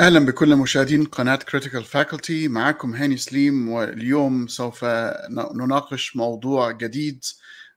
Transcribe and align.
أهلا 0.00 0.18
بكل 0.18 0.56
مشاهدين 0.56 1.04
قناة 1.04 1.36
Critical 1.36 1.84
Faculty 1.84 2.48
معكم 2.48 2.94
هاني 2.94 3.16
سليم 3.16 3.68
واليوم 3.68 4.46
سوف 4.46 4.84
نناقش 5.54 6.16
موضوع 6.16 6.70
جديد. 6.70 7.24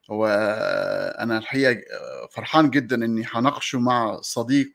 وأنا 0.08 1.38
الحقيقة 1.38 1.82
فرحان 2.30 2.70
جدا 2.70 3.04
إني 3.04 3.24
هناقشه 3.32 3.78
مع 3.78 4.20
صديق 4.20 4.68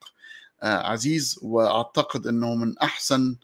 عزيز. 0.63 1.39
وأعتقد 1.41 2.27
إنه 2.27 2.55
من 2.55 2.77
أحسن 2.77 3.35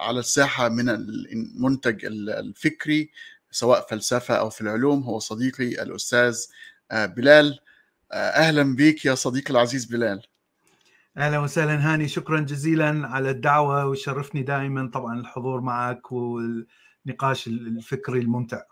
على 0.00 0.20
الساحة 0.20 0.68
من 0.68 0.88
المنتج 0.88 2.04
الفكري 2.04 3.10
سواء 3.50 3.86
فلسفة 3.90 4.34
أو 4.34 4.50
في 4.50 4.60
العلوم. 4.60 5.02
هو 5.02 5.18
صديقي 5.18 5.82
الأستاذ 5.82 6.38
بلال. 6.92 7.58
أهلا 8.12 8.76
بك 8.76 9.04
يا 9.04 9.14
صديقي 9.14 9.50
العزيز 9.50 9.84
بلال. 9.84 10.22
أهلا 11.18 11.38
وسهلا 11.38 11.92
هاني 11.94 12.08
شكرا 12.08 12.40
جزيلا 12.40 13.08
على 13.08 13.30
الدعوة 13.30 13.86
ويشرفني 13.86 14.42
دائما 14.42 14.90
طبعا 14.94 15.20
الحضور 15.20 15.60
معك 15.60 16.12
والنقاش 16.12 17.46
الفكري 17.46 18.20
الممتع. 18.20 18.62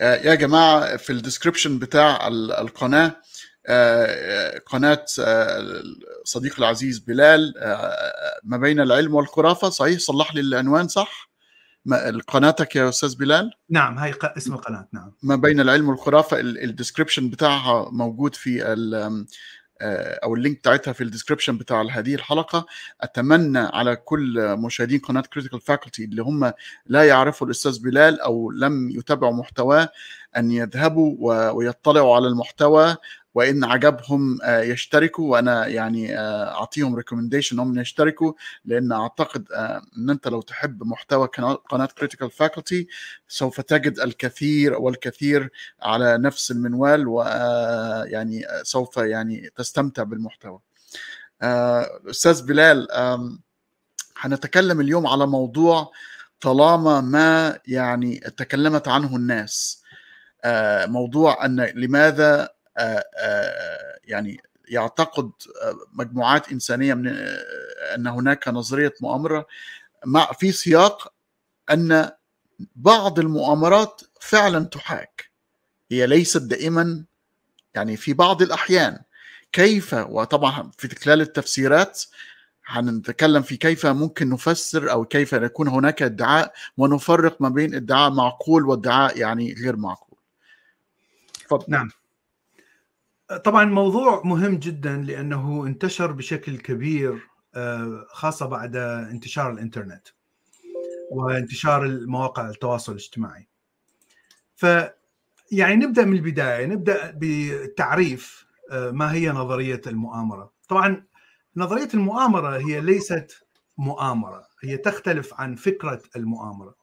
يا 0.00 0.34
جماعة 0.34 0.96
في 0.96 1.10
ال 1.10 1.16
description 1.16 1.78
بتاع 1.78 2.28
القناة 2.28 3.16
قناة 4.66 5.04
صديق 6.24 6.58
العزيز 6.58 6.98
بلال 6.98 7.54
ما 8.44 8.56
بين 8.56 8.80
العلم 8.80 9.14
والخرافة. 9.14 9.68
صحيح 9.68 9.98
صلح 9.98 10.34
لي 10.34 10.40
العنوان 10.40 10.88
صح؟ 10.88 11.30
قناتك 12.28 12.76
يا 12.76 12.88
أستاذ 12.88 13.16
بلال؟ 13.16 13.50
نعم 13.70 13.98
هاي 13.98 14.14
اسم 14.36 14.54
القناة 14.54 14.88
نعم. 14.92 15.12
ما 15.22 15.36
بين 15.36 15.60
العلم 15.60 15.88
والخرافة 15.88 16.40
ال 16.40 16.48
description 16.48 17.30
بتاعها 17.30 17.90
موجود 17.90 18.34
في 18.34 18.62
أو 19.82 20.34
ال 20.34 20.39
link 20.39 20.58
بتاعتها 20.58 20.92
في 20.92 21.00
ال 21.00 21.05
description 21.05 21.58
بتاع 21.58 21.82
هذه 21.90 22.14
الحلقة. 22.14 22.66
أتمنى 23.00 23.58
على 23.58 23.96
كل 23.96 24.56
مشاهدين 24.58 24.98
قناة 24.98 25.20
Critical 25.20 25.60
Faculty 25.60 26.04
اللي 26.04 26.22
هم 26.22 26.52
لا 26.86 27.02
يعرفوا 27.04 27.46
الأستاذ 27.46 27.82
بلال 27.82 28.20
أو 28.20 28.50
لم 28.50 28.90
يتابعوا 28.90 29.32
محتواه 29.32 29.88
أن 30.36 30.50
يذهبوا 30.50 31.16
ويطلعوا 31.52 32.16
على 32.16 32.26
المحتوى 32.26 32.96
وإن 33.34 33.64
عجبهم 33.64 34.38
يشتركوا 34.48 35.32
وأنا 35.32 35.66
يعني 35.66 36.18
أعطيهم 36.18 36.96
recommendation 36.96 37.56
إنهم 37.60 37.78
يشتركوا 37.78 38.32
لأن 38.64 38.92
أعتقد 38.92 39.46
إن 39.98 40.10
أنت 40.10 40.28
لو 40.28 40.40
تحب 40.40 40.82
محتوى 40.82 41.26
قناه 41.70 41.86
Critical 41.86 42.30
Faculty 42.30 42.86
سوف 43.28 43.60
تجد 43.60 44.00
الكثير 44.00 44.74
والكثير 44.74 45.50
على 45.82 46.18
نفس 46.18 46.50
المنوال 46.50 47.08
ويعني 47.08 48.44
سوف 48.62 48.96
يعني 48.96 49.50
تستمتع 49.56 50.02
بالمحتوى. 50.02 50.60
أستاذ 52.10 52.46
بلال 52.46 52.88
هنتكلم 54.16 54.80
اليوم 54.80 55.06
على 55.06 55.26
موضوع 55.26 55.92
طالما 56.40 57.00
ما 57.00 57.58
يعني 57.66 58.18
تكلمت 58.18 58.88
عنه 58.88 59.16
الناس 59.16 59.82
موضوع 60.86 61.44
أن 61.44 61.60
لماذا 61.60 62.48
يعني 64.04 64.40
يعتقد 64.68 65.30
مجموعات 65.92 66.52
إنسانية 66.52 66.94
من 66.94 67.08
أن 67.94 68.06
هناك 68.06 68.48
نظرية 68.48 68.94
مؤامرة 69.00 69.46
مع 70.06 70.32
في 70.32 70.52
سياق 70.52 71.12
أن 71.70 72.10
بعض 72.76 73.18
المؤامرات 73.18 74.00
فعلا 74.20 74.64
تحاك 74.64 75.30
هي 75.90 76.06
ليست 76.06 76.42
دائما 76.42 77.04
يعني 77.74 77.96
في 77.96 78.12
بعض 78.12 78.42
الأحيان 78.42 78.98
كيف 79.52 79.94
وطبعا 79.94 80.70
في 80.78 80.88
خلال 80.88 81.20
التفسيرات 81.20 82.02
هنتكلم 82.66 83.42
في 83.42 83.56
كيف 83.56 83.86
ممكن 83.86 84.30
نفسر 84.30 84.92
أو 84.92 85.04
كيف 85.04 85.32
يكون 85.32 85.68
هناك 85.68 86.02
ادعاء 86.02 86.52
ونفرق 86.76 87.42
ما 87.42 87.48
بين 87.48 87.74
ادعاء 87.74 88.10
معقول 88.10 88.66
وادعاء 88.66 89.18
يعني 89.18 89.54
غير 89.62 89.76
معقول. 89.76 90.07
تفضل. 91.48 91.64
نعم. 91.68 91.88
طبعا 93.44 93.64
موضوع 93.64 94.22
مهم 94.24 94.56
جدا 94.56 94.96
لأنه 94.96 95.66
انتشر 95.66 96.12
بشكل 96.12 96.56
كبير 96.56 97.28
خاصة 98.08 98.46
بعد 98.46 98.76
انتشار 98.76 99.50
الإنترنت 99.50 100.08
وانتشار 101.10 101.84
المواقع 101.84 102.48
التواصل 102.48 102.92
الاجتماعي. 102.92 103.48
ف 104.56 104.66
يعني 105.52 105.76
نبدأ 105.76 106.04
من 106.04 106.16
البداية 106.16 106.66
نبدأ 106.66 107.10
بالتعريف 107.10 108.46
ما 108.72 109.12
هي 109.12 109.28
نظرية 109.28 109.80
المؤامرة. 109.86 110.52
طبعا 110.68 111.04
نظرية 111.56 111.88
المؤامرة 111.94 112.58
هي 112.58 112.80
ليست 112.80 113.44
مؤامرة، 113.78 114.46
هي 114.62 114.76
تختلف 114.76 115.34
عن 115.34 115.54
فكرة 115.54 116.02
المؤامرة. 116.16 116.74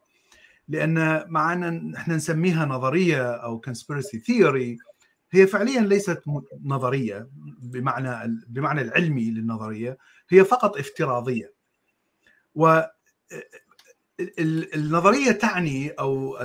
لأن 0.68 1.26
مع 1.28 1.54
ان 1.54 1.96
إحنا 1.96 2.16
نسميها 2.16 2.66
نظرية 2.66 3.32
أو 3.36 3.62
conspiracy 3.70 4.18
theory 4.18 4.78
هي 5.32 5.48
فعليا 5.48 5.82
ليست 5.82 6.22
نظرية 6.64 7.28
بمعنى 7.62 8.40
بمعنى 8.48 8.82
العلمي 8.82 9.32
للنظرية 9.32 9.98
هي 10.30 10.44
فقط 10.46 10.78
افتراضية. 10.78 11.54
و 12.56 12.82
النظرية 14.76 15.32
تعني 15.32 15.90
أو 15.90 16.38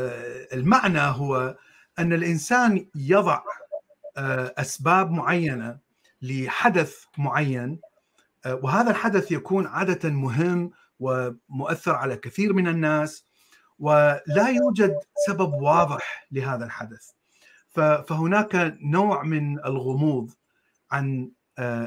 المعنى 0.52 1.00
هو 1.00 1.56
أن 1.98 2.12
الإنسان 2.12 2.86
يضع 2.94 3.42
أسباب 4.58 5.10
معينة 5.10 5.78
لحدث 6.22 6.96
معين 7.18 7.80
وهذا 8.46 8.90
الحدث 8.90 9.32
يكون 9.32 9.66
عادة 9.66 10.10
مهم 10.10 10.70
ومؤثر 11.00 11.94
على 11.94 12.16
كثير 12.16 12.52
من 12.52 12.68
الناس. 12.68 13.24
ولا 13.80 14.48
يوجد 14.48 14.98
سبب 15.26 15.52
واضح 15.52 16.26
لهذا 16.32 16.64
الحدث. 16.64 17.10
فهناك 18.08 18.76
نوع 18.80 19.22
من 19.22 19.58
الغموض 19.58 20.30
عن 20.90 21.30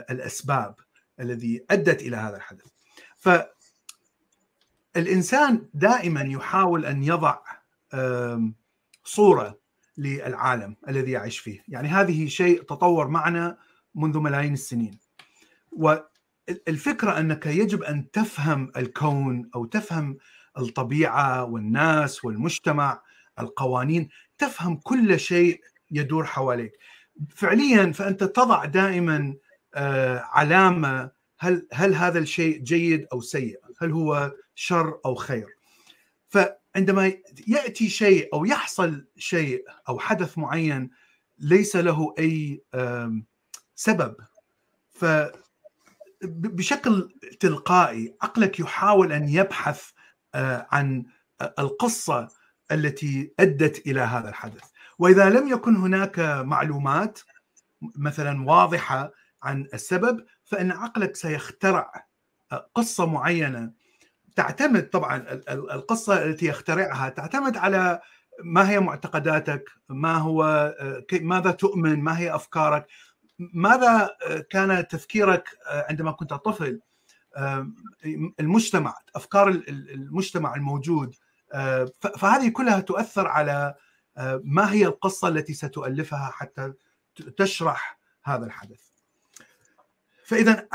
الأسباب 0.10 0.76
الذي 1.20 1.66
أدت 1.70 2.02
إلى 2.02 2.18
هذا 2.18 2.38
الحدث. 2.38 2.66
فالانسان 4.96 5.70
دائما 5.74 6.22
يحاول 6.22 6.86
أن 6.86 7.04
يضع 7.04 7.40
صورة 9.04 9.60
للعالم 9.98 10.76
الذي 10.88 11.12
يعيش 11.12 11.40
فيه. 11.40 11.64
يعني 11.68 11.88
هذه 11.88 12.28
شيء 12.28 12.62
تطور 12.62 13.08
معنا 13.08 13.58
منذ 13.96 14.20
ملايين 14.20 14.54
السنين. 14.54 15.00
والفكرة 15.72 17.20
أنك 17.20 17.46
يجب 17.46 17.84
أن 17.84 18.12
تفهم 18.12 18.72
الكون 18.78 19.50
أو 19.56 19.66
تفهم 19.66 20.18
الطبيعة 20.58 21.44
والناس 21.44 22.26
والمجتمع 22.26 23.02
القوانين 23.40 24.10
تفهم 24.38 24.76
كل 24.76 25.20
شيء 25.20 25.62
يدور 25.92 26.26
حواليك 26.26 26.78
فعليا 27.30 27.92
فأنت 27.92 28.24
تضع 28.24 28.66
دائما 28.66 29.36
علامة 30.24 31.12
هل 31.40 31.68
هل 31.74 31.96
هذا 31.96 32.20
الشيء 32.20 32.58
جيد 32.58 33.08
أو 33.14 33.22
سيء؟ 33.22 33.60
هل 33.82 33.92
هو 33.92 34.32
شر 34.56 35.00
أو 35.06 35.16
خير؟ 35.16 35.48
فعندما 36.30 37.14
يأتي 37.48 37.90
شيء 37.90 38.30
أو 38.34 38.46
يحصل 38.46 39.06
شيء 39.18 39.66
أو 39.90 40.00
حدث 40.00 40.38
معين 40.38 40.90
ليس 41.40 41.76
له 41.76 42.14
أي 42.20 42.62
سبب 43.76 44.16
ف 44.92 45.06
بشكل 46.24 47.10
تلقائي 47.40 48.16
عقلك 48.22 48.60
يحاول 48.60 49.12
أن 49.12 49.30
يبحث 49.30 49.92
عن 50.36 51.06
القصة 51.60 52.28
التي 52.72 53.34
أدت 53.40 53.88
إلى 53.88 54.02
هذا 54.02 54.30
الحدث. 54.30 54.64
وإذا 55.00 55.30
لم 55.30 55.48
يكن 55.48 55.76
هناك 55.76 56.20
معلومات 56.20 57.20
مثلا 57.82 58.50
واضحة 58.50 59.12
عن 59.44 59.68
السبب 59.74 60.26
فإن 60.46 60.72
عقلك 60.72 61.16
سيخترع 61.16 62.06
قصة 62.76 63.06
معينة. 63.06 63.72
تعتمد 64.36 64.90
طبعا 64.90 65.18
القصة 65.50 66.26
التي 66.26 66.46
يخترعها 66.46 67.10
تعتمد 67.10 67.58
على 67.58 68.02
ما 68.44 68.70
هي 68.70 68.80
معتقداتك 68.80 69.70
ما 69.90 70.16
هو 70.16 70.74
ماذا 71.22 71.52
تؤمن 71.52 72.00
ما 72.00 72.20
هي 72.20 72.36
أفكارك. 72.36 72.88
ماذا 73.40 74.10
كان 74.50 74.88
تفكيرك 74.88 75.50
عندما 75.68 76.12
كنت 76.12 76.34
طفل؟ 76.34 76.80
المجتمع 78.40 78.96
أفكار 79.16 79.48
المجتمع 79.70 80.56
الموجود 80.56 81.16
فهذه 82.18 82.50
كلها 82.50 82.80
تؤثر 82.80 83.28
على 83.28 83.76
ما 84.44 84.72
هي 84.72 84.86
القصة 84.86 85.28
التي 85.28 85.54
ستؤلفها 85.54 86.32
حتى 86.34 86.74
تشرح 87.38 88.00
هذا 88.24 88.46
الحدث. 88.46 88.82
فإذا 90.26 90.68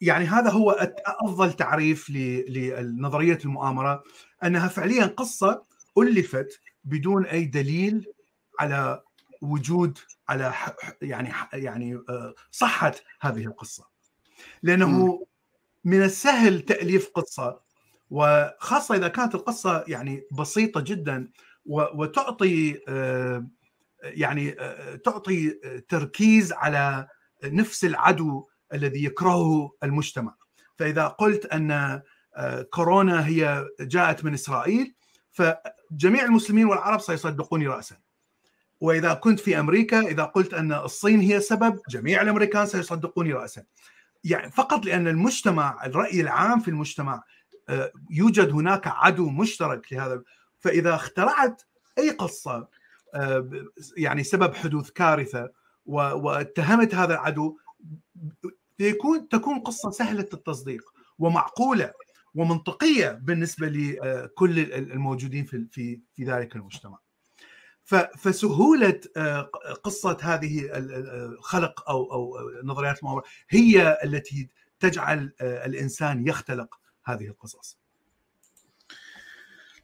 يعني 0.00 0.24
هذا 0.24 0.50
هو 0.50 0.70
أفضل 1.06 1.52
تعريف 1.52 2.10
لنظرية 2.10 3.38
المؤامرة 3.44 4.02
أنها 4.44 4.68
فعليا 4.68 5.06
قصة 5.06 5.62
ألفت 5.98 6.60
بدون 6.84 7.26
أي 7.26 7.44
دليل 7.44 8.12
على 8.60 9.02
وجود 9.42 9.98
على 10.28 10.54
يعني 11.02 11.32
يعني 11.52 12.00
صحة 12.50 12.94
هذه 13.20 13.44
القصة. 13.46 13.84
لأنه 14.62 15.26
من 15.84 16.02
السهل 16.02 16.60
تأليف 16.60 17.10
قصة. 17.14 17.60
وخاصة 18.10 18.94
إذا 18.94 19.08
كانت 19.08 19.34
القصة 19.34 19.84
يعني 19.88 20.22
بسيطة 20.32 20.80
جدا 20.80 21.30
وتعطي 21.66 22.80
آه، 22.88 23.46
يعني 24.02 24.60
آه، 24.60 24.96
تعطي 24.96 25.50
تركيز 25.88 26.52
على 26.52 27.08
نفس 27.44 27.84
العدو 27.84 28.46
الذي 28.72 29.04
يكرهه 29.04 29.72
المجتمع. 29.82 30.34
فإذا 30.76 31.06
قلت 31.06 31.46
أن 31.46 31.70
آه، 32.36 32.62
كورونا 32.62 33.26
هي 33.26 33.66
جاءت 33.80 34.24
من 34.24 34.34
إسرائيل 34.34 34.94
فجميع 35.30 36.24
المسلمين 36.24 36.66
والعرب 36.66 37.00
سيصدقوني 37.00 37.66
راسا. 37.66 37.96
وإذا 38.80 39.14
كنت 39.14 39.40
في 39.40 39.58
أمريكا 39.60 40.00
إذا 40.00 40.24
قلت 40.24 40.54
أن 40.54 40.72
الصين 40.72 41.20
هي 41.20 41.40
سبب 41.40 41.80
جميع 41.88 42.22
الأمريكان 42.22 42.66
سيصدقوني 42.66 43.32
راسا. 43.32 43.64
يعني 44.30 44.50
فقط 44.50 44.84
لأن 44.84 45.08
المجتمع 45.08 45.86
الرأي 45.86 46.20
العام 46.20 46.60
في 46.60 46.68
المجتمع 46.68 47.22
آه، 47.68 47.92
يوجد 48.10 48.50
هناك 48.52 48.86
عدو 48.86 49.30
مشترك 49.30 49.92
لهذا 49.92 50.22
فإذا 50.60 50.94
اخترعت 50.94 51.62
أي 51.98 52.10
قصة 52.10 52.68
آه، 53.14 53.50
يعني 53.96 54.24
سبب 54.24 54.54
حدوث 54.54 54.90
كارثة 54.90 55.50
واتهمت 55.86 56.94
هذا 56.94 57.14
العدو 57.14 57.58
يكون 58.78 59.28
تكون 59.28 59.58
قصة 59.58 59.90
سهلة 59.90 60.28
التصديق 60.32 60.82
ومعقولة 61.18 61.92
ومنطقية 62.34 63.10
بالنسبة 63.10 63.66
لكل 63.68 64.58
الموجودين 64.72 65.44
في 65.44 65.66
في 65.70 66.00
في 66.14 66.24
ذلك 66.24 66.56
المجتمع. 66.56 66.98
فسهولة 68.18 69.00
آه، 69.16 69.40
قصة 69.84 70.18
هذه 70.20 70.68
خلق 71.40 71.90
أو 71.90 72.12
أو 72.12 72.36
نظريات 72.64 72.98
المؤامرة 72.98 73.22
هي 73.48 73.98
التي 74.04 74.48
تجعل 74.80 75.32
آه، 75.40 75.66
الإنسان 75.66 76.26
يختلق 76.26 76.74
هذه 77.04 77.26
القصص. 77.26 77.78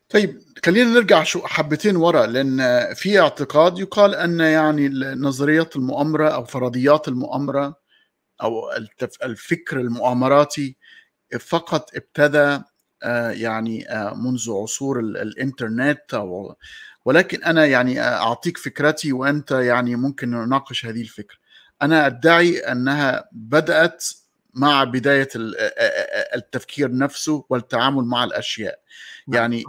طيب 0.08 0.42
خلينا 0.64 0.90
نرجع 0.90 1.22
شو 1.22 1.46
حبتين 1.46 1.96
ورا 1.96 2.26
لأن 2.26 2.58
في 2.94 3.20
اعتقاد 3.20 3.78
يقال 3.78 4.14
أن 4.14 4.40
يعني 4.40 4.88
نظريات 5.16 5.76
المؤامرة 5.76 6.28
أو 6.28 6.44
فرضيات 6.44 7.08
المؤامرة 7.08 7.76
أو 8.42 8.70
الفكر 9.22 9.80
المؤامراتي 9.80 10.76
فقط 11.40 11.90
ابتدى 11.96 12.62
يعني 13.30 13.90
آه، 13.90 14.14
منذ 14.14 14.50
عصور 14.50 15.00
الإنترنت 15.00 16.26
ولكن 17.04 17.44
أنا 17.44 17.66
يعني 17.66 18.00
أعطيك 18.00 18.58
فكرتي 18.58 19.12
وأنت 19.12 19.50
يعني 19.50 19.96
ممكن 19.96 20.30
نناقش 20.30 20.86
هذه 20.86 21.00
الفكرة. 21.00 21.36
أنا 21.82 22.06
أدعي 22.06 22.58
أنها 22.58 23.28
بدأت 23.32 24.04
مع 24.54 24.84
بداية 24.84 25.28
التفكير 26.34 26.96
نفسه 26.96 27.44
والتعامل 27.50 28.04
مع 28.04 28.24
الأشياء. 28.24 28.78
نعم، 29.28 29.36
يعني 29.36 29.64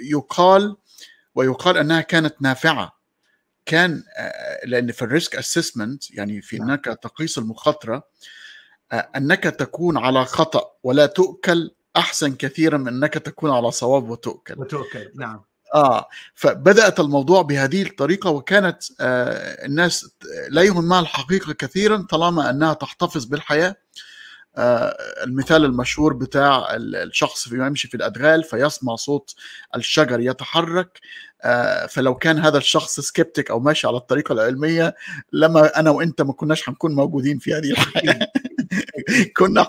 يقال 0.00 0.76
ويقال 1.34 1.76
أنها 1.76 2.00
كانت 2.00 2.34
نافعة. 2.40 2.96
كان 3.66 4.02
لأن 4.64 4.92
في 4.92 5.02
ال 5.02 5.09
risk 5.09 5.36
assessment 5.36 6.10
يعني 6.10 6.42
في 6.42 6.58
نعم. 6.58 6.70
انك 6.70 6.84
تقيس 6.84 7.38
المخاطرة 7.38 8.02
أنك 8.92 9.42
تكون 9.42 9.96
على 9.96 10.24
خطأ 10.24 10.70
ولا 10.82 11.06
تؤكل 11.06 11.75
أحسن 11.96 12.34
كثيرا 12.34 12.78
من 12.78 12.88
إنك 12.88 13.14
تكون 13.14 13.50
على 13.50 13.70
صواب 13.70 14.10
وتؤكل. 14.10 14.54
وتؤكل 14.58 15.10
نعم. 15.14 15.40
آه 15.74 16.08
فبدأت 16.34 17.00
الموضوع 17.00 17.42
بهذه 17.42 17.82
الطريقة 17.82 18.30
وكانت 18.30 18.82
آه 19.00 19.66
الناس 19.66 20.10
لا 20.48 20.62
يهمها 20.62 21.00
الحقيقة 21.00 21.52
كثيرا 21.52 22.06
طالما 22.10 22.50
أنها 22.50 22.74
تحتفظ 22.74 23.24
بالحياة. 23.24 23.76
آه 24.56 24.96
المثال 25.24 25.64
المشهور 25.64 26.12
بتاع 26.12 26.66
الشخص 26.76 27.48
في 27.48 27.54
يمشي 27.54 27.88
في 27.88 27.96
الأدغال 27.96 28.44
فيسمع 28.44 28.96
صوت 28.96 29.34
الشجر 29.76 30.20
يتحرك. 30.20 31.00
آه 31.42 31.86
فلو 31.86 32.14
كان 32.14 32.38
هذا 32.38 32.58
الشخص 32.58 33.00
skeptic 33.00 33.50
أو 33.50 33.60
ماشي 33.60 33.86
على 33.86 33.96
الطريقة 33.96 34.32
العلمية 34.32 34.94
لما 35.32 35.80
أنا 35.80 35.90
وإنت 35.90 36.22
ما 36.22 36.32
كناش 36.32 36.68
هنكون 36.68 36.94
موجودين 36.94 37.38
في 37.38 37.54
هذه 37.54 37.70
الحياة. 37.70 38.28
كنا 39.36 39.68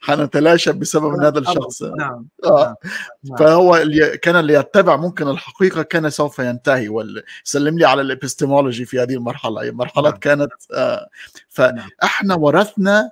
حنتلاشى 0.00 0.72
بسبب 0.72 1.20
هذا 1.20 1.38
الشخص 1.38 1.82
نعم. 1.82 2.28
آه. 2.44 2.76
نعم. 3.24 3.38
فهو 3.38 3.76
اللي 3.76 4.18
كان 4.18 4.36
اللي 4.36 4.54
يتبع 4.54 4.96
ممكن 4.96 5.28
الحقيقة 5.28 5.82
كان 5.82 6.10
سوف 6.10 6.38
ينتهي 6.38 6.88
سلم 7.44 7.78
لي 7.78 7.84
على 7.84 8.02
الابستمولوجي 8.02 8.84
في 8.84 9.00
هذه 9.00 9.14
المرحلة 9.14 9.70
مرحلة 9.70 10.10
نعم. 10.10 10.18
كانت 10.18 10.52
آه 10.74 11.08
فإحنا 11.48 12.34
ورثنا 12.34 13.10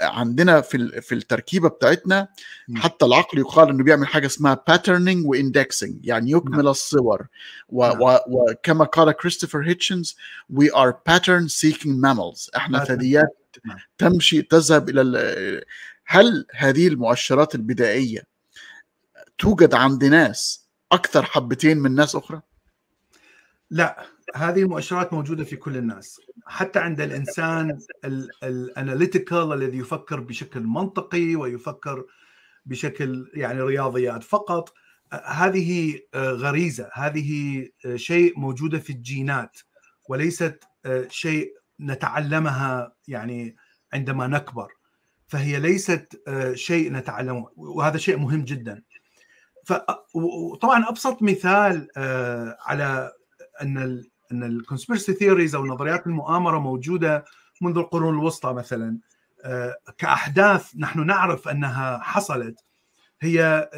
عندنا 0.00 0.60
في 0.60 1.00
في 1.00 1.14
التركيبة 1.14 1.68
بتاعتنا 1.68 2.28
حتى 2.76 3.04
العقل 3.04 3.38
يقال 3.38 3.68
إنه 3.68 3.84
بيعمل 3.84 4.06
حاجة 4.06 4.26
اسمها 4.26 4.62
patterning 4.68 5.26
و 5.26 5.35
indexing 5.35 6.06
يعني 6.06 6.30
يكمل 6.30 6.56
نعم. 6.56 6.68
الصور 6.68 7.26
وكما 7.68 8.84
قال 8.84 9.12
كريستوفر 9.12 9.62
هيتشنز 9.62 10.16
we 10.50 10.74
are 10.74 10.94
pattern 11.06 11.48
seeking 11.48 11.98
mammals 11.98 12.50
إحنا 12.56 12.84
ثدييات 12.84 13.24
نعم. 13.24 13.41
تمشي 13.98 14.42
تذهب 14.42 14.88
إلى 14.88 15.64
هل 16.06 16.46
هذه 16.52 16.88
المؤشرات 16.88 17.54
البدائية 17.54 18.22
توجد 19.38 19.74
عند 19.74 20.04
ناس 20.04 20.68
أكثر 20.92 21.22
حبتين 21.22 21.78
من 21.78 21.94
ناس 21.94 22.16
أخرى؟ 22.16 22.40
لا 23.70 24.06
هذه 24.34 24.62
المؤشرات 24.62 25.12
موجودة 25.12 25.44
في 25.44 25.56
كل 25.56 25.76
الناس. 25.76 26.20
حتى 26.46 26.78
عند 26.78 27.00
الإنسان 27.00 27.78
الاناليتيكال 28.42 29.52
الذي 29.52 29.78
يفكر 29.78 30.20
بشكل 30.20 30.60
منطقي 30.60 31.36
ويفكر 31.36 32.04
بشكل 32.66 33.30
يعني 33.34 33.60
رياضيات 33.60 34.22
فقط 34.22 34.74
هذه 35.24 36.00
غريزة. 36.14 36.90
هذه 36.92 37.68
شيء 37.94 38.38
موجودة 38.38 38.78
في 38.78 38.90
الجينات 38.90 39.58
وليست 40.08 40.64
شيء 41.08 41.54
نتعلمها 41.80 42.92
يعني 43.08 43.56
عندما 43.92 44.26
نكبر 44.26 44.72
فهي 45.32 45.60
ليست 45.60 46.22
آه، 46.28 46.54
شيء 46.54 46.92
نتعلمه 46.92 47.48
وهذا 47.56 47.98
شيء 47.98 48.16
مهم 48.16 48.44
جدا. 48.44 48.82
وطبعا 50.14 50.88
أبسط 50.88 51.22
مثال 51.22 51.88
آه، 51.96 52.56
على 52.60 53.12
أن 53.62 54.04
أن 54.32 54.42
ال 54.42 54.48
conspiracy 54.48 55.12
theories 55.12 55.54
أو 55.54 55.66
نظريات 55.66 56.06
المؤامرة 56.06 56.58
موجودة 56.58 57.24
منذ 57.60 57.78
القرون 57.78 58.14
الوسطى 58.14 58.52
مثلا. 58.52 58.98
آه، 59.44 59.76
كأحداث 59.98 60.76
نحن 60.76 61.06
نعرف 61.06 61.48
أنها 61.48 61.98
حصلت 61.98 62.64
هي 63.20 63.70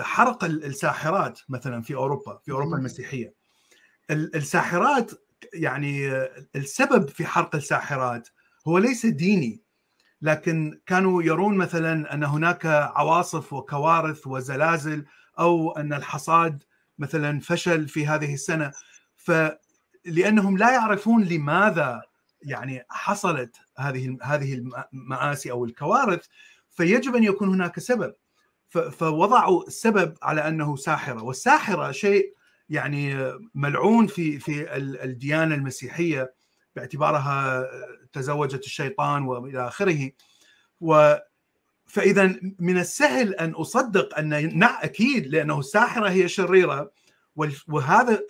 حرق 0.00 0.44
الساحرات 0.44 1.40
مثلا 1.48 1.82
في 1.82 1.94
أوروبا 1.94 2.40
في 2.44 2.52
أوروبا 2.52 2.76
المسيحية. 2.76 3.34
الساحرات 4.10 5.10
يعني 5.54 6.08
السبب 6.56 7.08
في 7.08 7.26
حرق 7.26 7.54
الساحرات 7.54 8.28
هو 8.68 8.78
ليس 8.78 9.06
ديني 9.06 9.62
لكن 10.22 10.80
كانوا 10.86 11.22
يرون 11.22 11.56
مثلا 11.56 12.14
أن 12.14 12.24
هناك 12.24 12.66
عواصف 12.66 13.52
وكوارث 13.52 14.26
وزلازل 14.26 15.06
أو 15.38 15.72
أن 15.72 15.92
الحصاد 15.92 16.64
مثلا 16.98 17.40
فشل 17.40 17.88
في 17.88 18.06
هذه 18.06 18.34
السنة. 18.34 18.72
فلانهم 19.16 20.58
لا 20.58 20.72
يعرفون 20.72 21.24
لماذا 21.24 22.02
يعني 22.42 22.84
حصلت 22.90 23.56
هذه 23.78 24.18
هذه 24.22 24.62
المآسي 24.92 25.50
أو 25.50 25.64
الكوارث 25.64 26.26
فيجب 26.70 27.16
أن 27.16 27.24
يكون 27.24 27.48
هناك 27.48 27.78
سبب. 27.78 28.14
فوضعوا 28.68 29.66
السبب 29.66 30.14
على 30.22 30.48
أنه 30.48 30.76
ساحرة 30.76 31.22
والساحرة 31.22 31.90
شيء 31.90 32.34
يعني 32.68 33.32
ملعون 33.54 34.06
في 34.06 34.38
في 34.38 34.76
الديانة 35.04 35.54
المسيحية 35.54 36.34
باعتبارها 36.76 37.66
تزوجت 38.12 38.64
الشيطان 38.64 39.22
وإلى 39.22 39.68
آخره. 39.68 40.10
و 40.80 41.14
فإذا 41.86 42.40
من 42.58 42.78
السهل 42.78 43.34
أن 43.34 43.50
أصدق 43.50 44.18
أن 44.18 44.58
نعم 44.58 44.76
أكيد 44.82 45.26
لأنه 45.26 45.58
الساحرة 45.58 46.08
هي 46.10 46.28
شريرة 46.28 46.90
وهذا 47.68 48.20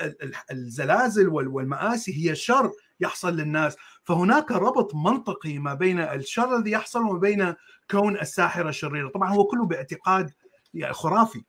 الزلازل 0.51 1.29
والمآسي 1.29 2.31
هي 2.31 2.37
شر 2.37 2.73
يحصل 3.01 3.37
للناس. 3.37 3.77
فهناك 4.05 4.51
ربط 4.53 4.95
منطقي 4.95 5.59
ما 5.59 5.75
بين 5.75 6.01
الشر 6.01 6.57
الذي 6.57 6.71
يحصل 6.71 7.01
وما 7.03 7.19
بين 7.19 7.55
كون 7.91 8.19
الساحرة 8.21 8.71
شريرة. 8.71 9.09
طبعا 9.09 9.31
هو 9.31 9.45
كله 9.45 9.67
باعتقاد 9.67 10.31
يعني 10.75 10.95
خرافي. 10.95 11.43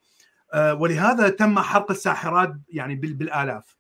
ولهذا 0.56 1.30
تم 1.30 1.60
حرق 1.60 1.92
الساحرات 1.92 2.54
يعني 2.70 2.96
بالآلاف. 2.96 3.78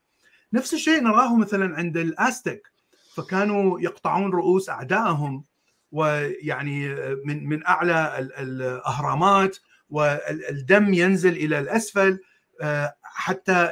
نفس 0.54 0.74
الشيء 0.74 1.04
نراه 1.04 1.36
مثلا 1.36 1.78
عند 1.78 1.98
الاستك 1.98 2.72
فكانوا 3.16 3.80
يقطعون 3.80 4.32
رؤوس 4.32 4.70
أعدائهم 4.70 5.44
ويعني 5.92 6.96
من 7.26 7.50
من 7.50 7.68
أعلى 7.68 8.30
الأهرامات 8.40 9.58
والدم 9.90 10.94
ينزل 10.94 11.34
إلى 11.34 11.60
الأسفل 11.60 12.20
آه، 12.62 12.96
حتى 13.04 13.72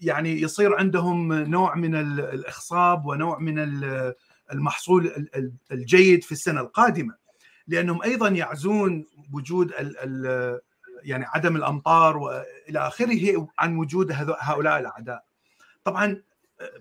يعني 0.00 0.40
يصير 0.40 0.74
عندهم 0.74 1.32
نوع 1.32 1.74
من 1.74 1.94
الإخصاب 2.18 3.06
ونوع 3.06 3.38
من 3.38 3.58
المحصول 4.52 5.28
الجيد 5.72 6.24
في 6.24 6.32
السنة 6.32 6.60
القادمة. 6.60 7.14
لأنهم 7.68 8.02
أيضا 8.02 8.28
يعزون 8.28 9.06
وجود 9.32 9.72
ال 9.72 9.96
ال 9.98 10.60
يعني 11.06 11.24
عدم 11.28 11.56
الأمطار 11.56 12.16
والى 12.16 12.78
آخره 12.78 13.48
عن 13.58 13.76
وجود 13.76 14.12
هؤلاء 14.40 14.78
الأعداء. 14.78 15.24
طبعا 15.84 16.22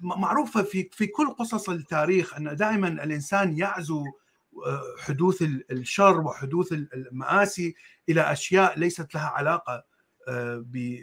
معروفة 0.01 0.63
في 0.63 0.89
في 0.91 1.07
كل 1.07 1.27
قصص 1.27 1.69
التاريخ 1.69 2.35
أن 2.37 2.55
دائما 2.55 2.87
الإنسان 2.87 3.57
يعزو 3.57 4.03
حدوث 4.99 5.41
الشر 5.71 6.21
وحدوث 6.21 6.73
المآسي 6.73 7.75
إلى 8.09 8.31
أشياء 8.31 8.79
ليست 8.79 9.15
لها 9.15 9.27
علاقة 9.27 9.83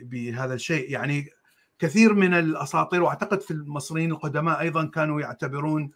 بهذا 0.03 0.55
الشيء 0.55 0.91
يعني 0.91 1.29
كثير 1.79 2.15
من 2.15 2.35
الأساطير 2.35 3.03
وأعتقد 3.03 3.41
في 3.41 3.51
المصريين 3.51 4.11
القدماء 4.11 4.61
أيضا 4.61 4.85
كانوا 4.87 5.21
يعتبرون 5.21 5.91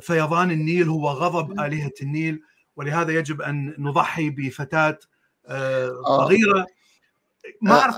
فيضان 0.00 0.50
النيل 0.50 0.88
هو 0.88 1.08
غضب 1.08 1.60
آلهة 1.60 1.92
النيل 2.02 2.42
ولهذا 2.76 3.12
يجب 3.12 3.42
أن 3.42 3.74
نضحي 3.78 4.30
بفتاة 4.30 4.98
صغيرة. 6.06 6.66
ما 7.62 7.80
أعرف 7.80 7.96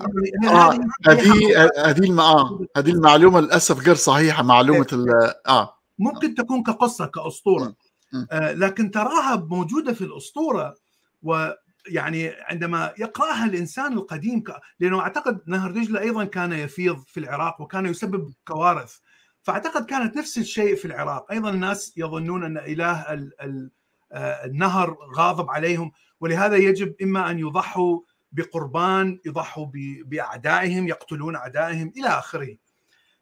هذه 1.08 1.70
هذه 1.78 2.20
آه 2.20 2.66
هذه 2.76 2.90
المعلومة 2.90 3.40
للأسف 3.40 3.86
غير 3.86 3.94
صحيحة 3.94 4.42
معلومة 4.42 5.06
آه. 5.46 5.76
ممكن 5.98 6.34
تكون 6.34 6.62
كقصة 6.62 7.06
كأسطورة. 7.06 7.74
آه 8.32 8.52
لكن 8.52 8.90
تراها 8.90 9.36
موجودة 9.36 9.92
في 9.92 10.04
الأسطورة 10.04 10.74
ويعني 11.22 12.32
عندما 12.40 12.92
يقرأها 12.98 13.44
الإنسان 13.44 13.92
القديم 13.92 14.40
ك... 14.42 14.52
لأنه 14.80 15.00
أعتقد 15.00 15.40
نهر 15.46 15.70
دجله 15.70 16.00
أيضا 16.00 16.24
كان 16.24 16.52
يفيض 16.52 17.04
في 17.06 17.20
العراق 17.20 17.60
وكان 17.60 17.86
يسبب 17.86 18.32
كوارث. 18.48 18.96
فأعتقد 19.42 19.86
كانت 19.86 20.16
نفس 20.16 20.38
الشيء 20.38 20.76
في 20.76 20.84
العراق. 20.84 21.32
أيضا 21.32 21.50
الناس 21.50 21.92
يظنون 21.96 22.44
أن 22.44 22.58
إله 22.58 23.12
ال... 23.12 23.32
ال... 23.42 23.70
آه 24.12 24.44
النهر 24.44 24.96
غاضب 25.16 25.50
عليهم. 25.50 25.92
ولهذا 26.20 26.56
يجب 26.56 26.94
إما 27.02 27.30
أن 27.30 27.38
يضحوا 27.38 28.00
بقربان 28.32 29.20
يضحوا 29.26 29.66
بأعدائهم 30.04 30.88
يقتلون 30.88 31.36
أعدائهم 31.36 31.92
إلى 31.96 32.08
آخره. 32.08 32.56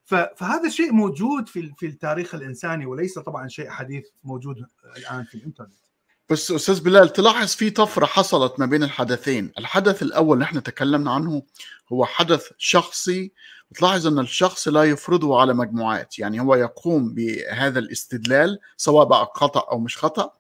فهذا 0.05 0.67
الشيء 0.67 0.93
موجود 0.93 1.49
في 1.49 1.73
في 1.79 1.87
التاريخ 1.87 2.35
الإنساني 2.35 2.87
وليس 2.87 3.19
طبعا 3.19 3.49
شيء 3.49 3.69
حديث 3.71 4.05
موجود 4.25 4.67
الآن 4.97 5.25
في 5.25 5.35
الإنترنت. 5.35 5.73
بس 6.31 6.51
أستاذ 6.51 6.81
بلال 6.81 7.13
تلاحظ 7.13 7.49
في 7.49 7.71
طفرة 7.71 8.07
حصلت 8.07 8.61
ما 8.61 8.67
بين 8.67 8.83
الحدثين. 8.83 9.53
الحدث 9.59 10.03
الأول 10.03 10.43
إحنا 10.43 10.61
تكلمنا 10.61 11.13
عنه 11.13 11.43
هو 11.93 12.05
حدث 12.05 12.49
شخصي. 12.59 13.33
تلاحظ 13.75 14.07
أن 14.07 14.19
الشخص 14.19 14.69
لا 14.69 14.85
يفرضه 14.85 15.41
على 15.41 15.55
مجموعات. 15.55 16.19
يعني 16.19 16.41
هو 16.41 16.55
يقوم 16.55 17.15
بهذا 17.15 17.79
الاستدلال 17.79 18.59
سواء 18.77 19.07
بقى 19.07 19.33
خطأ 19.35 19.71
أو 19.73 19.79
مش 19.79 19.99
خطأ. 19.99 20.31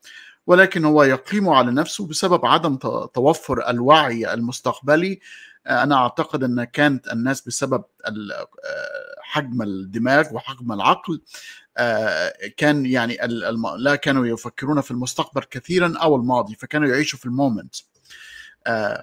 ولكن 0.49 0.85
هو 0.85 1.02
يقيم 1.02 1.49
على 1.49 1.71
نفسه 1.71 2.07
بسبب 2.07 2.47
عدم 2.47 2.76
توفر 3.14 3.71
الوعي 3.71 4.35
المستقبلي. 4.35 5.21
أنا 5.67 5.97
أعتقد 5.97 6.45
أن 6.45 6.64
كانت 6.64 7.12
الناس 7.12 7.40
بسبب 7.40 7.85
حجم 9.21 9.62
الدماغ 9.62 10.35
وحجم 10.35 10.73
العقل 10.73 11.21
كان 12.57 12.87
يعني 12.87 13.19
لا 13.78 13.97
كانوا 13.97 14.26
يفكرون 14.26 14.81
في 14.81 14.90
المستقبل 14.90 15.43
كثيرا 15.43 15.99
أو 16.02 16.17
الماضي 16.17 16.55
فكانوا 16.55 16.88
يعيشوا 16.88 17.19
في 17.19 17.26
المومنت. 17.26 17.75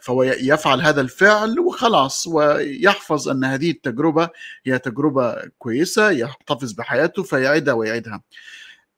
فهو 0.02 0.24
يفعل 0.24 0.82
هذا 0.82 1.02
الفعل 1.02 1.60
وخلاص 1.60 2.28
ويحفظ 2.28 3.30
أن 3.30 3.44
هذه 3.44 3.72
التجربة 3.72 4.30
هي 4.66 4.80
تجربة 4.80 5.36
كويسة 5.58 6.10
يحتفظ 6.10 6.72
بحياته 6.72 7.24
فيعيدها 7.24 7.74
ويعيدها. 7.74 8.22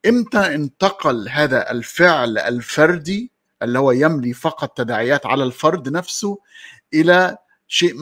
إمتى 0.06 0.56
انتقل 0.56 1.30
هذا 1.30 1.72
الفعل 1.72 2.38
الفردي 2.38 3.32
اللي 3.62 3.80
هو 3.80 3.92
يملي 3.92 4.34
فقط 4.34 4.78
تداعيات 4.78 5.26
على 5.26 5.44
الفرد 5.44 5.90
نفسه 5.90 6.40
إلى 6.94 7.38
شيء 7.68 7.94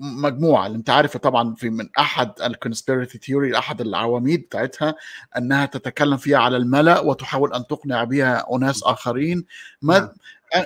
مجموعة؟ 0.00 0.66
اللي 0.66 0.78
أنت 0.78 0.90
عارفه 0.90 1.18
طبعا 1.18 1.54
في 1.54 1.70
من 1.70 1.88
أحد 1.98 2.32
ال 2.40 2.47
conspiracy 2.47 3.18
theory 3.18 3.58
أحد 3.58 3.80
العواميد 3.80 4.40
بتاعتها 4.40 4.94
أنها 5.36 5.66
تتكلم 5.66 6.16
فيها 6.16 6.38
على 6.38 6.56
الملأ 6.56 7.00
وتحاول 7.00 7.54
أن 7.54 7.66
تقنع 7.66 8.04
بها 8.04 8.46
أناس 8.56 8.82
آخرين. 8.82 9.44
ما 9.82 9.98
نعم. 9.98 10.08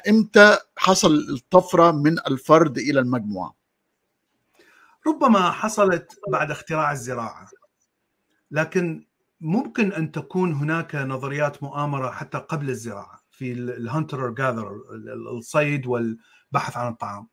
إمتى 0.09 0.59
حصل 0.77 1.15
الطفرة 1.15 1.91
من 1.91 2.19
الفرد 2.19 2.79
إلى 2.79 3.01
المجموعة؟ 3.01 3.55
ربما 5.07 5.51
حصلت 5.51 6.21
بعد 6.29 6.51
اختراع 6.51 6.93
الزراعة 6.93 7.49
لكن 8.51 9.08
ممكن 9.41 9.93
أن 9.93 10.13
تكون 10.13 10.53
هناك 10.53 10.95
نظريات 10.95 11.63
مؤامرة 11.63 12.11
حتى 12.11 12.39
قبل 12.39 12.71
الزراعة 12.71 13.21
في 13.31 13.53
الهانتر 13.53 14.31
جاذر 14.31 14.81
الصيد 15.37 15.87
والبحث 15.87 16.77
عن 16.77 16.93
الطعام. 16.93 17.29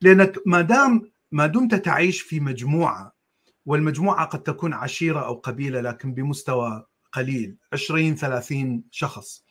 لأنك 0.00 0.38
ما 0.46 0.60
دام 0.60 1.02
ما 1.32 1.46
دمت 1.46 1.74
تعيش 1.74 2.20
في 2.20 2.40
مجموعة 2.40 3.16
والمجموعة 3.66 4.26
قد 4.26 4.42
تكون 4.42 4.72
عشيرة 4.72 5.26
أو 5.26 5.34
قبيلة 5.34 5.80
لكن 5.80 6.14
بمستوى 6.14 6.86
قليل 7.12 7.56
20 7.72 8.14
30 8.14 8.84
شخص. 8.90 9.44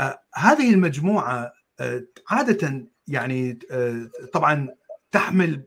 آه 0.00 0.18
هذه 0.34 0.74
المجموعة 0.74 1.52
آه 1.80 2.06
عادة 2.30 2.88
يعني 3.06 3.58
آه 3.70 4.10
طبعا 4.32 4.68
تحمل 5.12 5.66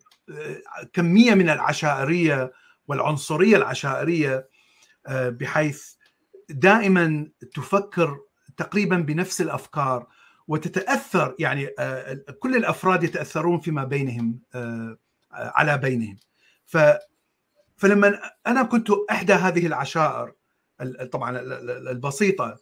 كمية 0.93 1.33
من 1.33 1.49
العشائرية 1.49 2.51
والعنصرية 2.87 3.57
العشائرية 3.57 4.47
بحيث 5.09 5.93
دائما 6.49 7.27
تفكر 7.55 8.19
تقريبا 8.57 8.97
بنفس 8.97 9.41
الأفكار 9.41 10.07
وتتأثر 10.47 11.35
يعني 11.39 11.67
كل 12.39 12.55
الأفراد 12.55 13.03
يتأثرون 13.03 13.59
فيما 13.59 13.83
بينهم 13.83 14.39
على 15.31 15.77
بينهم. 15.77 16.17
ف 16.65 16.77
فلما 17.77 18.19
أنا 18.47 18.63
كنت 18.63 18.87
إحدى 19.11 19.33
هذه 19.33 19.67
العشائر 19.67 20.33
طبعا 21.11 21.39
البسيطة 21.91 22.57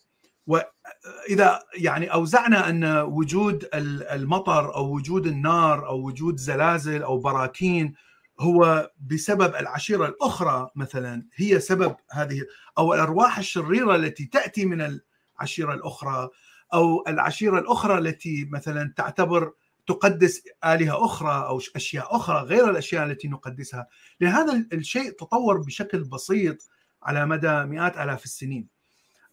واذا 0.48 1.64
يعني 1.78 2.14
أوزعنا 2.14 2.70
أن 2.70 2.86
وجود 2.98 3.70
المطر 3.74 4.76
أو 4.76 4.96
وجود 4.96 5.28
النار 5.28 5.88
أو 5.88 6.02
وجود 6.02 6.38
زلازل 6.38 7.04
أو 7.04 7.18
براكين 7.18 7.94
هو 8.40 8.92
بسبب 9.00 9.56
العشيرة 9.56 10.06
الأخرى 10.06 10.70
مثلا 10.76 11.26
هي 11.36 11.60
سبب 11.60 11.96
هذه 12.12 12.42
أو 12.78 12.94
الأرواح 12.94 13.38
الشريرة 13.38 13.96
التي 13.96 14.26
تأتي 14.26 14.66
من 14.66 15.00
العشيرة 15.40 15.74
الأخرى 15.74 16.30
أو 16.74 17.04
العشيرة 17.08 17.60
الأخرى 17.60 17.98
التي 17.98 18.50
مثلا 18.52 18.94
تعتبر 18.98 19.54
تقدس 19.88 20.42
آلهة 20.66 21.06
أخرى 21.06 21.48
أو 21.48 21.62
أشياء 21.76 22.16
أخرى 22.16 22.42
غير 22.42 22.70
الأشياء 22.70 23.06
التي 23.06 23.28
نقدسها، 23.28 23.88
لأن 24.20 24.32
هذا 24.32 24.66
الشيء 24.74 25.12
تطور 25.12 25.58
بشكل 25.58 26.04
بسيط 26.04 26.70
على 27.04 27.26
مدى 27.26 27.64
مئات 27.64 27.98
آلاف 27.98 28.26
السنين. 28.26 28.68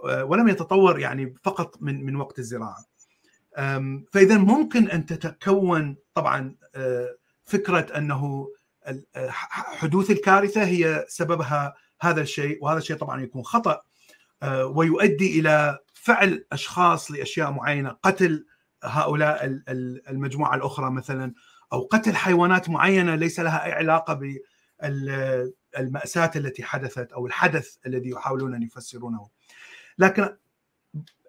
ولم 0.04 0.48
يتطور 0.48 0.98
يعني 0.98 1.34
فقط 1.42 1.82
من 1.82 2.06
من 2.06 2.16
وقت 2.16 2.38
الزراعة. 2.38 2.84
فاذا 4.12 4.38
ممكن 4.38 4.90
أن 4.90 5.06
تتكون 5.06 5.96
طبعا 6.14 6.56
فكرة 7.44 7.86
أنه 7.96 8.48
حدوث 9.50 10.10
الكارثة 10.10 10.64
هي 10.64 11.04
سببها 11.08 11.74
هذا 12.00 12.20
الشيء 12.20 12.64
وهذا 12.64 12.78
الشيء 12.78 12.96
طبعا 12.96 13.22
يكون 13.22 13.42
خطأ 13.42 13.82
ويؤدي 14.64 15.40
إلى 15.40 15.78
فعل 15.94 16.44
أشخاص 16.52 17.10
لأشياء 17.10 17.50
معينة 17.50 17.88
قتل 17.90 18.46
هؤلاء 18.84 19.62
المجموعة 20.08 20.54
الأخرى 20.54 20.90
مثلا 20.90 21.34
أو 21.72 21.80
قتل 21.80 22.16
حيوانات 22.16 22.68
معينة 22.68 23.14
ليس 23.14 23.40
لها 23.40 23.64
أي 23.64 23.72
علاقة 23.72 24.14
بالماساه 24.82 26.30
التي 26.36 26.62
حدثت 26.62 27.12
أو 27.12 27.26
الحدث 27.26 27.76
الذي 27.86 28.10
يحاولون 28.10 28.54
أن 28.54 28.62
يفسرونه. 28.62 29.28
لكن 29.98 30.36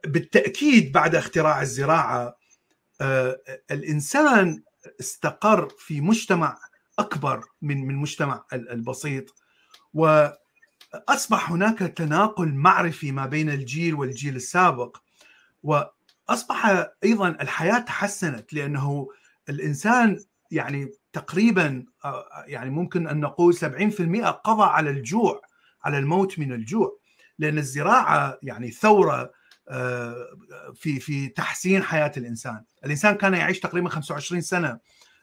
بالتأكيد 0.06 0.92
بعد 0.92 1.16
اختراع 1.16 1.62
الزراعة 1.62 2.38
الإنسان 3.72 4.64
استقر 5.00 5.70
في 5.70 6.02
مجتمع 6.02 6.58
أكبر 7.00 7.44
من 7.62 7.78
من 7.86 7.90
المجتمع 7.90 8.46
البسيط. 8.54 9.36
وأصبح 9.94 11.52
هناك 11.52 11.80
تناقل 11.80 12.54
معرفي 12.54 13.12
ما 13.12 13.26
بين 13.26 13.50
الجيل 13.50 13.96
والجيل 13.96 14.36
السابق. 14.36 14.98
وأصبح 15.64 16.88
أيضا 17.04 17.30
الحياة 17.30 17.80
تحسنت 17.80 18.54
لأنه 18.54 19.08
الإنسان 19.50 20.20
يعني 20.52 20.92
تقريبا 21.14 21.86
يعني 22.46 22.70
ممكن 22.70 23.08
أن 23.08 23.20
نقول 23.20 23.54
70% 23.54 24.32
قضى 24.32 24.64
على 24.64 24.90
الجوع 24.90 25.42
على 25.84 25.98
الموت 25.98 26.40
من 26.40 26.54
الجوع. 26.54 27.00
لأن 27.40 27.58
الزراعة 27.58 28.40
يعني 28.44 28.72
ثورة 28.72 29.32
في 30.74 31.00
في 31.00 31.28
تحسين 31.28 31.84
حياة 31.84 32.12
الإنسان، 32.18 32.64
الإنسان 32.86 33.16
كان 33.16 33.34
يعيش 33.34 33.60
تقريبا 33.60 33.90
25 33.90 34.42
سنة 34.42 34.80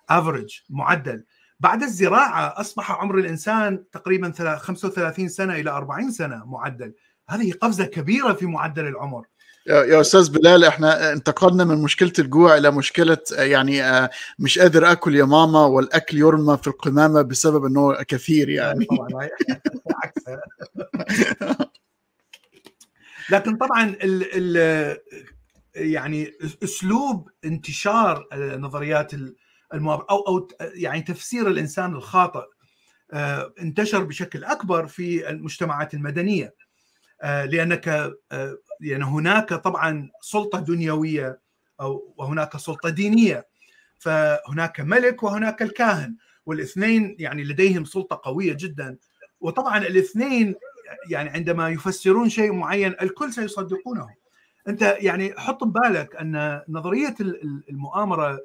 افريج 0.08 0.60
معدل. 0.70 1.24
بعد 1.60 1.82
الزراعة 1.82 2.60
أصبح 2.60 2.90
عمر 2.92 3.18
الإنسان 3.18 3.84
تقريبا 3.92 4.56
35 4.56 5.28
سنة 5.28 5.54
إلى 5.54 5.70
40 5.70 6.10
سنة 6.10 6.42
معدل، 6.46 6.94
هذه 7.28 7.52
قفزة 7.52 7.84
كبيرة 7.84 8.32
في 8.32 8.46
معدل 8.46 8.86
العمر. 8.86 9.24
يا 9.66 10.00
أستاذ 10.00 10.30
بلال 10.30 10.64
إحنا 10.64 11.12
انتقلنا 11.12 11.64
من 11.64 11.82
مشكلة 11.82 12.12
الجوع 12.18 12.56
إلى 12.56 12.70
مشكلة 12.70 13.18
يعني 13.30 14.08
مش 14.38 14.58
قادر 14.58 14.92
آكل 14.92 15.16
يا 15.16 15.24
ماما 15.24 15.64
والأكل 15.64 16.18
يرمى 16.18 16.56
في 16.56 16.66
القمامة 16.66 17.22
بسبب 17.22 17.64
إنه 17.64 18.02
كثير 18.02 18.48
يعني. 18.48 18.84
طبعا 18.84 19.28
لكن 23.30 23.56
طبعا 23.56 23.84
ال 23.84 24.26
ال 24.56 24.96
يعني 25.74 26.32
أسلوب 26.64 27.28
انتشار 27.44 28.28
نظريات 28.34 29.12
المؤامره 29.74 30.06
أو 30.10 30.18
أو 30.18 30.48
يعني 30.60 31.02
تفسير 31.02 31.48
الإنسان 31.48 31.94
الخاطئ 31.94 32.44
انتشر 33.60 34.02
بشكل 34.04 34.44
أكبر 34.44 34.86
في 34.86 35.30
المجتمعات 35.30 35.94
المدنية 35.94 36.54
لأنك 37.22 38.12
لأن 38.80 39.02
هناك 39.02 39.54
طبعا 39.54 40.10
سلطة 40.20 40.60
دنيوية 40.60 41.40
أو 41.80 42.14
وهناك 42.16 42.56
سلطة 42.56 42.88
دينية 42.88 43.46
فهناك 43.98 44.80
ملك 44.80 45.22
وهناك 45.22 45.62
الكاهن 45.62 46.16
والاثنين 46.46 47.16
يعني 47.18 47.44
لديهم 47.44 47.84
سلطة 47.84 48.20
قوية 48.24 48.56
جدا. 48.60 48.96
وطبعا 49.40 49.78
الاثنين 49.78 50.54
يعني 51.10 51.30
عندما 51.30 51.68
يفسرون 51.68 52.28
شيء 52.28 52.52
معين 52.52 52.94
الكل 53.02 53.32
سيصدقونه. 53.32 54.08
أنت 54.68 54.96
يعني 54.98 55.34
حط 55.38 55.64
ببالك 55.64 56.16
أن 56.16 56.62
نظرية 56.68 57.14
المؤامرة 57.70 58.40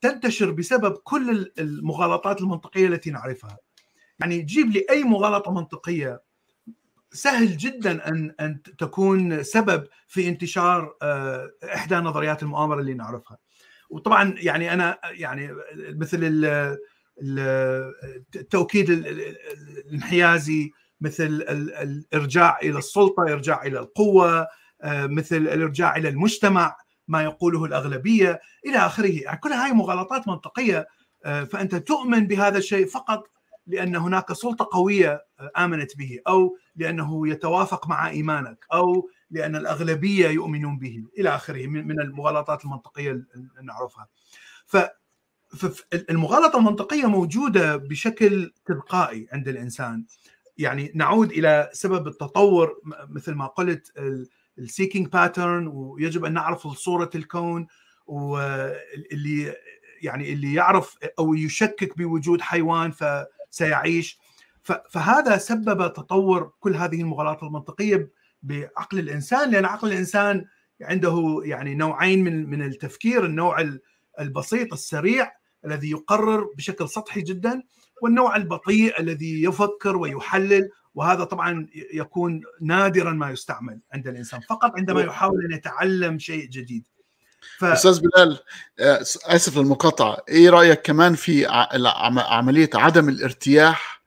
تنتشر 0.00 0.50
بسبب 0.50 0.92
كل 0.92 1.52
المغالطات 1.58 2.40
المنطقية 2.40 2.86
التي 2.86 3.10
نعرفها. 3.10 3.58
يعني 4.20 4.42
جيب 4.42 4.70
لي 4.70 4.86
أي 4.90 5.04
مغالطة 5.04 5.52
منطقية. 5.52 6.22
سهل 7.12 7.56
جدا 7.56 8.08
ان 8.08 8.34
أن 8.40 8.62
تكون 8.78 9.42
سبب 9.42 9.86
في 10.06 10.28
انتشار 10.28 10.94
إحدى 11.74 11.94
نظريات 11.94 12.42
المؤامرة 12.42 12.80
اللي 12.80 12.94
نعرفها. 12.94 13.38
وطبعا 13.90 14.34
يعني 14.38 14.72
أنا 14.72 14.98
يعني 15.04 15.54
مثل 15.76 16.18
التوكيد 18.36 18.90
الانحيازي 18.90 20.70
مثل 21.00 21.44
الإرجاع 21.48 22.58
إلى 22.62 22.78
السلطة 22.78 23.22
إرجاع 23.22 23.62
إلى 23.62 23.78
القوة 23.78 24.46
مثل 24.84 25.36
الإرجاع 25.36 25.96
إلى 25.96 26.08
المجتمع. 26.08 26.76
ما 27.08 27.22
يقوله 27.22 27.64
الأغلبية 27.64 28.40
إلى 28.66 28.78
آخره 28.78 29.20
يعني 29.22 29.38
كل 29.38 29.52
هاي 29.52 29.72
مغالطات 29.72 30.28
منطقية 30.28 30.86
فأنت 31.24 31.74
تؤمن 31.74 32.26
بهذا 32.26 32.58
الشيء 32.58 32.86
فقط 32.86 33.28
لأن 33.66 33.96
هناك 33.96 34.32
سلطة 34.32 34.68
قوية 34.72 35.24
آمنت 35.58 35.96
به 35.96 36.20
أو 36.28 36.56
لأنه 36.76 37.28
يتوافق 37.28 37.88
مع 37.88 38.08
إيمانك 38.08 38.66
أو 38.72 39.10
لأن 39.30 39.56
الأغلبية 39.56 40.28
يؤمنون 40.28 40.78
به 40.78 41.04
إلى 41.18 41.28
آخره 41.28 41.66
من 41.66 42.00
المغالطات 42.00 42.64
المنطقية 42.64 43.10
اللي 43.10 43.26
نعرفها. 43.62 44.08
ف 44.66 44.76
فالمغالطه 45.56 46.58
المنطقية 46.58 47.06
موجودة 47.06 47.76
بشكل 47.76 48.52
تلقائي 48.66 49.28
عند 49.32 49.48
الإنسان. 49.48 50.04
يعني 50.58 50.92
نعود 50.94 51.30
إلى 51.30 51.70
سبب 51.72 52.06
التطور 52.06 52.80
مثل 53.08 53.34
ما 53.34 53.46
قلت 53.46 53.92
ال 54.58 54.64
seeking 54.64 55.08
pattern 55.08 55.66
ويجب 55.66 56.24
أن 56.24 56.32
نعرف 56.32 56.68
صورة 56.68 57.10
الكون 57.14 57.66
واللي 58.06 59.54
يعني 60.02 60.32
اللي 60.32 60.54
يعرف 60.54 60.98
أو 61.18 61.34
يشكك 61.34 61.98
بوجود 61.98 62.40
حيوان 62.40 62.92
فسيعيش. 62.92 64.18
فهذا 64.90 65.36
سبب 65.36 65.92
تطور 65.92 66.52
كل 66.60 66.74
هذه 66.74 67.00
المغالطات 67.00 67.42
المنطقية 67.42 68.10
بعقل 68.42 68.98
الإنسان 68.98 69.50
لأن 69.50 69.64
عقل 69.64 69.92
الإنسان 69.92 70.44
عنده 70.82 71.40
يعني 71.44 71.74
نوعين 71.74 72.24
من 72.24 72.50
من 72.50 72.62
التفكير 72.62 73.24
النوع 73.24 73.64
البسيط 74.20 74.72
السريع 74.72 75.32
الذي 75.64 75.90
يقرر 75.90 76.50
بشكل 76.56 76.88
سطحي 76.88 77.20
جدا 77.20 77.62
والنوع 78.02 78.36
البطيء 78.36 79.00
الذي 79.00 79.42
يفكر 79.42 79.96
ويحلل 79.96 80.68
وهذا 80.96 81.24
طبعا 81.24 81.66
يكون 81.92 82.42
نادرا 82.60 83.12
ما 83.12 83.30
يستعمل 83.30 83.80
عند 83.92 84.08
الإنسان 84.08 84.40
فقط 84.40 84.72
عندما 84.76 85.00
يحاول 85.00 85.44
أن 85.44 85.52
يتعلم 85.52 86.18
شيء 86.18 86.48
جديد. 86.48 86.84
ف... 87.58 87.64
أستاذ 87.64 88.00
بلال 88.00 88.38
آسف 89.26 89.58
للمقاطعة. 89.58 90.18
إيه 90.28 90.50
رأيك 90.50 90.82
كمان 90.82 91.14
في 91.14 91.46
عملية 92.16 92.70
عدم 92.74 93.08
الارتياح 93.08 94.02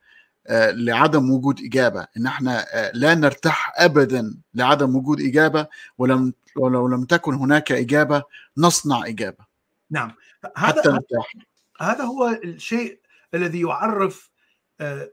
لعدم 0.72 1.30
وجود 1.30 1.60
إجابة؟ 1.60 2.06
إن 2.16 2.26
إحنا 2.26 2.66
لا 2.94 3.14
نرتاح 3.14 3.72
ابدا 3.76 4.34
لعدم 4.54 4.96
وجود 4.96 5.20
إجابة 5.20 5.66
ولم 5.98 6.32
ولو 6.56 6.88
لم 6.88 7.04
تكن 7.04 7.34
هناك 7.34 7.72
إجابة 7.72 8.22
نصنع 8.56 9.06
إجابة. 9.06 9.44
نعم. 9.90 10.14
هذا 10.56 10.80
حتى 10.80 10.88
نرتاح. 10.88 11.32
هذا 11.80 12.04
هو 12.04 12.40
الشيء 12.44 13.00
الذي 13.34 13.60
يعرف 13.60 14.29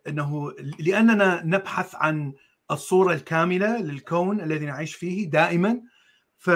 إنه 0.07 0.53
لأننا 0.79 1.41
نبحث 1.45 1.95
عن 1.95 2.33
الصورة 2.71 3.13
الكاملة 3.13 3.81
للكون 3.81 4.41
الذي 4.41 4.65
نعيش 4.65 4.95
فيه 4.95 5.29
دائما 5.29 5.81
ف 6.37 6.51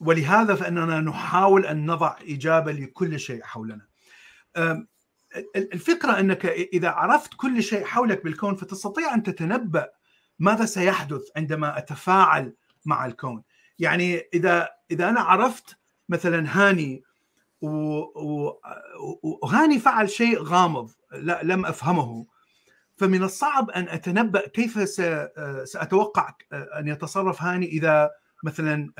ولهذا 0.00 0.54
فإننا 0.54 1.00
نحاول 1.00 1.66
أن 1.66 1.86
نضع 1.86 2.16
إجابة 2.22 2.72
لكل 2.72 3.20
شيء 3.20 3.42
حولنا. 3.42 3.86
الفكرة 5.56 6.20
إنك 6.20 6.46
إذا 6.46 6.88
عرفت 6.88 7.34
كل 7.34 7.62
شيء 7.62 7.84
حولك 7.84 8.24
بالكون 8.24 8.54
فتستطيع 8.54 9.14
أن 9.14 9.22
تتنبأ 9.22 9.88
ماذا 10.38 10.64
سيحدث 10.64 11.22
عندما 11.36 11.78
أتفاعل 11.78 12.54
مع 12.84 13.06
الكون. 13.06 13.42
يعني 13.78 14.22
إذا 14.34 14.68
إذا 14.90 15.08
أنا 15.08 15.20
عرفت 15.20 15.78
مثلا 16.08 16.46
هاني 16.48 17.02
وهاني 19.22 19.78
فعل 19.78 20.10
شيء 20.10 20.42
غامض 20.42 20.90
لا 21.12 21.40
لم 21.42 21.66
أفهمه. 21.66 22.26
فمن 22.96 23.22
الصعب 23.22 23.70
أن 23.70 23.88
أتنبأ 23.88 24.48
كيف 24.48 24.88
ساتوقع 25.64 26.34
أن 26.52 26.88
يتصرف 26.88 27.42
هاني 27.42 27.66
إذا 27.66 28.10
مثلا 28.44 28.92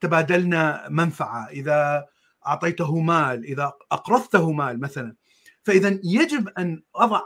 تبادلنا 0.00 0.88
منفعة 0.90 1.48
إذا 1.48 2.06
أعطيته 2.46 3.00
مال 3.00 3.44
إذا 3.44 3.72
أقرضته 3.92 4.52
مال 4.52 4.80
مثلا. 4.80 5.16
فاذا 5.62 6.00
يجب 6.04 6.48
أن 6.48 6.82
أضع 6.96 7.22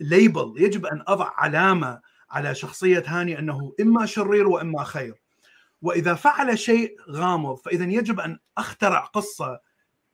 ليبل 0.00 0.54
يجب 0.56 0.86
أن 0.86 1.04
أضع 1.06 1.30
علامة 1.36 2.00
على 2.30 2.54
شخصية 2.54 3.02
هاني 3.06 3.38
أنه 3.38 3.72
إما 3.80 4.06
شرير 4.06 4.48
وإما 4.48 4.84
خير. 4.84 5.22
وإذا 5.82 6.14
فعل 6.14 6.58
شيء 6.58 6.96
غامض 7.10 7.56
فاذا 7.56 7.84
يجب 7.84 8.20
أن 8.20 8.38
أخترع 8.58 9.00
قصة 9.00 9.60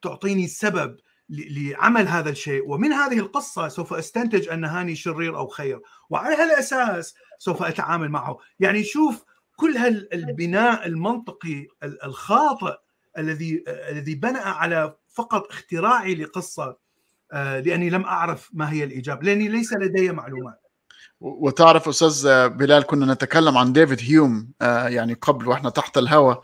تعطيني 0.03 0.47
سبب 0.47 0.97
لعمل 1.31 2.09
هذا 2.09 2.31
الشيء 2.31 2.69
ومن 2.69 2.93
هذه 2.93 3.19
القصة 3.19 3.69
سوف 3.69 3.95
أستنتج 3.95 4.49
أن 4.49 4.65
هاني 4.65 4.97
شرير 4.97 5.37
أو 5.37 5.47
خير 5.47 5.81
وعلى 6.11 6.35
هالأساس 6.35 7.15
سوف 7.39 7.63
أتعامل 7.63 8.09
معه. 8.09 8.39
يعني 8.61 8.85
شوف 8.85 9.25
كل 9.57 9.77
هالبناء 9.77 10.87
المنطقي 10.87 11.67
الخاطئ 11.83 12.75
الذي 13.19 13.65
الذي 13.69 14.15
بنى 14.15 14.39
على 14.39 14.97
فقط 15.15 15.51
اختراعي 15.51 16.15
لقصة 16.15 16.77
لأني 17.33 17.91
لم 17.91 18.05
أعرف 18.05 18.51
ما 18.53 18.73
هي 18.73 18.85
الإجابة 18.85 19.23
لأني 19.23 19.49
ليس 19.49 19.73
لدي 19.73 20.13
معلومات. 20.13 20.63
وتعرف 21.21 21.89
أستاذ 21.89 22.49
بلال 22.49 22.83
كنا 22.83 23.15
نتكلم 23.15 23.59
عن 23.59 23.73
ديفيد 23.73 24.01
هيوم 24.01 24.53
يعني 24.87 25.15
قبل 25.15 25.49
وإحنا 25.49 25.71
تحت 25.71 25.99
الهواء 25.99 26.43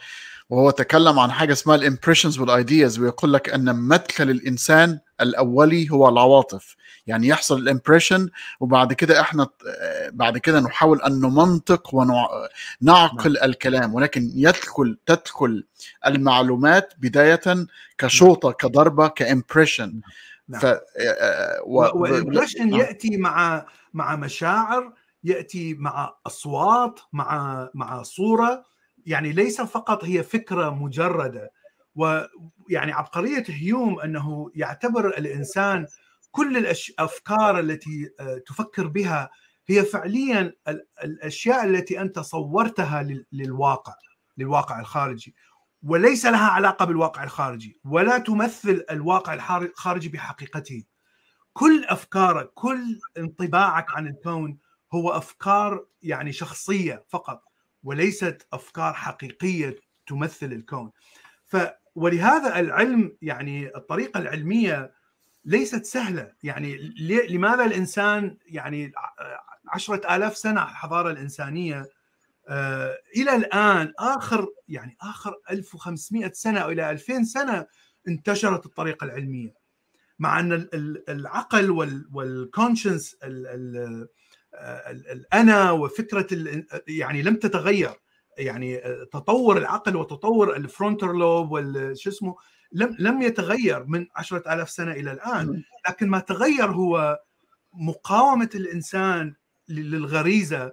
وهو 0.50 0.70
تكلم 0.70 1.18
عن 1.18 1.32
حاجة 1.32 1.52
اسمها 1.52 1.76
ال 1.76 1.82
impressions 1.82 2.38
وال 2.38 2.56
ideas 2.56 2.98
ويقول 2.98 3.32
لك 3.32 3.48
أن 3.50 3.76
مدخل 3.76 4.30
الإنسان 4.30 4.98
الأولي 5.20 5.90
هو 5.90 6.08
العواطف. 6.08 6.76
يعني 7.06 7.28
يحصل 7.28 7.58
ال 7.58 7.65
impression 7.65 8.28
وبعد 8.60 8.92
كده 8.92 9.20
إحنا 9.20 9.48
بعد 10.12 10.38
كده 10.38 10.60
نحاول 10.60 11.02
أن 11.02 11.12
نمنطق 11.12 11.94
ونعقل 11.94 13.38
الكلام. 13.38 13.94
ولكن 13.94 14.30
يدخل 14.34 14.98
تدخل 15.06 15.64
المعلومات 16.06 16.92
بداية 16.98 17.66
كشوطة 17.98 18.52
كضربة 18.52 19.08
ك 19.08 19.17
impression 19.17 20.00
نعم. 20.48 20.60
ف 20.60 20.66
وال 21.66 21.84
impression 21.84 22.74
يأتي 22.74 23.16
مع 23.16 23.66
مع 23.94 24.16
مشاعر 24.16 24.92
يأتي 25.24 25.74
مع 25.74 26.14
أصوات 26.26 27.00
مع 27.12 27.68
مع 27.74 28.02
صورة. 28.02 28.73
يعني 29.06 29.32
ليس 29.32 29.60
فقط 29.60 30.04
هي 30.04 30.22
فكرة 30.22 30.70
مجردة 30.70 31.50
ويعني 31.94 32.92
عبقرية 32.92 33.44
هيوم 33.48 34.00
أنه 34.00 34.50
يعتبر 34.54 35.08
الإنسان 35.08 35.86
كل 36.30 36.56
الافكار 36.56 37.60
التي 37.60 38.10
تفكر 38.46 38.86
بها 38.86 39.30
هي 39.66 39.82
فعليا 39.84 40.52
الأشياء 41.04 41.64
التي 41.64 42.00
أنت 42.00 42.18
صورتها 42.18 43.06
للواقع 43.32 43.94
للواقع 44.38 44.80
الخارجي. 44.80 45.34
وليس 45.82 46.26
لها 46.26 46.46
علاقة 46.48 46.84
بالواقع 46.84 47.24
الخارجي 47.24 47.80
ولا 47.84 48.18
تمثل 48.18 48.84
الواقع 48.90 49.34
الخارجي 49.34 50.08
بحقيقته. 50.08 50.84
كل 51.52 51.84
افكارك 51.84 52.50
كل 52.54 52.98
انطباعك 53.18 53.86
عن 53.90 54.06
الكون 54.06 54.58
هو 54.94 55.10
أفكار 55.10 55.86
يعني 56.02 56.32
شخصية 56.32 57.04
فقط. 57.08 57.42
وليست 57.84 58.46
أفكار 58.52 58.92
حقيقية 58.94 59.76
تمثل 60.06 60.52
الكون. 60.52 60.90
ف 61.46 61.56
ولهذا 61.94 62.60
العلم 62.60 63.16
يعني 63.22 63.76
الطريقة 63.76 64.20
العلمية 64.20 64.92
ليست 65.44 65.84
سهلة. 65.84 66.32
يعني 66.42 66.94
لماذا 67.28 67.64
الإنسان 67.64 68.36
يعني 68.46 68.92
عشرة 69.68 70.16
آلاف 70.16 70.36
سنة 70.36 70.62
الحضارة 70.62 71.10
الإنسانية 71.10 71.84
آه 72.48 72.98
إلى 73.16 73.36
الآن 73.36 73.92
آخر 73.98 74.46
يعني 74.68 74.96
آخر 75.00 75.34
1500 75.50 76.32
سنة 76.32 76.60
أو 76.60 76.70
إلى 76.70 76.90
2000 76.90 77.24
سنة 77.24 77.66
انتشرت 78.08 78.66
الطريقة 78.66 79.04
العلمية. 79.04 79.54
مع 80.18 80.40
أن 80.40 80.68
العقل 81.08 81.70
والكونشنس 82.12 83.16
الأنا 84.90 85.70
وفكرة 85.70 86.26
يعني 86.88 87.22
لم 87.22 87.36
تتغير 87.36 87.90
يعني 88.38 88.80
تطور 89.12 89.58
العقل 89.58 89.96
وتطور 89.96 90.56
ال 90.56 90.63
frontal 90.63 91.12
lobe 91.12 91.50
وال 91.50 91.74
شو 91.74 92.10
اسمه 92.10 92.36
لم 92.72 92.96
لم 92.98 93.22
يتغير 93.22 93.84
من 93.84 94.06
عشرة 94.16 94.54
آلاف 94.54 94.70
سنة 94.70 94.92
إلى 94.92 95.12
الآن 95.12 95.62
لكن 95.88 96.08
ما 96.08 96.18
تغير 96.18 96.70
هو 96.70 97.20
مقاومة 97.72 98.50
الإنسان 98.54 99.34
للغريزة. 99.68 100.72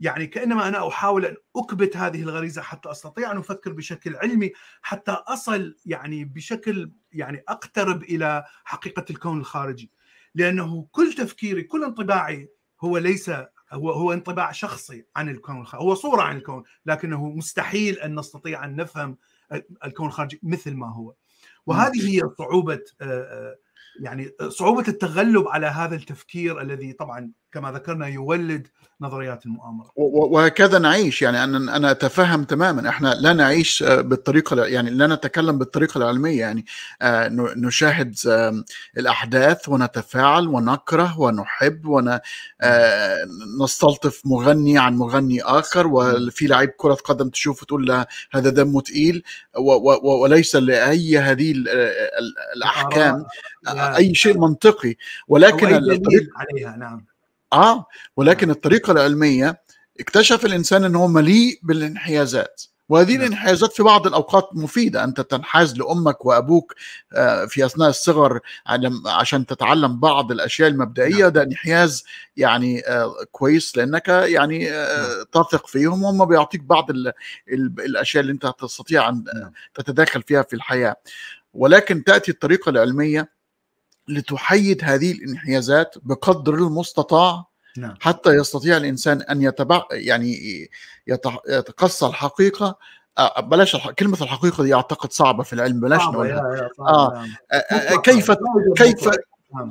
يعني 0.00 0.26
كأنما 0.26 0.68
أنا 0.68 0.88
أحاول 0.88 1.24
أن 1.24 1.36
أكبت 1.56 1.96
هذه 1.96 2.22
الغريزة 2.22 2.62
حتى 2.62 2.90
أستطيع 2.90 3.32
أن 3.32 3.38
أفكر 3.38 3.72
بشكل 3.72 4.16
علمي 4.16 4.52
حتى 4.82 5.10
أصل 5.10 5.76
يعني 5.86 6.24
بشكل 6.24 6.92
يعني 7.12 7.44
أقترب 7.48 8.02
إلى 8.02 8.44
حقيقة 8.64 9.04
الكون 9.10 9.40
الخارجي. 9.40 9.90
لأنه 10.34 10.88
كل 10.92 11.12
تفكيري 11.12 11.62
كل 11.62 11.84
انطباعي 11.84 12.48
هو 12.84 12.98
ليس 12.98 13.30
هو 13.72 13.90
هو 13.90 14.12
انطباع 14.12 14.52
شخصي 14.52 15.04
عن 15.16 15.28
الكون 15.28 15.60
الخارجي. 15.60 15.86
هو 15.86 15.94
صورة 15.94 16.22
عن 16.22 16.36
الكون 16.36 16.62
لكنه 16.86 17.28
مستحيل 17.28 17.98
أن 17.98 18.18
نستطيع 18.18 18.64
أن 18.64 18.76
نفهم 18.76 19.18
الكون 19.84 20.06
الخارجي 20.06 20.40
مثل 20.42 20.74
ما 20.74 20.92
هو. 20.92 21.14
وهذه 21.66 22.16
هي 22.16 22.20
صعوبة 22.38 22.80
يعني 24.00 24.30
صعوبة 24.48 24.84
التغلب 24.88 25.48
على 25.48 25.66
هذا 25.66 25.96
التفكير 25.96 26.60
الذي 26.60 26.92
طبعا 26.92 27.30
كما 27.52 27.72
ذكرنا 27.72 28.06
يولد 28.06 28.66
نظريات 29.00 29.46
المؤامرة. 29.46 29.90
وهكذا 29.96 30.78
نعيش. 30.78 31.22
يعني 31.22 31.44
أنا 31.44 31.76
أنا 31.76 31.90
أتفهم 31.90 32.44
تماما. 32.44 32.88
إحنا 32.88 33.14
لا 33.14 33.32
نعيش 33.32 33.82
بالطريقة 33.82 34.64
يعني 34.64 34.90
لا 34.90 35.06
نتكلم 35.06 35.58
بالطريقة 35.58 35.98
العلمية. 35.98 36.40
يعني 36.40 36.64
نشاهد 37.56 38.14
الأحداث 38.98 39.68
ونتفاعل 39.68 40.48
ونكره 40.48 41.20
ونحب 41.20 41.86
ونستلطف 43.60 44.22
مغني 44.24 44.78
عن 44.78 44.96
مغني 44.96 45.42
آخر. 45.42 45.86
وفي 45.86 46.46
لعيب 46.46 46.70
كرة 46.76 46.94
قدم 46.94 47.28
تشوفه 47.28 47.66
تقول 47.66 47.86
له 47.86 48.06
هذا 48.32 48.50
دمه 48.50 48.80
تقيل؟ 48.80 49.22
وليس 50.02 50.56
لأي 50.56 51.18
هذه 51.18 51.52
الأحكام 52.56 53.24
أي 53.68 54.14
شيء 54.14 54.38
منطقي. 54.38 54.94
ولكن 55.28 55.74
الطريق 55.74 56.28
عليها. 56.36 56.76
نعم. 56.76 57.11
آه 57.52 57.86
ولكن 58.16 58.50
الطريقة 58.50 58.90
العلمية 58.92 59.62
اكتشف 60.00 60.44
الإنسان 60.44 60.84
انه 60.84 61.06
مليء 61.06 61.60
بالانحيازات. 61.62 62.62
وهذه 62.88 63.16
الانحيازات 63.16 63.72
في 63.72 63.82
بعض 63.82 64.06
الأوقات 64.06 64.48
مفيدة. 64.52 65.04
أنت 65.04 65.20
تنحاز 65.20 65.78
لأمك 65.78 66.26
وأبوك 66.26 66.74
في 67.48 67.66
أثناء 67.66 67.88
الصغر 67.88 68.40
عشان 69.06 69.46
تتعلم 69.46 70.00
بعض 70.00 70.32
الأشياء 70.32 70.68
المبدئية. 70.68 71.28
ده 71.28 71.42
انحياز 71.42 72.04
يعني 72.36 72.82
كويس 73.32 73.76
لأنك 73.76 74.08
يعني 74.08 74.70
تثق 75.32 75.66
فيهم 75.66 76.02
وهم 76.02 76.24
بيعطيك 76.24 76.62
بعض 76.62 76.86
الأشياء 77.78 78.20
اللي 78.20 78.32
أنت 78.32 78.52
تستطيع 78.58 79.08
أن 79.08 79.24
تتداخل 79.74 80.22
فيها 80.22 80.42
في 80.42 80.56
الحياة. 80.56 80.96
ولكن 81.54 82.04
تأتي 82.04 82.30
الطريقة 82.30 82.70
العلمية 82.70 83.41
لتحيد 84.08 84.84
هذه 84.84 85.12
الانحيازات 85.12 85.94
بقدر 86.02 86.54
المستطاع 86.54 87.44
نعم. 87.76 87.94
حتى 88.00 88.30
يستطيع 88.30 88.76
الإنسان 88.76 89.22
أن 89.22 89.42
يتبع 89.42 89.82
يعني 89.90 90.38
يتقصى 91.48 92.06
الحقيقة. 92.06 92.78
بلاش 93.42 93.74
الح... 93.74 93.90
كلمة 93.90 94.18
الحقيقة 94.22 94.62
دي 94.64 94.74
أعتقد 94.74 95.12
صعبة 95.12 95.42
في 95.42 95.52
العلم 95.52 95.80
بلاش 95.80 96.00
نقولها. 96.00 96.68
آه 96.80 97.26
كيف 98.04 98.32
كيف 98.76 99.08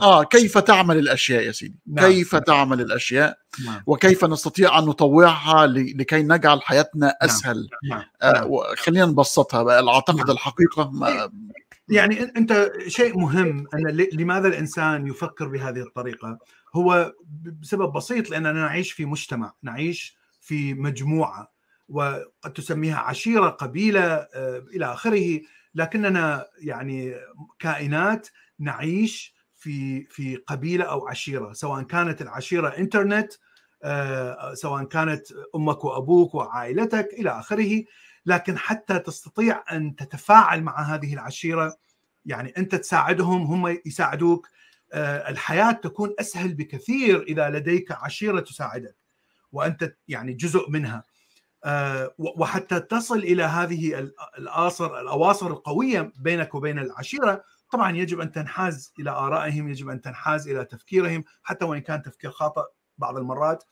آه 0.01 0.23
كيف 0.23 0.57
تعمل 0.57 0.97
الأشياء 0.97 1.43
يا 1.43 1.51
سيدي؟ 1.51 1.75
نعم. 1.87 2.05
كيف 2.05 2.35
تعمل 2.35 2.81
الأشياء؟ 2.81 3.37
نعم. 3.65 3.83
وكيف 3.87 4.25
نستطيع 4.25 4.79
أن 4.79 4.85
نطوعها 4.85 5.67
ل... 5.67 5.97
لكي 5.97 6.23
نجعل 6.23 6.61
حياتنا 6.61 7.15
أسهل؟ 7.21 7.69
نعم. 7.89 8.03
آه 8.21 8.45
وخلينا 8.45 9.05
نبسطها 9.05 9.63
بقى. 9.63 9.87
اعتقد 9.87 10.29
الحقيقة 10.29 10.89
ما... 10.91 11.31
يعني 11.91 12.21
أنت 12.37 12.71
شيء 12.87 13.17
مهم 13.17 13.67
أن 13.73 13.87
لماذا 14.13 14.47
الإنسان 14.47 15.07
يفكر 15.07 15.47
بهذه 15.47 15.81
الطريقة؟ 15.81 16.39
هو 16.75 17.13
بسبب 17.61 17.91
بسيط 17.93 18.29
لأننا 18.29 18.53
نعيش 18.53 18.91
في 18.91 19.05
مجتمع 19.05 19.53
نعيش 19.63 20.17
في 20.41 20.73
مجموعة 20.73 21.51
وقد 21.89 22.53
تسميها 22.55 22.97
عشيرة 22.97 23.49
قبيلة 23.49 24.27
إلى 24.75 24.85
آخره. 24.85 25.41
لكننا 25.75 26.45
يعني 26.61 27.15
كائنات 27.59 28.27
نعيش 28.59 29.35
في 29.55 30.05
في 30.05 30.35
قبيلة 30.35 30.85
أو 30.85 31.07
عشيرة 31.07 31.53
سواء 31.53 31.83
كانت 31.83 32.21
العشيرة 32.21 32.67
إنترنت 32.67 33.33
سواء 34.53 34.83
كانت 34.83 35.27
أمك 35.55 35.85
وأبوك 35.85 36.35
وعائلتك 36.35 37.07
إلى 37.13 37.29
آخره. 37.29 37.83
لكن 38.25 38.57
حتى 38.57 38.99
تستطيع 38.99 39.63
أن 39.71 39.95
تتفاعل 39.95 40.63
مع 40.63 40.81
هذه 40.81 41.13
العشيرة 41.13 41.77
يعني 42.25 42.53
أنت 42.57 42.75
تساعدهم 42.75 43.41
هم 43.41 43.77
يساعدوك 43.85 44.47
الحياة 44.93 45.71
تكون 45.71 46.13
أسهل 46.19 46.53
بكثير 46.53 47.21
إذا 47.21 47.49
لديك 47.49 47.91
عشيرة 47.91 48.39
تساعدك 48.39 48.95
وأنت 49.51 49.95
يعني 50.07 50.33
جزء 50.33 50.69
منها. 50.69 51.03
وحتى 52.17 52.79
تصل 52.79 53.17
إلى 53.17 53.43
هذه 53.43 54.11
الاواصر 54.37 54.99
الأواصر 54.99 55.47
القوية 55.47 56.13
بينك 56.15 56.55
وبين 56.55 56.79
العشيرة. 56.79 57.43
طبعا 57.71 57.97
يجب 57.97 58.19
أن 58.19 58.31
تنحاز 58.31 58.93
إلى 58.99 59.09
آرائهم 59.09 59.69
يجب 59.69 59.89
أن 59.89 60.01
تنحاز 60.01 60.47
إلى 60.47 60.65
تفكيرهم 60.65 61.23
حتى 61.43 61.65
وإن 61.65 61.81
كان 61.81 62.01
تفكير 62.01 62.31
خاطئ 62.31 62.63
بعض 62.97 63.17
المرات. 63.17 63.63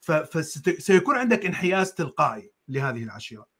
فسيكون 0.00 1.16
عندك 1.16 1.46
انحياز 1.46 1.92
تلقائي 1.92 2.52
لهذه 2.68 3.02
العشيرة. 3.02 3.51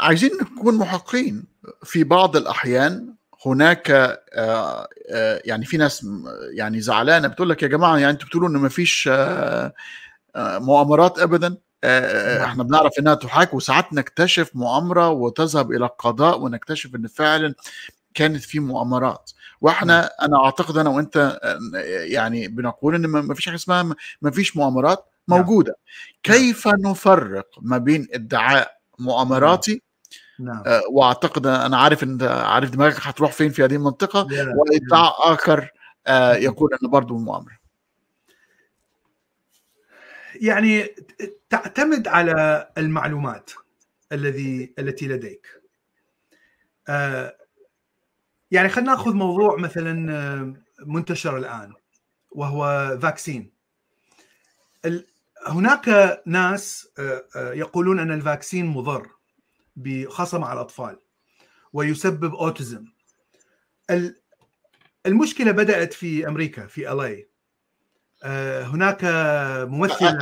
عايزين 0.00 0.30
نكون 0.42 0.74
محقين 0.74 1.44
في 1.84 2.04
بعض 2.04 2.36
الأحيان 2.36 3.14
هناك 3.46 3.88
يعني 5.44 5.64
في 5.64 5.76
ناس 5.76 6.06
يعني 6.52 6.80
زعلانة 6.80 7.28
بتقول 7.28 7.50
لك 7.50 7.62
يا 7.62 7.68
جماعة 7.68 7.96
يعني 7.98 8.10
أنتوا 8.10 8.28
بتقولوا 8.28 8.48
إن 8.48 8.56
ما 8.56 8.68
فيش 8.68 9.10
مؤامرات 10.36 11.18
ابدا؟ 11.18 11.56
إحنا 12.44 12.62
بنعرف 12.62 12.92
إنها 12.98 13.14
تحاك 13.14 13.54
وساعات 13.54 13.92
نكتشف 13.92 14.50
مؤامرة 14.54 15.08
وتذهب 15.08 15.72
إلى 15.72 15.84
القضاء 15.84 16.40
ونكتشف 16.40 16.94
إن 16.94 17.06
فعلا 17.06 17.54
كانت 18.14 18.42
في 18.42 18.60
مؤامرات. 18.60 19.30
وإحنا 19.60 20.10
أنا 20.22 20.44
أعتقد 20.44 20.76
أنا 20.76 20.90
وأنت 20.90 21.40
يعني 21.84 22.48
بنقول 22.48 22.94
إن 22.94 23.06
ما 23.06 23.34
فيش 23.34 23.46
حاجة 23.46 23.54
اسمها 23.54 23.94
ما 24.22 24.30
فيش 24.30 24.56
مؤامرات 24.56 25.06
موجودة. 25.28 25.76
كيف 26.22 26.68
نفرق 26.68 27.48
ما 27.60 27.78
بين 27.78 28.08
ادعاء 28.14 28.79
مؤامراتي. 29.00 29.82
نعم. 30.38 30.62
آه 30.66 30.82
واعتقد 30.90 31.46
أنا 31.46 31.76
عارف 31.76 32.02
إن 32.02 32.22
عارف 32.22 32.70
دماغك 32.70 32.96
هتروح 33.00 33.32
فين 33.32 33.50
في 33.50 33.64
هذه 33.64 33.74
المنطقة 33.74 34.26
وادعاء 34.56 35.34
آخر 35.34 35.70
آه 36.06 36.34
يقول 36.34 36.70
إنه 36.74 36.90
برضه 36.90 37.18
مؤامرة. 37.18 37.58
يعني 40.40 40.88
تعتمد 41.50 42.08
على 42.08 42.68
المعلومات 42.78 43.50
الذي 44.12 44.74
التي 44.78 45.08
لديك. 45.08 45.46
آه 46.88 47.36
يعني 48.50 48.68
خلينا 48.68 48.90
ناخذ 48.90 49.12
موضوع 49.12 49.56
مثلا 49.56 49.94
منتشر 50.86 51.36
الآن 51.36 51.72
وهو 52.30 52.98
فاكسين. 53.02 53.50
هناك 55.46 56.20
ناس 56.26 56.88
يقولون 57.36 57.98
أن 57.98 58.10
ال 58.10 58.17
vaccine 58.17 58.66
مضر 58.66 59.10
خاصه 60.08 60.38
مع 60.38 60.52
الأطفال 60.52 60.98
ويسبب 61.72 62.34
autism. 62.34 62.84
المشكلة 65.06 65.50
بدأت 65.52 65.92
في 65.92 66.28
أمريكا 66.28 66.66
في 66.66 66.92
الاي 66.92 67.30
هناك 68.64 69.00
ممثل 69.68 70.18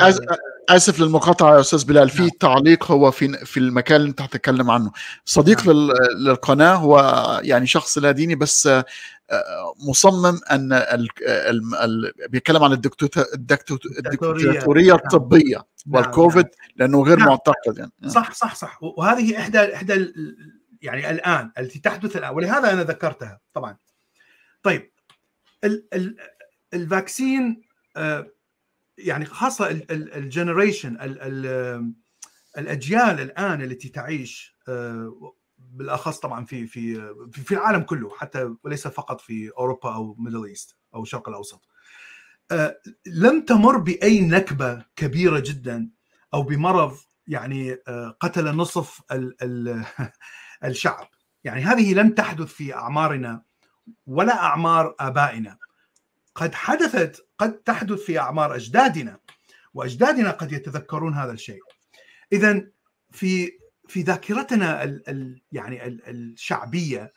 آسف 0.69 1.01
للمقاطعة 1.01 1.55
يا 1.55 1.61
أستاذ 1.61 1.85
بلال 1.85 2.11
في 2.11 2.21
نعم. 2.23 2.31
تعليق 2.41 2.91
هو 2.91 3.11
في 3.11 3.47
في 3.47 3.61
المكان 3.61 3.97
اللي 3.97 4.09
أنت 4.11 4.21
هتتكلم 4.21 4.71
عنه 4.71 4.93
صديق 5.25 5.67
نعم. 5.67 5.77
لل- 5.77 5.93
للقناة 6.25 6.75
هو 6.75 7.01
يعني 7.45 7.67
شخص 7.67 7.99
لا 7.99 8.11
ديني 8.11 8.35
بس 8.35 8.67
آه، 8.67 8.85
مصمم 9.89 10.41
أن 10.51 10.73
ال 10.73 11.09
ال 11.27 11.75
ال 11.75 12.13
بيتكلم 12.29 12.63
عن 12.63 12.73
الدكتاتورية 12.73 14.89
نعم. 14.89 14.97
الطبية 15.05 15.57
نعم، 15.57 15.65
والكوفيد 16.05 16.47
لأنه 16.77 17.03
غير. 17.03 17.19
معتقد 17.19 17.79
يعني 17.79 17.93
صح 18.07 18.33
صح 18.35 18.55
صح 18.55 18.79
وهذه 18.83 19.39
احدى 19.39 19.75
إحدى 19.75 20.13
يعني 20.83 21.11
الآن 21.11 21.51
التي 21.59 21.79
تحدث 21.79 22.17
الآن 22.17 22.35
ولهذا 22.35 22.73
أنا 22.73 22.83
ذكرتها 22.83 23.41
طبعا 23.55 23.77
طيب 24.63 24.91
ال 25.65 25.85
ال 25.95 26.17
ال 26.75 26.86
vaccine 26.86 27.63
آه، 27.97 28.27
يعني 28.99 29.25
خاصة 29.25 29.67
ال 29.91 30.00
generation 30.00 30.97
الأجيال 32.59 33.21
الآن 33.21 33.63
التي 33.63 33.89
تعيش 33.89 34.57
آه، 34.69 35.35
بالأخص 35.59 36.19
طبعا 36.19 36.45
في 36.45 36.67
في 36.67 37.15
في- 37.33 37.55
العالم 37.55 37.83
كله 37.83 38.11
حتى 38.17 38.55
وليس 38.65 38.89
فقط 38.89 39.21
في 39.21 39.51
أوروبا 39.59 39.95
أو 39.95 40.15
Middle 40.19 40.45
East 40.45 40.77
أو 40.95 41.03
الشرق 41.03 41.29
الأوسط. 41.29 41.69
آه، 42.51 42.81
لم 43.07 43.45
تمر 43.45 43.77
بأي 43.79 44.21
نكبة 44.21 44.85
كبيرة 44.97 45.39
جدا 45.47 45.91
أو 46.35 46.43
بمرض 46.43 46.97
يعني 47.27 47.73
آه، 47.89 48.17
قتل 48.21 48.45
نصف 48.57 49.01
ال- 49.13 49.37
ال- 49.43 49.85
الشعب. 50.65 51.09
يعني 51.45 51.63
هذه 51.63 51.95
لم 51.95 52.11
تحدث 52.11 52.47
في 52.47 52.75
أعمارنا 52.75 53.43
ولا 54.07 54.43
أعمار 54.43 54.95
آبائنا. 55.01 55.59
قد 56.39 56.55
حدثت 56.55 57.27
قد 57.39 57.53
تحدث 57.53 58.01
في 58.01 58.19
أعمار 58.19 58.55
أجدادنا 58.55 59.19
وأجدادنا 59.75 60.31
قد 60.31 60.53
يتذكرون 60.53 61.15
هذا 61.15 61.33
الشيء. 61.33 61.61
اذا 62.33 62.67
في 63.11 63.59
في 63.89 64.03
ذاكرتنا 64.03 64.85
ال 64.85 65.09
ال 65.09 65.43
يعني 65.53 65.87
ال 65.87 66.09
الشعبية 66.09 67.13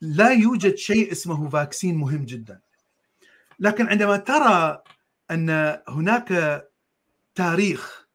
لا 0.00 0.30
يوجد 0.30 0.74
شيء 0.74 1.12
اسمه 1.12 1.48
فاكسين 1.48 1.96
مهم 1.96 2.24
جدا. 2.24 2.60
لكن 3.58 3.88
عندما 3.88 4.16
ترى 4.16 4.82
أن 5.30 5.78
هناك 5.88 6.62
تاريخ 7.34 8.08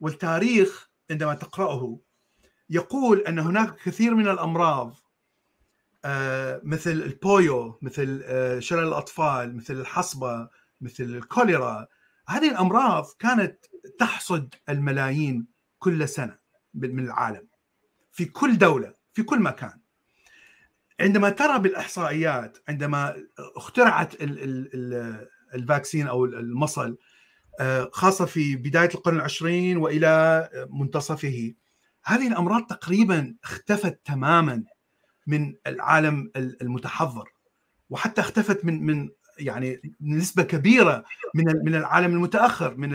والتاريخ 0.00 0.90
عندما 1.10 1.34
تقرأه 1.34 1.98
يقول 2.70 3.20
أن 3.20 3.38
هناك 3.38 3.76
كثير 3.76 4.14
من 4.14 4.28
الأمراض 4.28 4.96
مثل 6.62 6.90
البويو 6.90 7.78
مثل 7.82 8.22
آه، 8.24 8.58
شلل 8.58 8.88
الأطفال 8.88 9.56
مثل 9.56 9.74
الحصبة 9.74 10.48
مثل 10.80 11.04
الكوليرا. 11.04 11.86
هذه 12.28 12.50
الأمراض 12.50 13.06
كانت 13.18 13.64
تحصد 13.98 14.54
الملايين 14.68 15.46
كل 15.78 16.08
سنة 16.08 16.38
من 16.74 17.04
العالم 17.04 17.48
في 18.12 18.24
كل 18.24 18.58
دولة 18.58 18.94
في 19.12 19.22
كل 19.22 19.40
مكان. 19.40 19.80
عندما 21.00 21.30
ترى 21.30 21.58
بالإحصائيات 21.58 22.58
عندما 22.68 23.16
اخترعت 23.56 24.14
ال 24.14 24.42
ال 24.42 24.70
ال 24.74 25.26
ال 25.54 25.61
vaccine 25.61 26.06
أو 26.06 26.24
المصل 26.24 26.98
آه، 27.60 27.90
خاصة 27.92 28.24
في 28.24 28.56
بداية 28.56 28.90
القرن 28.94 29.16
العشرين 29.16 29.76
وإلى 29.76 30.48
منتصفه 30.70 31.54
هذه 32.04 32.28
الأمراض 32.28 32.66
تقريبا 32.66 33.36
اختفت 33.44 34.00
تماما. 34.04 34.64
من 35.26 35.54
العالم 35.66 36.30
المتحضر 36.36 37.28
وحتى 37.90 38.20
اختفت 38.20 38.64
من 38.64 38.86
من 38.86 39.10
يعني 39.38 39.96
نسبة 40.00 40.42
كبيرة 40.42 41.04
من 41.34 41.44
من 41.64 41.74
العالم 41.74 42.12
المتأخر 42.12 42.76
من 42.76 42.90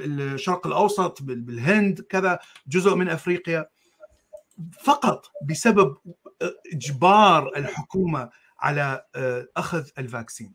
الشرق 0.00 0.66
الأوسط 0.66 1.22
بالهند 1.22 2.00
كذا 2.00 2.38
جزء 2.66 2.94
من 2.94 3.08
أفريقيا. 3.08 3.66
فقط 4.82 5.26
بسبب 5.48 5.96
إجبار 6.72 7.56
الحكومة 7.56 8.30
على 8.58 9.04
أخذ 9.56 9.88
ال 9.98 10.04
vaccine. 10.04 10.54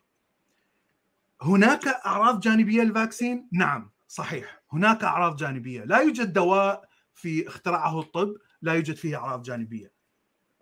هناك 1.41 1.87
أعراض 1.87 2.39
جانبية 2.39 2.81
لل 2.81 2.95
vaccine؟ 2.95 3.49
نعم 3.53 3.91
صحيح. 4.07 4.63
هناك 4.73 5.03
أعراض 5.03 5.35
جانبية. 5.35 5.83
لا 5.83 5.97
يوجد 5.99 6.33
دواء 6.33 6.89
في 7.13 7.47
اخترعه 7.47 7.99
الطب 7.99 8.33
لا 8.61 8.73
يوجد 8.73 8.95
فيه 8.95 9.17
أعراض 9.17 9.41
جانبية. 9.41 9.94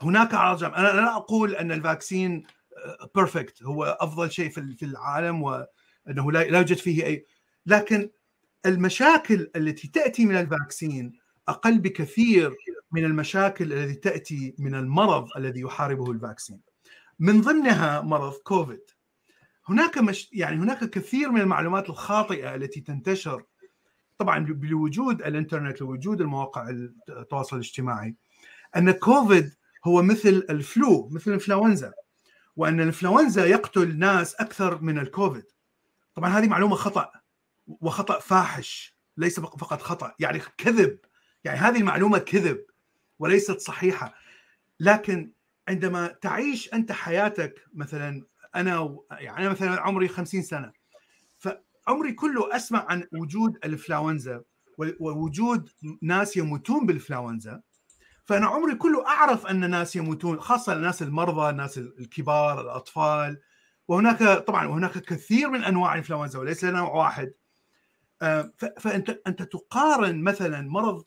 هناك 0.04 0.32
جانبيه 0.32 0.78
أنا 0.78 0.88
لا 1.02 1.16
أقول 1.16 1.56
أن 1.56 1.72
ال 1.72 1.81
vaccine 1.81 2.44
perfect 3.16 3.64
هو 3.64 3.98
أفضل 4.02 4.32
شيء 4.32 4.50
في 4.50 4.84
العالم 4.86 5.44
وأنه 5.44 6.32
لا 6.32 6.42
يوجد 6.42 6.78
فيه 6.78 7.06
اي 7.06 7.26
لكن 7.66 8.10
المشاكل 8.66 9.52
التي 9.56 9.88
تأتي 9.88 10.26
من 10.26 10.36
ال 10.36 10.46
vaccine 10.46 11.20
أقل 11.48 11.80
بكثير 11.80 12.56
من 12.92 13.06
المشاكل 13.06 13.74
التي 13.74 13.96
تأتي 13.96 14.56
من 14.60 14.76
المرض 14.76 15.28
الذي 15.38 15.62
يحاربه 15.62 16.12
ال 16.12 16.17
vaccine. 16.17 16.62
من 17.20 17.42
ضمنها 17.42 18.02
مرض 18.02 18.34
كوفيد. 18.34 18.82
هناك 19.70 19.98
مش 19.98 20.30
يعني 20.34 20.56
هناك 20.56 20.90
كثير 20.90 21.32
من 21.32 21.42
المعلومات 21.42 21.90
الخاطئة 21.90 22.56
التي 22.56 22.82
تنتشر 22.82 23.44
طبعا 24.18 24.46
بوجود 24.46 25.22
الإنترنت 25.22 25.82
ووجود 25.82 26.22
المواقع 26.22 26.70
التواصل 27.10 27.56
الاجتماعي 27.56 28.16
أن 28.78 28.92
كوفيد 28.92 29.54
هو 29.86 30.02
مثل 30.02 30.46
ال 30.50 30.65
flu 30.65 31.10
مثل 31.12 31.28
الإنفلونزا 31.28 31.94
وأن 32.56 32.80
الإنفلونزا 32.80 33.46
يقتل 33.46 33.98
ناس 33.98 34.36
أكثر 34.36 34.82
من 34.82 35.00
الكوفيد. 35.00 35.46
طبعا 36.16 36.30
هذه 36.30 36.48
معلومة 36.48 36.76
خطأ 36.76 37.12
وخطأ 37.68 38.20
فاحش 38.20 38.98
ليس 39.18 39.40
فقط 39.40 39.82
خطأ 39.82 40.14
يعني 40.20 40.42
كذب. 40.58 41.00
يعني 41.44 41.60
هذه 41.60 41.78
المعلومة 41.78 42.18
كذب 42.18 42.66
وليست 43.20 43.60
صحيحة. 43.60 44.14
لكن 44.80 45.32
عندما 45.68 46.08
تعيش 46.08 46.74
أنت 46.74 46.92
حياتك 46.92 47.66
مثلا 47.74 48.26
أنا 48.56 48.98
يعني 49.12 49.38
أنا 49.38 49.50
مثلا 49.50 49.82
عمري 49.82 50.08
50 50.08 50.42
سنة 50.42 50.72
فعمري 51.38 52.14
كله 52.14 52.56
أسمع 52.56 52.86
عن 52.90 53.08
وجود 53.14 53.56
الإنفلونزا 53.56 54.44
ووجود 55.00 55.70
ناس 56.02 56.38
يموتون 56.38 56.86
بالإنفلونزا. 56.86 57.62
فأنا 58.26 58.46
عمري 58.48 58.76
كله 58.76 59.08
أعرف 59.08 59.46
أن 59.46 59.70
ناس 59.70 59.96
يموتون 59.96 60.40
خاصة 60.40 60.74
الناس 60.74 61.02
المرضى 61.02 61.50
الناس 61.50 61.78
الكبار 61.78 62.62
الأطفال. 62.62 63.42
وهناك 63.88 64.24
طبعا 64.24 64.68
وهناك 64.68 64.98
كثير 64.98 65.50
من 65.50 65.64
أنواع 65.64 65.92
الإنفلونزا 65.92 66.40
وليس 66.40 66.66
نوع 66.66 66.90
واحد. 66.92 67.34
فأنت 68.80 69.20
أنت 69.28 69.42
تقارن 69.42 70.24
مثلا 70.24 70.62
مرض 70.62 71.06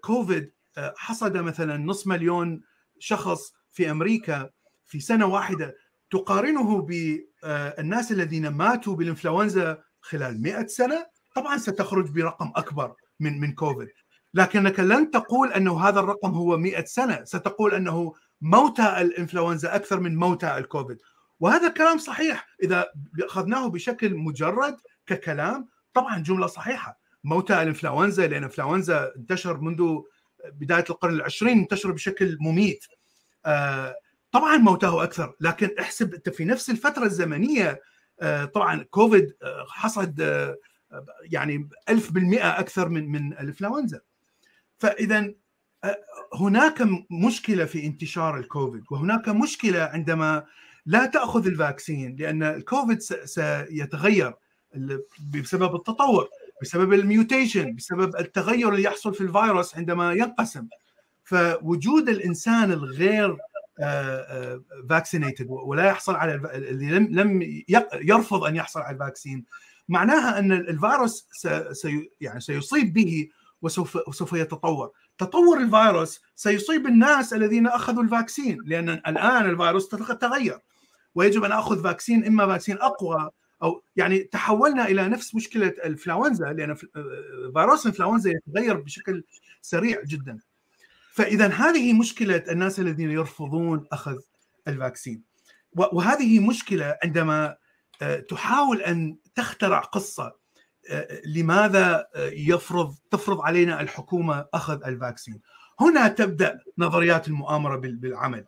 كوفيد 0.00 0.52
حصد 0.78 1.36
مثلا 1.36 1.76
نصف 1.76 2.06
مليون 2.06 2.62
شخص 2.98 3.52
في 3.70 3.90
أمريكا 3.90 4.50
في 4.86 5.00
سنة 5.00 5.26
واحدة 5.26 5.76
تقارنه 6.10 6.82
بالناس 6.82 8.12
الذين 8.12 8.48
ماتوا 8.48 8.96
بالإنفلونزا 8.96 9.82
خلال 10.00 10.42
100 10.42 10.66
سنة 10.66 11.06
طبعا 11.34 11.58
ستخرج 11.58 12.10
برقم 12.10 12.52
أكبر 12.56 12.94
من 13.20 13.40
من 13.40 13.52
كوفيد. 13.52 13.88
لكنك 14.34 14.80
لن 14.80 15.10
تقول 15.10 15.52
أنه 15.52 15.88
هذا 15.88 16.00
الرقم 16.00 16.30
هو 16.30 16.56
100 16.56 16.84
سنة. 16.84 17.24
ستقول 17.24 17.74
أنه 17.74 18.14
موتى 18.40 19.00
الإنفلونزا 19.00 19.74
أكثر 19.74 20.00
من 20.00 20.16
موتى 20.16 20.58
الكوفيد. 20.58 20.98
وهذا 21.40 21.68
كلام 21.68 21.98
صحيح. 21.98 22.48
إذا 22.62 22.86
أخذناه 23.20 23.68
بشكل 23.68 24.14
مجرد 24.14 24.76
ككلام 25.06 25.68
طبعا 25.94 26.18
جملة 26.18 26.46
صحيحة. 26.46 27.00
موتى 27.24 27.62
الإنفلونزا 27.62 28.22
لأن 28.26 28.38
الانفلونزا 28.38 29.12
انتشر 29.16 29.60
منذ 29.60 30.00
بداية 30.52 30.84
القرن 30.90 31.14
العشرين 31.14 31.58
انتشر 31.58 31.92
بشكل 31.92 32.36
مميت. 32.40 32.84
آه 33.46 33.96
طبعا 34.32 34.56
موتاه 34.56 35.02
أكثر. 35.02 35.34
لكن 35.40 35.70
احسب 35.80 36.14
أنت 36.14 36.28
في 36.28 36.44
نفس 36.44 36.70
الفترة 36.70 37.04
الزمنية 37.04 37.80
آه 38.20 38.44
طبعا 38.44 38.82
كوفيد 38.82 39.36
آه 39.42 39.66
حصد 39.68 40.20
يعني 41.22 41.68
1000% 41.90 42.44
أكثر 42.44 42.88
من 42.88 43.12
من 43.12 43.32
الإنفلونزا. 43.32 44.00
فإذا 44.82 45.32
هناك 46.34 46.82
مشكلة 47.10 47.64
في 47.64 47.86
انتشار 47.86 48.38
الكوفيد 48.38 48.82
وهناك 48.90 49.28
مشكلة 49.28 49.82
عندما 49.82 50.44
لا 50.86 51.06
تأخذ 51.06 51.46
ال 51.46 51.55
vaccine 51.55 52.16
لأن 52.16 52.42
الكوفيد 52.42 53.00
سيتغير 53.24 54.34
بسبب 55.34 55.74
التطور 55.74 56.28
بسبب 56.62 56.92
ال 56.92 57.01
mutation 57.01 57.74
بسبب 57.74 58.16
التغير 58.16 58.68
اللي 58.68 58.82
يحصل 58.82 59.14
في 59.14 59.20
الفيروس 59.20 59.76
عندما 59.76 60.12
ينقسم. 60.12 60.66
فوجود 61.24 62.08
الإنسان 62.08 62.72
الغير 62.72 63.36
vaccinated 64.88 65.46
ولا 65.50 65.84
يحصل 65.84 66.14
على 66.14 66.34
اللي 66.34 66.90
لم 66.90 67.08
لم 67.10 67.62
يرفض 68.02 68.44
أن 68.44 68.56
يحصل 68.56 68.80
على 68.80 68.94
ال 68.94 69.00
vaccine 69.00 69.44
معناها 69.88 70.38
أن 70.38 70.52
الفيروس 70.52 71.28
سي 71.72 72.10
يعني 72.20 72.40
سيصيب 72.40 72.92
به 72.92 73.28
وسوف 73.62 73.98
وسوف 74.08 74.32
يتطور. 74.32 74.90
تطور 75.18 75.58
الفيروس 75.58 76.20
سيصيب 76.34 76.86
الناس 76.86 77.32
الذين 77.32 77.66
أخذوا 77.66 78.02
ال 78.02 78.09
vaccine 78.09 78.58
لأن 78.64 78.88
الآن 78.88 79.50
الفيروس 79.50 79.88
تغير. 79.88 80.58
ويجب 81.14 81.44
أن 81.44 81.52
آخذ 81.52 81.82
vaccine 81.82 82.26
إما 82.26 82.46
vaccine 82.46 82.78
أقوى 82.78 83.30
أو 83.62 83.82
يعني 83.96 84.18
تحولنا 84.18 84.86
إلى 84.88 85.08
نفس 85.08 85.34
مشكلة 85.34 85.66
الانفلونزا 85.66 86.52
لأن 86.52 86.74
فيروس 87.54 87.86
الانفلونزا 87.86 88.30
يتغير 88.30 88.76
بشكل 88.76 89.24
سريع 89.62 90.02
جدا. 90.02 90.38
فاذا 91.12 91.48
هذه 91.48 91.92
مشكلة 91.92 92.44
الناس 92.50 92.80
الذين 92.80 93.10
يرفضون 93.10 93.86
أخذ 93.92 94.18
ال 94.68 94.74
vaccine. 94.74 95.22
وهذه 95.76 96.40
مشكلة 96.40 96.98
عندما 97.04 97.56
تحاول 98.28 98.82
أن 98.82 99.16
تخترع 99.34 99.80
قصة 99.80 100.41
لماذا 101.26 102.06
يفرض 102.16 102.94
تفرض 103.10 103.40
علينا 103.40 103.80
الحكومة 103.80 104.46
أخذ 104.54 104.84
ال 104.84 104.90
vaccine؟ 104.90 105.40
هنا 105.80 106.08
تبدأ 106.08 106.58
نظريات 106.78 107.28
المؤامرة 107.28 107.76
بالعمل. 107.76 108.44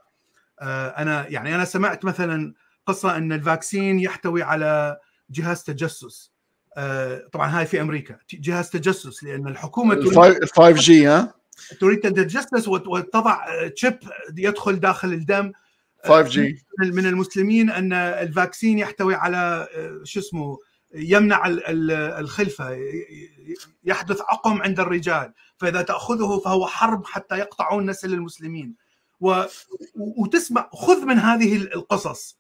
أنا 0.63 1.29
يعني 1.29 1.55
أنا 1.55 1.65
سمعت 1.65 2.05
مثلا 2.05 2.55
قصة 2.87 3.17
أن 3.17 3.33
ال 3.33 3.41
vaccine 3.41 4.01
يحتوي 4.01 4.43
على 4.43 4.99
جهاز 5.31 5.63
تجسس. 5.63 6.33
طبعا 7.33 7.59
هاي 7.59 7.67
في 7.67 7.81
أمريكا. 7.81 8.19
جهاز 8.33 8.71
تجسس 8.71 9.25
لأن 9.25 9.49
الحكومة 9.49 9.95
ال 9.95 10.49
5 10.49 10.71
G 10.71 11.07
ها؟ 11.07 11.35
تريد 11.81 12.01
تتجسس 12.01 12.69
وتضع 12.69 13.69
chip 13.69 13.99
يدخل 14.37 14.81
داخل 14.81 15.13
الدم. 15.13 15.53
5 16.05 16.29
G. 16.29 16.65
من 16.79 17.07
المسلمين 17.07 17.71
أن 17.71 17.93
ال 17.93 18.03
vaccine 18.04 18.79
يحتوي 18.79 19.15
على 19.15 19.69
شو 20.05 20.21
اسمه؟ 20.21 20.59
يمنع 20.95 21.43
الخلفة 22.19 22.79
يحدث 23.85 24.21
عقم 24.21 24.63
عند 24.63 24.81
الرجال 24.81 25.33
فإذا 25.57 25.83
تأخذه 25.83 26.41
فهو 26.45 26.67
حرب 26.67 27.07
حتى 27.07 27.39
يقطعون 27.39 27.91
نسل 27.91 28.13
المسلمين 28.13 28.75
و... 29.21 29.43
وتسمع 29.97 30.71
خذ 30.73 31.05
من 31.05 31.19
هذه 31.19 31.57
القصص 31.57 32.39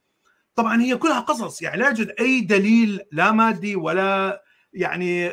طبعا 0.54 0.82
هي 0.82 0.96
كلها 0.96 1.20
قصص 1.20 1.62
يعني 1.62 1.82
لا 1.82 1.88
يوجد 1.88 2.14
أي 2.20 2.40
دليل 2.40 3.00
لا 3.12 3.32
مادي 3.32 3.76
ولا 3.76 4.42
يعني 4.72 5.30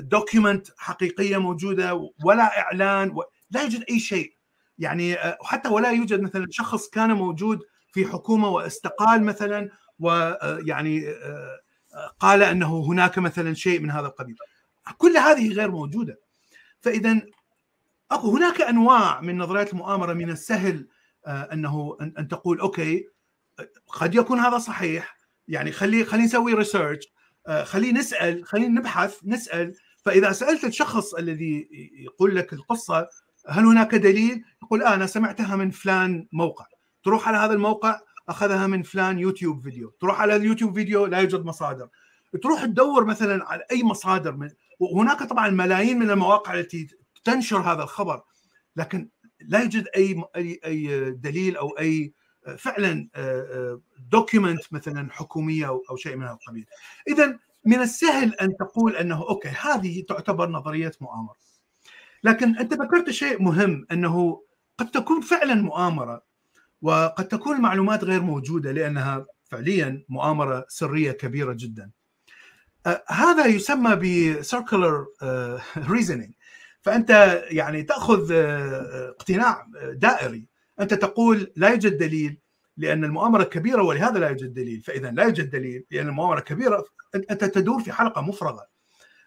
document 0.00 0.66
حقيقية 0.76 1.38
موجودة 1.38 2.10
ولا 2.24 2.58
إعلان. 2.60 3.16
لا 3.50 3.62
يوجد 3.62 3.84
أي 3.90 4.00
شيء 4.00 4.36
يعني 4.78 5.16
حتى 5.42 5.68
ولا 5.68 5.90
يوجد 5.90 6.20
مثلا 6.20 6.46
شخص 6.50 6.88
كان 6.88 7.12
موجود 7.12 7.60
في 7.92 8.06
حكومة 8.06 8.48
واستقال 8.48 9.24
مثلا 9.24 9.70
ويعني 9.98 11.04
قال 12.20 12.42
أنه 12.42 12.80
هناك 12.86 13.18
مثلا 13.18 13.54
شيء 13.54 13.80
من 13.80 13.90
هذا 13.90 14.06
القبيل. 14.06 14.36
كل 14.98 15.16
هذه 15.16 15.52
غير 15.52 15.70
موجودة. 15.70 16.20
فاذا 16.80 17.20
أكو 18.10 18.36
هناك 18.36 18.60
أنواع 18.60 19.20
من 19.20 19.38
نظريات 19.38 19.72
المؤامرة 19.72 20.12
من 20.12 20.30
السهل 20.30 20.88
أنه 21.26 21.96
ان 22.00 22.28
تقول 22.28 22.60
okay 22.60 23.08
قد 23.86 24.14
يكون 24.14 24.38
هذا 24.38 24.58
صحيح. 24.58 25.16
يعني 25.48 25.72
خلي 25.72 26.04
خلينا 26.04 26.26
نسوي 26.26 26.54
research 26.54 27.04
خلينا 27.62 27.98
نسأل 27.98 28.44
خلينا 28.44 28.80
نبحث 28.80 29.18
نسأل. 29.24 29.74
فإذا 30.04 30.32
سألت 30.32 30.64
الشخص 30.64 31.14
الذي 31.14 31.68
يقول 31.92 32.36
لك 32.36 32.52
القصة 32.52 33.08
هل 33.48 33.64
هناك 33.64 33.94
دليل؟ 33.94 34.44
يقول 34.62 34.82
آه 34.82 34.94
أنا 34.94 35.06
سمعتها 35.06 35.56
من 35.56 35.70
فلان 35.70 36.26
موقع. 36.32 36.64
تروح 37.04 37.28
على 37.28 37.36
هذا 37.36 37.52
الموقع 37.52 38.00
أخذها 38.28 38.66
من 38.66 38.82
فلان 38.82 39.18
YouTube 39.18 39.62
video. 39.62 39.90
تروح 40.00 40.20
على 40.20 40.36
ال 40.36 40.41
YouTube 40.41 40.74
video 40.74 41.06
لا 41.06 41.18
يوجد 41.18 41.44
مصادر. 41.44 41.88
تروح 42.42 42.64
تدور 42.64 43.04
مثلا 43.04 43.44
على 43.48 43.64
أي 43.72 43.82
مصادر 43.82 44.36
من 44.36 44.50
وهناك 44.80 45.22
طبعا 45.22 45.48
ملايين 45.48 45.98
من 45.98 46.10
المواقع 46.10 46.54
التي 46.54 46.88
تنشر 47.24 47.58
هذا 47.58 47.82
الخبر 47.82 48.22
لكن 48.76 49.08
لا 49.40 49.60
يوجد 49.60 49.88
أي 49.96 50.24
اي 50.36 51.10
دليل 51.10 51.56
أو 51.56 51.68
أي 51.78 52.12
فعلا 52.58 53.08
document 53.98 54.72
مثلا 54.72 55.12
حكومية 55.12 55.66
أو 55.66 55.96
شيء 55.96 56.16
من 56.16 56.22
هذا 56.22 56.32
القبيل. 56.32 56.66
اذا 57.08 57.38
من 57.64 57.80
السهل 57.80 58.34
أن 58.34 58.56
تقول 58.56 58.96
أنه 58.96 59.22
okay 59.28 59.48
هذه 59.48 60.02
تعتبر 60.08 60.48
نظرية 60.48 60.92
مؤامرة. 61.00 61.36
لكن 62.24 62.56
أنت 62.56 62.74
ذكرت 62.74 63.10
شيء 63.10 63.42
مهم 63.42 63.86
أنه 63.92 64.42
قد 64.78 64.90
تكون 64.90 65.20
فعلا 65.20 65.54
مؤامرة. 65.54 66.22
وقد 66.84 67.28
تكون 67.28 67.56
المعلومات 67.56 68.04
غير 68.04 68.22
موجودة 68.22 68.72
لأنها 68.72 69.26
فعليا 69.44 70.04
مؤامرة 70.08 70.64
سرية 70.68 71.12
كبيرة 71.12 71.52
جدا. 71.52 71.90
آه 72.86 73.04
هذا 73.08 73.46
يسمى 73.46 73.96
ب 73.96 74.08
circular 74.08 75.06
reasoning 75.78 76.32
فأنت 76.82 77.42
يعني 77.50 77.82
تأخذ 77.82 78.32
آه 78.32 79.08
اقتناع 79.08 79.66
دائري. 79.92 80.48
أنت 80.80 80.94
تقول 80.94 81.52
لا 81.56 81.68
يوجد 81.68 81.98
دليل 81.98 82.38
لأن 82.76 83.04
المؤامرة 83.04 83.44
كبيرة 83.44 83.82
ولهذا 83.82 84.18
لا 84.18 84.28
يوجد 84.28 84.54
دليل. 84.54 84.80
فاذا 84.80 85.10
لا 85.10 85.22
يوجد 85.22 85.50
دليل 85.50 85.84
لأن 85.90 86.08
المؤامرة 86.08 86.40
كبيرة 86.40 86.84
أنت 87.14 87.44
تدور 87.44 87.82
في 87.82 87.92
حلقة 87.92 88.22
مفرغة. 88.22 88.73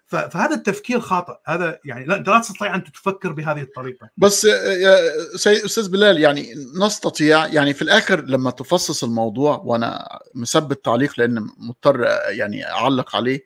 فهذا 0.07 0.55
التفكير 0.55 0.99
خاطئ 0.99 1.33
هذا 1.45 1.79
يعني 1.85 2.05
لا 2.05 2.15
أنت 2.15 2.29
لا 2.29 2.39
تستطيع 2.39 2.75
أن 2.75 2.83
تفكر 2.83 3.31
بهذه 3.31 3.61
الطريقة 3.61 4.09
بس 4.17 4.43
يا 4.43 5.25
أستاذ 5.45 5.89
بلال 5.89 6.19
يعني 6.19 6.53
نستطيع 6.75 7.47
يعني 7.47 7.73
في 7.73 7.81
الآخر 7.81 8.21
لما 8.21 8.51
تفصص 8.51 9.03
الموضوع 9.03 9.57
وأنا 9.57 10.19
مثبت 10.35 10.85
تعليق 10.85 11.19
لأن 11.19 11.47
مضطر 11.57 12.03
يعني 12.29 12.71
أعلق 12.71 13.15
عليه 13.15 13.45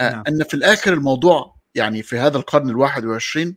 نعم. 0.00 0.22
أن 0.28 0.44
في 0.44 0.54
الآخر 0.54 0.92
الموضوع 0.92 1.56
يعني 1.74 2.02
في 2.02 2.18
هذا 2.18 2.36
القرن 2.36 2.70
الواحد 2.70 3.04
والعشرين 3.04 3.56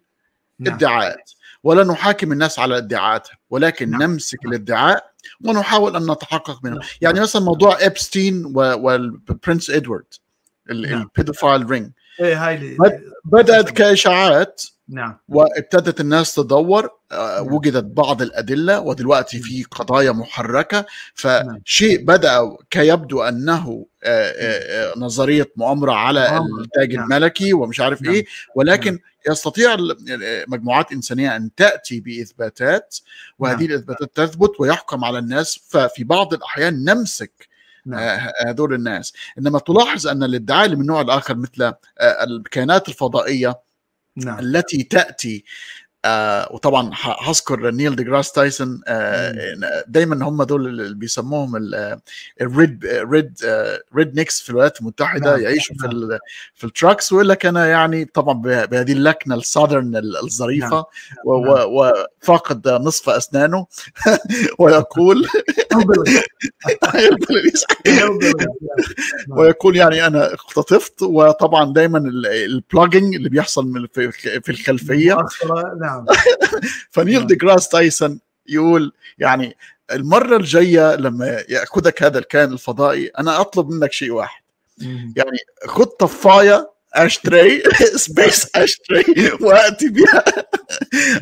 نعم. 0.60 0.73
ادعاءات 0.73 1.31
ولا 1.63 1.84
نحاكم 1.84 2.31
الناس 2.31 2.60
على 2.60 2.77
ادعاءاتها 2.77 3.38
ولكن 3.49 3.89
نعم. 3.89 4.03
نمسك 4.03 4.39
نعم. 4.43 4.53
الادعاء 4.53 5.12
ونحاول 5.45 5.95
أن 5.95 6.12
نتحقق 6.12 6.60
منه 6.63 6.75
نعم. 6.75 6.86
يعني 7.01 7.19
مثلا 7.19 7.41
موضوع 7.41 7.77
ابستين 7.81 8.45
والبرنس 8.45 9.69
ادوارد 9.69 10.13
ال 10.69 10.79
pedophile 10.79 11.69
ring 11.69 11.91
إيه 12.19 12.49
هاي 12.49 12.78
بدأت 13.25 13.69
كإشاعات. 13.69 14.63
نعم. 14.89 15.17
وابتدت 15.30 15.99
الناس 15.99 16.36
تدور 16.36 16.89
وجدت 17.39 17.84
بعض 17.84 18.21
الأدلة 18.21 18.80
ودلوقتي 18.80 19.39
في 19.39 19.63
قضايا 19.63 20.12
محركة. 20.12 20.86
فشيء 21.13 22.06
بدأ 22.06 22.58
كيبدو 22.69 23.21
أنه 23.23 23.86
نظرية 24.97 25.51
مؤامرة 25.56 25.91
على 25.91 26.38
التاج 26.60 26.93
الملكي 26.95 27.54
ومش 27.54 27.80
عارف 27.80 28.04
إيه. 28.04 28.25
ولكن 28.56 28.99
يستطيع 29.30 29.78
مجموعات 30.47 30.91
إنسانية 30.91 31.36
أن 31.36 31.49
تأتي 31.56 31.99
بإثباتات 31.99 32.97
وهذه 33.39 33.65
الإثباتات 33.65 34.15
تثبت 34.15 34.51
ويحكم 34.60 35.06
على 35.06 35.19
الناس. 35.19 35.60
ففي 35.69 36.04
بعض 36.04 36.34
الأحيان 36.34 36.84
نمسك 36.84 37.54
نعم. 37.86 38.30
هذول 38.48 38.74
الناس 38.74 39.13
إنما 39.38 39.60
تلاحظ 39.60 40.08
أن 40.08 40.24
الادعاء 40.24 40.65
اللي 40.65 40.76
من 40.76 40.82
النوع 40.82 41.02
الآخر 41.02 41.36
مثل 41.36 41.74
الكائنات 42.02 42.89
الفضائية 42.89 43.62
نعم. 44.15 44.39
التي 44.39 44.84
تأتي 44.84 45.43
آه 46.05 46.47
وطبعا 46.51 46.91
هذكر 47.27 47.71
نيل 47.71 47.95
ديجراس 47.95 48.31
تايسون 48.31 48.81
آه 48.87 49.33
دايما 49.87 50.25
هم 50.25 50.43
دول 50.43 50.67
اللي 50.67 50.95
بيسموهم 50.95 51.55
ال 52.41 52.52
red 52.52 52.86
red 52.86 53.34
rednecks 53.95 54.41
في 54.41 54.49
الولايات 54.49 54.81
المتحدة 54.81 55.31
نعم. 55.31 55.41
يعيشوا 55.41 55.75
نعم. 55.81 55.91
في 55.91 56.19
في 56.53 56.63
ال 56.63 56.70
trucks 56.70 57.12
ويقول 57.11 57.29
لك 57.29 57.45
أنا 57.45 57.67
يعني 57.67 58.05
طبعا 58.05 58.41
بهذه 58.41 58.91
اللكنة 58.91 59.35
ال 59.36 59.42
southern 59.42 59.95
الظريفة 60.23 60.75
نعم. 60.75 60.85
وفاقد 61.25 62.67
نصف 62.67 63.09
أسنانه 63.09 63.67
ويقول 64.59 65.27
ويقول 69.37 69.75
يعني 69.75 70.07
أنا 70.07 70.33
اختطفت 70.33 71.01
وطبعا 71.01 71.73
دايما 71.73 71.97
ال 72.25 72.36
belching 72.36 73.15
اللي 73.15 73.29
بيحصل 73.29 73.87
في 73.93 74.49
الخلفية 74.49 75.17
نعم 75.81 75.94
فنيل 76.91 77.27
دي 77.27 77.36
جراس 77.36 77.69
تايسون 77.69 78.19
يقول 78.47 78.93
يعني 79.17 79.58
المرة 79.91 80.38
الجاية 80.38 80.95
لما 80.95 81.43
يأخذك 81.49 82.03
هذا 82.03 82.19
الكائن 82.19 82.53
الفضائي 82.53 83.08
أنا 83.08 83.41
أطلب 83.41 83.69
منك 83.69 83.91
شيء 83.91 84.12
واحد. 84.12 84.41
يعني 85.15 85.38
خذ 85.67 85.86
طفاية 85.86 86.71
ashtray 86.93 87.63
space 88.05 88.55
ashtray 88.55 89.31
وأتي 89.41 89.89
بها 89.89 90.23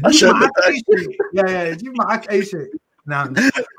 عشان 0.05 0.33
شيء. 0.71 1.17
يا 1.33 1.73
جيب 1.73 1.93
معك 1.97 2.29
أي 2.29 2.45
شيء. 2.45 2.71
نعم. 3.05 3.27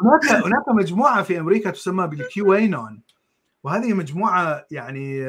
هناك 0.02 0.44
هناك 0.44 0.68
مجموعة 0.68 1.22
في 1.22 1.38
أمريكا 1.40 1.70
تسمى 1.70 2.06
بال 2.06 2.54
QAnon 2.54 3.00
وهذه 3.64 3.92
مجموعة 3.92 4.66
يعني 4.70 5.26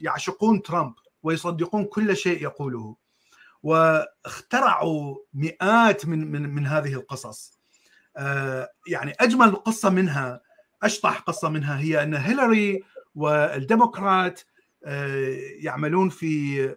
يعشقون 0.00 0.62
ترامب 0.62 0.94
ويصدقون 1.22 1.84
كل 1.84 2.16
شيء 2.16 2.42
يقوله. 2.42 2.96
واخترعوا 3.66 5.16
مئات 5.34 6.06
من 6.06 6.30
من 6.32 6.54
من 6.54 6.66
هذه 6.66 6.94
القصص. 6.94 7.58
يعني 8.86 9.12
أجمل 9.20 9.56
قصة 9.56 9.90
منها 9.90 10.40
أشطح 10.82 11.18
قصة 11.18 11.48
منها 11.48 11.80
هي 11.80 12.02
أن 12.02 12.14
هيلاري 12.14 12.82
والديمقراط 13.14 14.46
يعملون 15.60 16.08
في 16.08 16.74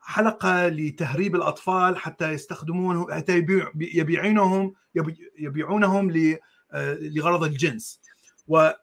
حلقة 0.00 0.68
لتهريب 0.68 1.36
الأطفال 1.36 1.96
حتى 1.96 2.32
يستخدمونه 2.32 3.14
حتى 3.14 3.36
يبيع 3.36 3.72
يبيعونهم 3.74 4.74
يبيعونهم 5.38 6.12
لغرض 7.00 7.44
الجنس. 7.44 8.00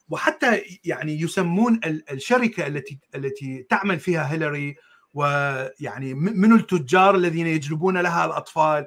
وحتى 0.10 0.62
يعني 0.84 1.22
يسمون 1.22 1.80
الشركة 1.86 2.68
التي 2.68 3.00
التي 3.16 3.64
تعمل 3.70 4.00
فيها 4.00 4.32
هيلاري 4.32 4.76
ويعني 5.16 6.14
من 6.14 6.54
التجار 6.54 7.16
الذين 7.16 7.48
يجلبون 7.48 7.98
لها 7.98 8.26
الأطفال. 8.26 8.86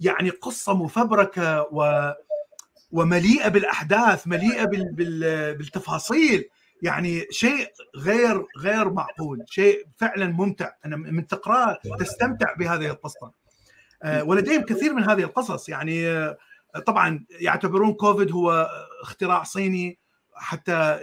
يعني 0.00 0.30
قصة 0.30 0.74
مفبركة 0.74 1.62
و 1.62 2.10
ومليئة 2.92 3.48
بالأحداث 3.48 4.26
مليئة 4.26 4.64
بالتفاصيل. 5.52 6.44
يعني 6.82 7.26
شيء 7.30 7.72
غير 7.96 8.46
غير 8.58 8.90
معقول 8.90 9.44
شيء 9.48 9.86
فعلا 9.96 10.26
ممتع. 10.26 10.70
أنا 10.84 10.96
من 10.96 11.26
تقراه 11.26 11.78
تستمتع 11.98 12.54
بهذه 12.54 12.86
القصة. 12.86 13.32
آه، 14.02 14.24
ولديهم 14.24 14.62
كثير 14.62 14.94
من 14.94 15.04
هذه 15.04 15.22
القصص. 15.22 15.68
يعني 15.68 16.08
آه، 16.08 16.36
طبعا 16.86 17.24
يعتبرون 17.30 17.92
كوفيد 17.92 18.32
هو 18.32 18.70
اختراع 19.02 19.42
صيني 19.42 19.98
حتى 20.34 20.98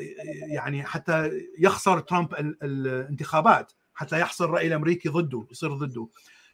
يعني 0.53 0.83
حتى 0.83 1.31
يخسر 1.59 1.99
ترامب 1.99 2.33
الانتخابات. 2.63 3.73
حتى 3.97 4.19
يحصل 4.19 4.45
الراي 4.45 4.67
الأمريكي 4.67 5.09
ضده 5.09 5.47
يصير 5.51 5.73
ضده. 5.73 6.07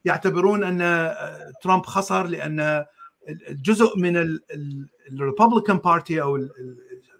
يعتبرون 0.05 0.63
أن 0.63 0.81
آه، 0.81 1.51
ترامب 1.61 1.85
خسر 1.85 2.27
لأن 2.27 2.85
جزء 3.49 3.97
من 3.97 4.39
ال 5.11 5.17
Republican 5.17 5.77
Party 5.77 6.21
أو 6.21 6.49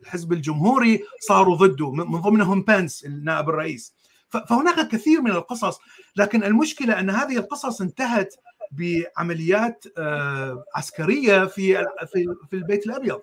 الحزب 0.01 0.34
الجمهوري 0.34 1.03
صاروا 1.19 1.55
ضده 1.55 1.91
من 1.91 2.21
ضمنهم 2.21 2.61
بنس 2.61 3.05
النائب 3.05 3.49
الرئيس. 3.49 3.93
فهناك 4.30 4.88
كثير 4.88 5.21
من 5.21 5.32
القصص 5.32 5.80
لكن 6.15 6.43
المشكلة 6.43 6.99
أن 6.99 7.09
هذه 7.09 7.38
القصص 7.38 7.82
انتهت 7.82 8.36
بعمليات 8.71 9.86
آه، 9.97 10.63
عسكرية 10.76 11.45
في 11.45 11.86
في 12.49 12.53
البيت 12.53 12.86
الأبيض. 12.86 13.21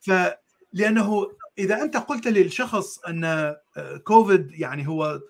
فلانه 0.00 1.26
إذا 1.58 1.82
أنت 1.82 1.96
قلت 1.96 2.28
للشخص 2.28 2.98
أن 2.98 3.24
آه، 3.24 3.96
كوفيد 4.04 4.50
يعني 4.52 4.88
هو 4.88 5.20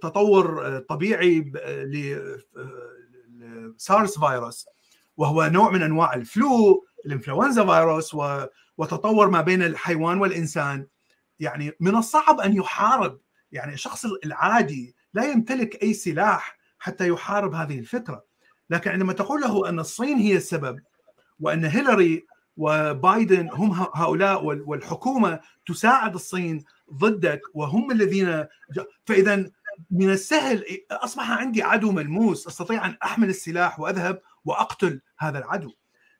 تطور 0.00 0.78
طبيعي 0.78 1.52
لسارس 3.76 4.18
فيروس 4.18 4.66
وهو 5.16 5.46
نوع 5.52 5.70
من 5.70 5.82
أنواع 5.82 6.14
الفلو 6.14 6.84
الإنفلونزا 7.06 7.64
فيروس 7.64 8.16
وتطور 8.78 9.30
ما 9.30 9.40
بين 9.40 9.62
الحيوان 9.62 10.18
والإنسان. 10.18 10.86
يعني 11.40 11.72
من 11.80 11.96
الصعب 11.96 12.40
أن 12.40 12.56
يحارب 12.56 13.20
يعني 13.52 13.74
الشخص 13.74 14.06
العادي 14.24 14.94
لا 15.14 15.24
يمتلك 15.24 15.82
أي 15.82 15.94
سلاح 15.94 16.58
حتى 16.78 17.08
يحارب 17.08 17.54
هذه 17.54 17.78
الفكرة. 17.78 18.24
لكن 18.70 18.90
عندما 18.90 19.12
تقول 19.12 19.40
له 19.40 19.68
أن 19.68 19.80
الصين 19.80 20.16
هي 20.18 20.36
السبب 20.36 20.80
وأن 21.40 21.64
هيلاري 21.64 22.26
وبايدن 22.56 23.48
هم 23.52 23.70
هؤلاء 23.94 24.44
والحكومة 24.44 25.40
تساعد 25.66 26.14
الصين 26.14 26.64
ضدك 26.92 27.40
وهم 27.54 27.90
الذين 27.90 28.46
فإذا 29.04 29.50
من 29.90 30.10
السهل 30.10 30.64
أصبح 30.90 31.30
عندي 31.30 31.62
عدو 31.62 31.92
ملموس 31.92 32.46
أستطيع 32.46 32.86
أن 32.86 32.96
أحمل 33.04 33.28
السلاح 33.28 33.80
وأذهب 33.80 34.20
وأقتل 34.44 35.00
هذا 35.18 35.38
العدو. 35.38 35.72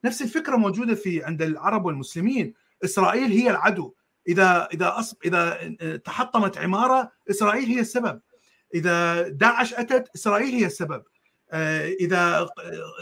نفس 0.05 0.23
الفكرة 0.23 0.57
موجودة 0.57 0.95
في 0.95 1.25
عند 1.25 1.43
العرب 1.43 1.85
والمسلمين. 1.85 2.55
إسرائيل 2.85 3.31
هي 3.31 3.51
العدو. 3.51 3.95
إذا 4.29 4.69
إذا 4.75 4.99
أصب 4.99 5.17
إذا 5.25 5.97
تحطمت 5.97 6.59
عمارة 6.59 7.13
إسرائيل 7.31 7.65
هي 7.65 7.81
السبب. 7.81 8.21
إذا 8.75 9.29
داعش 9.29 9.75
أتت 9.75 10.09
إسرائيل 10.15 10.55
هي 10.55 10.67
السبب. 10.67 11.03
آه، 11.53 11.89
إذا 11.89 12.49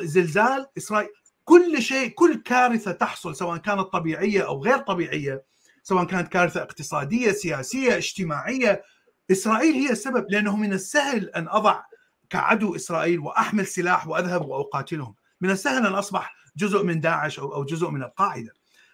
زلزال 0.02 0.66
اسرائيل 0.78 1.08
كل 1.44 1.82
شيء 1.82 2.08
كل 2.08 2.34
كارثة 2.34 2.92
تحصل 2.92 3.36
سواء 3.36 3.56
كانت 3.56 3.80
طبيعية 3.80 4.46
أو 4.46 4.62
غير 4.62 4.78
طبيعية 4.78 5.44
سواء 5.82 6.04
كانت 6.04 6.28
كارثة 6.28 6.62
اقتصادية 6.62 7.32
سياسية 7.32 7.96
اجتماعية. 7.96 8.82
إسرائيل 9.30 9.74
هي 9.74 9.90
السبب 9.90 10.26
لأنه 10.30 10.56
من 10.56 10.72
السهل 10.72 11.28
أن 11.28 11.48
أضع 11.48 11.82
كعدو 12.30 12.76
إسرائيل 12.76 13.20
وأحمل 13.20 13.66
سلاح 13.66 14.08
وأذهب 14.08 14.46
وأقاتلهم. 14.46 15.14
من 15.40 15.50
السهل 15.50 15.86
أن 15.86 15.92
أصبح 15.92 16.34
جزء 16.56 16.84
من 16.84 17.00
داعش 17.00 17.38
أو 17.38 17.64
جزء 17.64 17.90
من 17.90 18.02
القاعدة. 18.02 18.52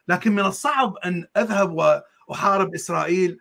لكن 0.09 0.33
من 0.33 0.45
الصعب 0.45 0.97
أن 0.97 1.27
أذهب 1.37 1.73
وأحارب 2.29 2.75
إسرائيل 2.75 3.39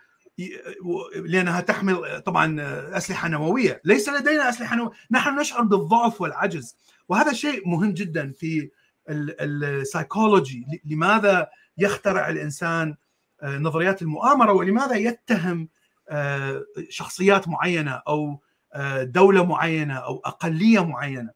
لأنها 1.16 1.62
تحمل 1.62 2.22
طبعا 2.22 2.58
أسلحة 2.98 3.28
نووية، 3.28 3.82
ليس 3.86 4.10
لدينا 4.10 4.50
أسلحة 4.50 4.76
نووية، 4.76 4.92
نحن 5.12 5.40
نشعر 5.40 5.62
بالضعف 5.62 6.22
والعجز. 6.22 6.76
وهذا 7.10 7.34
شيء 7.34 7.68
مهم 7.68 7.94
جدا 7.94 8.32
في 8.32 8.70
السايكولوجي 9.10 10.66
لماذا 10.86 11.48
يخترع 11.78 12.30
الإنسان 12.30 12.96
نظريات 13.44 14.02
المؤامرة 14.02 14.54
ولماذا 14.54 14.96
يتهم 14.96 15.70
آه، 16.10 16.66
شخصيات 16.90 17.48
معينة 17.48 18.02
أو 18.08 18.42
آه، 18.74 19.04
دولة 19.04 19.46
معينة 19.46 19.96
أو 19.96 20.22
أقلية 20.26 20.86
معينة؟ 20.86 21.30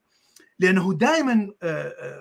لأنه 0.60 0.94
دائما 0.94 1.54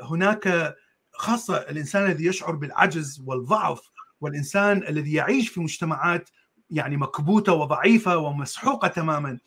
هناك 0.03 0.75
خاصة 1.13 1.57
الإنسان 1.57 2.07
الذي 2.07 2.27
يشعر 2.27 2.55
بالعجز 2.55 3.23
والضعف 3.27 3.91
والإنسان 4.21 4.83
الذي 4.89 5.13
يعيش 5.13 5.49
في 5.49 5.61
مجتمعات 5.61 6.31
يعني 6.71 6.97
مكبوتة 6.97 7.53
وضعيفة 7.53 8.17
ومسحوقة 8.17 8.89
تماما 8.89 9.39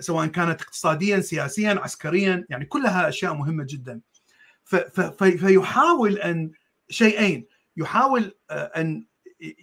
سواء 0.00 0.26
كانت 0.26 0.62
اقتصاديا 0.62 1.20
سياسيا 1.20 1.80
عسكريا 1.82 2.46
يعني 2.50 2.64
كلها 2.64 3.08
أشياء 3.08 3.34
مهمة 3.34 3.66
جدا. 3.68 4.00
فيحاول 5.18 6.18
أن 6.18 6.50
شيئين 6.88 7.46
يحاول 7.76 8.34
آه، 8.50 8.64
أن 8.64 9.06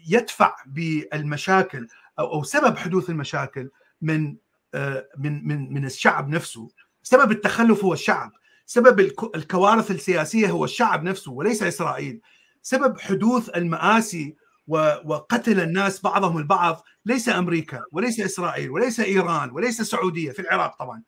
يدفع 0.07 0.55
بالمشاكل 0.65 1.87
أو 2.19 2.33
أو 2.33 2.43
سبب 2.43 2.77
حدوث 2.77 3.09
المشاكل 3.09 3.69
من 4.01 4.35
آه، 4.73 5.07
من 5.17 5.47
من 5.47 5.73
من 5.73 5.85
الشعب 5.85 6.29
نفسه. 6.29 6.69
سبب 7.03 7.31
التخلف 7.31 7.83
هو 7.83 7.93
الشعب. 7.93 8.31
سبب 8.65 8.99
الكوارث 9.35 9.91
السياسية 9.91 10.49
هو 10.49 10.65
الشعب 10.65 11.03
نفسه 11.03 11.31
وليس 11.31 11.63
إسرائيل. 11.63 12.21
سبب 12.61 12.99
حدوث 12.99 13.49
المآسي 13.49 14.35
وقتل 14.67 15.59
الناس 15.59 16.01
بعضهم 16.01 16.37
البعض 16.37 16.83
ليس 17.05 17.29
أمريكا 17.29 17.81
وليس 17.91 18.19
إسرائيل 18.19 18.69
وليس 18.71 18.99
إيران 18.99 19.51
وليس 19.51 19.81
السعودية 19.81 20.31
في 20.31 20.39
العراق 20.39 20.79
طبعا. 20.79 21.03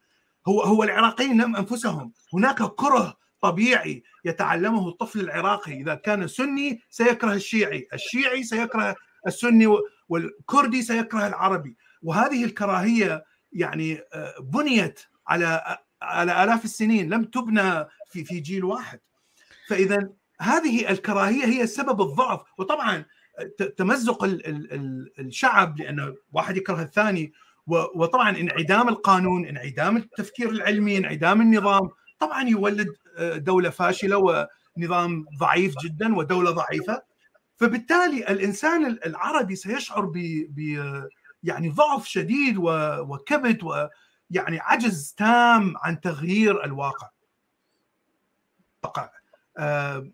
هو 0.47 0.61
هو 0.61 0.83
العراقيين 0.83 1.41
أنفسهم. 1.41 2.13
هناك 2.33 2.63
كره 2.63 3.17
طبيعي 3.41 4.03
يتعلمه 4.25 4.89
الطفل 4.89 5.19
العراقي. 5.19 5.73
إذا 5.73 5.95
كان 5.95 6.27
سني 6.27 6.81
سيكره 6.89 7.33
الشيعي، 7.33 7.87
الشيعي 7.93 8.43
سيكره 8.43 8.95
السني 9.27 9.77
والكردي 10.09 10.81
سيكره 10.81 11.27
العربي، 11.27 11.75
وهذه 12.01 12.45
الكراهية 12.45 13.25
يعني 13.53 13.99
آه، 14.13 14.33
بنيت 14.39 14.99
على 15.27 15.77
على 16.01 16.43
آلاف 16.43 16.65
السنين 16.65 17.09
لم 17.09 17.23
تبنى 17.23 17.85
في 18.09 18.23
في 18.23 18.39
جيل 18.39 18.63
واحد. 18.63 18.99
فإذا 19.67 20.09
هذه 20.41 20.89
الكراهية 20.91 21.45
هي 21.45 21.67
سبب 21.67 22.01
الضعف. 22.01 22.41
وطبعا 22.57 23.05
تمزق 23.77 24.23
الشعب 25.19 25.79
لأنه 25.79 26.15
واحد 26.33 26.57
يكره 26.57 26.81
الثاني. 26.81 27.33
وطبعا 27.67 28.29
انعدام 28.29 28.89
القانون 28.89 29.45
انعدام 29.45 29.97
التفكير 29.97 30.49
العلمي 30.49 30.97
انعدام 30.97 31.41
النظام 31.41 31.89
طبعا 32.19 32.43
يولد 32.49 32.95
دولة 33.19 33.69
فاشلة 33.69 34.47
ونظام 34.77 35.25
ضعيف 35.39 35.73
جدا 35.83 36.15
ودولة 36.15 36.51
ضعيفة. 36.51 37.01
فبالتالي 37.55 38.27
الإنسان 38.27 38.85
العربي 39.05 39.55
سيشعر 39.55 40.05
ب 40.05 40.17
يعني 41.43 41.69
ضعف 41.69 42.07
شديد 42.07 42.55
وكبت 42.57 43.63
ويعني 43.63 44.59
عجز 44.59 45.13
تام 45.17 45.73
عن 45.77 46.01
تغيير 46.01 46.65
الواقع. 46.65 47.09
آه، 49.57 50.11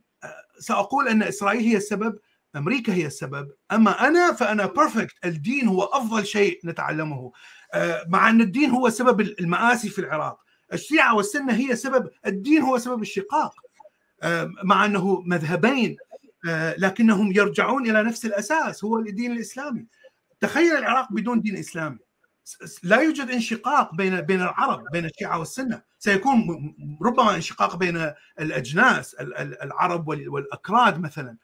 سأقول 0.60 1.08
أن 1.08 1.24
إسرائيل 1.24 1.62
هي 1.62 1.78
السبب 1.78 2.20
أمريكا 2.56 2.94
هي 2.94 3.06
السبب. 3.06 3.52
أما 3.72 4.08
أنا 4.08 4.34
فأنا 4.34 4.66
بيرفكت 4.66 5.16
الدين 5.26 5.68
هو 5.68 5.84
أفضل 5.84 6.26
شيء 6.26 6.60
نتعلمه. 6.66 7.32
آه، 7.74 8.06
مع 8.08 8.30
أن 8.30 8.42
الدين 8.42 8.70
هو 8.70 8.90
سبب 8.90 9.22
المآسي 9.22 9.90
في 9.90 10.00
العراق. 10.00 10.45
الشيعة 10.74 11.16
والسنة 11.16 11.54
هي 11.54 11.76
سبب 11.76 12.10
الدين 12.26 12.62
هو 12.62 12.78
سبب 12.78 13.02
الشقاق. 13.02 13.56
آه، 14.24 14.52
مع 14.64 14.86
أنه 14.86 15.22
مذهبين 15.26 15.98
آه، 16.48 16.76
لكنهم 16.78 17.32
يرجعون 17.32 17.90
إلى 17.90 18.04
نفس 18.04 18.26
الأساس 18.26 18.84
هو 18.84 19.00
الدين 19.00 19.32
الإسلامي. 19.32 19.86
تخيل 20.40 20.78
العراق 20.78 21.14
بدون 21.14 21.42
دين 21.42 21.58
إسلامي. 21.58 21.98
لا 22.84 23.02
يوجد 23.02 23.30
انشقاق 23.30 23.96
بين 23.96 24.22
بين 24.22 24.42
العرب 24.42 24.84
بين 24.92 25.06
الشيعة 25.06 25.40
والسنة. 25.40 25.82
سيكون 26.00 26.76
ربما 27.02 27.36
انشقاق 27.36 27.76
بين 27.76 28.12
الاجناس 28.40 29.16
العرب 29.64 30.08
والأكراد 30.08 31.00
مثلا. 31.00 31.38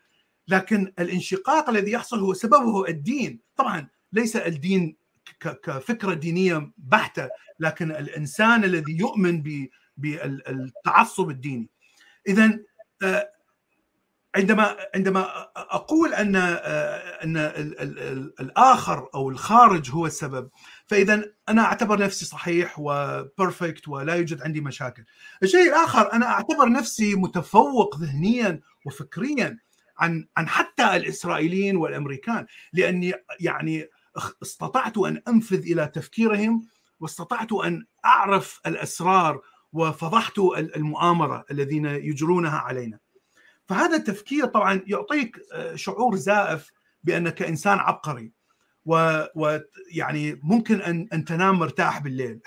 لكن 0.48 0.94
الانشقاق 1.00 1.70
الذي 1.70 1.92
يحصل 1.92 2.20
هو 2.20 2.34
سببه 2.34 2.88
الدين. 2.88 3.40
طبعا 3.56 3.88
ليس 4.14 4.36
الدين 4.36 4.96
كفكرة 5.48 6.14
دينية 6.14 6.72
بحتة 6.78 7.30
لكن 7.60 7.92
الإنسان 7.92 8.64
الذي 8.64 8.98
يؤمن 8.98 9.44
بالتعصب 9.98 11.30
الديني 11.30 11.70
اذا 12.28 12.60
آه، 13.04 13.32
عندما 14.36 14.78
عندما 14.96 15.28
أقول 15.56 16.14
أن 16.14 16.36
أن 16.36 17.38
الآخر 18.40 19.10
أو 19.16 19.30
الخارج 19.30 19.92
هو 19.92 20.06
السبب 20.06 20.50
فاذا 20.88 21.32
أنا 21.50 21.62
أعتبر 21.62 22.00
نفسي 22.00 22.26
صحيح 22.26 22.80
وبرفكت 22.80 23.88
ولا 23.88 24.16
يوجد 24.16 24.42
عندي 24.42 24.62
مشاكل. 24.62 25.04
الشيء 25.44 25.70
الآخر 25.70 26.14
أنا 26.14 26.26
أعتبر 26.26 26.70
نفسي 26.70 27.16
متفوق 27.16 27.98
ذهنيا 27.98 28.60
وفكريا 28.86 29.58
عن 29.98 30.28
عن 30.38 30.48
حتى 30.48 30.96
الإسرائيليين 30.96 31.76
والأمريكان 31.76 32.46
لأني 32.74 33.14
يعني 33.40 33.88
استطعت 34.42 34.98
أن 34.98 35.22
أنفذ 35.28 35.60
إلى 35.72 35.88
تفكيرهم 35.88 36.68
واستطعت 37.00 37.54
أن 37.54 37.86
أعرف 38.06 38.60
الأسرار 38.66 39.42
وفضحت 39.74 40.40
المؤامرة 40.58 41.46
الذين 41.52 41.86
يجرونها 41.86 42.58
علينا. 42.58 43.00
فهذا 43.66 43.96
التفكير 43.96 44.46
طبعا 44.46 44.82
يعطيك 44.88 45.38
شعور 45.76 46.16
زائف 46.16 46.72
بأنك 47.04 47.42
إنسان 47.42 47.80
عبقري 47.80 48.32
ويعني 48.86 50.40
ممكن 50.44 50.82
أن 50.82 51.08
أن 51.14 51.26
تنام 51.26 51.60
مرتاح 51.60 52.00
بالليل. 52.00 52.40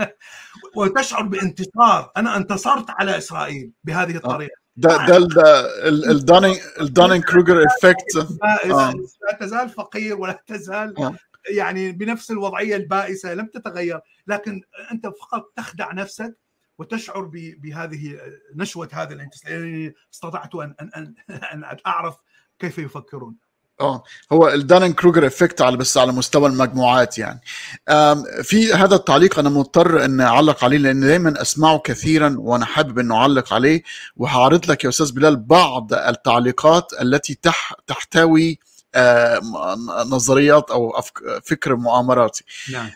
وتشعر 0.76 1.22
بانتصار 1.22 2.12
أنا 2.16 2.36
انتصرت 2.36 2.90
على 2.90 3.18
إسرائيل 3.18 3.72
بهذه 3.84 4.16
الطريقة. 4.16 4.65
ده 4.76 5.18
ده 5.18 5.88
ال 5.88 5.97
Dunning 5.97 6.56
ال 6.80 6.86
Dunning 6.86 7.24
Kruger 7.24 7.64
effect 7.66 8.14
لا 9.22 9.38
تزال 9.40 9.68
فقير 9.68 10.20
ولا 10.20 10.42
تزال 10.46 10.94
يعني 11.50 11.92
بنفس 11.92 12.30
الوضعية 12.30 12.76
البائسة 12.76 13.34
لم 13.34 13.46
تتغير. 13.46 14.00
لكن 14.26 14.62
أنت 14.92 15.06
فقط 15.06 15.52
تخدع 15.56 15.92
نفسك 15.92 16.36
وتشعر 16.78 17.30
بهذه 17.32 18.18
نشوة 18.54 18.88
هذا 18.92 19.14
الانتصار 19.14 19.50
يعني 19.52 19.94
استطعت 20.14 20.54
ان 20.54 20.74
ان 20.80 21.14
أن 21.30 21.76
أعرف 21.86 22.16
كيف 22.58 22.78
يفكرون. 22.78 23.36
آه. 23.80 24.02
هو 24.32 24.48
ال 24.48 24.54
Dunning 24.54 24.92
Kruger 24.92 25.26
effect 25.26 25.62
على 25.62 25.76
بس 25.76 25.98
على 25.98 26.12
مستوى 26.12 26.48
المجموعات 26.48 27.18
يعني. 27.18 27.40
في 28.42 28.72
هذا 28.74 28.94
التعليق 28.94 29.38
أنا 29.38 29.48
مضطر 29.48 30.04
ان 30.04 30.20
أعلق 30.20 30.64
عليه 30.64 30.78
لأن 30.78 31.00
دايما 31.00 31.42
أسمعه 31.42 31.78
كثيرا 31.78 32.36
وأنا 32.38 32.64
حابب 32.64 32.98
انه 32.98 33.16
أعلق 33.16 33.52
عليه. 33.54 33.82
وهعرض 34.16 34.70
لك 34.70 34.84
يا 34.84 34.88
أستاذ 34.88 35.12
بلال 35.12 35.36
بعض 35.36 35.94
التعليقات 35.94 36.92
التي 37.00 37.34
تح 37.34 37.74
تحتوي 37.86 38.58
نظريات 40.06 40.70
أو 40.70 41.00
فكر 41.44 41.76
مؤامراتي. 41.76 42.44
نعم. 42.72 42.90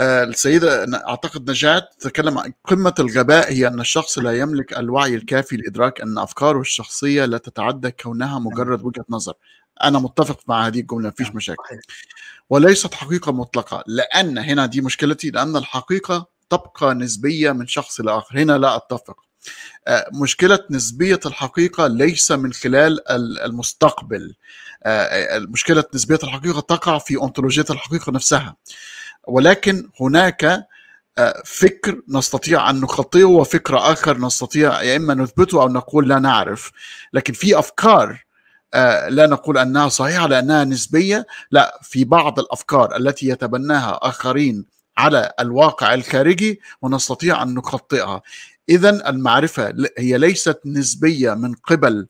السيدة 0.00 0.86
أعتقد 1.08 1.50
نجاة 1.50 1.88
تتكلم 1.98 2.38
عن 2.38 2.52
قمة 2.64 2.94
الغباء 2.98 3.52
هي 3.52 3.66
أن 3.66 3.80
الشخص 3.80 4.18
لا 4.18 4.38
يملك 4.38 4.78
الوعي 4.78 5.14
الكافي 5.14 5.56
لإدراك 5.56 6.00
أن 6.00 6.18
أفكاره 6.18 6.60
الشخصية 6.60 7.24
لا 7.24 7.38
تتعدى 7.38 7.90
كونها 7.90 8.38
مجرد 8.38 8.82
وجهة 8.82 9.04
نظر. 9.10 9.34
أنا 9.84 9.98
متفق 9.98 10.40
مع 10.46 10.66
هذه 10.66 10.80
الجملة 10.80 11.08
مفيش 11.08 11.34
مشاكل. 11.34 11.80
وليست 12.50 12.94
حقيقة 12.94 13.32
مطلقة 13.32 13.84
لأن 13.86 14.38
هنا 14.38 14.66
دي 14.66 14.80
مشكلتي 14.80 15.30
لأن 15.30 15.56
الحقيقة 15.56 16.26
تبقى 16.50 16.94
نسبية 16.94 17.52
من 17.52 17.66
شخص 17.66 18.00
لآخر. 18.00 18.38
هنا 18.38 18.58
لا 18.58 18.76
أتفق. 18.76 19.16
مشكلة 20.12 20.58
نسبية 20.70 21.20
الحقيقة 21.26 21.86
ليس 21.86 22.32
من 22.32 22.52
خلال 22.52 23.10
المستقبل. 23.44 24.34
مشكلة 25.36 25.84
نسبية 25.94 26.18
الحقيقة 26.24 26.60
تقع 26.60 26.98
في 26.98 27.22
أنطولوجية 27.22 27.64
الحقيقة 27.70 28.12
نفسها. 28.12 28.56
ولكن 29.28 29.90
هناك 30.00 30.66
فكر 31.44 32.02
نستطيع 32.08 32.70
أن 32.70 32.80
نخطئه 32.80 33.24
وفكر 33.24 33.78
آخر 33.78 34.18
نستطيع 34.18 34.82
يا 34.82 34.96
إما 34.96 35.14
نثبته 35.14 35.62
أو 35.62 35.68
نقول 35.68 36.08
لا 36.08 36.18
نعرف. 36.18 36.70
لكن 37.12 37.32
في 37.32 37.58
أفكار 37.58 38.24
لا 39.08 39.26
نقول 39.26 39.58
أنها 39.58 39.88
صحيحة 39.88 40.26
لأنها 40.26 40.64
نسبية 40.64 41.26
لا 41.50 41.78
في 41.82 42.04
بعض 42.04 42.38
الأفكار 42.38 42.96
التي 42.96 43.28
يتبناها 43.28 43.98
آخرين 44.02 44.64
على 44.98 45.32
الواقع 45.40 45.94
الخارجي 45.94 46.60
ونستطيع 46.82 47.42
أن 47.42 47.54
نخطئها. 47.54 48.22
اذا 48.68 49.08
المعرفة 49.10 49.74
هي 49.98 50.18
ليست 50.18 50.60
نسبية 50.66 51.34
من 51.34 51.54
قبل 51.54 52.06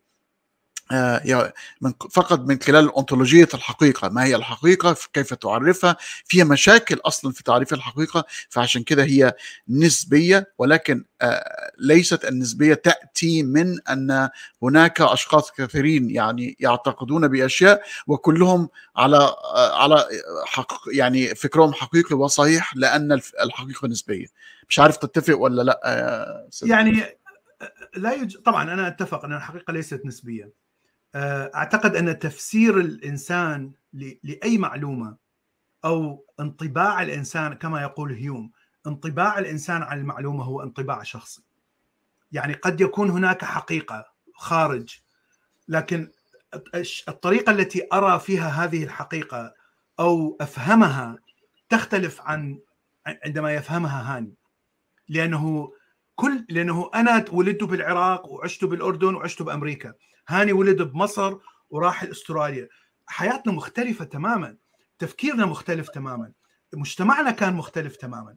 من 1.81 1.93
فقط 2.11 2.41
من 2.41 2.59
خلال 2.63 2.97
أنطولوجية 2.97 3.49
الحقيقة. 3.55 4.09
ما 4.09 4.25
هي 4.25 4.37
الحقيقة؟ 4.37 4.97
كيف 5.13 5.35
تعرفها؟ 5.35 5.97
فيها 6.25 6.45
مشاكل 6.45 7.01
أصلا 7.05 7.33
في 7.33 7.43
تعريف 7.43 7.73
الحقيقة 7.73 8.25
فعشان 8.49 8.83
كده 8.83 9.05
هي 9.05 9.35
نسبية 9.69 10.53
ولكن 10.59 11.05
ليست 11.79 12.25
النسبية 12.25 12.75
تأتي 12.75 13.43
من 13.43 13.89
أن 13.89 14.29
هناك 14.63 15.01
أشخاص 15.01 15.53
كثيرين 15.53 16.11
يعني 16.11 16.57
يعتقدون 16.61 17.29
بأشياء 17.29 17.83
وكلهم 18.07 18.69
على 18.97 19.35
على 19.55 20.09
حق 20.47 20.73
يعني 20.93 21.35
فكرهم 21.35 21.73
حقيقي 21.73 22.17
وصحيح 22.17 22.77
لأن 22.77 23.13
الحقيقة 23.43 23.89
نسبية. 23.89 24.27
مش 24.69 24.79
عارف 24.79 24.97
تتفق 24.97 25.39
ولا 25.39 25.63
لأ 25.63 26.49
يعني 26.63 27.05
لا 27.97 28.13
يوجد 28.13 28.39
طبعا 28.39 28.73
أنا 28.73 28.89
أتفق 28.89 29.25
أن 29.25 29.33
الحقيقة 29.33 29.73
ليست 29.73 30.03
نسبية. 30.05 30.62
أعتقد 31.15 31.97
أن 31.97 32.19
تفسير 32.19 32.81
الإنسان 32.81 33.73
لأي 34.23 34.59
معلومة 34.59 35.17
أو 35.85 36.25
انطباع 36.41 37.03
الإنسان 37.03 37.55
كما 37.55 37.83
يقول 37.83 38.13
هيوم 38.13 38.53
انطباع 38.87 39.39
الإنسان 39.39 39.83
على 39.83 40.01
المعلومة 40.01 40.45
هو 40.45 40.63
انطباع 40.63 41.03
شخصي. 41.03 41.43
يعني 42.33 42.53
قد 42.55 42.81
يكون 42.81 43.11
هناك 43.11 43.45
حقيقة 43.45 44.07
خارج 44.35 44.99
لكن 45.69 46.11
الطريقة 47.09 47.51
التي 47.53 47.89
أرى 47.93 48.21
فيها 48.21 48.49
هذه 48.49 48.85
الحقيقة 48.85 49.55
أو 50.01 50.37
أفهمها 50.41 51.19
تختلف 51.69 52.21
عن 52.21 52.59
عندما 53.07 53.55
يفهمها 53.55 54.17
هاني. 54.17 54.35
لأنه 55.09 55.73
كل 56.15 56.47
لأنه 56.49 56.91
أنا 56.95 57.25
ولدت 57.33 57.65
بالعراق 57.65 58.29
وعشت 58.29 58.65
بالأردن 58.65 59.15
وعشت 59.15 59.43
بأمريكا. 59.43 59.95
هاني 60.29 60.53
ولد 60.53 60.83
بمصر 60.83 61.39
وراح 61.71 62.05
لاستراليا 62.05 62.69
حياتنا 63.07 63.53
مختلفة 63.53 64.05
تماما 64.05 64.57
تفكيرنا 64.99 65.47
مختلف 65.47 65.89
تماما 65.89 66.33
مجتمعنا 66.75 67.31
كان 67.31 67.55
مختلف 67.55 67.97
تماما. 67.97 68.37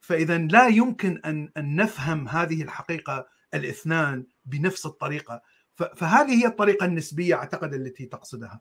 فإذا 0.00 0.38
لا 0.38 0.68
يمكن 0.68 1.20
أن, 1.24 1.48
أن 1.56 1.76
نفهم 1.76 2.28
هذه 2.28 2.62
الحقيقة 2.62 3.26
الاثنان 3.54 4.26
بنفس 4.44 4.86
الطريقة. 4.86 5.42
فهذه 5.74 6.42
هي 6.42 6.46
الطريقة 6.46 6.86
النسبية 6.86 7.34
أعتقد 7.34 7.74
التي 7.74 8.06
تقصدها. 8.06 8.60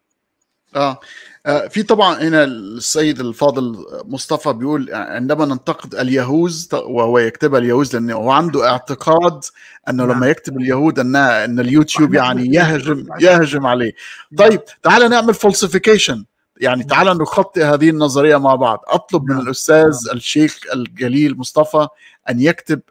آه. 0.76 0.99
آه 1.45 1.67
في 1.67 1.84
طبعا 1.84 2.15
هنا 2.15 2.43
السيد 2.43 3.19
الفاضل 3.19 3.86
مصطفى 4.05 4.53
بيقول 4.53 4.89
عندما 4.93 5.45
ننتقد 5.45 5.95
اليهوذ 5.95 6.65
وهو 6.74 7.19
يكتبها 7.19 7.59
اليهوذ 7.59 7.89
لأنه 7.93 8.13
هو 8.13 8.32
عنده 8.32 8.69
اعتقاد 8.69 9.41
أنه 9.89 10.05
نعم. 10.05 10.17
لما 10.17 10.28
يكتب 10.28 10.57
اليهود 10.57 10.99
ان 10.99 11.15
أن 11.15 11.59
اليوتيوب 11.59 12.13
يعني 12.13 12.55
يهجم 12.55 13.05
يهجم 13.21 13.65
عليه. 13.65 13.93
طيب 14.38 14.61
تعال 14.84 15.09
نعمل 15.09 15.34
فولسيفيكيشن 15.34 16.26
يعني 16.57 16.84
تعال 16.84 17.17
نخطئ 17.17 17.63
هذه 17.63 17.89
النظرية 17.89 18.38
مع 18.38 18.55
بعض. 18.55 18.84
أطلب 18.88 19.32
من 19.32 19.39
الأستاذ 19.39 19.97
الشيخ 20.13 20.59
الجليل 20.74 21.38
مصطفى 21.38 21.88
أن 22.30 22.39
يكتب 22.39 22.82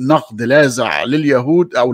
نقد 0.00 0.42
لاذع 0.42 1.04
لليهود 1.04 1.74
أو 1.74 1.92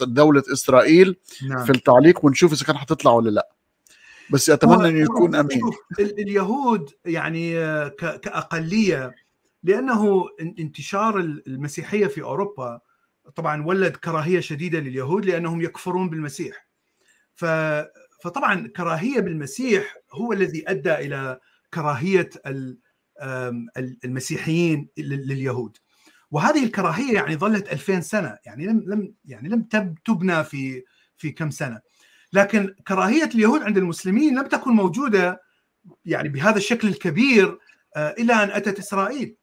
لدولة 0.00 0.42
إسرائيل 0.52 1.16
نعم. 1.48 1.64
في 1.64 1.70
التعليق 1.70 2.24
ونشوف 2.24 2.52
إذا 2.52 2.64
كان 2.64 2.76
هتطلع 2.76 3.12
ولا 3.12 3.30
لأ. 3.30 3.48
بس 4.32 4.50
أتمنى 4.50 4.88
انه 4.88 4.98
يكون 4.98 5.34
أمين. 5.34 5.60
اليهود 6.00 6.90
يعني 7.04 7.54
كأقلية 7.98 9.14
لأنه 9.62 10.28
انتشار 10.40 11.18
المسيحية 11.20 12.06
في 12.06 12.22
أوروبا 12.22 12.80
طبعا 13.36 13.66
ولد 13.66 13.96
كراهية 13.96 14.40
شديدة 14.40 14.78
لليهود 14.78 15.26
لأنهم 15.26 15.62
يكفرون 15.62 16.10
بالمسيح. 16.10 16.68
ف 17.34 17.44
فطبعا 18.22 18.68
كراهية 18.76 19.20
بالمسيح 19.20 19.96
هو 20.12 20.32
الذي 20.32 20.70
أدى 20.70 20.94
إلى 20.94 21.40
كراهية 21.74 22.30
المسيحيين 24.04 24.88
لليهود. 24.98 25.76
وهذه 26.30 26.64
الكراهية 26.64 27.14
يعني 27.14 27.36
ظلت 27.36 27.72
2000 27.72 28.00
سنة 28.00 28.38
يعني 28.46 28.66
لم 28.66 28.84
لم 28.86 29.14
يعني 29.24 29.48
لم 29.48 29.62
تبنى 30.04 30.44
في 30.44 30.84
في 31.16 31.30
كم 31.30 31.50
سنة. 31.50 31.80
لكن 32.32 32.74
كراهية 32.88 33.24
اليهود 33.34 33.62
عند 33.62 33.78
المسلمين 33.78 34.38
لم 34.38 34.46
تكن 34.46 34.70
موجودة 34.70 35.42
يعني 36.04 36.28
بهذا 36.28 36.56
الشكل 36.56 36.88
الكبير 36.88 37.58
إلى 37.96 38.32
أن 38.32 38.50
أتت 38.50 38.78
إسرائيل. 38.78 39.36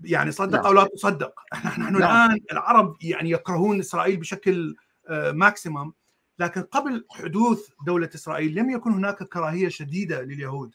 يعني 0.00 0.32
صدق 0.32 0.56
نعم. 0.56 0.66
أو 0.66 0.72
لا 0.72 0.84
تصدق. 0.84 1.32
نحن 1.64 1.80
نعم. 1.80 1.96
الآن 1.96 2.40
العرب 2.52 2.96
يعني 3.00 3.30
يكرهون 3.30 3.80
إسرائيل 3.80 4.16
بشكل 4.16 4.74
ماكسيمم. 5.10 5.92
لكن 6.38 6.62
قبل 6.62 7.04
حدوث 7.10 7.68
دولة 7.86 8.10
إسرائيل 8.14 8.54
لم 8.54 8.70
يكن 8.70 8.92
هناك 8.92 9.22
كراهية 9.22 9.68
شديدة 9.68 10.22
لليهود. 10.22 10.74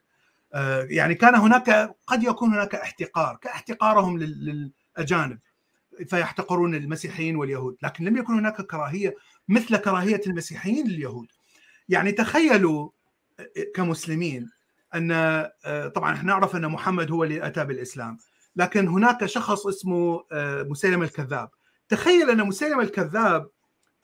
يعني 0.83 1.15
كان 1.15 1.35
هناك 1.35 1.95
قد 2.07 2.23
يكون 2.23 2.53
هناك 2.53 2.75
احتقار. 2.75 3.35
كاحتقارهم 3.35 4.17
للأجانب. 4.17 5.39
فيحتقرون 6.07 6.75
المسيحيين 6.75 7.35
واليهود. 7.35 7.77
لكن 7.83 8.05
لم 8.05 8.17
يكن 8.17 8.33
هناك 8.33 8.61
كراهية 8.61 9.15
مثل 9.49 9.77
كراهية 9.77 10.21
المسيحيين 10.27 10.87
لليهود. 10.87 11.27
يعني 11.89 12.11
تخيلوا 12.11 12.89
كمسلمين 13.75 14.49
أن 14.95 15.09
طبعا 15.95 16.13
إحنا 16.13 16.27
نعرف 16.33 16.55
أن 16.55 16.67
محمد 16.67 17.11
هو 17.11 17.23
اللي 17.23 17.47
أتى 17.47 17.65
بالإسلام 17.65 18.17
لكن 18.55 18.87
هناك 18.87 19.25
شخص 19.25 19.67
اسمه 19.67 20.23
مسيلمه 20.69 21.05
الكذاب. 21.05 21.49
تخيل 21.89 22.29
أن 22.29 22.47
مسيلمه 22.47 22.83
الكذاب 22.83 23.49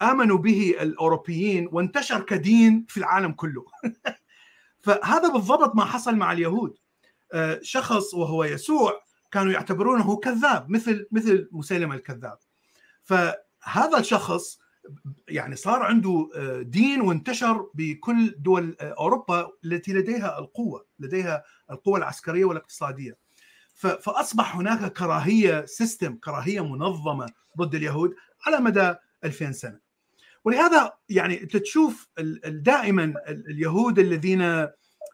آمنوا 0.01 0.37
به 0.37 0.75
الأوروبيين 0.81 1.69
وانتشر 1.71 2.21
كدين 2.21 2.85
في 2.89 2.97
العالم 2.97 3.31
كله. 3.31 3.65
فهذا 4.85 5.27
بالضبط 5.29 5.75
ما 5.75 5.85
حصل 5.85 6.15
مع 6.15 6.31
اليهود. 6.31 6.77
شخص 7.61 8.13
وهو 8.13 8.43
يسوع 8.43 9.01
كانوا 9.31 9.53
يعتبرونه 9.53 10.17
كذاب 10.17 10.69
مثل 10.69 11.07
مثل 11.11 11.49
مسيلمه 11.51 11.95
الكذاب. 11.95 12.37
فهذا 13.03 13.97
الشخص 13.99 14.59
يعني 15.27 15.55
صار 15.55 15.83
عنده 15.83 16.29
دين 16.61 17.01
وانتشر 17.01 17.69
بكل 17.73 18.35
دول 18.39 18.75
أوروبا 18.81 19.51
التي 19.65 19.93
لديها 19.93 20.39
القوة 20.39 20.85
لديها 20.99 21.43
القوة 21.71 21.97
العسكرية 21.97 22.45
والاقتصادية. 22.45 23.17
فأصبح 23.75 24.55
هناك 24.55 24.93
كراهية 24.93 25.65
سيستم 25.65 26.15
كراهية 26.15 26.65
منظمة 26.65 27.29
ضد 27.57 27.75
اليهود 27.75 28.15
على 28.45 28.59
مدى 28.59 28.95
2000 29.23 29.51
سنة. 29.51 29.79
ولهذا 30.45 30.93
يعني 31.09 31.35
تشوف 31.35 32.07
دائما 32.45 33.13
اليهود 33.27 33.99
الذين 33.99 34.67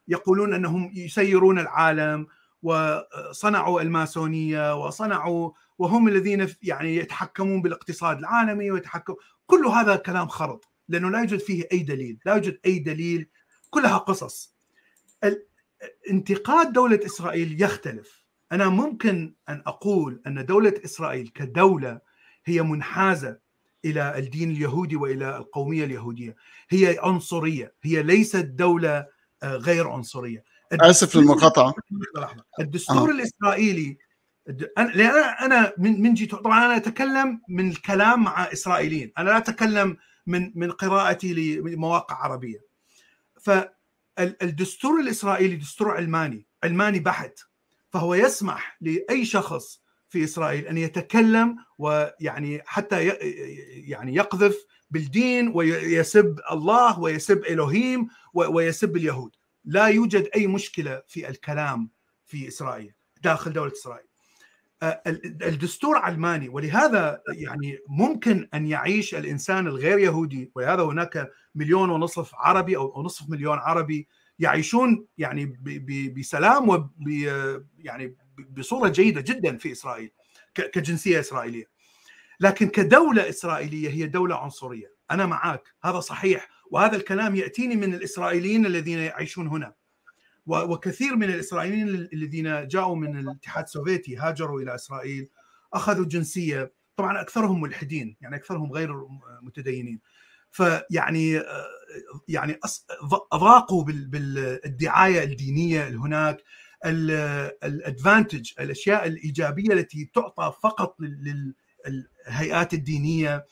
يقولون 0.07 0.53
أنهم 0.53 0.91
يسيرون 0.93 1.59
العالم 1.59 2.27
وصنعوا 2.63 3.81
الماسونية 3.81 4.85
وصنعوا 4.85 5.51
وهم 5.77 6.07
الذين 6.07 6.47
يعني 6.61 6.95
يتحكمون 6.95 7.61
بالاقتصاد 7.61 8.17
العالمي 8.17 8.71
ويتحكم 8.71 9.15
كل 9.45 9.65
هذا 9.65 9.95
كلام 9.95 10.27
خرط 10.27 10.69
لأنه 10.89 11.09
لا 11.09 11.19
يوجد 11.19 11.39
فيه 11.39 11.67
أي 11.71 11.79
دليل، 11.79 12.19
لا 12.25 12.33
يوجد 12.33 12.59
أي 12.65 12.79
دليل 12.79 13.29
كلها 13.69 13.97
قصص. 13.97 14.55
انتقاد 16.09 16.73
دولة 16.73 16.99
إسرائيل 17.05 17.61
يختلف. 17.61 18.23
أنا 18.51 18.69
ممكن 18.69 19.33
أن 19.49 19.63
أقول 19.65 20.21
أن 20.27 20.45
دولة 20.45 20.73
إسرائيل 20.85 21.27
كدولة 21.27 21.99
هي 22.45 22.61
منحازة 22.61 23.37
إلى 23.85 24.17
الدين 24.17 24.51
اليهودي 24.51 24.95
وإلى 24.95 25.37
القومية 25.37 25.83
اليهودية، 25.83 26.35
هي 26.69 26.99
عنصرية، 27.03 27.73
هي 27.83 28.03
ليست 28.03 28.45
دولة 28.45 29.07
غير 29.43 29.87
عنصرية. 29.89 30.43
آسف 30.71 31.15
للمقاطعة 31.15 31.73
الدستور 32.59 33.09
آه. 33.09 33.13
الإسرائيلي 33.13 33.97
لأن 34.77 35.23
أنا 35.41 35.73
من 35.77 36.01
من 36.01 36.13
جيت 36.13 36.35
طبعا 36.35 36.65
أنا 36.65 36.77
أتكلم 36.77 37.41
من 37.49 37.69
الكلام 37.69 38.23
مع 38.23 38.43
إسرائيليين. 38.53 39.11
أنا 39.17 39.29
لا 39.29 39.37
أتكلم 39.37 39.97
من 40.27 40.51
من 40.55 40.71
قراءتي 40.71 41.33
لمواقع 41.33 42.15
عربية. 42.15 42.59
فالدستور 43.41 44.99
الإسرائيلي 44.99 45.55
دستور 45.55 45.91
علماني 45.91 46.45
علماني 46.63 46.99
بحت 46.99 47.39
فهو 47.89 48.13
يسمح 48.13 48.77
لأي 48.81 49.25
شخص 49.25 49.81
في 50.09 50.23
إسرائيل 50.23 50.67
أن 50.67 50.77
يتكلم 50.77 51.57
ويعني 51.77 52.61
حتى 52.65 53.07
يعني 53.87 54.15
يقذف 54.15 54.65
بالدين 54.91 55.51
ويسب 55.55 56.39
الله 56.51 56.99
ويسب 56.99 57.45
الوهيم 57.45 58.07
ويسب 58.33 58.97
اليهود. 58.97 59.35
لا 59.65 59.87
يوجد 59.87 60.29
أي 60.35 60.47
مشكلة 60.47 61.01
في 61.07 61.29
الكلام 61.29 61.89
في 62.25 62.47
إسرائيل 62.47 62.93
داخل 63.23 63.53
دولة 63.53 63.71
إسرائيل. 63.71 64.07
الدستور 65.25 65.97
علماني 65.97 66.49
ولهذا 66.49 67.21
يعني 67.33 67.77
ممكن 67.89 68.49
أن 68.53 68.67
يعيش 68.67 69.15
الإنسان 69.15 69.67
الغير 69.67 69.99
يهودي 69.99 70.51
ولهذا 70.55 70.83
هناك 70.83 71.31
مليون 71.55 71.89
ونصف 71.89 72.35
عربي 72.35 72.77
أو 72.77 73.03
نصف 73.03 73.29
مليون 73.29 73.57
عربي 73.57 74.07
يعيشون 74.39 75.05
يعني 75.17 75.45
بسلام 76.17 76.89
يعني 77.77 78.15
بصورة 78.49 78.89
جيدة 78.89 79.21
جدا 79.21 79.57
في 79.57 79.71
إسرائيل 79.71 80.11
كجنسية 80.55 81.19
إسرائيلية. 81.19 81.65
لكن 82.39 82.67
كدولة 82.67 83.29
إسرائيلية 83.29 83.89
هي 83.89 84.07
دولة 84.07 84.35
عنصرية. 84.35 84.93
أنا 85.11 85.25
معك 85.25 85.63
هذا 85.83 85.99
صحيح 85.99 86.49
وهذا 86.71 86.95
الكلام 86.95 87.35
يأتيني 87.35 87.75
من 87.75 87.93
الإسرائيليين 87.93 88.65
الذين 88.65 88.99
يعيشون 88.99 89.47
هنا. 89.47 89.73
وكثير 90.45 91.15
من 91.15 91.23
الإسرائيليين 91.23 92.09
الذين 92.13 92.67
جاءوا 92.67 92.95
من 92.95 93.19
الاتحاد 93.19 93.63
السوفيتي 93.63 94.17
هاجروا 94.17 94.61
إلى 94.61 94.75
إسرائيل 94.75 95.29
أخذوا 95.73 96.05
جنسيه 96.05 96.73
طبعا 96.95 97.21
أكثرهم 97.21 97.61
ملحدين 97.61 98.17
يعني 98.21 98.35
أكثرهم 98.35 98.71
غير 98.71 98.89
متدينين. 99.41 99.99
فيعني 100.51 101.41
يعني 102.27 102.59
أضاقوا 103.31 103.83
بالدعايه 103.83 105.23
الدينية 105.23 105.87
هناك 105.87 106.43
الأدفانتج 107.63 108.51
الأشياء 108.59 109.07
الإيجابية 109.07 109.73
التي 109.73 110.11
تعطى 110.13 110.53
فقط 110.63 110.95
للهيئات 110.99 112.73
الدينية. 112.73 113.45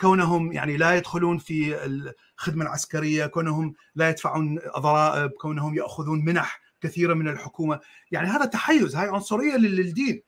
كونهم 0.00 0.52
يعني 0.52 0.76
لا 0.76 0.94
يدخلون 0.94 1.38
في 1.38 1.84
الخدمة 1.84 2.64
العسكرية، 2.64 3.26
كونهم 3.26 3.74
لا 3.94 4.08
يدفعون 4.10 4.58
ضرائب، 4.78 5.30
كونهم 5.30 5.74
يأخذون 5.74 6.24
منح 6.24 6.60
كثيرة 6.80 7.14
من 7.14 7.28
الحكومة، 7.28 7.80
يعني 8.10 8.28
هذا 8.28 8.44
تحيز، 8.44 8.96
هاي 8.96 9.08
عنصرية 9.08 9.56
للدين. 9.56 10.22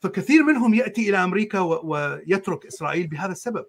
فكثير 0.00 0.42
منهم 0.42 0.74
يأتي 0.74 1.10
إلى 1.10 1.24
أمريكا 1.24 1.60
ويترك 1.60 2.66
إسرائيل 2.66 3.06
بهذا 3.06 3.32
السبب. 3.32 3.66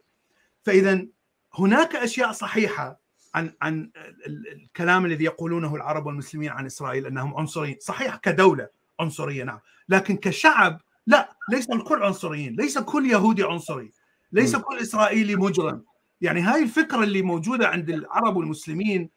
فإذا 0.63 1.05
هناك 1.53 1.95
أشياء 1.95 2.31
صحيحة 2.31 2.99
عن 3.35 3.53
عن 3.61 3.91
الكلام 4.27 5.05
الذي 5.05 5.23
يقولونه 5.23 5.75
العرب 5.75 6.05
والمسلمين 6.05 6.49
عن 6.49 6.65
إسرائيل 6.65 7.05
أنهم 7.05 7.37
عنصريين، 7.37 7.77
صحيح 7.81 8.15
كدولة 8.15 8.67
عنصرية 8.99 9.43
نعم، 9.43 9.59
لكن 9.89 10.17
كشعب 10.17 10.81
لا 11.07 11.29
ليس 11.49 11.69
الكل 11.69 12.03
عنصريين، 12.03 12.55
ليس 12.55 12.77
كل 12.77 13.05
يهودي 13.05 13.43
عنصري. 13.43 13.91
ليس 14.31 14.55
كل 14.55 14.77
إسرائيلي 14.77 15.35
مجرم. 15.35 15.83
يعني 16.21 16.41
هاي 16.41 16.63
الفكرة 16.63 17.03
اللي 17.03 17.21
موجودة 17.21 17.67
عند 17.67 17.89
العرب 17.89 18.35
والمسلمين 18.35 19.09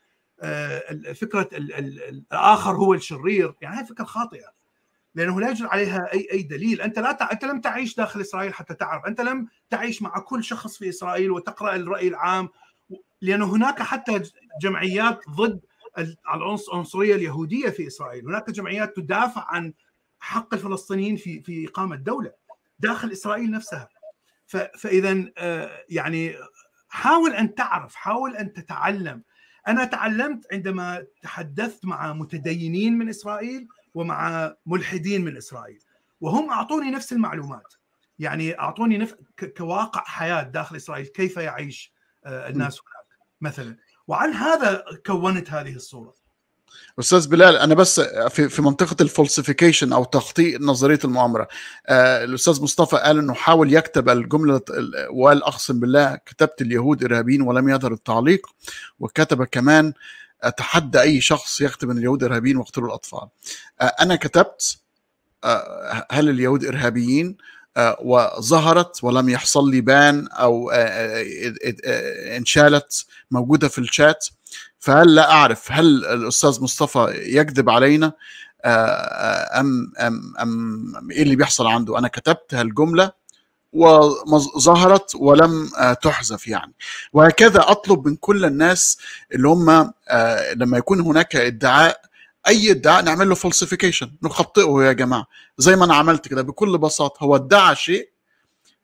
فكرة 1.14 1.48
الآخر 1.52 2.76
هو 2.76 2.94
الشرير. 2.94 3.54
يعني 3.60 3.76
هاي 3.78 3.86
فكرة 3.86 4.04
خاطئة 4.04 4.52
لأنه 5.14 5.40
لا 5.40 5.48
يوجد 5.48 5.66
عليها 5.66 6.12
اي 6.12 6.28
أي 6.32 6.42
دليل. 6.42 6.80
أنت 6.80 6.98
لا 6.98 7.12
تع... 7.12 7.32
أنت 7.32 7.44
لم 7.44 7.60
تعيش 7.60 7.96
داخل 7.96 8.20
إسرائيل 8.20 8.54
حتى 8.54 8.74
تعرف. 8.74 9.04
أنت 9.06 9.20
لم 9.20 9.48
تعيش 9.70 10.02
مع 10.02 10.18
كل 10.18 10.44
شخص 10.44 10.78
في 10.78 10.88
إسرائيل 10.88 11.30
وتقرأ 11.30 11.76
الرأي 11.76 12.08
العام. 12.08 12.48
لأنه 13.22 13.56
هناك 13.56 13.82
حتى 13.82 14.22
جمعيات 14.62 15.20
ضد 15.30 15.60
العنصرية 16.34 17.14
اليهودية 17.14 17.68
في 17.68 17.86
إسرائيل. 17.86 18.26
هناك 18.26 18.50
جمعيات 18.50 18.96
تدافع 18.96 19.44
عن 19.48 19.72
حق 20.20 20.54
الفلسطينيين 20.54 21.16
في 21.16 21.40
في 21.40 21.68
إقامة 21.68 21.96
دوله 21.96 22.32
داخل 22.78 23.12
إسرائيل 23.12 23.50
نفسها. 23.50 23.88
فاذا 24.78 25.24
يعني 25.88 26.34
حاول 26.88 27.32
أن 27.32 27.54
تعرف 27.54 27.94
حاول 27.94 28.36
أن 28.36 28.52
تتعلم. 28.52 29.22
أنا 29.68 29.84
تعلمت 29.84 30.46
عندما 30.52 31.06
تحدثت 31.22 31.84
مع 31.84 32.12
متدينين 32.12 32.98
من 32.98 33.08
إسرائيل 33.08 33.68
ومع 33.94 34.54
ملحدين 34.66 35.24
من 35.24 35.36
إسرائيل 35.36 35.82
وهم 36.20 36.50
أعطوني 36.50 36.90
نفس 36.90 37.12
المعلومات. 37.12 37.74
يعني 38.18 38.58
أعطوني 38.58 38.98
نف... 38.98 39.14
كواقع 39.56 40.04
حياة 40.04 40.42
داخل 40.42 40.76
إسرائيل 40.76 41.06
كيف 41.06 41.36
يعيش 41.36 41.92
الناس 42.26 42.80
هناك 42.80 43.06
مثلا. 43.40 43.76
وعن 44.06 44.32
هذا 44.32 44.84
كونت 45.06 45.50
هذه 45.50 45.74
الصورة. 45.74 46.14
أستاذ 46.98 47.28
بلال 47.28 47.56
أنا 47.56 47.74
بس 47.74 48.00
في 48.00 48.48
في 48.48 48.62
منطقة 48.62 48.96
ال 49.00 49.07
falsification 49.07 49.92
أو 49.92 50.04
تخطيء 50.04 50.62
نظرية 50.62 50.98
المؤامرة 51.04 51.48
آه 51.86 52.24
الأستاذ 52.24 52.62
مصطفى 52.62 52.96
قال 52.96 53.18
إنه 53.18 53.34
حاول 53.34 53.74
يكتب 53.74 54.08
الجملة 54.08 54.60
وقال 55.10 55.42
أقسم 55.44 55.80
بالله 55.80 56.16
كتبت 56.26 56.62
اليهود 56.62 57.04
إرهابيين 57.04 57.42
ولم 57.42 57.68
يظهر 57.68 57.92
التعليق 57.92 58.46
وكتب 59.00 59.44
كمان 59.44 59.92
أتحدى 60.42 61.00
أي 61.00 61.20
شخص 61.20 61.60
يكتب 61.60 61.90
إن 61.90 61.98
اليهود 61.98 62.24
إرهابيين 62.24 62.56
واقتلوا 62.56 62.88
الأطفال. 62.88 63.28
آه 63.80 63.84
أنا 63.84 64.16
كتبت 64.16 64.78
آه 65.44 66.06
هل 66.10 66.28
اليهود 66.28 66.64
إرهابيين 66.64 67.36
وظهرت 68.00 69.04
ولم 69.04 69.28
يحصل 69.28 69.70
لي 69.70 69.80
ban 69.80 70.28
أو 70.28 70.70
إنشالت 72.36 73.06
موجودة 73.30 73.68
في 73.68 73.78
الشات؟ 73.78 74.26
فهل 74.82 75.14
لا 75.14 75.30
أعرف 75.32 75.72
هل 75.72 76.06
الأستاذ 76.06 76.62
مصطفى 76.62 77.06
يكذب 77.26 77.70
علينا؟ 77.70 78.12
ام 78.64 79.92
ام 80.00 80.34
ام 80.40 81.10
إيه 81.10 81.22
اللي 81.22 81.36
بيحصل 81.36 81.66
عنده؟ 81.66 81.98
أنا 81.98 82.08
كتبت 82.08 82.54
هالجملة 82.54 83.12
وظهرت 83.72 85.14
ولم 85.14 85.70
تحذف 86.02 86.48
يعني. 86.48 86.72
وهكذا 87.12 87.60
أطلب 87.70 88.08
من 88.08 88.16
كل 88.16 88.44
الناس 88.44 88.98
اللي 89.32 89.48
هم 89.48 89.92
لما 90.54 90.78
يكون 90.78 91.00
هناك 91.00 91.36
ادعاء 91.36 92.00
أي 92.48 92.70
ادعاء 92.70 93.02
نعمل 93.04 93.28
له 93.28 93.34
falsification 93.34 94.12
نخطئه 94.22 94.84
يا 94.84 94.92
جماعة. 94.92 95.26
زي 95.58 95.76
ما 95.76 95.84
أنا 95.84 95.94
عملت 95.94 96.28
كده 96.28 96.42
بكل 96.42 96.78
بساطة. 96.78 97.24
هو 97.24 97.36
ادعى 97.36 97.76
شيء 97.76 98.08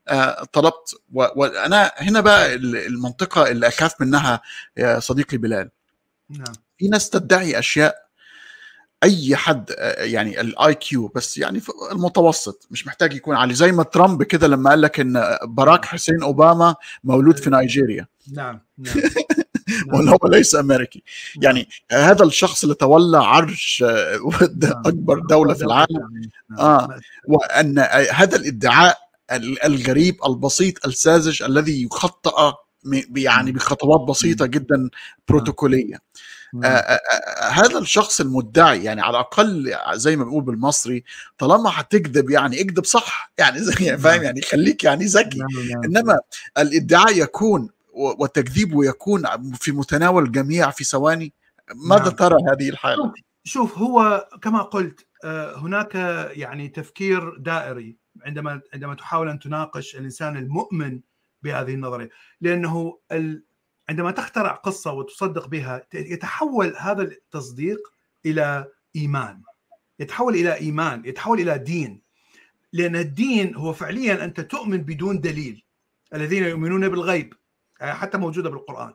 آه، 0.09 0.44
طلبت 0.53 0.94
وأنا 1.12 1.92
هنا 1.96 2.20
بقى 2.20 2.55
ال- 2.55 2.86
المنطقة 2.86 3.49
اللي 3.51 3.68
أخاف 3.68 4.01
منها 4.01 4.40
يا 4.76 5.01
صديقي 5.01 5.36
بلال. 5.36 5.70
نعم. 6.30 6.52
في 6.78 6.88
ناس 6.88 7.10
تدعي 7.10 7.58
أشياء 7.58 8.08
أي 9.04 9.36
حد 9.36 9.70
آه، 9.78 10.02
يعني 10.04 10.40
ال 10.40 10.74
IQ 10.74 11.09
بس 11.14 11.38
يعني 11.38 11.60
المتوسط 11.92 12.66
مش 12.70 12.86
محتاج 12.86 13.12
يكون 13.14 13.36
عالي. 13.36 13.54
زي 13.54 13.72
ما 13.72 13.82
ترامب 13.82 14.22
كده 14.22 14.46
لما 14.46 14.70
قال 14.70 14.80
لك 14.80 15.00
إن 15.00 15.36
باراك 15.42 15.84
حسين 15.84 16.22
أوباما 16.22 16.74
مولود 17.04 17.38
في 17.38 17.50
نيجيريا. 17.50 18.06
نعم 18.32 18.60
نعم. 18.78 18.94
ولا 19.94 20.10
هو 20.12 20.28
ليس 20.28 20.54
أمريكي. 20.54 21.02
يعني 21.42 21.68
هذا 21.92 22.24
الشخص 22.24 22.62
اللي 22.62 22.74
تولى 22.74 23.18
عرش 23.18 23.84
آه، 23.86 24.18
نعم. 24.62 24.82
أكبر 24.86 25.18
دولة 25.18 25.54
في 25.54 25.64
العالم. 25.64 26.30
نعم. 26.50 26.58
آه. 26.60 27.00
وأن 27.28 27.78
هذا 28.12 28.36
الادعاء 28.36 28.98
ال- 29.32 29.62
الغريب 29.64 30.16
البسيط 30.26 30.86
الساذج 30.86 31.42
الذي 31.42 31.82
يخطأ 31.82 32.50
م- 32.50 32.54
يعني 33.16 33.53
بخطوات 33.53 34.09
بسيطة 34.09 34.47
جدا 34.47 34.91
بروتوكولية 35.28 35.95
آه، 35.95 36.01
نعم. 36.55 36.64
آه، 36.64 36.76
آه، 36.76 37.49
هذا 37.49 37.78
الشخص 37.78 38.20
المدعي 38.20 38.84
يعني 38.84 39.01
على 39.01 39.11
الأقل 39.11 39.74
زي 39.95 40.16
ما 40.16 40.24
بنقول 40.24 40.43
بالمصري 40.43 41.05
طالما 41.39 41.70
هتكذب 41.74 42.30
يعني 42.30 42.61
اكذب 42.61 42.84
صح 42.84 43.32
يعني 43.39 43.59
زي 43.59 43.86
يعني 43.86 43.99
فاهم 43.99 44.22
يعني 44.22 44.41
خليك 44.41 44.84
يعني 44.84 45.05
ذكي 45.05 45.39
نعم. 45.39 45.68
نعم. 45.68 45.84
إنما 45.84 46.18
الإدعاء 46.59 47.18
يكون 47.18 47.68
و- 47.93 48.22
وتكذيبه 48.22 48.84
يكون 48.84 49.22
في 49.55 49.72
متناول 49.72 50.24
الجميع 50.24 50.70
في 50.70 50.84
ثواني 50.84 51.32
ماذا 51.74 52.03
نعم. 52.03 52.11
ترى 52.11 52.36
هذه 52.53 52.68
الحالة؟ 52.68 53.12
شوف 53.45 53.78
هو 53.78 54.28
كما 54.43 54.62
قلت 54.62 55.07
هناك 55.57 55.95
يعني 56.34 56.68
تفكير 56.68 57.36
دائري 57.39 57.97
عندما 58.26 58.61
عندما 58.74 58.95
تحاول 58.95 59.28
أن 59.28 59.39
تناقش 59.39 59.97
الإنسان 59.97 60.36
المؤمن 60.36 61.01
بهذه 61.43 61.74
النظرية. 61.74 62.11
لأنه. 62.41 62.99
عندما 63.89 64.11
تخترع 64.11 64.53
قصة 64.53 64.93
وتصدق 64.93 65.47
بها 65.47 65.86
يتحول 65.95 66.74
هذا 66.78 67.03
التصديق 67.03 67.78
إلى 68.26 68.72
إيمان. 68.97 69.43
يتحول 69.99 70.34
إلى 70.34 70.55
إيمان 70.55 71.03
يتحول 71.05 71.41
إلى 71.41 71.59
دين. 71.59 72.03
لأن 72.72 72.97
الدين 72.97 73.55
هو 73.55 73.72
فعليا 73.72 74.24
أنت 74.24 74.41
تؤمن 74.41 74.78
بدون 74.78 75.20
دليل. 75.20 75.64
الذين 76.14 76.45
يؤمنون 76.45 76.89
بالغيب 76.89 77.34
آه، 77.80 77.93
حتى 77.93 78.18
موجودة 78.18 78.51
بالقرآن. 78.51 78.95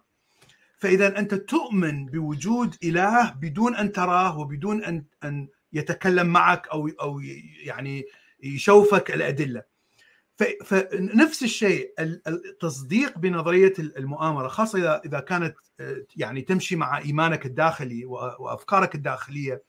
فاذا 0.77 1.19
أنت 1.19 1.33
تؤمن 1.33 2.05
بوجود 2.05 2.75
إله 2.83 3.31
بدون 3.31 3.75
أن 3.75 3.91
تراه 3.91 4.39
وبدون 4.39 4.83
أن 4.83 5.05
أن 5.23 5.47
يتكلم 5.73 6.27
معك 6.27 6.67
أو 6.67 6.87
أو 7.01 7.19
يعني 7.63 8.05
يشوفك 8.43 9.11
الأدلة. 9.11 9.63
فنفس 10.65 11.43
الشيء 11.43 11.93
ال- 11.99 12.21
التصديق 12.27 13.17
بنظرية 13.17 13.73
المؤامرة 13.79 14.47
خاصة 14.47 14.79
إذا 14.79 15.01
إذا 15.05 15.19
كانت 15.19 15.55
آه، 15.79 16.05
يعني 16.15 16.41
تمشي 16.41 16.75
مع 16.75 16.97
إيمانك 16.97 17.45
الداخلي 17.45 18.05
وأفكارك 18.05 18.95
الداخلية 18.95 19.63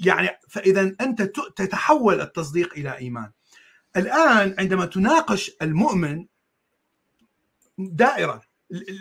يعني 0.00 0.28
فإذا 0.48 0.94
أنت 1.00 1.22
تتحول 1.56 2.20
التصديق 2.20 2.72
إلى 2.72 2.98
إيمان. 2.98 3.30
الآن 3.96 4.54
عندما 4.58 4.86
تناقش 4.86 5.50
المؤمن 5.62 6.26
دائرة 7.78 8.42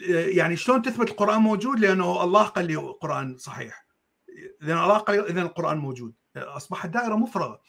يعني 0.09 0.55
شلون 0.55 0.81
تثبت 0.81 1.09
القرآن 1.09 1.41
موجود؟ 1.41 1.79
لأنه 1.79 2.23
الله 2.23 2.43
قال 2.43 2.65
لي 2.67 2.75
القرآن 2.75 3.37
صحيح. 3.37 3.85
اذا 4.63 4.73
الله 4.73 4.97
قال 4.97 5.25
اذا 5.29 5.41
القرآن 5.41 5.77
موجود. 5.77 6.13
أصبحت 6.37 6.89
دائرة 6.89 7.15
مفرغة. 7.15 7.61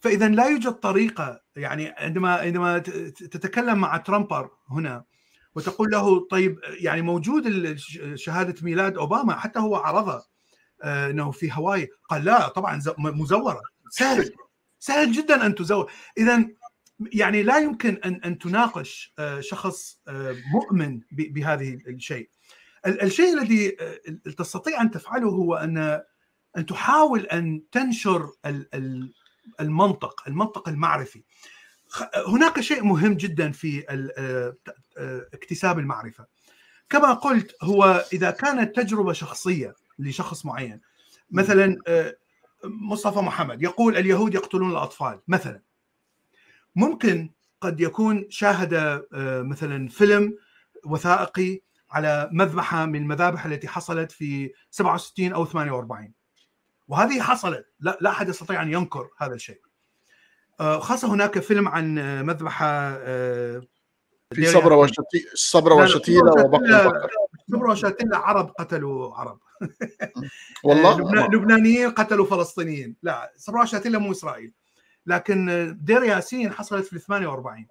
فإذا 0.00 0.28
لا 0.28 0.46
يوجد 0.46 0.72
طريقة 0.72 1.40
يعني 1.56 1.88
عندما 1.88 2.34
عندما 2.34 2.78
تتكلم 2.78 3.78
مع 3.78 3.96
ترامبر 3.96 4.50
هنا 4.70 5.04
وتقول 5.54 5.90
له 5.90 6.26
طيب 6.28 6.58
يعني 6.80 7.02
موجود 7.02 7.76
شهادة 8.14 8.54
ميلاد 8.62 8.96
أوباما 8.96 9.36
حتى 9.36 9.58
هو 9.58 9.76
عرضها 9.76 10.24
آه، 10.82 11.10
إنه 11.10 11.30
في 11.30 11.50
هواي 11.52 11.88
قال 12.10 12.24
لا 12.24 12.48
طبعا 12.48 12.80
مزورة. 12.98 13.60
سهل 13.90 14.32
سهل 14.78 15.12
جدا 15.12 15.46
أن 15.46 15.54
تزور. 15.54 15.92
إذا 16.18 16.46
يعني 17.12 17.42
لا 17.42 17.58
يمكن 17.58 18.00
أن 18.04 18.20
أن 18.24 18.38
تناقش 18.38 19.14
آه، 19.18 19.40
شخص 19.40 19.98
آه، 20.08 20.36
مؤمن 20.52 21.00
بهذه 21.12 21.74
الشيء. 21.88 22.28
ال- 22.86 23.02
الشيء 23.02 23.38
الذي 23.38 23.76
تستطيع 24.38 24.80
أن 24.82 24.90
تفعله 24.90 25.28
هو 25.28 25.54
أن 25.54 26.02
أن 26.56 26.66
تحاول 26.66 27.20
أن 27.26 27.62
تنشر 27.72 28.30
المنطق 29.60 30.22
المنطق 30.28 30.68
المعرفي. 30.68 31.22
هناك 32.26 32.60
شيء 32.60 32.84
مهم 32.84 33.14
جدا 33.14 33.52
في 33.52 33.92
ال- 33.94 34.12
آه، 34.18 34.56
آه، 34.98 35.26
اكتساب 35.34 35.78
المعرفة. 35.78 36.26
كما 36.90 37.12
قلت 37.12 37.56
هو 37.62 38.04
إذا 38.12 38.30
كانت 38.30 38.76
تجربة 38.76 39.12
شخصية 39.12 39.74
لشخص 39.98 40.46
معين 40.46 40.80
مثلا 41.30 41.76
آه، 41.86 42.16
مصطفى 42.64 43.18
محمد 43.18 43.62
يقول 43.62 43.96
اليهود 43.96 44.34
يقتلون 44.34 44.70
الأطفال 44.70 45.20
مثلا. 45.28 45.62
ممكن 46.76 47.30
قد 47.60 47.80
يكون 47.80 48.26
شاهد 48.30 49.02
مثلا 49.44 49.88
فيلم 49.88 50.38
وثائقي 50.84 51.60
على 51.90 52.28
مذبحة 52.32 52.86
من 52.86 52.96
المذابح 53.02 53.46
التي 53.46 53.68
حصلت 53.68 54.12
في 54.12 54.52
67 54.70 55.32
أو 55.32 55.44
48 55.46 56.12
وهذه 56.88 57.20
حصلت. 57.22 57.66
لا 57.80 57.98
لا 58.00 58.10
أحد 58.10 58.28
يستطيع 58.28 58.62
أن 58.62 58.72
ينكر 58.72 59.08
هذا 59.18 59.34
الشيء. 59.34 59.60
آه، 60.60 60.78
خاصة 60.78 61.14
هناك 61.14 61.38
فيلم 61.38 61.68
عن 61.68 61.94
مذبحه 62.26 62.66
آه، 62.68 63.62
في 64.34 64.40
دير 64.40 64.50
صبر 64.52 64.72
ياسين. 64.72 64.78
وشتي 64.78 65.26
صبر 65.34 65.70
لا، 65.70 65.76
لا، 65.76 65.82
وشتيلة 65.82 66.30
صبر 66.30 66.44
وبقر 66.44 66.58
وشتيلة- 66.66 66.74
البقر 66.86 67.10
صبر 67.52 67.66
وشاتيلا 67.70 68.16
عرب 68.18 68.50
قتلوا 68.58 69.14
عرب. 69.14 69.38
والله؟ 70.64 70.92
آه، 70.92 70.96
لبنا- 70.96 71.28
لبنانيين 71.36 71.90
قتلوا 71.90 72.26
فلسطينيين. 72.26 72.96
لا 73.02 73.32
صبرا 73.36 73.64
شاتيلا 73.64 73.98
مو 73.98 74.10
إسرائيل. 74.12 74.52
لكن 75.06 75.72
دير 75.80 76.02
ياسين 76.02 76.52
حصلت 76.52 76.86
في 76.86 76.98
48 76.98 77.66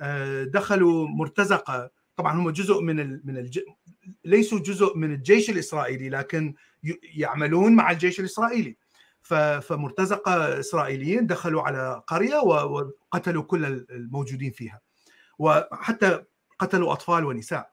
آه، 0.00 0.44
دخلوا 0.44 1.08
مرتزقة. 1.08 1.90
طبعا 2.16 2.32
هم 2.32 2.50
جزء 2.50 2.80
من 2.80 3.00
ال 3.00 3.20
من 3.24 3.36
الج... 3.38 3.58
ليسوا 4.24 4.58
جزء 4.58 4.96
من 4.96 5.12
الجيش 5.12 5.50
الإسرائيلي 5.50 6.08
لكن 6.08 6.54
يعملون 7.02 7.76
مع 7.76 7.90
الجيش 7.90 8.20
الإسرائيلي. 8.20 8.76
فمرتزقة 9.60 10.60
إسرائيليين 10.60 11.26
دخلوا 11.26 11.62
على 11.62 12.02
قرية. 12.06 12.38
وقتلوا 12.38 13.42
كل 13.42 13.64
الموجودين 13.90 14.50
فيها 14.50 14.80
وحتى 15.38 16.22
قتلوا 16.58 16.92
أطفال 16.92 17.24
ونساء 17.24 17.70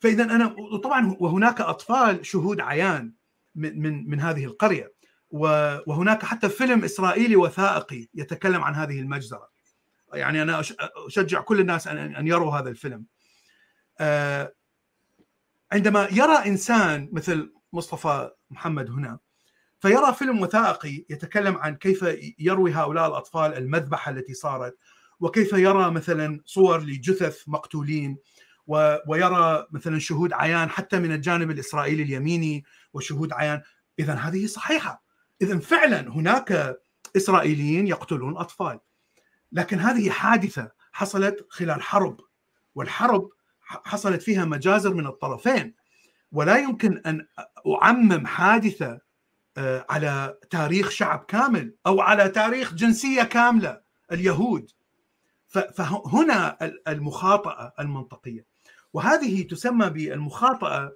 فإذا 0.00 0.24
أنا 0.24 0.54
وطبعا 0.72 1.16
وهناك 1.20 1.60
أطفال 1.60 2.26
شهود 2.26 2.60
عيان 2.60 3.12
من 3.54 3.82
من 3.82 4.10
من 4.10 4.20
هذه 4.20 4.44
القرية 4.44 4.92
وهناك 5.30 6.24
حتى 6.24 6.48
فيلم 6.48 6.84
إسرائيلي 6.84 7.36
وثائقي 7.36 8.08
يتكلم 8.14 8.64
عن 8.64 8.74
هذه 8.74 9.00
المجزرة 9.00 9.48
يعني 10.14 10.42
أنا 10.42 10.62
أشجع 11.06 11.40
كل 11.40 11.60
الناس 11.60 11.88
أن 11.88 12.26
يروا 12.26 12.52
هذا 12.52 12.68
الفيلم 12.68 13.04
آه، 14.00 14.54
عندما 15.72 16.08
يرى 16.12 16.36
إنسان 16.46 17.08
مثل 17.12 17.52
مصطفى 17.72 18.30
محمد 18.50 18.90
هنا 18.90 19.18
فيرى 19.80 20.14
فيلم 20.14 20.42
وثائقي 20.42 21.04
يتكلم 21.10 21.56
عن 21.56 21.76
كيف 21.76 22.04
يروي 22.38 22.72
هؤلاء 22.72 23.08
الأطفال 23.08 23.54
المذبحة 23.54 24.10
التي 24.10 24.34
صارت 24.34 24.78
وكيف 25.20 25.52
يرى 25.52 25.90
مثلا 25.90 26.40
صور 26.44 26.80
لجثث 26.80 27.42
مقتولين 27.46 28.18
ويرى 29.06 29.66
مثلا 29.70 29.98
شهود 29.98 30.32
عيان 30.32 30.70
حتى 30.70 30.98
من 30.98 31.12
الجانب 31.12 31.50
الإسرائيلي 31.50 32.02
اليميني 32.02 32.64
وشهود 32.92 33.32
عيان. 33.32 33.62
اذا 33.98 34.14
هذه 34.14 34.46
صحيحة. 34.46 35.02
اذا 35.42 35.58
فعلا 35.58 36.00
هناك 36.00 36.76
إسرائيليين 37.16 37.86
يقتلون 37.86 38.36
أطفال. 38.36 38.80
لكن 39.52 39.78
هذه 39.78 40.10
حادثة 40.10 40.70
حصلت 40.92 41.46
خلال 41.48 41.82
حرب 41.82 42.20
والحرب 42.74 43.30
حصلت 43.68 44.22
فيها 44.22 44.44
مجازر 44.44 44.94
من 44.94 45.06
الطرفين. 45.06 45.74
ولا 46.32 46.56
يمكن 46.58 46.98
أن 47.06 47.26
أعمم 47.82 48.26
حادثة 48.26 49.00
آه، 49.56 49.86
على 49.90 50.38
تاريخ 50.50 50.90
شعب 50.90 51.24
كامل 51.28 51.74
أو 51.86 52.00
على 52.00 52.28
تاريخ 52.28 52.74
جنسية 52.74 53.22
كاملة 53.22 53.80
اليهود. 54.12 54.70
فهنا 55.48 56.64
ال- 56.64 56.88
المخاطئه 56.88 57.72
المنطقية. 57.80 58.44
وهذه 58.92 59.42
تسمى 59.42 59.90
بالمخاطئه 59.90 60.92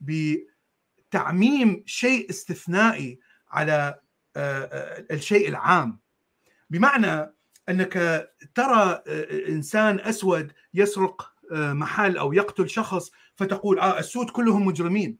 بتعميم 0.00 1.82
شيء 1.86 2.30
استثنائي 2.30 3.18
على 3.50 3.94
آه، 4.36 4.64
آه، 4.64 5.04
الشيء 5.14 5.48
العام. 5.48 5.98
بمعنى 6.70 7.34
أنك 7.68 8.28
ترى 8.54 9.02
إنسان 9.48 10.00
أسود 10.00 10.52
يسرق 10.74 11.32
محل 11.52 12.18
أو 12.18 12.32
يقتل 12.32 12.68
شخص 12.68 13.10
فتقول 13.34 13.78
آه 13.78 13.98
السود 13.98 14.30
كلهم 14.30 14.66
مجرمين. 14.66 15.18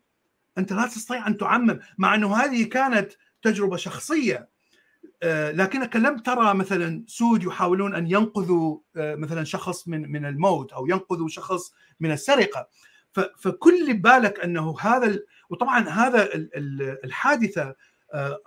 أنت 0.59 0.73
لا 0.73 0.87
تستطيع 0.87 1.27
أن 1.27 1.37
تعمم 1.37 1.81
مع 1.99 2.15
أنه 2.15 2.37
هذه 2.37 2.65
كانت 2.65 3.13
تجربة 3.43 3.77
شخصية. 3.77 4.49
لكنك 5.53 5.97
لم 5.97 6.19
ترى 6.19 6.55
مثلا 6.55 7.05
سود 7.07 7.43
يحاولون 7.43 7.95
أن 7.95 8.07
ينقذوا 8.07 8.79
مثلا 8.97 9.45
شخص 9.45 9.89
من 9.89 10.13
من 10.13 10.27
الموت 10.27 10.73
أو 10.73 10.87
ينقذوا 10.87 11.29
شخص 11.29 11.73
من 12.01 12.13
السرقة. 12.13 12.69
فكل 13.39 13.95
بالك 13.95 14.41
أنه 14.41 14.77
هذا 14.81 15.19
وطبعا 15.51 15.89
هذا 15.89 16.29
الحادثة 17.05 17.75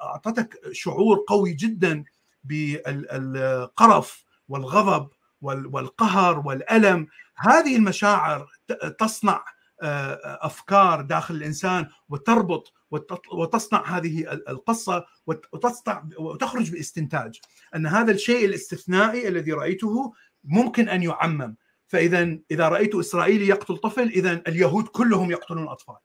أعطتك 0.01 0.59
شعور 0.71 1.23
قوي 1.27 1.53
جدا 1.53 2.03
بالقرف 2.43 4.23
والغضب 4.49 5.09
والقهر 5.41 6.39
والألم 6.39 7.07
هذه 7.39 7.75
المشاعر 7.75 8.47
تصنع 8.99 9.45
أفكار 10.23 11.01
داخل 11.01 11.35
الإنسان 11.35 11.87
وتربط 12.09 12.73
وتصنع 13.31 13.97
هذه 13.97 14.31
القصة 14.31 15.05
وتصنع 15.27 16.03
وتخرج 16.19 16.71
باستنتاج. 16.71 17.39
أن 17.75 17.87
هذا 17.87 18.11
الشيء 18.11 18.45
الاستثنائي 18.45 19.27
الذي 19.27 19.51
رأيته 19.51 20.13
ممكن 20.43 20.89
أن 20.89 21.03
يعمم. 21.03 21.55
فإذا 21.87 22.37
إذا 22.51 22.69
رأيت 22.69 22.95
إسرائيلي 22.95 23.47
يقتل 23.47 23.77
طفل 23.77 24.07
إذا 24.07 24.33
اليهود 24.47 24.87
كلهم 24.87 25.31
يقتلون 25.31 25.67
أطفال. 25.67 25.97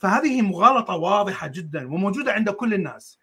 فهذه 0.00 0.42
مغالطة 0.42 0.94
واضحة 0.94 1.46
جدا 1.46 1.94
وموجودة 1.94 2.32
عند 2.32 2.50
كل 2.50 2.74
الناس. 2.74 3.18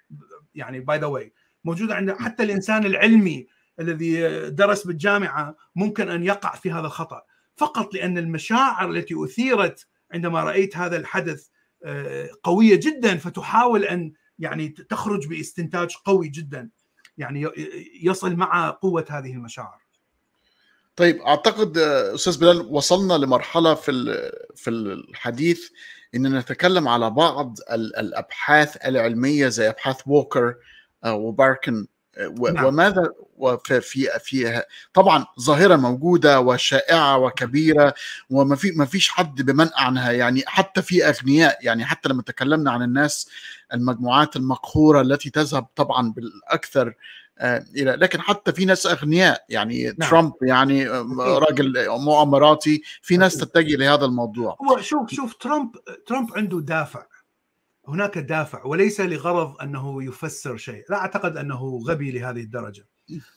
يعني 0.56 0.80
by 0.80 1.00
the 1.00 1.06
way 1.06 1.34
موجودة 1.64 1.96
عند 1.96 2.12
حتى 2.12 2.44
الإنسان 2.44 2.86
العلمي 2.86 3.48
الذي 3.80 4.30
درس 4.50 4.88
بالجامعة 4.88 5.56
ممكن 5.76 6.10
أن 6.10 6.24
يقع 6.24 6.56
في 6.56 6.72
هذا 6.72 6.86
الخطأ. 6.88 7.22
فقط 7.56 7.94
لأن 7.94 8.18
المشاعر 8.18 8.92
التي 8.92 9.16
أثيرت 9.24 9.88
عندما 10.12 10.44
رأيت 10.44 10.78
هذا 10.78 10.98
الحدث 10.98 11.48
قوية 12.44 12.76
جدا 12.76 13.18
فتحاول 13.18 13.84
أن 13.84 14.14
يعني 14.40 14.70
تخرج 14.70 15.28
باستنتاج 15.28 15.96
قوي 16.06 16.28
جدا. 16.28 16.70
يعني 17.18 17.48
يصل 18.04 18.36
مع 18.36 18.70
قوة 18.70 19.06
هذه 19.10 19.32
المشاعر. 19.32 19.88
طيب 20.96 21.22
أعتقد 21.22 21.78
أستاذ 21.78 22.40
بلال 22.40 22.62
وصلنا 22.62 23.14
لمرحلة 23.14 23.74
في 23.74 23.92
في 24.56 24.70
الحديث 24.70 25.70
ان 26.16 26.38
نتكلم 26.38 26.88
على 26.88 27.10
بعض 27.10 27.58
الأبحاث 27.72 28.86
العلمية 28.86 29.48
زي 29.48 29.70
أبحاث 29.70 30.02
ووكر 30.08 30.56
وباركن. 31.06 31.74
نعم. 31.74 31.88
وماذا 32.40 33.14
وفي 33.38 33.82
في 34.20 34.64
طبعا 34.94 35.26
ظاهرة 35.40 35.76
موجودة 35.76 36.40
وشائعة 36.40 37.18
وكبيرة 37.18 37.94
وما 38.30 38.56
في 38.56 38.72
ما 38.72 38.86
فيش 38.86 39.10
حد 39.10 39.42
بمنع 39.42 39.72
عنها. 39.76 40.12
يعني 40.12 40.44
حتى 40.48 40.82
في 40.82 41.10
أغنياء 41.10 41.58
يعني 41.62 41.86
حتى 41.86 42.10
لما 42.10 42.22
تكلمنا 42.22 42.72
عن 42.72 42.82
الناس 42.82 43.30
المجموعات 43.74 44.36
المقهورة 44.36 45.02
التي 45.02 45.30
تذهب 45.30 45.66
طبعا 45.76 46.12
بالأكثر 46.12 46.94
إلى 47.76 47.92
لكن 47.92 48.22
حتى 48.22 48.52
في 48.52 48.66
ناس 48.66 48.86
أغنياء 48.86 49.46
يعني 49.50 49.84
نعم. 49.98 50.10
ترامب 50.10 50.34
يعني 50.42 50.88
راجل 51.20 51.90
مؤامراتي 51.90 52.82
في 53.02 53.18
ناس 53.18 53.38
تتجه 53.38 53.76
لهذا 53.76 54.06
الموضوع. 54.06 54.58
هو 54.70 54.82
شوف 54.82 55.14
شوف 55.14 55.34
ترامب 55.34 55.72
ترامب 56.06 56.30
عنده 56.36 56.60
دافع. 56.60 57.06
هناك 57.88 58.18
دافع 58.18 58.66
وليس 58.66 59.02
لغرض 59.02 59.62
أنه 59.62 60.04
يفسر 60.04 60.58
شيء، 60.58 60.86
لا 60.90 60.98
أعتقد 60.98 61.38
أنه 61.38 61.82
غبي 61.88 62.12
لهذه 62.12 62.40
الدرجة. 62.42 62.88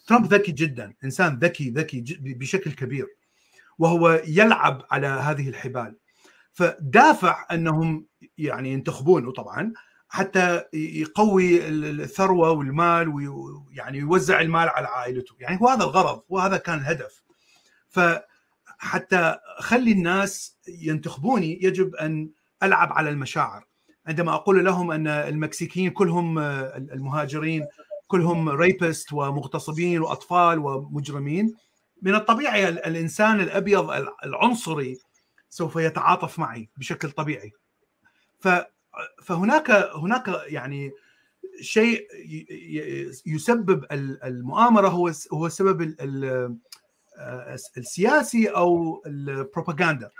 ترامب 0.07 0.35
ذكي 0.35 0.53
جدا، 0.53 0.95
إنسان 1.05 1.39
ذكي 1.39 1.71
ذكي 1.71 2.05
بشكل 2.21 2.73
كبير. 2.73 3.07
وهو 3.79 4.23
يلعب 4.27 4.87
على 4.91 5.07
هذه 5.07 5.49
الحبال. 5.49 5.97
فدافع 6.53 7.47
أنهم 7.53 8.07
يعني 8.39 8.73
ينتخبونه 8.73 9.33
طبعا 9.33 9.73
حتى 10.09 10.63
يقوي 10.73 11.69
الثروة 11.69 12.51
والمال 12.51 13.09
ويعني 13.09 13.99
يوزع 13.99 14.41
المال 14.41 14.69
على 14.69 14.87
عائلته، 14.87 15.35
يعني 15.39 15.61
هو 15.61 15.69
هذا 15.69 15.85
الغرض 15.85 16.23
وهذا 16.29 16.57
كان 16.57 16.79
الهدف. 16.79 17.23
فحتى 17.89 19.37
خلي 19.59 19.93
الناس 19.93 20.59
ينتخبوني 20.69 21.65
يجب 21.65 21.95
أن 21.95 22.31
ألعب 22.63 22.93
على 22.93 23.11
المشاعر. 23.11 23.70
عندما 24.07 24.35
أقول 24.35 24.65
لهم 24.65 24.91
أن 24.91 25.07
المكسيكيين 25.07 25.91
كلهم 25.91 26.39
المهاجرين 26.39 27.67
كلهم 28.07 28.49
ريبست 28.49 29.13
ومغتصبين 29.13 30.01
وأطفال 30.01 30.59
ومجرمين 30.59 31.55
من 32.03 32.15
الطبيعي 32.15 32.69
الإنسان 32.69 33.41
الأبيض 33.41 33.91
العنصري 34.25 34.99
سوف 35.49 35.77
يتعاطف 35.77 36.39
معي 36.39 36.69
بشكل 36.77 37.11
طبيعي. 37.11 37.53
فهناك 39.23 39.71
هناك 39.95 40.43
يعني 40.47 40.93
شيء 41.61 42.07
يسبب 43.27 43.85
المؤامرة 44.25 44.89
هو 44.89 45.13
هو 45.33 45.47
السبب 45.47 45.95
السياسي 47.77 48.49
أو 48.49 49.03
البروباغندا 49.07 50.11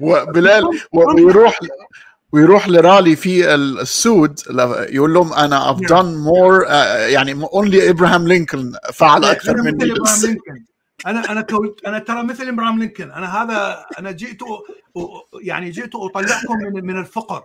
وبلال 0.00 0.64
ويروح 0.92 1.58
ويروح 2.32 2.68
لرالي 2.68 3.16
في 3.16 3.54
السود 3.54 4.40
يقول 4.88 5.14
لهم 5.14 5.32
أنا 5.32 5.72
I've 5.72 5.80
done 5.80 6.14
more 6.26 6.66
uh, 6.66 6.70
يعني 7.12 7.46
only 7.46 7.88
ابراهام 7.88 8.28
لينكولن 8.28 8.72
فعل 8.92 9.24
أكثر 9.24 9.56
مني 9.56 9.84
لينكولن. 9.84 10.38
أنا 11.06 11.32
أنا 11.32 11.40
quote 11.40 11.84
أنا 11.86 11.98
ترى 11.98 12.22
مثل 12.22 12.48
ابراهام 12.48 12.78
لينكولن. 12.78 13.10
أنا 13.10 13.42
هذا 13.42 13.86
أنا 13.98 14.10
جئت 14.10 14.40
يعني 15.42 15.70
جئت 15.70 15.94
أطلعكم 15.94 16.56
من 16.58 16.86
من 16.86 16.98
الفقر. 16.98 17.42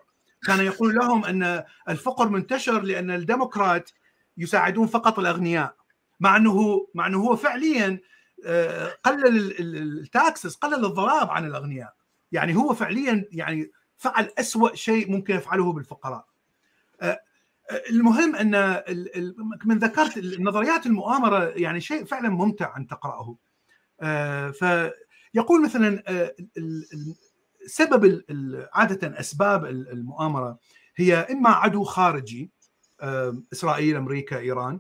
كان 0.47 0.59
يقول 0.59 0.95
لهم 0.95 1.25
أن 1.25 1.63
الفقر 1.89 2.29
منتشر 2.29 2.81
لأن 2.81 3.11
الديمقراط 3.11 3.93
يساعدون 4.38 4.88
فقط 4.88 5.19
الأغنياء. 5.19 5.75
مع 6.19 6.38
انه 6.38 6.88
مع 6.95 7.07
أنه 7.07 7.19
هو 7.19 7.36
فعليا 7.36 7.99
قلل 9.05 9.55
التاكسس 9.59 10.55
قلل 10.55 10.86
الضرائب 10.86 11.29
عن 11.29 11.45
الأغنياء. 11.45 11.93
يعني 12.31 12.55
هو 12.55 12.73
فعليا 12.73 13.25
يعني 13.31 13.71
فعل 13.97 14.29
أسوأ 14.39 14.75
شيء 14.75 15.11
ممكن 15.11 15.35
يفعله 15.35 15.73
بالفقراء. 15.73 16.25
المهم 17.89 18.35
أن 18.35 18.81
من 19.65 19.77
ذكرت 19.77 20.17
نظريات 20.39 20.85
المؤامرة 20.85 21.43
يعني 21.43 21.81
شيء 21.81 22.05
فعلا 22.05 22.29
ممتع 22.29 22.77
أن 22.77 22.87
تقرأه. 22.87 23.37
فيقول 24.51 25.63
مثلا 25.63 26.03
سبب 27.67 28.23
عادة 28.73 29.19
أسباب 29.19 29.65
المؤامرة 29.65 30.59
هي 30.95 31.15
إما 31.15 31.49
عدو 31.49 31.83
خارجي 31.83 32.51
إسرائيل 33.53 33.95
أمريكا 33.95 34.39
إيران 34.39 34.79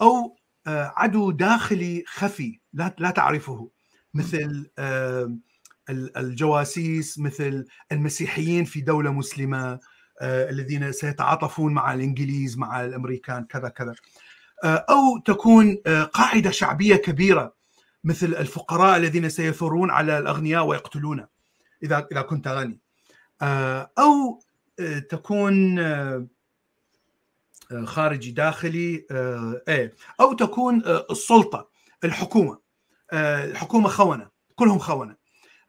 أو 0.00 0.36
عدو 0.66 1.30
داخلي 1.30 2.04
خفي 2.06 2.58
لا 2.72 3.10
تعرفه 3.16 3.70
مثل 4.14 4.70
الجواسيس 5.90 7.18
مثل 7.18 7.64
المسيحيين 7.92 8.64
في 8.64 8.80
دولة 8.80 9.12
مسلمة 9.12 9.78
الذين 10.22 10.92
سيتعاطفون 10.92 11.74
مع 11.74 11.94
الإنجليز 11.94 12.58
مع 12.58 12.84
الأمريكان 12.84 13.44
كذا 13.44 13.68
كذا. 13.68 13.94
أو 14.64 15.18
تكون 15.18 15.76
قاعدة 16.12 16.50
شعبية 16.50 16.96
كبيرة 16.96 17.54
مثل 18.04 18.26
الفقراء 18.26 18.96
الذين 18.96 19.28
سيثورون 19.28 19.90
على 19.90 20.18
الأغنياء 20.18 20.66
ويقتلون 20.66 21.26
إذا 21.82 22.08
إذا 22.12 22.22
كنت 22.22 22.48
غني. 22.48 22.80
أو 23.98 24.42
تكون 25.08 25.80
خارجي 27.84 28.30
داخلي 28.30 29.06
إيه، 29.68 29.94
أو 30.20 30.32
تكون 30.32 30.82
السلطة 31.10 31.70
الحكومة 32.04 32.58
الحكومة 33.12 33.88
خونة 33.88 34.30
كلهم 34.54 34.78
خونة. 34.78 35.19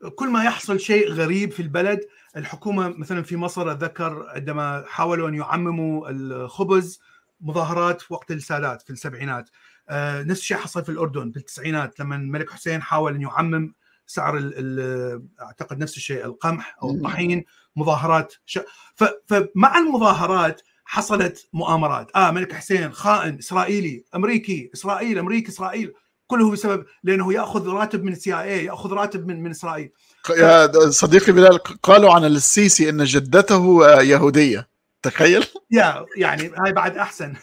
كل 0.10 0.30
ما 0.30 0.44
يحصل 0.44 0.80
شيء 0.80 1.12
غريب 1.12 1.52
في 1.52 1.62
البلد 1.62 2.00
الحكومة 2.38 2.88
مثلا 2.88 3.24
في 3.24 3.38
مصر 3.38 3.72
أتذكر 3.72 4.26
عندما 4.30 4.84
حاولوا 4.88 5.30
أن 5.30 5.34
يعمموا 5.36 6.10
الخبز 6.10 7.00
مظاهرات 7.42 8.12
وقت 8.12 8.32
السادات 8.32 8.82
في 8.82 8.90
السبعينات. 8.90 9.50
آه 9.90 10.24
نفس 10.24 10.40
الشيء 10.40 10.58
حصل 10.58 10.84
في 10.84 10.90
الأردن 10.90 11.32
في 11.32 11.38
التسعينات 11.38 12.00
لما 12.00 12.16
الملك 12.16 12.50
حسين 12.50 12.82
حاول 12.82 13.16
أن 13.16 13.22
يعمم 13.22 13.74
سعر 14.06 14.38
ال 14.38 14.54
ال 14.56 15.24
أعتقد 15.42 15.80
نفس 15.80 15.98
الشيء 15.98 16.26
القمح 16.26 16.78
أو 16.84 16.92
الطحين 16.92 17.46
مظاهرات 17.76 18.34
ش... 18.46 18.60
ف... 18.96 19.04
فمع 19.28 19.78
المظاهرات 19.78 20.62
حصلت 20.86 21.50
مؤامرات. 21.54 22.12
آه 22.16 22.32
ملك 22.32 22.54
حسين 22.54 22.92
خائن 22.92 23.38
إسرائيلي 23.38 24.04
أمريكي 24.16 24.72
إسرائيل 24.74 25.20
أمريكي 25.20 25.50
إسرائيل. 25.50 25.94
كله 26.32 26.52
بسبب 26.52 26.86
لأنه 27.04 27.34
يأخذ 27.34 27.68
راتب 27.68 28.04
من 28.04 28.12
السي 28.12 28.34
اي 28.34 28.66
يأخذ 28.66 28.94
راتب 28.94 29.28
من 29.28 29.44
من 29.44 29.50
إسرائيل. 29.50 29.92
يا 30.30 30.90
صديقي 30.90 31.32
بلال 31.32 31.58
قالوا 31.58 32.14
عن 32.14 32.26
السيسي 32.26 32.90
إن 32.90 33.04
جدته 33.04 33.92
يهودية. 34.02 34.70
تخيل. 35.02 35.46
يا 35.72 36.06
يعني 36.18 36.52
هاي 36.58 36.74
بعد 36.74 36.98
أحسن. 36.98 37.34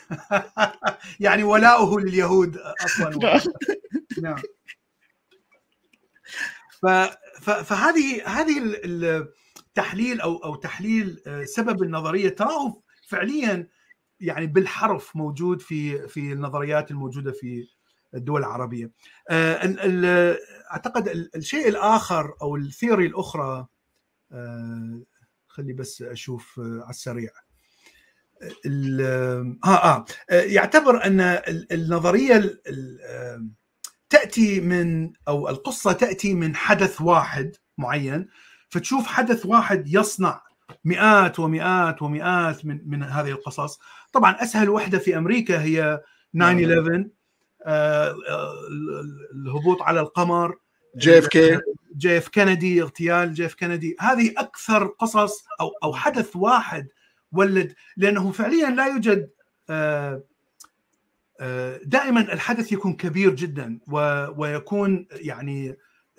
يعني 1.20 1.42
ولاؤه 1.44 2.00
لليهود 2.00 2.56
أصلا. 2.84 3.40
نعم. 4.22 4.42
فهذه 7.42 8.22
هذه 8.26 8.62
التحليل 8.84 10.20
أو 10.20 10.36
أو 10.36 10.54
تحليل 10.54 11.20
سبب 11.44 11.82
النظرية. 11.82 12.28
تراه 12.28 12.82
فعليا 13.08 13.68
يعني 14.20 14.46
بالحرف 14.46 15.16
موجود 15.16 15.60
في 15.60 16.08
في 16.08 16.32
النظريات 16.32 16.90
الموجودة 16.90 17.32
في 17.32 17.77
الدول 18.14 18.40
العربية. 18.40 18.90
آه، 19.30 20.36
أعتقد 20.72 21.08
ال- 21.08 21.36
الشيء 21.36 21.68
الآخر 21.68 22.34
أو 22.42 22.56
الثيوري 22.56 23.06
الأخرى 23.06 23.66
آه، 24.32 25.02
خلي 25.46 25.72
بس 25.72 26.02
أشوف 26.02 26.60
آه، 26.60 26.80
على 26.82 26.90
السريع. 26.90 27.30
ال- 28.66 29.58
آه 29.64 30.04
آه، 30.30 30.34
يعتبر 30.34 31.04
أن 31.04 31.20
ال- 31.20 31.72
النظرية 31.72 32.36
ال- 32.36 32.60
ال- 32.68 32.98
آه، 33.02 33.46
تأتي 34.10 34.60
من 34.60 35.12
أو 35.28 35.48
القصة 35.48 35.92
تأتي 35.92 36.34
من 36.34 36.56
حدث 36.56 37.00
واحد 37.00 37.56
معين 37.78 38.28
فتشوف 38.68 39.06
حدث 39.06 39.46
واحد 39.46 39.88
يصنع 39.94 40.42
مئات 40.84 41.38
ومئات 41.38 42.02
ومئات 42.02 42.64
من 42.66 42.80
من 42.90 43.02
هذه 43.02 43.30
القصص 43.30 43.78
طبعا 44.12 44.32
أسهل 44.42 44.68
وحدة 44.70 44.98
في 44.98 45.18
أمريكا 45.18 45.62
هي 45.62 46.00
9 46.34 46.48
11 46.54 46.70
آه، 46.74 47.04
آه، 47.04 47.10
الهبوط 49.34 49.82
على 49.82 50.00
القمر 50.00 50.56
JFK 50.96 51.60
جي 51.96 52.18
اف 52.18 52.28
كندي 52.28 52.82
اغتيال 52.82 53.34
JF 53.34 53.54
كندي 53.54 53.96
هذه 54.00 54.34
أكثر 54.36 54.86
قصص 54.86 55.44
أو 55.60 55.70
أو 55.82 55.94
حدث 55.94 56.36
واحد 56.36 56.88
ولد 57.32 57.74
لأنه 57.96 58.32
فعليا 58.32 58.70
لا 58.70 58.86
يوجد 58.86 59.30
آه، 59.70 60.22
آه، 61.40 61.80
دائما 61.84 62.20
الحدث 62.20 62.72
يكون 62.72 62.92
كبير 62.92 63.34
جدا 63.34 63.78
و- 63.88 64.26
ويكون 64.42 65.06
يعني 65.12 65.70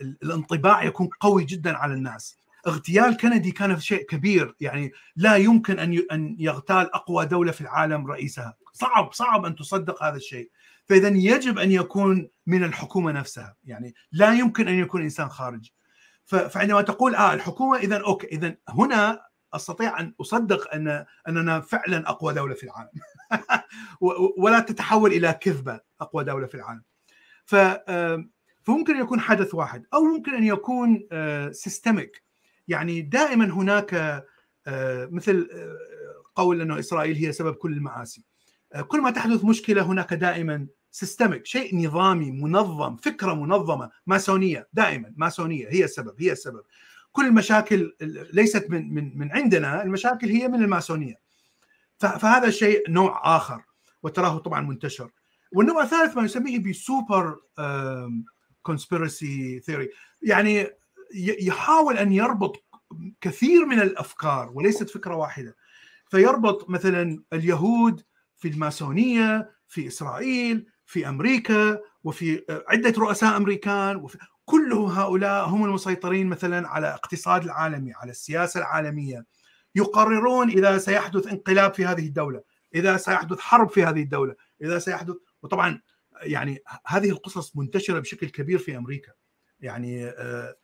ال- 0.01 0.17
الانطباع 0.23 0.83
يكون 0.83 1.07
قوي 1.19 1.43
جدا 1.43 1.77
على 1.77 1.93
الناس. 1.93 2.37
اغتيال 2.67 3.17
كندي 3.17 3.51
كان 3.51 3.79
شيء 3.79 4.05
كبير 4.05 4.55
يعني 4.59 4.91
لا 5.15 5.35
يمكن 5.35 5.79
أن 5.79 6.03
أن 6.11 6.35
يغتال 6.39 6.93
أقوى 6.95 7.25
دولة 7.25 7.51
في 7.51 7.61
العالم 7.61 8.07
رئيسها. 8.07 8.53
صعب 8.73 9.13
صعب 9.13 9.45
أن 9.45 9.55
تصدق 9.55 10.03
هذا 10.03 10.15
الشيء. 10.17 10.49
فإذا 10.89 11.07
يجب 11.07 11.59
أن 11.59 11.71
يكون 11.71 12.29
من 12.47 12.63
الحكومة 12.63 13.11
نفسها. 13.11 13.55
يعني 13.63 13.93
لا 14.11 14.33
يمكن 14.33 14.67
أن 14.67 14.73
يكون 14.73 15.01
إنسان 15.01 15.29
خارجي 15.29 15.73
فعندما 16.25 16.81
تقول 16.81 17.15
آه 17.15 17.33
الحكومة 17.33 17.77
اذا 17.77 17.97
okay 17.97 18.27
اذا 18.27 18.55
هنا 18.69 19.21
أستطيع 19.53 19.99
أن 19.99 20.13
أصدق 20.21 20.73
ان 20.73 21.05
أننا 21.27 21.59
فعلا 21.59 22.09
أقوى 22.09 22.33
دولة 22.33 22.53
في 22.53 22.63
العالم. 22.63 22.89
ولا 24.43 24.59
تتحول 24.59 25.11
إلى 25.13 25.33
كذبة 25.33 25.79
أقوى 26.01 26.23
دولة 26.23 26.47
في 26.47 26.55
العالم. 26.55 26.83
ف 27.45 27.55
فممكن 28.63 28.95
ان 28.95 29.01
يكون 29.01 29.19
حدث 29.19 29.55
واحد 29.55 29.85
أو 29.93 30.03
ممكن 30.03 30.33
أن 30.33 30.43
يكون 30.43 31.07
systemic 31.51 32.23
يعني 32.67 33.01
دائما 33.01 33.45
هناك 33.45 33.93
آه، 34.67 35.09
مثل 35.11 35.49
آه، 35.53 35.77
قول 36.35 36.61
أنه 36.61 36.79
إسرائيل 36.79 37.15
هي 37.15 37.31
سبب 37.31 37.55
كل 37.55 37.73
المعاصي. 37.73 38.23
آه، 38.73 38.81
كل 38.81 39.01
ما 39.01 39.11
تحدث 39.11 39.45
مشكلة 39.45 39.81
هناك 39.81 40.13
دائما 40.13 40.67
systemic 40.91 41.45
شيء 41.45 41.77
نظامي 41.85 42.31
منظم 42.31 42.95
فكرة 42.95 43.33
منظمة 43.33 43.89
ماسونية 44.07 44.67
دائما 44.73 45.13
ماسونية 45.17 45.67
هي 45.69 45.83
السبب 45.83 46.13
هي 46.17 46.31
السبب. 46.31 46.61
كل 47.11 47.25
المشاكل 47.25 47.95
ليست 48.33 48.69
من 48.69 48.93
من 48.93 49.17
من 49.17 49.31
عندنا 49.31 49.83
المشاكل 49.83 50.27
هي 50.27 50.47
من 50.47 50.63
الماسونية. 50.63 51.19
فهذا 51.97 52.49
شيء 52.49 52.91
نوع 52.91 53.37
آخر 53.37 53.63
وتراه 54.03 54.37
طبعا 54.37 54.61
منتشر. 54.61 55.11
والنوع 55.51 55.83
الثالث 55.83 56.17
ما 56.17 56.25
يسميه 56.25 56.59
ب 56.59 56.73
super 56.73 57.39
conspiracy 58.61 59.59
theory 59.59 59.89
يعني 60.21 60.69
يحاول 61.41 61.97
أن 61.97 62.11
يربط 62.11 62.63
كثير 63.21 63.65
من 63.65 63.79
الأفكار 63.81 64.51
وليست 64.53 64.89
فكرة 64.89 65.15
واحدة. 65.15 65.55
فيربط 66.09 66.69
مثلا 66.69 67.23
اليهود 67.33 68.03
في 68.37 68.47
الماسونية 68.47 69.51
في 69.67 69.87
إسرائيل 69.87 70.67
في 70.89 71.09
أمريكا 71.09 71.79
وفي 72.03 72.43
عدة 72.67 72.93
رؤساء 72.97 73.37
أمريكان 73.37 73.95
وفي 73.95 74.17
كل 74.45 74.73
هؤلاء 74.73 75.45
هم 75.45 75.65
المسيطرين 75.65 76.27
مثلا 76.27 76.67
على 76.67 76.87
الاقتصاد 76.87 77.43
العالمي 77.43 77.93
على 77.93 78.11
السياسة 78.11 78.59
العالمية. 78.59 79.25
يقررون 79.75 80.49
إذا 80.49 80.77
سيحدث 80.77 81.27
انقلاب 81.27 81.73
في 81.73 81.85
هذه 81.85 82.07
الدولة 82.07 82.41
إذا 82.75 82.97
سيحدث 82.97 83.39
حرب 83.39 83.69
في 83.69 83.83
هذه 83.83 84.03
الدولة 84.03 84.35
إذا 84.61 84.79
سيحدث 84.79 85.15
وطبعا 85.43 85.81
يعني 86.21 86.59
هذه 86.87 87.09
القصص 87.09 87.55
منتشرة 87.55 87.99
بشكل 87.99 88.29
كبير 88.29 88.59
في 88.59 88.77
أمريكا. 88.77 89.11
يعني 89.59 90.05
آه، 90.05 90.55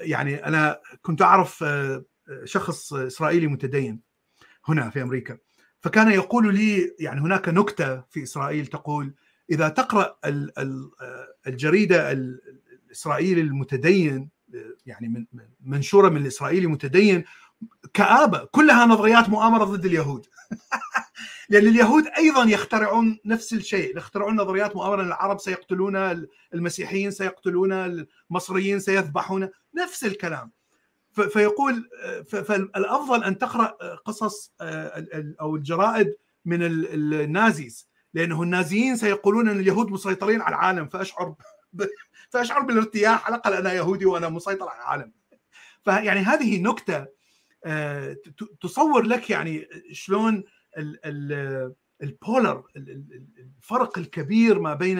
يعني 0.00 0.46
أنا 0.46 0.80
كنت 1.02 1.22
أعرف 1.22 1.62
آه، 1.62 2.04
شخص 2.44 2.92
إسرائيلي 2.92 3.46
متدين 3.46 4.00
هنا 4.64 4.90
في 4.90 5.02
أمريكا. 5.02 5.38
فكان 5.80 6.12
يقول 6.12 6.54
لي 6.54 6.96
يعني 7.00 7.20
هناك 7.20 7.48
نكتة 7.48 8.00
في 8.10 8.22
إسرائيل 8.22 8.66
تقول 8.66 9.14
إذا 9.50 9.68
تقرأ 9.68 10.16
ال- 10.24 10.58
ال- 10.58 10.90
الجريدة 11.46 12.12
ال- 12.12 12.40
الإسرائيلي 12.86 13.40
المتدين 13.40 14.28
يعني 14.86 15.08
من 15.08 15.26
من- 15.32 15.48
منشورة 15.60 16.08
من 16.08 16.16
الإسرائيلي 16.22 16.64
المتدين 16.66 17.24
كآبة 17.94 18.44
كلها 18.44 18.86
نظريات 18.86 19.28
مؤامرة 19.28 19.64
ضد 19.64 19.84
اليهود. 19.84 20.26
لأن 21.50 21.66
اليهود 21.66 22.04
أيضا 22.18 22.44
يخترعون 22.44 23.18
نفس 23.24 23.52
الشيء 23.52 23.96
يخترعون 23.96 24.36
نظريات 24.36 24.76
مؤامرة. 24.76 25.02
أن 25.02 25.06
العرب 25.06 25.40
سيقتلون 25.40 26.26
المسيحيين 26.54 27.10
سيقتلون 27.10 27.72
المصريين 28.30 28.80
سيذبحون 28.80 29.48
نفس 29.74 30.04
الكلام. 30.04 30.52
فيقول 31.12 31.88
ف- 32.28 32.36
فالأفضل 32.36 33.24
أن 33.24 33.38
تقرأ 33.38 33.66
قصص 33.94 34.52
آه، 34.60 35.06
أو 35.40 35.56
الجرائد 35.56 36.14
من 36.44 36.62
ال- 36.62 37.14
النازيز. 37.14 37.87
لأنه 38.14 38.42
النازيين 38.42 38.96
سيقولون 38.96 39.48
أن 39.48 39.60
اليهود 39.60 39.90
مسيطرين 39.90 40.40
على 40.42 40.54
العالم 40.56 40.88
فأشعر 40.88 41.34
ب- 41.72 41.86
فأشعر 42.30 42.62
بالارتياح 42.62 43.26
على 43.26 43.34
الأقل 43.34 43.52
أنا 43.52 43.72
يهودي 43.72 44.06
وأنا 44.06 44.28
مسيطر 44.28 44.68
على 44.68 44.78
العالم. 44.80 45.12
فيعني 45.84 46.20
هذه 46.20 46.62
نكتة 46.62 47.06
آه، 47.64 48.16
تصور 48.60 49.02
لك 49.02 49.30
يعني 49.30 49.68
شلون 49.92 50.44
ال- 50.78 50.98
ال- 51.04 51.74
البولر 52.02 52.62
ال- 52.76 52.90
ال- 52.90 53.24
الفرق 53.58 53.98
الكبير 53.98 54.58
ما 54.58 54.74
بين 54.74 54.98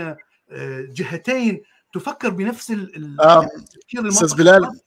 آه، 0.51 0.87
جهتين 0.91 1.63
تفكر 1.95 2.29
بنفس 2.31 2.71
ال- 2.71 2.97
ال- 2.97 3.21
آه، 3.21 3.45
التفكير 3.57 4.09
أستاذ 4.09 4.35
بلال 4.37 4.81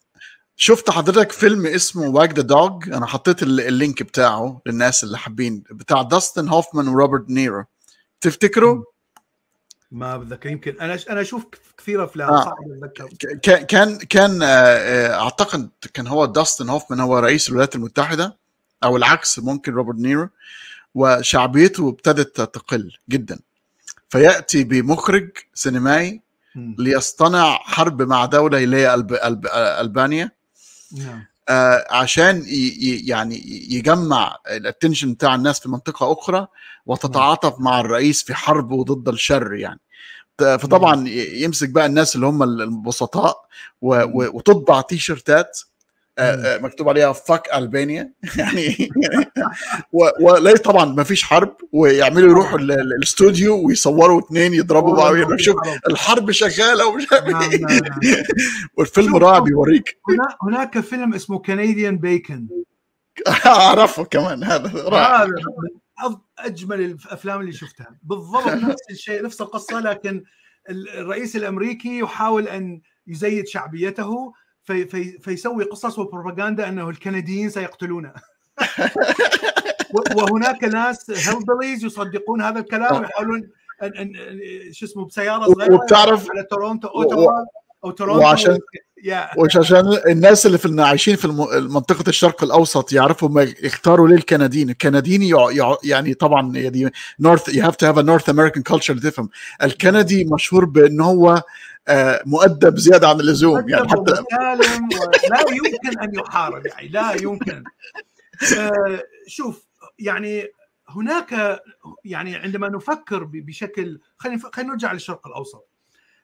شفت 0.56 0.90
حضرتك 0.90 1.32
فيلم 1.32 1.66
اسمه 1.66 2.08
واج 2.10 2.34
ذا 2.34 2.42
دوج 2.42 2.90
أنا 2.90 3.06
حطيت 3.06 3.44
ال- 3.44 3.62
ال 3.62 3.70
link 3.70 4.04
بتاعه 4.04 4.62
للناس 4.66 5.04
اللي 5.04 5.18
حابين 5.18 5.64
بتاع 5.72 6.02
داستن 6.02 6.48
هوفمان 6.50 6.88
وروبرت 6.88 7.19
دي 7.19 7.30
نيرو 7.30 7.64
تفتكروا؟ 8.22 8.84
ما 9.92 10.18
بتذكر. 10.18 10.50
يمكن 10.50 10.76
أنا 10.82 11.00
أنا 11.10 11.22
أشوف 11.22 11.46
كثير 11.78 12.04
أفلام 12.04 12.30
آه. 12.30 12.44
صعب 12.44 12.58
اتذكر 12.84 13.34
كان 13.58 13.98
كان 13.98 14.44
آه، 14.44 14.48
آه، 14.48 15.24
أعتقد 15.24 15.70
كان 15.94 16.08
هو 16.08 16.26
داستن 16.26 16.70
هوفمان 16.70 17.00
هو 17.00 17.20
رئيس 17.20 17.50
الولايات 17.50 17.76
المتحدة 17.76 18.38
أو 18.84 18.98
العكس 18.98 19.40
ممكن 19.40 19.74
روبرت 19.74 19.98
نيرو 19.98 20.30
وشعبيته 20.96 21.90
ابتدت 21.90 22.42
تقل 22.42 22.92
جدا. 23.10 23.40
فيأتي 24.10 24.64
بمخرج 24.64 25.30
سينمائي. 25.54 26.22
ليصطنع 26.56 27.54
حرب 27.54 28.02
مع 28.02 28.26
دولة 28.26 28.64
اللي 28.64 28.78
هي 28.78 28.94
ألب... 28.94 29.14
ألب... 29.14 29.48
ألبانيا. 29.54 30.32
نعم. 30.92 31.10
آه، 31.10 31.31
عشان 31.90 32.38
ي... 32.48 32.50
ي- 32.50 33.08
يعني 33.08 33.36
يجمع 33.74 34.38
ال 34.48 34.55
attention 34.55 35.14
بتاع 35.14 35.36
الناس 35.36 35.60
في 35.60 35.70
منطقة 35.70 36.14
أخرى 36.14 36.48
وتتعاطف 36.86 37.60
مع 37.60 37.80
الرئيس 37.80 38.24
في 38.24 38.34
حربه 38.34 38.84
ضد 38.84 39.08
الشر 39.10 39.54
يعني 39.54 39.80
فطبعا 40.40 41.08
يمسك 41.34 41.70
بقى 41.70 41.86
الناس 41.86 42.16
اللي 42.16 42.26
هم 42.26 42.44
البسطاء. 42.44 43.46
وتطبع 43.82 44.82
تي 44.82 44.98
شيرتات 44.98 45.48
آه، 45.48 45.66
آه، 45.66 45.71
مكتوب 46.62 46.90
عليها 46.90 47.14
fuck 47.14 47.54
Albania 47.56 48.14
يعني 48.38 48.90
و- 49.94 50.10
وليه 50.32 50.56
طبعا 50.56 50.86
ما 50.86 51.04
فيش 51.04 51.24
حرب 51.24 51.56
ويعملوا 51.72 52.30
يروحوا 52.30 52.60
ال- 52.60 52.72
الاستوديو 52.72 53.68
ويصوروا 53.68 54.20
اثنين 54.22 54.54
يضربوا 54.54 54.96
بعض 54.96 55.36
شوف 55.40 55.56
الحرب 55.90 56.32
شغالة 56.32 56.88
ومش 56.88 57.08
عارف 57.12 57.26
نعم. 57.26 57.50
والفيلم 58.78 59.16
رائع. 59.16 59.40
بيوريك 59.40 60.00
هنا 60.10 60.36
هناك 60.44 60.80
فيلم 60.80 61.14
اسمه 61.14 61.40
كنديان 61.40 61.98
بيكن 61.98 62.48
أعرفه 63.46 64.04
كمان 64.04 64.44
هذا 64.44 64.72
رائع 64.90 65.28
أجمل 66.40 66.82
الأفلام 66.82 67.42
اللي 67.42 67.52
شفتها. 67.52 68.00
بالضبط 68.04 68.48
نفس 68.48 68.82
الشيء 68.92 69.24
نفس 69.24 69.42
القصة 69.42 69.80
لكن 69.80 70.24
ال- 70.70 70.90
الرئيس 70.90 71.36
الأمريكي 71.36 72.00
يحاول 72.00 72.48
أن 72.48 72.82
يزيد 73.08 73.48
شعبيته 73.48 74.34
في 74.74 74.86
في 74.86 75.20
فيسوي 75.20 75.64
قصص 75.64 76.00
وبروباغندا 76.00 76.68
أنه 76.70 76.90
الكنديين 76.90 77.50
سيقتلونه. 77.50 78.12
و- 79.94 80.22
وهناك 80.22 80.64
ناس 80.64 81.12
هيلبليز 81.12 81.86
يصدقون 81.86 82.42
هذا 82.42 82.60
الكلام 82.60 83.02
ويحاولون 83.02 83.50
ان 83.84 83.92
ان 83.98 84.74
شو 84.74 84.86
اسمه 84.86 85.06
بسيارة 85.06 85.46
صغيرة 85.54 85.74
وبتعرف- 85.74 86.28
على 86.32 86.44
تورونتو 86.52 86.88
اوتوا 86.88 87.28
أو 87.86 87.92
تورونتو 87.92 88.22
وعشان 88.24 88.60
يا. 89.04 89.30
وعشان 89.38 89.98
الناس 90.08 90.46
اللي 90.46 90.58
في 90.58 90.66
الم- 91.26 91.54
المنطقة 91.54 92.04
الشرق 92.10 92.44
الأوسط 92.44 92.94
يعرفوا 92.94 93.30
ما 93.30 93.42
يختاروا 93.64 94.08
ليه 94.08 94.16
الكنديين. 94.16 94.70
الكنديين 94.70 95.22
يع... 95.22 95.48
يع... 95.52 95.76
يعني 95.84 96.14
طبعا 96.14 96.72
North 97.20 97.56
you 97.56 97.64
have 97.64 97.76
to 97.76 97.86
have 97.88 97.98
a 97.98 98.02
North 98.02 98.30
American 98.30 98.64
culture 98.64 98.98
تفهم 98.98 99.30
الكندي 99.64 100.24
مشهور 100.26 100.66
بان 100.66 101.02
هو 101.02 101.30
آه، 101.32 101.44
مؤدب 102.26 102.78
زيادة 102.78 103.08
عن 103.10 103.20
اللزوم 103.20 103.70
يعني 103.70 103.90
حتى 103.90 104.24
ولا 104.40 105.52
يمكن 105.52 106.00
أن 106.00 106.16
يحارب 106.16 106.66
يعني 106.66 106.88
لا 106.88 107.22
يمكن 107.22 107.64
آه، 108.58 109.04
شوف 109.28 109.68
يعني 110.00 110.48
هناك 110.90 111.62
يعني 112.06 112.36
عندما 112.36 112.70
نفكر 112.70 113.24
بشكل 113.24 114.00
خلينا 114.18 114.42
خلينا 114.54 114.72
نرجع 114.72 114.92
للشرق 114.92 115.28
الأوسط 115.28 115.68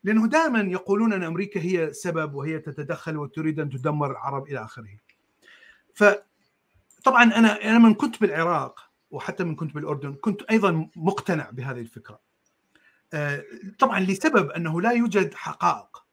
لأنه 0.04 0.28
دائما 0.28 0.60
يقولون 0.60 1.14
أن 1.14 1.24
أمريكا 1.24 1.60
هي 1.62 1.94
سبب 1.94 2.34
وهي 2.34 2.60
تتدخل 2.60 3.18
وتريد 3.18 3.60
أن 3.60 3.70
تدمر 3.70 4.12
العرب 4.12 4.48
إلى 4.48 4.64
آخره. 4.64 4.98
فطبعا 5.94 7.24
أنا 7.24 7.64
أنا 7.64 7.80
من 7.80 7.94
كنت 7.94 8.22
بالعراق 8.22 8.80
وحتى 9.12 9.44
من 9.44 9.56
كنت 9.56 9.76
بالأردن 9.76 10.14
كنت 10.14 10.42
أيضا 10.42 10.90
مقتنع 10.96 11.50
بهذه 11.50 11.80
الفكرة. 11.80 12.20
آه، 13.14 13.44
طبعا 13.80 14.00
لسبب 14.00 14.50
أنه 14.50 14.82
لا 14.82 14.92
يوجد 14.92 15.34
حقائق. 15.34 16.06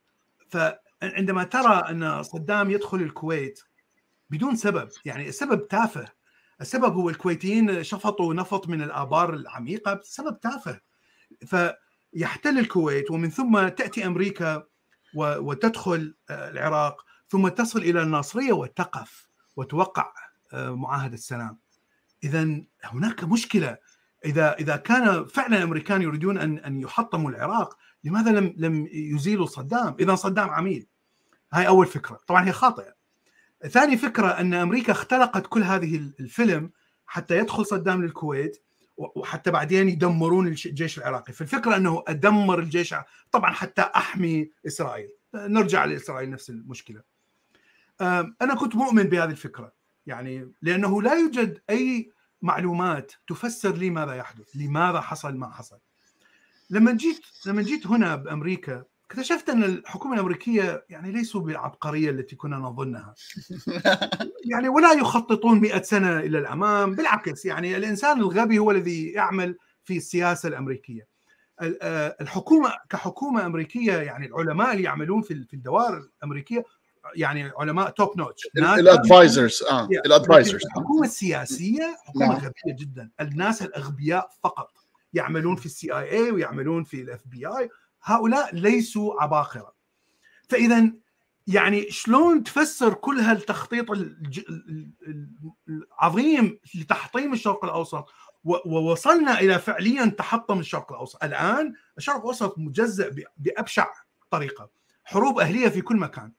فعندما 0.49 1.45
ترى 1.45 1.74
أن 1.90 2.22
صدام 2.22 2.70
يدخل 2.70 2.99
الكويت 2.99 3.61
بدون 4.30 4.57
سبب 4.57 4.88
يعني 5.05 5.28
السبب 5.28 5.68
تافه. 5.68 6.09
السبب 6.61 6.95
هو 6.95 7.09
الكويتيين 7.11 7.84
شفطوا 7.84 8.34
نفط 8.34 8.68
من 8.68 8.82
الآبار 8.82 9.34
العميقة 9.34 10.01
سبب 10.03 10.40
تافه. 10.40 10.80
فيحتل 11.47 12.59
الكويت 12.59 13.11
ومن 13.11 13.30
ثم 13.30 13.68
تأتي 13.68 14.07
أمريكا 14.07 14.64
وتدخل 15.16 16.14
آه، 16.30 16.51
العراق 16.51 17.05
ثم 17.28 17.49
تصل 17.49 17.78
إلى 17.78 18.03
الناصرية 18.03 18.53
وتقف 18.53 19.28
وتوقع 19.57 20.12
آه، 20.53 20.70
معاهدة 20.70 21.14
السلام. 21.14 21.59
اذا 22.24 22.61
هناك 22.84 23.24
مشكلة. 23.24 23.78
إذا 24.25 24.55
إذا 24.55 24.77
كان 24.77 25.27
فعلا 25.27 25.57
الأمريكان 25.57 26.03
يريدون 26.03 26.39
أن 26.39 26.59
أن 26.59 26.81
يحطموا 26.81 27.31
العراق 27.31 27.79
لماذا 28.05 28.31
لم 28.31 28.55
لم 28.57 28.89
يزيلوا 28.93 29.47
صدام؟ 29.47 29.97
اذا 30.01 30.14
صدام 30.14 30.51
عميل 30.51 30.87
هاي 31.53 31.66
أول 31.66 31.87
فكرة، 31.87 32.20
طبعا 32.27 32.47
هي 32.47 32.53
خاطئة. 32.53 32.95
ثاني 33.68 33.97
فكرة 33.97 34.29
أن 34.29 34.55
أمريكا 34.55 34.93
اختلقت 34.93 35.47
كل 35.47 35.62
هذه 35.62 35.97
الفيلم 36.20 36.70
حتى 37.07 37.39
يدخل 37.39 37.66
صدام 37.66 38.03
للكويت 38.03 38.64
وحتى 38.97 39.51
بعدين 39.51 39.89
يدمرون 39.89 40.47
الجيش 40.47 40.99
العراقي، 40.99 41.33
فالفكرة 41.33 41.77
أنه 41.77 42.05
أدمر 42.09 42.59
الجيش 42.59 42.95
طبعا 43.33 43.53
حتى 43.53 43.83
أحمي 43.83 44.51
إسرائيل، 44.66 45.09
نرجع 45.35 45.85
لإسرائيل 45.85 46.31
نفس 46.31 46.51
المشكلة. 46.51 47.03
أنا 48.43 48.55
كنت 48.59 48.77
مؤمن 48.77 49.03
بهذه 49.03 49.31
الفكرة 49.31 49.72
يعني 50.07 50.53
لأنه 50.62 51.03
لا 51.03 51.14
يوجد 51.14 51.61
أي 51.70 52.12
معلومات 52.45 53.12
تفسر 53.28 53.74
لي 53.74 53.90
ماذا 53.90 54.14
يحدث، 54.14 54.57
لماذا 54.57 55.01
حصل 55.01 55.36
ما 55.36 55.51
حصل. 55.51 55.78
لما 56.70 56.92
جيت 56.92 57.20
لما 57.47 57.62
جيت 57.62 57.86
هنا 57.86 58.16
بأمريكا 58.16 58.84
اكتشفت 59.11 59.49
أن 59.51 59.64
الحكومة 59.64 60.14
الأمريكية 60.14 60.84
يعني 60.90 61.12
ليسوا 61.12 61.40
بالعبقرية 61.40 62.11
التي 62.11 62.36
كنا 62.36 62.57
نظنها. 62.57 63.14
يعني 64.51 64.68
ولا 64.68 64.92
يخططون 64.92 65.61
100 65.61 65.82
سنة 65.82 66.18
إلى 66.20 66.38
الأمام، 66.38 66.95
بالعكس 66.95 67.45
يعني 67.47 67.76
الإنسان 67.76 68.18
الغبي 68.20 68.59
هو 68.59 68.70
الذي 68.70 69.07
يعمل 69.09 69.57
في 69.84 69.97
السياسة 69.97 70.49
الأمريكية. 70.49 71.07
ال- 71.62 71.78
آه، 71.82 72.16
الحكومة 72.20 72.72
كحكومة 72.90 73.47
أمريكية 73.47 73.92
يعني 73.92 74.26
العلماء 74.26 74.72
اللي 74.72 74.82
يعملون 74.82 75.22
في 75.22 75.45
في 75.45 75.55
الدوائر 75.55 75.99
الأمريكية 76.18 76.64
يعني 77.16 77.52
علماء 77.58 77.90
top 77.90 78.18
notch 78.18 78.47
ال 78.57 78.68
advisors 78.68 79.62
آه. 79.62 79.88
ال 80.07 80.12
advisors 80.12 80.61
الحكومة 80.64 81.04
السياسية 81.04 81.96
حكومة 82.04 82.26
نعم. 82.26 82.36
غبية 82.36 82.76
جدا. 82.78 83.10
الناس 83.20 83.62
الأغبياء 83.62 84.30
فقط. 84.44 84.70
يعملون 85.14 85.56
في 85.56 85.66
ال 85.66 85.92
CIA 85.99 86.30
ويعملون 86.30 86.84
في 86.84 87.00
ال 87.03 87.20
FBI 87.26 87.70
هؤلاء 88.02 88.54
ليسوا 88.54 89.22
عباقرة. 89.22 89.74
فاذا 90.48 90.92
يعني 91.46 91.90
شلون 91.90 92.44
تفسر 92.44 92.94
كل 92.94 93.18
هالتخطيط 93.20 93.86
العظيم 95.68 96.58
لتحطيم 96.74 97.32
الشرق 97.32 97.64
الأوسط؟ 97.64 98.06
ووصلنا 98.44 99.40
إلى 99.40 99.58
فعليا 99.58 100.06
تحطم 100.18 100.58
الشرق 100.58 100.92
الأوسط. 100.92 101.24
الآن 101.24 101.74
الشرق 101.98 102.16
الأوسط 102.16 102.58
مجزأ 102.58 103.08
ب- 103.08 103.24
بأبشع 103.36 103.86
طريقة. 104.30 104.70
حروب 105.04 105.38
أهلية 105.40 105.68
في 105.68 105.80
كل 105.80 105.96
مكان. 105.96 106.32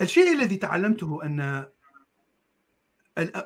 الشيء 0.00 0.32
الذي 0.32 0.56
تعلمته 0.56 1.24
أن 1.24 1.66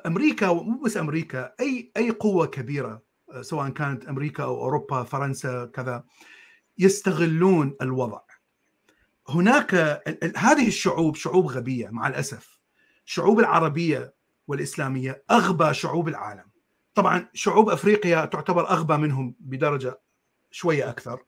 أمريكا 0.05 0.47
ومو 0.47 0.81
بس 0.81 0.97
أمريكا 0.97 1.53
أي 1.59 1.91
أي 1.97 2.11
قوة 2.11 2.45
كبيرة 2.45 3.01
أه، 3.31 3.41
سواء 3.41 3.69
كانت 3.69 4.05
أمريكا 4.05 4.43
أو 4.43 4.61
أوروبا 4.61 5.03
فرنسا 5.03 5.65
كذا 5.65 6.03
يستغلون 6.77 7.75
الوضع. 7.81 8.21
هناك 9.29 9.75
هذه 10.37 10.67
الشعوب 10.67 11.15
شعوب 11.15 11.47
غبية 11.47 11.89
مع 11.89 12.07
الأسف. 12.07 12.59
الشعوب 13.05 13.39
العربية 13.39 14.13
والإسلامية 14.47 15.23
أغبى 15.31 15.73
شعوب 15.73 16.07
العالم. 16.07 16.51
طبعا 16.95 17.29
شعوب 17.33 17.69
أفريقيا 17.69 18.25
تعتبر 18.25 18.69
أغبى 18.69 18.97
منهم 18.97 19.35
بدرجة 19.39 20.01
شوية 20.51 20.89
أكثر. 20.89 21.23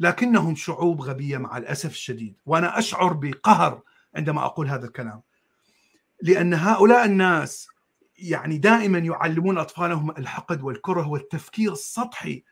لكنهم 0.00 0.54
شعوب 0.54 1.00
غبية 1.00 1.38
مع 1.38 1.56
الأسف 1.56 1.90
الشديد. 1.90 2.36
وأنا 2.46 2.78
أشعر 2.78 3.12
بقهر 3.12 3.82
عندما 4.14 4.44
أقول 4.44 4.68
هذا 4.68 4.86
الكلام. 4.86 5.22
لأن 6.22 6.54
هؤلاء 6.54 7.04
الناس 7.04 7.68
يعني 8.18 8.58
دائما 8.58 8.98
يعلمون 8.98 9.58
أطفالهم 9.58 10.10
الحقد 10.10 10.62
والكره 10.62 11.08
والتفكير 11.08 11.72
السطحي 11.72 12.44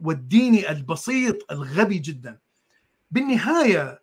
والديني 0.00 0.70
البسيط 0.70 1.52
الغبي 1.52 1.98
جدا. 1.98 2.38
بالنهاية 3.10 4.00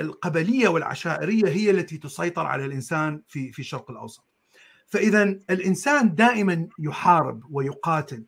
القبلية 0.00 0.68
والعشائرية 0.68 1.48
هي 1.48 1.70
التي 1.70 1.98
تسيطر 1.98 2.46
على 2.46 2.64
الإنسان 2.64 3.22
في 3.28 3.52
في 3.52 3.58
الشرق 3.58 3.90
الأوسط. 3.90 4.24
فاذا 4.86 5.22
الإنسان 5.22 6.14
دائما 6.14 6.68
يحارب 6.78 7.42
ويقاتل. 7.50 8.24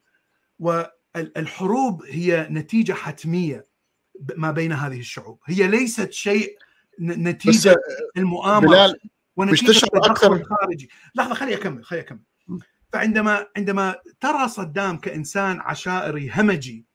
والحروب 1.16 2.04
هي 2.04 2.48
نتيجة 2.50 2.92
حتمية 2.92 3.64
ما 4.36 4.50
بين 4.50 4.72
هذه 4.72 4.98
الشعوب. 4.98 5.38
هي 5.46 5.66
ليست 5.66 6.12
شيء 6.12 6.58
نتيجة 7.00 7.76
المؤامرة 8.16 8.68
بلال 8.68 8.96
ونتيجة 9.36 9.70
التدخل 9.70 10.28
أكثر- 10.28 10.32
الخارجي. 10.40 10.90
لحظة 11.14 11.34
خلي 11.34 11.54
أكمل 11.54 11.84
خلي 11.84 12.00
أكمل. 12.00 12.20
فعندما 12.92 13.46
عندما 13.56 13.94
ترى 14.20 14.48
صدام 14.48 14.98
كإنسان 14.98 15.60
عشائري 15.60 16.30
همجي 16.34 16.86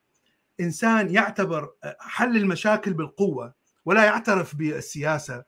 إنسان 0.60 1.14
يعتبر 1.14 1.70
حل 2.00 2.38
المشاكل 2.38 2.94
بالقوة 2.94 3.54
ولا 3.86 4.04
يعترف 4.06 4.56
بالسياسة 4.56 5.44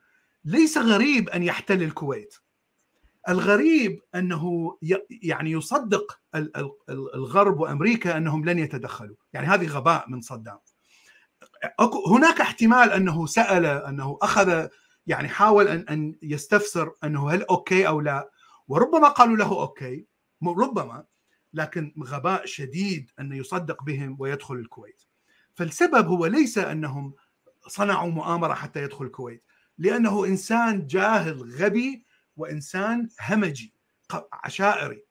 ليس 0.46 0.78
غريب 0.78 1.30
أن 1.30 1.44
يحتل 1.44 1.84
الكويت. 1.84 2.36
الغريب 3.30 4.02
أنه 4.16 4.78
يعني 5.10 5.52
يصدق 5.52 6.20
ال- 6.36 6.58
ال- 6.58 6.72
ال- 6.90 7.16
الغرب 7.16 7.60
وأمريكا 7.60 8.18
أنهم 8.18 8.46
لن 8.46 8.60
يتدخلوا. 8.60 9.16
يعني 9.34 9.48
هذه 9.48 9.68
غباء 9.68 10.10
من 10.10 10.22
صدام. 10.22 10.60
هناك 12.08 12.42
احتمال 12.42 12.92
أنه 12.92 13.26
سأل 13.26 13.66
أنه 13.66 14.18
أخذ 14.22 14.68
يعني 15.08 15.28
حاول 15.28 15.68
ان 15.68 15.86
أن 15.90 16.16
يستفسر 16.22 16.92
أنه 17.04 17.30
هل 17.30 17.44
okay 17.44 17.88
أو 17.88 18.02
لا. 18.02 18.32
وربما 18.68 19.08
قالوا 19.08 19.38
له 19.38 19.62
okay 19.62 20.06
ربما 20.44 21.06
لكن 21.54 21.94
غباء 22.04 22.46
شديد 22.46 23.12
انه 23.20 23.38
يصدق 23.38 23.84
بهم 23.84 24.18
ويدخل 24.20 24.56
الكويت. 24.56 25.02
فالسبب 25.56 26.08
هو 26.08 26.26
ليس 26.26 26.58
أنهم 26.58 27.14
صنعوا 27.68 28.12
مؤامرة 28.12 28.54
حتى 28.54 28.84
يدخل 28.84 29.06
الكويت 29.06 29.44
لأنه 29.78 30.26
إنسان 30.26 30.88
جاهل 30.88 31.56
غبي 31.56 32.06
وإنسان 32.42 33.10
همجي 33.22 33.74
عشائري. 34.34 35.06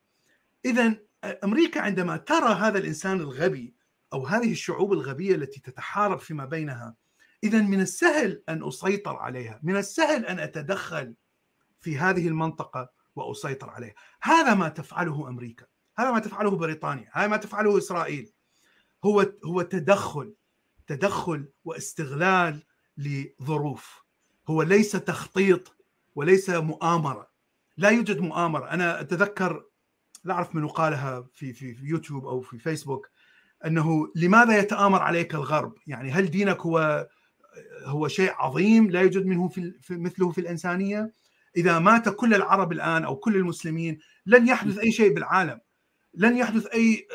اذا 0.64 0.96
أمريكا 1.44 1.80
عندما 1.80 2.16
ترى 2.16 2.54
هذا 2.54 2.78
الإنسان 2.78 3.20
الغبي 3.20 3.74
أو 4.12 4.26
هذه 4.26 4.52
الشعوب 4.52 4.92
الغبية 4.92 5.34
التي 5.34 5.60
تتحارب 5.60 6.18
فيما 6.18 6.44
بينها 6.44 6.96
اذا 7.44 7.60
من 7.62 7.80
السهل 7.80 8.42
أن 8.48 8.68
أسيطر 8.68 9.16
عليها 9.16 9.60
من 9.62 9.76
السهل 9.76 10.26
أن 10.26 10.38
أتدخل 10.38 11.14
في 11.80 11.98
هذه 11.98 12.28
المنطقة 12.28 12.90
وأسيطر 13.16 13.70
عليها. 13.70 13.94
هذا 14.22 14.54
ما 14.54 14.68
تفعله 14.68 15.28
أمريكا 15.28 15.66
هذا 15.98 16.10
ما 16.10 16.18
تفعله 16.18 16.50
بريطانيا 16.50 17.10
هذا 17.12 17.26
ما 17.26 17.36
تفعله 17.36 17.78
إسرائيل. 17.78 18.32
هو 19.04 19.32
هو 19.44 19.62
تدخل 19.62 20.34
تدخل 20.86 21.48
واستغلال 21.64 22.62
لظروف. 22.96 24.04
هو 24.48 24.62
ليس 24.62 24.92
تخطيط 24.92 25.76
وليس 26.20 26.50
مؤامرة. 26.50 27.26
لا 27.76 27.88
يوجد 27.88 28.20
مؤامرة. 28.20 28.70
أنا 28.70 29.00
أتذكر 29.00 29.64
لا 30.24 30.34
أعرف 30.34 30.54
من 30.54 30.68
قالها 30.68 31.26
في 31.34 31.52
في 31.52 31.74
في 31.74 31.86
يوتيوب 31.86 32.26
أو 32.26 32.40
في 32.40 32.58
فيسبوك 32.58 33.10
أنه 33.66 34.12
لماذا 34.16 34.58
يتآمر 34.58 35.02
عليك 35.02 35.34
الغرب؟ 35.34 35.74
يعني 35.86 36.10
هل 36.10 36.30
دينك 36.30 36.60
هو 36.60 37.08
هو 37.84 38.08
شيء 38.08 38.32
عظيم 38.34 38.90
لا 38.90 39.00
يوجد 39.00 39.26
منه 39.26 39.48
في 39.48 39.72
مثله 39.90 40.30
في 40.30 40.40
الإنسانية؟ 40.40 41.12
إذا 41.56 41.78
مات 41.78 42.08
كل 42.08 42.34
العرب 42.34 42.72
الآن 42.72 43.04
أو 43.04 43.16
كل 43.16 43.36
المسلمين 43.36 43.98
لن 44.26 44.48
يحدث 44.48 44.78
أي 44.78 44.92
شيء 44.92 45.14
بالعالم. 45.14 45.60
لن 46.14 46.36
يحدث 46.36 46.66
أي 46.66 47.08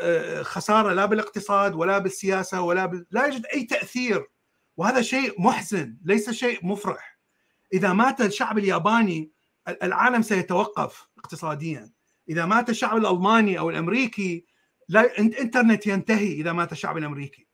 خسارة 0.44 0.94
لا 0.94 1.06
بالاقتصاد 1.06 1.76
ولا 1.76 1.98
بالسياسة 1.98 2.62
ولا 2.62 2.86
بال... 2.86 3.06
لا 3.12 3.26
يوجد 3.26 3.46
أي 3.54 3.64
تأثير. 3.64 4.26
وهذا 4.78 5.02
شيء 5.02 5.42
محزن 5.42 5.98
ليس 6.06 6.30
شيء 6.30 6.66
مفرح. 6.66 7.15
إذا 7.76 7.94
مات 7.94 8.22
الشعب 8.22 8.58
الياباني 8.58 9.32
العالم 9.84 10.22
سيتوقف 10.22 11.08
اقتصاديا. 11.18 11.92
إذا 12.30 12.46
مات 12.46 12.70
الشعب 12.70 12.98
الألماني 12.98 13.60
أو 13.60 13.70
الأمريكي 13.70 14.46
لا 14.90 15.20
إنترنت 15.20 15.88
ينتهي 15.88 16.32
إذا 16.34 16.54
مات 16.54 16.72
الشعب 16.72 16.98
الأمريكي. 16.98 17.48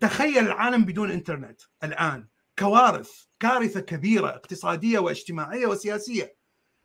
تخيل 0.00 0.38
العالم 0.38 0.84
بدون 0.84 1.10
إنترنت 1.10 1.60
الآن. 1.84 2.28
كوارث 2.58 3.10
كارثة 3.40 3.80
كبيرة 3.80 4.28
اقتصادية 4.28 4.98
واجتماعية 4.98 5.66
وسياسية. 5.66 6.36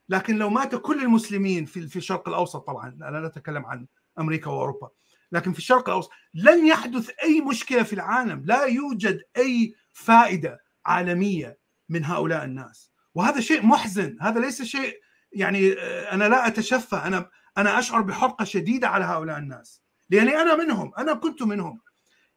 لكن 0.10 0.36
لو 0.36 0.50
مات 0.50 0.76
كل 0.76 1.04
المسلمين 1.04 1.66
في 1.66 1.88
في 1.88 1.96
الشرق 1.96 2.30
الأوسط 2.30 2.68
طبعا 2.68 2.88
أنا 2.90 3.18
لا 3.18 3.28
اتكلم 3.28 3.66
عن 3.66 3.88
أمريكا 4.20 4.52
وأوروبا. 4.52 4.90
لكن 5.32 5.54
في 5.54 5.60
الشرق 5.60 5.90
الأوسط 5.90 6.12
لن 6.34 6.68
يحدث 6.68 7.10
أي 7.24 7.42
مشكلة 7.42 7.84
في 7.84 7.94
العالم. 7.94 8.44
لا 8.46 8.64
يوجد 8.66 9.22
أي 9.38 9.74
فائدة 9.94 10.64
عالمية 10.86 11.57
من 11.90 12.06
هؤلاء 12.06 12.46
الناس. 12.46 12.92
وهذا 13.16 13.40
شيء 13.40 13.66
محزن. 13.66 14.18
هذا 14.22 14.40
ليس 14.40 14.62
شيء 14.62 15.00
يعني 15.32 15.74
أنا 16.12 16.30
لا 16.30 16.48
أتشفى. 16.48 16.96
أنا 16.96 17.30
أنا 17.58 17.80
أشعر 17.80 18.02
بحرقة 18.02 18.46
شديدة 18.46 18.88
على 18.88 19.06
هؤلاء 19.06 19.38
الناس. 19.38 19.82
لأني 20.10 20.42
أنا 20.42 20.56
منهم. 20.56 20.92
أنا 20.98 21.14
كنت 21.14 21.44
منهم. 21.44 21.80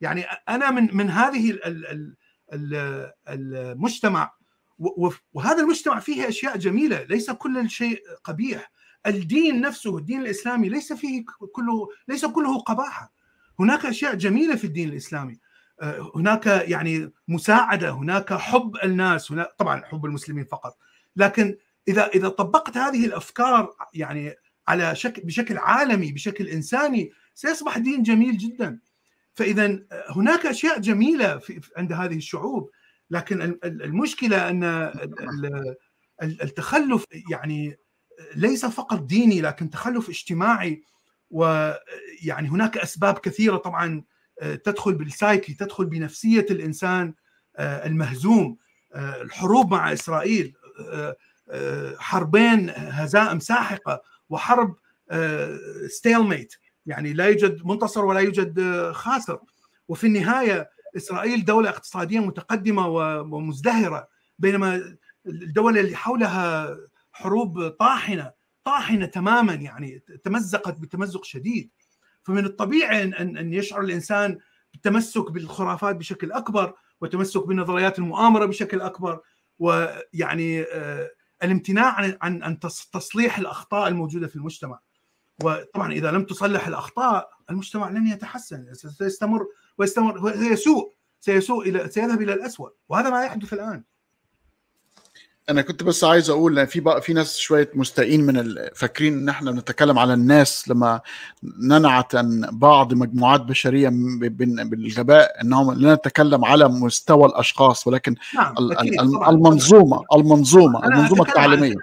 يعني 0.01 0.24
أنا 0.48 0.70
من 0.70 0.97
من 0.97 1.10
هذه 1.10 1.59
المجتمع. 3.28 4.32
وهذا 5.32 5.62
المجتمع 5.62 6.01
فيه 6.01 6.28
أشياء 6.28 6.56
جميلة. 6.56 7.02
ليس 7.02 7.31
كل 7.31 7.70
شيء 7.70 8.02
قبيح. 8.24 8.72
الدين 9.06 9.60
نفسه 9.60 9.98
الدين 9.98 10.20
الإسلامي 10.20 10.68
ليس 10.68 10.93
فيه 10.93 11.24
كله 11.52 11.89
ليس 12.09 12.24
كله 12.24 12.59
قباحة. 12.59 13.12
هناك 13.60 13.86
أشياء 13.86 14.14
جميلة 14.14 14.56
في 14.56 14.64
الدين 14.64 14.89
الإسلامي. 14.89 15.40
هناك 16.16 16.47
يعني 16.47 17.12
مساعدة 17.28 17.90
هناك 17.90 18.35
حب 18.35 18.77
الناس 18.85 19.32
هناك 19.32 19.48
طبعا 19.59 19.85
حب 19.85 20.05
المسلمين 20.07 20.44
فقط. 20.44 20.78
لكن 21.16 21.57
إذا 21.89 22.07
إذا 22.07 22.28
طبقت 22.28 22.77
هذه 22.77 23.07
الأفكار 23.07 23.74
يعني 23.94 24.35
على 24.69 24.94
شكل 24.94 25.23
بشكل 25.23 25.59
عالمي 25.59 26.12
بشكل 26.12 26.47
إنساني 26.48 27.12
سيصبح 27.35 27.78
دين 27.78 28.02
جميل 28.02 28.36
جدا. 28.39 28.78
فاذا 29.35 29.78
هناك 30.09 30.47
أشياء 30.47 30.81
جميلة 30.81 31.39
في 31.39 31.61
عند 31.77 31.93
هذه 31.93 32.16
الشعوب 32.16 32.70
لكن 33.11 33.59
المشكلة 33.65 34.48
أن 34.51 34.65
التخلف 36.23 37.05
يعني 37.31 37.77
ليس 38.35 38.66
فقط 38.66 39.02
ديني 39.02 39.40
لكن 39.40 39.70
تخلف 39.70 40.09
اجتماعي 40.09 40.82
ويعني 41.31 42.48
هناك 42.48 42.78
أسباب 42.78 43.19
كثيرة 43.19 43.57
طبعا 43.57 44.05
تدخل 44.41 44.95
بالسايكي 44.95 45.55
تدخل 45.55 45.87
بنفسية 45.87 46.47
الإنسان 46.51 47.15
المهزوم. 47.59 48.57
الحروب 48.97 49.71
مع 49.71 49.93
إسرائيل 49.93 50.55
حربين 51.99 52.71
هزائم 52.77 53.41
ساحقه 53.41 54.03
وحرب 54.29 54.77
ستيلميت 55.89 56.55
يعني 56.87 57.12
لا 57.12 57.25
يوجد 57.25 57.67
منتصر 57.67 58.05
ولا 58.05 58.21
يوجد 58.21 58.61
خاسر. 58.93 59.39
وفي 59.89 60.07
النهاية 60.07 60.71
إسرائيل 60.97 61.45
دولة 61.45 61.71
اقتصادية 61.71 62.21
متقدمة 62.21 62.89
ومزدهرة 62.89 64.09
بينما 64.39 64.97
الدول 65.27 65.79
اللي 65.79 65.97
حولها 65.97 66.77
حروب 67.12 67.69
طاحنة 67.69 68.33
طاحنة 68.65 69.07
تماما 69.07 69.55
يعني 69.55 70.03
تمزقت 70.25 70.79
بتمزق 70.81 71.25
شديد. 71.25 71.71
فمن 72.23 72.45
الطبيعي 72.45 73.03
ان 73.03 73.37
ان 73.37 73.53
يشعر 73.53 73.81
الإنسان 73.81 74.39
بالتمسك 74.73 75.31
بالخرافات 75.31 75.97
بشكل 75.97 76.33
أكبر 76.33 76.75
وتمسك 77.01 77.47
بنظريات 77.47 77.99
المؤامرة 77.99 78.47
بشكل 78.47 78.81
أكبر 78.81 79.21
ويعني 79.59 80.65
الامتناع 81.43 81.95
عن 81.95 82.19
عن 82.23 82.43
عن 82.43 82.59
تصليح 82.93 83.39
الأخطاء 83.39 83.89
الموجودة 83.89 84.27
في 84.27 84.37
المجتمع. 84.37 84.81
وطبعا 85.45 85.93
إذا 85.93 86.11
لم 86.11 86.25
تصلح 86.25 86.67
الأخطاء 86.67 87.31
المجتمع 87.51 87.91
لن 87.91 88.07
يتحسن 88.07 88.75
سيستمر 88.75 89.47
ويستمر 89.79 90.33
سيسوء 90.33 90.95
سيسوء 91.21 91.69
إلى 91.69 91.89
سيذهب 91.89 92.23
إلى 92.23 92.33
الاسوء 92.33 92.73
وهذا 92.89 93.11
ما 93.11 93.25
يحدث 93.25 93.53
الآن. 93.53 93.85
أنا 95.51 95.62
كنت 95.62 95.82
بس 95.82 96.05
عايز 96.05 96.31
أقول 96.31 96.66
في 96.66 96.81
بقى 96.81 97.02
في 97.02 97.12
ناس 97.12 97.39
شوية 97.39 97.70
مستائين 97.74 98.27
من 98.27 98.55
فاكرين 98.74 99.18
إن 99.18 99.28
إحنا 99.28 99.51
بنتكلم 99.51 99.98
على 99.98 100.14
الناس 100.14 100.68
لما 100.68 101.01
ننعت 101.43 102.14
عن 102.14 102.48
بعض 102.52 102.94
مجموعات 102.94 103.40
بشرية 103.40 103.89
بالغباء 104.62 105.43
إنهم 105.43 105.72
لا 105.72 105.94
نتكلم 105.94 106.44
على 106.44 106.68
مستوى 106.68 107.27
الأشخاص 107.27 107.86
ولكن 107.86 108.14
نعم. 108.35 108.55
المنظومة 109.28 110.05
المنظومة 110.14 110.85
المنظومة 110.85 111.22
التعليمية 111.22 111.74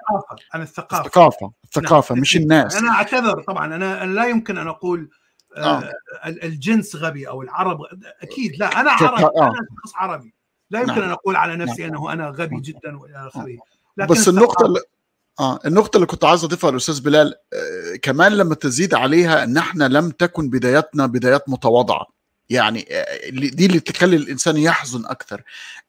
عن 0.53 0.61
الثقافة 0.61 1.05
الثقافة 1.05 1.51
الثقافة 1.63 2.15
نعم. 2.15 2.21
مش 2.21 2.35
الناس 2.35 2.75
أنا 2.75 2.91
أعتذر 2.91 3.41
طبعا 3.41 3.75
أنا 3.75 4.05
لا 4.05 4.25
يمكن 4.25 4.57
أن 4.57 4.67
أقول 4.67 5.09
آه. 5.57 5.91
الجنس 6.25 6.95
غبي 6.95 7.27
أو 7.27 7.41
العرب 7.41 7.77
أكيد 8.21 8.51
لا 8.59 8.81
أنا 8.81 8.91
عربي 8.91 9.23
أنا 9.23 9.53
شخص 9.85 9.95
عربي 9.95 10.36
لا 10.69 10.79
يمكن 10.79 10.93
نعم. 10.93 11.03
أن 11.03 11.11
أقول 11.11 11.35
على 11.35 11.55
نفسي 11.55 11.81
نعم. 11.81 11.89
أنه 11.91 12.13
أنا 12.13 12.29
غبي 12.29 12.59
جدا 12.61 12.97
والى 12.99 13.27
اخره 13.27 13.57
بس 14.09 14.27
النقطة 14.27 14.65
اللي 14.65 14.79
آه 15.39 15.59
النقطة 15.65 15.97
اللي 15.97 16.07
كنت 16.07 16.25
عايز 16.25 16.43
أضيفها 16.43 16.71
للاستاذ 16.71 17.01
بلال 17.01 17.33
آه 17.53 17.95
كمان 18.01 18.31
لما 18.31 18.55
تزيد 18.55 18.93
عليها 18.93 19.43
إن 19.43 19.57
إحنا 19.57 19.83
لم 19.83 20.09
تكن 20.09 20.49
بداياتنا 20.49 21.05
بدايات 21.05 21.49
متواضعة 21.49 22.05
يعني 22.49 22.87
آه 22.91 23.29
دي 23.29 23.65
اللي 23.65 23.79
تخلي 23.79 24.15
الإنسان 24.15 24.57
يحزن 24.57 25.05
أكثر 25.05 25.41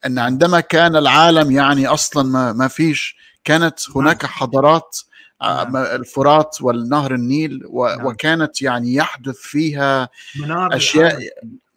إن 0.06 0.18
عندما 0.18 0.60
كان 0.60 0.96
العالم 0.96 1.52
يعني 1.52 1.86
أصلا 1.86 2.22
ما, 2.22 2.52
ما 2.52 2.68
فيش 2.68 3.16
كانت 3.44 3.80
هناك 3.96 4.26
حضارات 4.26 4.98
نعم. 5.42 5.76
الفرات 5.76 6.56
والنهر 6.60 7.14
النيل 7.14 7.62
و... 7.66 7.86
نعم. 7.86 8.06
وكانت 8.06 8.62
يعني 8.62 8.94
يحدث 8.94 9.36
فيها 9.36 10.08
أشياء 10.50 11.18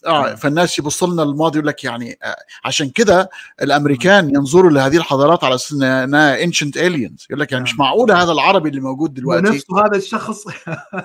آه 0.06 0.36
فالناس 0.36 0.80
يبص 0.80 1.04
لنا 1.04 1.24
الماضي 1.24 1.58
يقول 1.58 1.68
لك 1.68 1.84
يعني 1.84 2.20
آه 2.24 2.36
عشان 2.66 2.90
كده 2.90 3.30
الأمريكان 3.62 4.30
ينظروا 4.30 4.72
لهذه 4.72 4.98
الحضارات 4.98 5.44
على 5.44 5.56
أساس 5.56 5.74
إنها 5.82 6.44
انشنت 6.44 6.78
الينز 6.78 7.28
يقول 7.30 7.40
لك 7.40 7.52
يعني 7.52 7.64
مش 7.64 7.80
معقوله 7.80 8.24
هذا 8.24 8.32
العربي 8.32 8.70
اللي 8.70 8.82
موجود 8.82 9.14
دلوقتي. 9.14 9.50
نفسه 9.50 9.86
هذا 9.86 9.98
الشخص. 9.98 10.48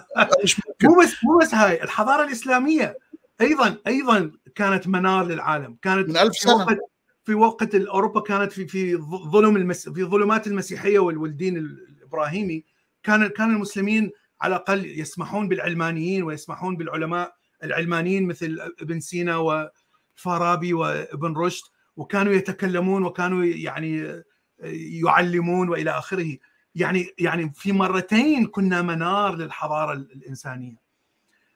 مو 0.85 1.01
بس 1.03 1.15
مو 1.25 1.39
بس 1.43 1.55
هاي 1.55 1.83
الحضارة 1.83 2.25
الإسلامية 2.25 2.99
أيضا 3.41 3.77
أيضا 3.87 4.31
كانت 4.55 4.89
منار 4.89 5.27
للعالم. 5.27 5.77
كانت 5.83 6.09
من 6.09 6.17
ألف 6.17 6.37
سنة. 6.37 6.65
في 6.65 6.65
وقت, 6.65 6.79
في 7.25 7.35
وقت 7.35 7.75
اوروبا 7.75 8.21
كانت 8.21 8.53
في 8.53 8.67
في 8.67 8.97
ظلم 9.33 9.57
المس 9.57 9.89
في 9.89 10.05
ظلمات 10.05 10.47
المسيحية 10.47 10.99
والدين 10.99 11.57
الإبراهيمي. 11.57 12.65
كان 13.03 13.27
كان 13.27 13.51
المسلمين 13.51 14.11
على 14.41 14.57
الأقل 14.57 15.01
يسمحون 15.01 15.49
بالعلمانيين 15.49 16.23
ويسمحون 16.23 16.77
بالعلماء 16.77 17.37
العلمانيين 17.67 18.27
مثل 18.27 18.59
ابن 18.81 19.01
سينا 19.01 19.37
وفارابي 19.37 20.73
وابن 20.73 21.37
رشد 21.37 21.65
وكانوا 21.97 22.33
يتكلمون 22.33 23.05
وكانوا 23.05 23.45
يعني 23.45 24.23
يعلمون 25.05 25.69
وإلى 25.69 25.91
آخره. 25.91 26.37
يعني 26.75 27.07
يعني 27.19 27.53
في 27.55 27.73
مرتين 27.73 28.47
كنا 28.47 28.83
منار 28.83 29.35
للحضارة 29.37 29.93
الإنسانية. 29.93 30.77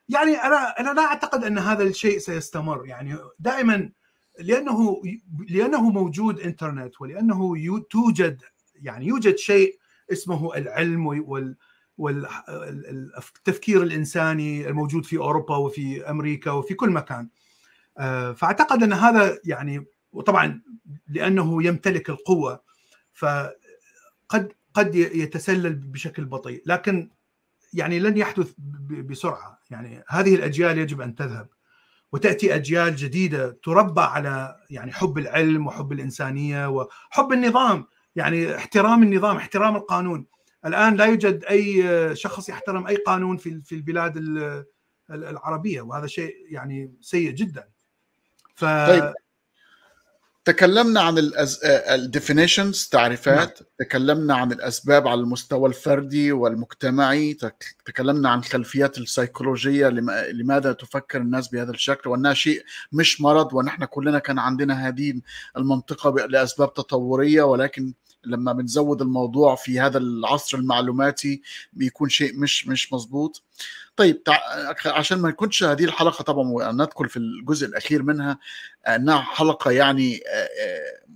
يعني 0.09 0.35
أنا 0.35 0.79
أنا 0.79 0.93
لا 0.93 1.01
أعتقد 1.01 1.43
أن 1.43 1.57
هذا 1.57 1.83
الشيء 1.83 2.17
سيستمر. 2.17 2.85
يعني 2.85 3.17
دائما 3.39 3.91
لأنه 4.39 5.01
لأنه 5.49 5.89
موجود 5.89 6.39
إنترنت 6.39 7.01
ولأنه 7.01 7.79
توجد 7.89 8.41
يعني 8.75 9.07
يوجد 9.07 9.35
شيء 9.35 9.79
اسمه 10.11 10.55
العلم 10.55 11.07
وال 11.07 11.57
والتفكير 12.01 13.83
الإنساني 13.83 14.67
الموجود 14.67 15.05
في 15.05 15.17
أوروبا 15.17 15.55
وفي 15.55 16.09
أمريكا 16.09 16.51
وفي 16.51 16.73
كل 16.73 16.89
مكان. 16.89 17.29
فأعتقد 18.35 18.83
أن 18.83 18.93
هذا 18.93 19.39
يعني 19.45 19.85
وطبعا 20.11 20.61
لأنه 21.07 21.63
يمتلك 21.63 22.09
القوة 22.09 22.61
فقد 23.13 24.53
قد 24.73 24.95
يتسلل 24.95 25.75
بشكل 25.75 26.25
بطيء. 26.25 26.63
لكن 26.65 27.09
يعني 27.73 27.99
لن 27.99 28.17
يحدث 28.17 28.53
بسرعة. 28.89 29.59
يعني 29.69 30.03
هذه 30.07 30.35
الأجيال 30.35 30.77
يجب 30.77 31.01
أن 31.01 31.15
تذهب. 31.15 31.47
وتأتي 32.11 32.55
أجيال 32.55 32.95
جديدة 32.95 33.57
تربى 33.63 34.01
على 34.01 34.55
يعني 34.69 34.91
حب 34.91 35.17
العلم 35.17 35.67
وحب 35.67 35.91
الإنسانية 35.91 36.69
وحب 36.69 37.31
النظام. 37.31 37.85
يعني 38.15 38.55
احترام 38.55 39.03
النظام 39.03 39.37
احترام 39.37 39.75
القانون. 39.75 40.25
الآن 40.65 40.95
لا 40.95 41.05
يوجد 41.05 41.45
أي 41.45 42.15
شخص 42.15 42.49
يحترم 42.49 42.87
أي 42.87 42.95
قانون 42.95 43.37
في 43.37 43.61
في 43.61 43.75
البلاد 43.75 44.17
العربية 45.09 45.81
وهذا 45.81 46.07
شيء 46.07 46.35
يعني 46.49 46.93
سيء 47.01 47.31
جدا. 47.31 47.67
ف 48.55 48.65
طيب. 48.65 49.13
تكلمنا 50.45 51.01
عن 51.01 51.31
الديفينيشنز 51.65 52.87
تعريفات. 52.91 53.61
نعم. 53.61 53.67
تكلمنا 53.79 54.35
عن 54.35 54.51
الأسباب 54.51 55.07
على 55.07 55.21
المستوى 55.21 55.69
الفردي 55.69 56.31
والمجتمعي. 56.31 57.37
تكلمنا 57.85 58.29
عن 58.29 58.39
الخلفيات 58.39 58.97
السيكولوجية. 58.97 59.87
لماذا 60.31 60.73
تفكر 60.73 61.21
الناس 61.21 61.47
بهذا 61.47 61.71
الشكل؟ 61.71 62.09
وأنها 62.09 62.33
شيء 62.33 62.63
مش 62.91 63.21
مرض 63.21 63.53
ونحن 63.53 63.85
كلنا 63.85 64.19
كان 64.19 64.39
عندنا 64.39 64.87
هذه 64.87 65.21
المنطقة 65.57 66.27
لأسباب 66.27 66.73
تطورية 66.73 67.43
ولكن 67.43 67.93
لما 68.25 68.53
بنزود 68.53 69.01
الموضوع 69.01 69.55
في 69.55 69.79
هذا 69.79 69.97
العصر 69.97 70.57
المعلوماتي 70.57 71.41
بيكون 71.73 72.09
شيء 72.09 72.39
مش 72.39 72.67
مش 72.67 72.93
مظبوط. 72.93 73.43
طيب 73.95 74.21
عشان 74.85 75.17
ما 75.19 75.29
نكونش 75.29 75.63
هذه 75.63 75.83
الحلقة 75.83 76.23
طبعا 76.23 76.47
وندخل 76.47 77.09
في 77.09 77.17
الجزء 77.17 77.67
الأخير 77.67 78.03
منها 78.03 78.39
إنها 78.87 79.21
حلقة 79.21 79.71
يعني 79.71 80.19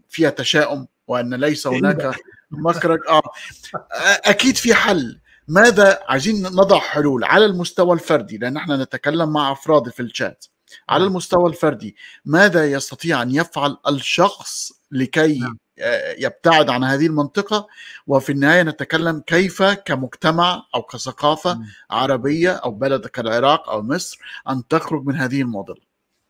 فيها 0.10 0.30
تشاؤم 0.30 0.88
وأن 1.08 1.34
ليس 1.34 1.68
هناك 1.68 2.16
مخرج 2.52 3.00
آه 3.08 3.22
أكيد 4.26 4.56
في 4.56 4.74
حل. 4.74 5.20
ماذا 5.48 6.00
عايزين 6.08 6.44
نضع 6.44 6.80
حلول 6.80 7.24
على 7.24 7.46
المستوى 7.46 7.94
الفردي 7.94 8.38
لأن 8.38 8.58
إحنا 8.58 8.84
نتكلم 8.84 9.34
مع 9.34 9.52
أفراد 9.52 9.90
في 9.90 10.00
الشات. 10.00 10.46
على 10.90 11.04
المستوى 11.04 11.50
الفردي. 11.50 11.96
ماذا 12.26 12.72
يستطيع 12.72 13.22
أن 13.22 13.32
يفعل 13.32 13.78
الشخص 13.88 14.72
لكي 14.92 15.44
يبتعد 16.18 16.70
عن 16.70 16.84
هذه 16.84 17.08
المنطقة؟ 17.08 17.68
وفي 18.08 18.32
النهاية 18.32 18.64
نتكلم 18.64 19.20
كيف 19.20 19.64
كمجتمع 19.64 20.66
أو 20.76 20.82
كثقافة 20.82 21.54
م. 21.54 21.66
عربية 21.92 22.52
أو 22.52 22.72
بلد 22.72 23.08
كالعراق 23.08 23.70
أو 23.70 23.82
مصر 23.82 24.20
أن 24.50 24.68
تخرج 24.68 25.06
من 25.06 25.16
هذه 25.16 25.42
المعضلة 25.42 25.82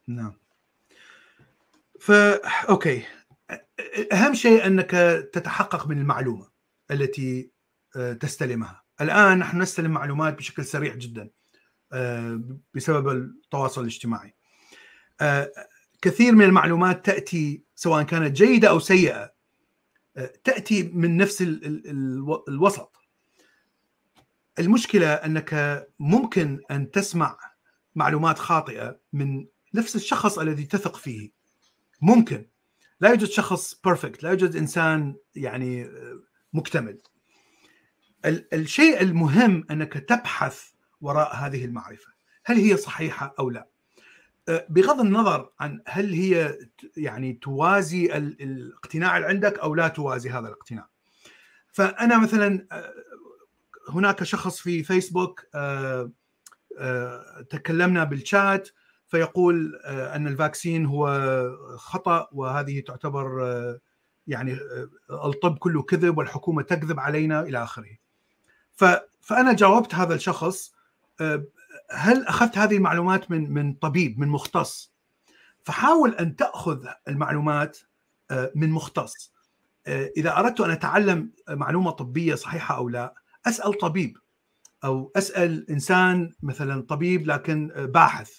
نعم. 0.08 0.34
فا 2.00 2.48
أوكي. 2.70 3.04
أهم 4.12 4.34
شيء 4.34 4.68
أنك 4.68 4.92
تتحقق 5.34 5.88
من 5.88 5.98
المعلومة 5.98 6.48
التي 6.92 7.50
تستلمها. 8.20 8.84
الآن 9.02 9.40
نحن 9.40 9.62
نستلم 9.62 9.92
معلومات 9.92 10.38
بشكل 10.38 10.66
سريع 10.66 10.96
جدا. 10.96 11.30
بسبب 12.74 13.10
التواصل 13.10 13.82
الاجتماعي. 13.82 14.36
كثير 16.02 16.36
من 16.36 16.46
المعلومات 16.46 17.06
تأتي 17.06 17.64
سواء 17.76 18.04
كانت 18.04 18.36
جيدة 18.38 18.70
أو 18.70 18.80
سيئة 18.80 19.34
تأتي 20.44 20.84
من 20.84 21.18
نفس 21.18 21.42
الوسط. 22.48 22.96
المشكلة 24.60 25.14
أنك 25.14 25.88
ممكن 26.00 26.62
أن 26.72 26.92
تسمع 26.92 27.38
معلومات 27.96 28.40
خاطئة 28.40 29.00
من 29.14 29.48
نفس 29.74 29.96
الشخص 29.96 30.40
الذي 30.40 30.64
تثق 30.64 30.96
فيه. 30.96 31.32
ممكن. 32.02 32.50
لا 33.00 33.10
يوجد 33.10 33.28
شخص 33.28 33.82
بيرفكت 33.84 34.24
لا 34.24 34.30
يوجد 34.30 34.56
إنسان 34.56 35.16
يعني 35.36 35.90
مكتمل. 36.54 37.02
الشيء 38.26 39.02
المهم 39.02 39.64
أنك 39.72 39.94
تبحث 39.94 40.75
وراء 41.02 41.36
هذه 41.36 41.66
المعرفة 41.66 42.08
هل 42.46 42.58
هي 42.58 42.78
صحيحة 42.78 43.36
أو 43.40 43.50
لا 43.50 43.68
بغض 44.70 45.00
النظر 45.00 45.50
عن 45.60 45.82
هل 45.88 46.14
هي 46.14 46.58
يعني 46.98 47.34
توازي 47.34 48.18
الاقتناع 48.18 49.18
اللي 49.18 49.28
عندك 49.28 49.60
أو 49.60 49.76
لا 49.76 49.88
توازي 49.88 50.30
هذا 50.30 50.48
الاقتناع. 50.48 50.90
فأنا 51.72 52.18
مثلا 52.18 52.68
هناك 53.90 54.24
شخص 54.24 54.60
في 54.60 54.84
فيسبوك 54.84 55.46
تكلمنا 57.50 58.04
بالشات 58.04 58.70
فيقول 59.08 59.76
أن 59.86 60.28
الفاكسين 60.28 60.86
هو 60.86 61.08
خطأ 61.78 62.30
وهذه 62.32 62.80
تعتبر 62.80 63.48
يعني 64.28 64.58
الطب 65.12 65.58
كله 65.58 65.82
كذب 65.82 66.18
والحكومة 66.18 66.62
تكذب 66.62 67.00
علينا 67.00 67.42
إلى 67.42 67.64
آخره. 67.64 67.98
فأنا 69.22 69.54
جاوبت 69.54 69.96
هذا 69.96 70.16
الشخص 70.16 70.75
هل 71.92 72.26
أخذت 72.26 72.58
هذه 72.58 72.76
المعلومات 72.76 73.32
من 73.32 73.54
من 73.54 73.74
طبيب 73.74 74.20
من 74.20 74.28
مختص؟ 74.28 74.94
فحاول 75.64 76.16
أن 76.16 76.36
تأخذ 76.36 76.88
المعلومات 77.08 77.78
من 78.56 78.70
مختص. 78.70 79.34
إذا 79.88 80.38
أردت 80.38 80.62
أن 80.62 80.72
أتعلم 80.72 81.32
معلومة 81.50 81.92
طبية 81.92 82.36
صحيحة 82.36 82.78
أو 82.78 82.90
لا 82.90 83.16
أسأل 83.46 83.78
طبيب. 83.78 84.18
أو 84.84 85.12
أسأل 85.16 85.70
إنسان 85.70 86.34
مثلا 86.44 86.82
طبيب 86.82 87.28
لكن 87.28 87.68
باحث. 87.78 88.32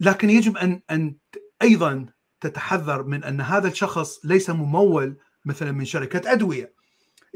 لكن 0.00 0.30
يجب 0.30 0.56
أن 0.56 0.80
أن 0.90 1.16
أيضا 1.62 2.06
تتحذر 2.40 3.02
من 3.02 3.24
أن 3.24 3.40
هذا 3.40 3.68
الشخص 3.68 4.20
ليس 4.24 4.50
ممول 4.50 5.16
مثلا 5.44 5.72
من 5.72 5.84
شركة 5.84 6.32
أدوية. 6.32 6.74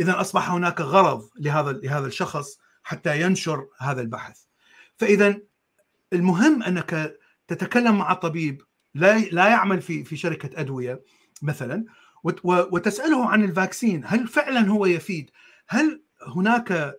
اذا 0.01 0.21
أصبح 0.21 0.51
هناك 0.51 0.81
غرض 0.81 1.29
لهذا 1.41 1.73
لهذا 1.73 2.07
الشخص. 2.07 2.59
حتى 2.87 3.21
ينشر 3.21 3.69
هذا 3.79 4.01
البحث. 4.01 4.41
فإذا 4.97 5.39
المهم 6.13 6.63
أنك 6.63 7.17
تتكلم 7.49 7.99
مع 7.99 8.15
طبيب 8.15 8.63
لا 8.95 9.19
لا 9.19 9.49
يعمل 9.49 9.83
في 9.83 10.05
في 10.05 10.17
شركة 10.17 10.61
أدوية 10.61 11.03
مثلا 11.43 11.85
وتسأله 12.45 13.29
عن 13.29 13.45
الفاكسين 13.45 14.03
هل 14.07 14.29
فعلا 14.29 14.61
هو 14.61 14.87
يفيد؟ 14.87 15.31
هل 15.69 16.03
هناك 16.27 16.97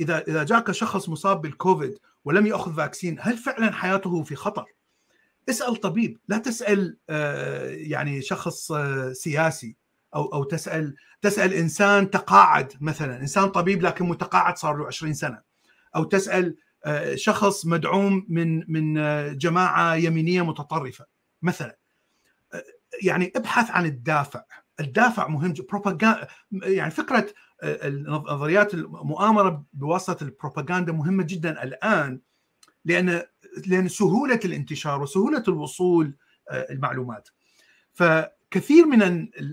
إذا 0.00 0.24
إذا 0.28 0.44
جاك 0.44 0.70
شخص 0.70 1.08
مصاب 1.08 1.40
بالكوفيد 1.40 1.98
ولم 2.24 2.46
يأخذ 2.46 2.76
فاكسين 2.76 3.16
هل 3.20 3.38
فعلا 3.38 3.72
حياته 3.72 4.22
في 4.22 4.34
خطر؟ 4.36 4.64
اسأل 5.48 5.76
طبيب 5.76 6.18
لا 6.28 6.38
تسأل 6.38 6.96
يعني 7.88 8.22
شخص 8.22 8.72
سياسي. 9.12 9.76
أو 10.14 10.24
أو 10.24 10.44
تسال 10.44 10.94
تسأل 11.22 11.54
إنسان 11.54 12.10
تقاعد 12.10 12.72
مثلا 12.80 13.20
إنسان 13.20 13.48
طبيب 13.48 13.82
لكن 13.82 14.04
متقاعد 14.04 14.58
صار 14.58 14.76
له 14.76 14.86
20 14.86 15.14
سنة. 15.14 15.42
أو 15.96 16.04
تسأل 16.04 16.56
شخص 17.14 17.66
مدعوم 17.66 18.26
من 18.28 18.72
من 18.72 18.94
جماعة 19.38 19.94
يمينية 19.94 20.42
متطرفة 20.42 21.06
مثلا. 21.42 21.78
يعني 23.02 23.32
ابحث 23.36 23.70
عن 23.70 23.86
الدافع. 23.86 24.44
الدافع 24.80 25.28
مهم 25.28 25.54
بروباغندا 25.68 26.26
يعني 26.52 26.90
فكرة 26.90 27.26
نظريات 28.08 28.74
المؤامرة 28.74 29.64
بواسطة 29.72 30.24
البروباغندا 30.24 30.92
مهمة 30.92 31.22
جدا 31.22 31.62
الآن 31.62 32.20
لأن 32.84 33.22
لأن 33.66 33.88
سهولة 33.88 34.40
الانتشار 34.44 35.02
وسهولة 35.02 35.44
الوصول 35.48 36.16
المعلومات. 36.52 37.28
كثير 38.50 38.86
من 38.86 39.02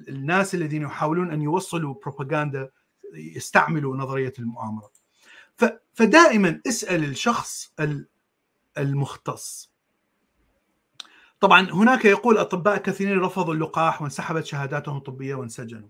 الناس 0.10 0.56
الذين 0.56 0.82
يحاولون 0.82 1.32
أن 1.32 1.42
يوصلوا 1.42 1.94
بروباغندا 1.94 2.72
يستعملوا 3.14 3.98
نظرية 3.98 4.34
المؤامرة. 4.40 4.92
فدائما 5.94 6.62
اسأل 6.68 7.04
الشخص 7.04 7.74
المختص. 8.78 9.72
طبعا 11.40 11.72
هناك 11.72 12.06
يقول 12.06 12.38
أطباء 12.38 12.78
كثيرين 12.78 13.20
رفضوا 13.20 13.54
اللقاح 13.54 14.02
وانسحبت 14.02 14.46
شهاداتهم 14.46 14.98
الطبية 14.98 15.36
وانسجنوا. 15.36 15.90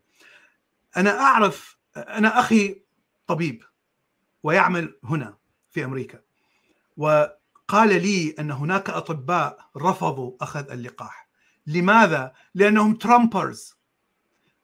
أنا 0.97 1.19
أعرف 1.19 1.77
أنا 1.97 2.39
أخي 2.39 2.81
طبيب 3.27 3.63
ويعمل 4.43 4.99
هنا 5.03 5.37
في 5.71 5.85
أمريكا 5.85 6.19
وقال 6.97 8.01
لي 8.01 8.35
أن 8.39 8.51
هناك 8.51 8.89
أطباء 8.89 9.69
رفضوا 9.77 10.31
أخذ 10.41 10.71
اللقاح. 10.71 11.26
لماذا؟ 11.67 12.33
لأنهم 12.55 12.95
ترامبرز 12.95 13.73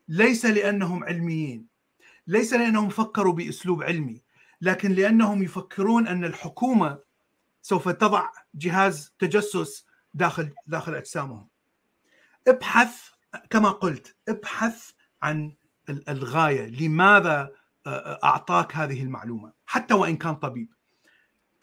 ليس 0.08 0.46
لأنهم 0.46 1.04
علميين. 1.04 1.68
ليس 2.28 2.54
لأنهم 2.54 2.90
فكروا 2.90 3.34
بأسلوب 3.34 3.84
علمي. 3.84 4.24
لكن 4.62 4.92
لأنهم 4.92 5.44
يفكرون 5.44 6.08
أن 6.08 6.26
الحكومة 6.26 7.00
سوف 7.62 7.90
تضع 7.90 8.30
جهاز 8.56 9.14
تجسس 9.20 9.86
داخل 10.14 10.54
داخل 10.68 10.96
أجسامهم. 10.96 11.48
ابحث 12.48 13.02
كما 13.50 13.70
قلت 13.70 14.16
ابحث 14.30 14.92
عن 15.22 15.56
الغاية. 15.90 16.66
لماذا 16.66 17.52
أعطاك 18.24 18.76
هذه 18.76 19.04
المعلومة؟ 19.04 19.54
حتى 19.66 19.94
وإن 19.94 20.18
كان 20.18 20.36
طبيب. 20.36 20.74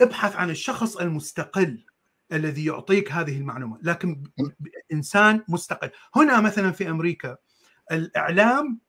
ابحث 0.01 0.37
عن 0.37 0.51
الشخص 0.51 0.97
المستقل. 0.97 1.85
الذي 2.33 2.65
يعطيك 2.65 3.13
هذه 3.13 3.39
المعلومة. 3.39 3.79
لكن 3.83 4.23
إنسان 4.93 5.45
مستقل. 5.49 5.91
هنا 6.15 6.41
مثلا 6.41 6.71
في 6.73 6.91
أمريكا 6.91 7.37
الإعلام 7.93 8.81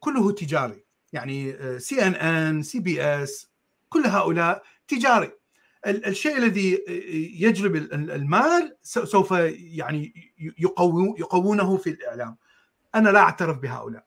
كله 0.00 0.32
تجاري. 0.32 0.84
يعني 1.12 1.56
سي 1.80 2.06
إن 2.06 2.14
إن 2.14 2.62
سي 2.62 2.80
بي 2.80 3.02
إس 3.02 3.50
كل 3.88 4.06
هؤلاء 4.06 4.62
تجاري. 4.88 5.30
الشيء 5.86 6.38
الذي 6.38 6.84
يجلب 7.40 7.76
المال 7.92 8.76
سوف 8.82 9.30
يعني 9.30 10.32
يقوونه 11.18 11.76
في 11.76 11.90
الإعلام. 11.90 12.36
أنا 12.94 13.08
لا 13.08 13.18
أعترف 13.18 13.58
بهؤلاء. 13.58 14.06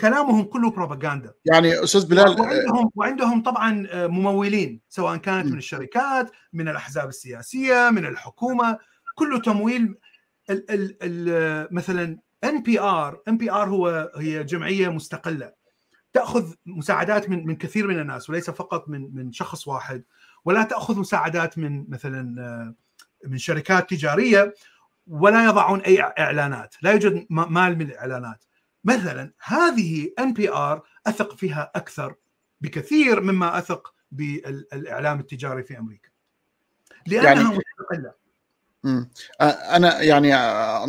كلامهم 0.00 0.44
كله 0.44 0.70
بروباغندا 0.70 1.34
يعني 1.44 1.84
أستاذ 1.84 2.06
بلال 2.06 2.40
وعندهم 2.40 2.90
وعندهم 2.94 3.42
طبعا 3.42 3.86
ممولين 3.94 4.80
سواء 4.88 5.16
كانت 5.16 5.46
من 5.46 5.58
الشركات 5.58 6.30
من 6.52 6.68
الأحزاب 6.68 7.08
السياسية 7.08 7.90
من 7.90 8.06
الحكومة. 8.06 8.78
كله 9.14 9.38
تمويل. 9.38 9.94
ال 10.50 10.70
ال 10.70 10.96
ال 11.02 11.74
مثلا 11.74 12.18
ان 12.44 12.62
بي 12.62 12.80
ار 12.80 13.20
ان 13.28 13.38
بي 13.38 13.50
ار 13.50 13.68
هو 13.68 14.10
هي 14.16 14.44
جمعية 14.44 14.88
مستقلة. 14.88 15.52
تأخذ 16.12 16.52
مساعدات 16.66 17.30
من 17.30 17.46
من 17.46 17.56
كثير 17.56 17.86
من 17.86 18.00
الناس 18.00 18.30
وليس 18.30 18.50
فقط 18.50 18.88
من 18.88 19.14
من 19.14 19.32
شخص 19.32 19.68
واحد. 19.68 20.02
ولا 20.44 20.62
تأخذ 20.62 20.98
مساعدات 20.98 21.58
من 21.58 21.84
مثلا 21.88 22.42
آه، 22.42 22.74
من 23.28 23.38
شركات 23.38 23.90
تجارية. 23.90 24.54
ولا 25.06 25.44
يضعون 25.44 25.80
أي 25.80 26.00
إعلانات، 26.00 26.74
لا 26.82 26.92
يوجد 26.92 27.26
مال 27.30 27.78
من 27.78 27.82
الإعلانات. 27.82 28.44
مثلا 28.86 29.32
هذه 29.44 30.12
ان 30.18 30.32
بي 30.32 30.50
ار 30.50 30.82
أثق 31.06 31.36
فيها 31.36 31.70
أكثر 31.74 32.14
بكثير 32.60 33.20
مما 33.20 33.58
أثق 33.58 33.94
بالإعلام 34.12 35.20
التجاري 35.20 35.62
في 35.62 35.78
أمريكا. 35.78 36.08
لأنها 37.06 37.32
يعني 37.32 37.44
مستقلة. 37.44 38.12
أنا 39.40 40.00
يعني 40.02 40.34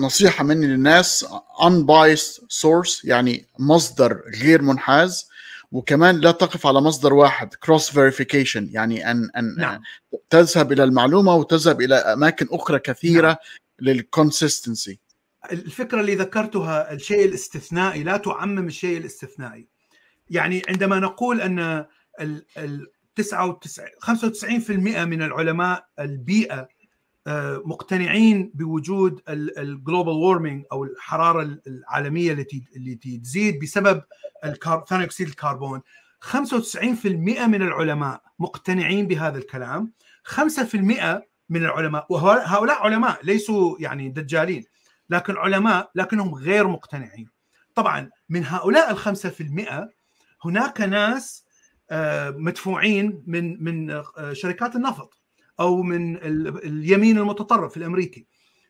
نصيحة 0.03 0.43
مني 0.43 0.67
للناس 0.67 1.25
unbiased 1.59 2.41
source 2.41 3.01
يعني 3.03 3.45
مصدر 3.59 4.21
غير 4.41 4.61
منحاز 4.61 5.29
وكمان 5.71 6.19
لا 6.19 6.31
تقف 6.31 6.67
على 6.67 6.81
مصدر 6.81 7.13
واحد 7.13 7.53
cross 7.53 7.91
verification 7.91 8.69
يعني 8.71 9.11
ان 9.11 9.29
ان 9.37 9.55
نعم. 9.57 9.81
تذهب 10.29 10.71
إلى 10.71 10.83
المعلومة 10.83 11.35
وتذهب 11.35 11.81
إلى 11.81 11.95
أماكن 11.95 12.47
أخرى 12.51 12.79
كثيرة 12.79 13.27
نعم. 13.27 13.37
لل 13.79 13.98
consistency 13.98 14.99
الفكرة 15.51 16.01
اللي 16.01 16.15
ذكرتها 16.15 16.93
الشيء 16.93 17.25
الاستثنائي 17.25 18.03
لا 18.03 18.17
تعمم 18.17 18.67
الشيء 18.67 18.97
الاستثنائي. 18.97 19.67
يعني 20.29 20.61
عندما 20.69 20.99
نقول 20.99 21.41
أن 21.41 21.85
ال 22.21 22.87
95% 23.99 24.71
من 25.05 25.21
العلماء 25.21 25.87
البيئة 25.99 26.67
آه، 27.27 27.61
مقتنعين 27.65 28.51
بوجود 28.53 29.21
ال 29.29 29.41
global 29.41 30.13
warming 30.13 30.65
أو 30.71 30.83
الحرارة 30.83 31.59
العالمية 31.67 32.33
التي 32.33 32.63
التي 32.77 33.17
تزيد 33.17 33.59
بسبب 33.59 34.03
ثاني 34.89 35.03
أكسيد 35.03 35.27
الكربون. 35.27 35.81
95% 36.19 37.47
من 37.47 37.61
العلماء 37.61 38.21
مقتنعين 38.39 39.07
بهذا 39.07 39.37
الكلام. 39.37 39.93
5% 40.23 41.21
من 41.49 41.65
العلماء 41.65 42.05
وهؤلاء 42.09 42.77
علماء 42.77 43.19
ليسوا 43.23 43.75
يعني 43.79 44.09
دجالين. 44.09 44.63
لكن 45.09 45.37
علماء 45.37 45.91
لكنهم 45.95 46.35
غير 46.35 46.67
مقتنعين. 46.67 47.29
طبعا 47.75 48.09
من 48.29 48.45
هؤلاء 48.45 48.91
الخمسة 48.91 49.29
في 49.29 49.43
المئة 49.43 49.89
هناك 50.45 50.81
ناس 50.81 51.45
آه، 51.91 52.29
مدفوعين 52.29 53.23
من 53.27 53.63
من 53.63 53.91
آه، 53.91 54.33
شركات 54.33 54.75
النفط 54.75 55.13
أو 55.59 55.81
من 55.81 56.17
اليمين 56.57 57.17
المتطرف 57.17 57.77
الأمريكي. 57.77 58.27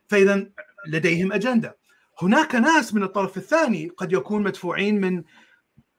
فاذا 0.07 0.49
لديهم 0.87 1.33
أجندة. 1.33 1.77
هناك 2.21 2.55
ناس 2.55 2.93
من 2.93 3.03
الطرف 3.03 3.37
الثاني 3.37 3.87
قد 3.89 4.13
يكون 4.13 4.43
مدفوعين 4.43 5.01
من 5.01 5.23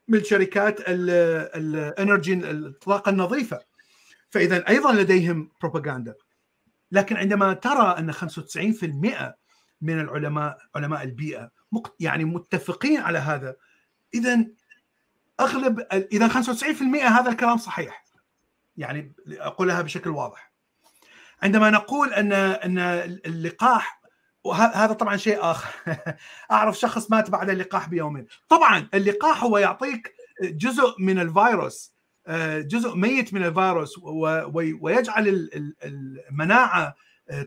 من 0.09 0.25
شركات 0.25 0.81
الإنرجي 0.81 2.35
الطاقة 2.35 3.11
النظيفة. 3.11 3.61
فاذا 4.31 4.69
أيضا 4.69 4.93
لديهم 4.93 5.51
بروباغندا. 5.61 6.15
لكن 6.93 7.17
عندما 7.17 7.53
ترى 7.53 7.95
أن 7.99 8.13
95% 8.13 9.35
من 9.81 10.01
العلماء 10.01 10.59
علماء 10.75 11.03
البيئة. 11.03 11.51
يعني 12.01 12.25
متفقين 12.25 13.01
على 13.01 13.19
هذا. 13.19 13.57
اذا 14.15 14.47
أغلب 15.41 15.87
إذا 16.13 16.29
95% 16.29 16.83
هذا 17.05 17.31
الكلام 17.31 17.57
صحيح. 17.57 18.05
يعني 18.77 19.13
أقولها 19.29 19.83
بشكل 19.83 20.11
واضح. 20.11 20.53
عندما 21.43 21.71
نقول 21.71 22.15
أن 22.15 22.33
أن 22.33 22.79
اللقاح 23.27 24.03
وهذا 24.45 24.93
طبعا 24.93 25.17
شيء 25.17 25.39
آخر. 25.41 25.69
أعرف 26.53 26.79
شخص 26.79 27.11
مات 27.11 27.31
بعد 27.31 27.51
اللقاح 27.51 27.89
بيومين. 27.89 28.27
طبعا 28.49 28.89
اللقاح 28.95 29.45
هو 29.45 29.59
يعطيك 29.59 30.15
جزء 30.43 30.95
من 30.99 31.19
الفيروس 31.19 31.99
جزء 32.59 32.97
ميت 32.97 33.35
من 33.35 33.45
الفيروس 33.45 33.99
ويجعل 34.81 35.49
المناعة 35.85 36.95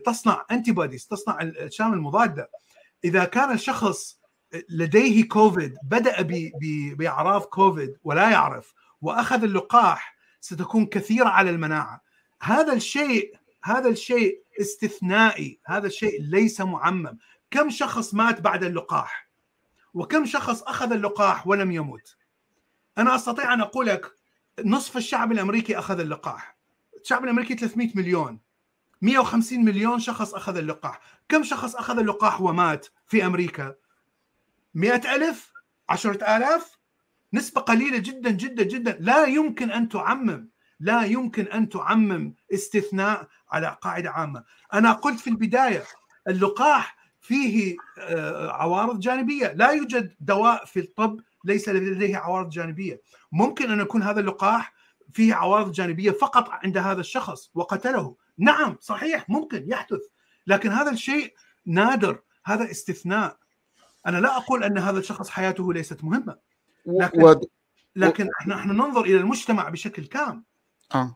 تصنع 0.06 0.46
antibodies 0.50 1.06
تصنع 1.06 1.40
الأجسام 1.40 1.92
المضادة. 1.92 2.50
إذا 3.04 3.24
كان 3.24 3.52
الشخص 3.52 4.20
لديه 4.68 5.28
كوفيد 5.28 5.76
بدأ 5.82 6.16
بأعراض 6.96 7.42
كوفيد 7.42 7.96
ولا 8.04 8.30
يعرف 8.30 8.74
وأخذ 9.02 9.42
اللقاح 9.42 10.16
ستكون 10.40 10.86
كثيرة 10.86 11.28
على 11.28 11.50
المناعة. 11.50 12.00
هذا 12.42 12.72
الشيء 12.72 13.36
هذا 13.64 13.88
الشيء 13.88 14.42
استثنائي 14.60 15.60
هذا 15.66 15.86
الشيء 15.86 16.22
ليس 16.22 16.60
معمم. 16.60 17.18
كم 17.50 17.70
شخص 17.70 18.14
مات 18.14 18.40
بعد 18.40 18.64
اللقاح؟ 18.64 19.28
وكم 19.94 20.26
شخص 20.26 20.62
أخذ 20.62 20.92
اللقاح 20.92 21.46
ولم 21.46 21.72
يموت؟ 21.72 22.16
أنا 22.98 23.14
أستطيع 23.14 23.54
أن 23.54 23.60
أقول 23.60 23.86
لك 23.86 24.12
نصف 24.64 24.96
الشعب 24.96 25.32
الأمريكي 25.32 25.78
أخذ 25.78 26.00
اللقاح. 26.00 26.56
الشعب 27.00 27.24
الأمريكي 27.24 27.54
300 27.54 27.90
مليون. 27.94 28.38
150 29.02 29.64
مليون 29.64 30.00
شخص 30.00 30.34
أخذ 30.34 30.56
اللقاح. 30.56 31.00
كم 31.28 31.42
شخص 31.42 31.76
أخذ 31.76 31.98
اللقاح 31.98 32.40
ومات 32.40 32.86
في 33.06 33.26
أمريكا؟ 33.26 33.74
100 34.74 35.14
ألف؟ 35.14 35.52
10 35.88 36.36
آلاف؟ 36.36 36.78
نسبة 37.32 37.60
قليلة 37.60 37.98
جدا 37.98 38.30
جدا 38.30 38.62
جدا. 38.62 38.96
لا 39.00 39.24
يمكن 39.24 39.70
أن 39.70 39.88
تعمم 39.88 40.48
لا 40.80 41.04
يمكن 41.04 41.44
أن 41.44 41.68
تعمم 41.68 42.34
استثناء 42.54 43.28
على 43.52 43.76
قاعدة 43.82 44.10
عامة. 44.10 44.44
أنا 44.74 44.92
قلت 44.92 45.20
في 45.20 45.30
البداية 45.30 45.84
اللقاح 46.28 46.96
فيه 47.20 47.76
آه، 47.98 48.52
عوارض 48.52 49.00
جانبية. 49.00 49.52
لا 49.52 49.70
يوجد 49.70 50.14
دواء 50.20 50.64
في 50.64 50.80
الطب 50.80 51.20
ليس 51.44 51.68
لديه 51.68 52.16
عوارض 52.16 52.48
جانبية. 52.48 53.00
ممكن 53.32 53.70
أن 53.70 53.80
يكون 53.80 54.02
هذا 54.02 54.20
اللقاح 54.20 54.72
فيه 55.12 55.34
عوارض 55.34 55.72
جانبية 55.72 56.10
فقط 56.10 56.48
عند 56.50 56.78
هذا 56.78 57.00
الشخص 57.00 57.50
وقتله. 57.54 58.16
نعم 58.38 58.76
صحيح 58.80 59.30
ممكن 59.30 59.64
يحدث. 59.68 60.00
لكن 60.46 60.70
هذا 60.70 60.90
الشيء 60.90 61.34
نادر 61.66 62.20
هذا 62.44 62.70
استثناء. 62.70 63.36
أنا 64.06 64.18
لا 64.18 64.36
أقول 64.36 64.64
أن 64.64 64.78
هذا 64.78 64.98
الشخص 64.98 65.28
حياته 65.28 65.72
ليست 65.72 66.04
مهمة. 66.04 66.36
لكن, 66.86 67.22
و... 67.22 67.40
لكن 67.96 68.28
نحن 68.48 68.70
ننظر 68.70 69.00
إلى 69.00 69.16
المجتمع 69.16 69.68
بشكل 69.68 70.06
كام 70.06 70.44
آه. 70.94 71.14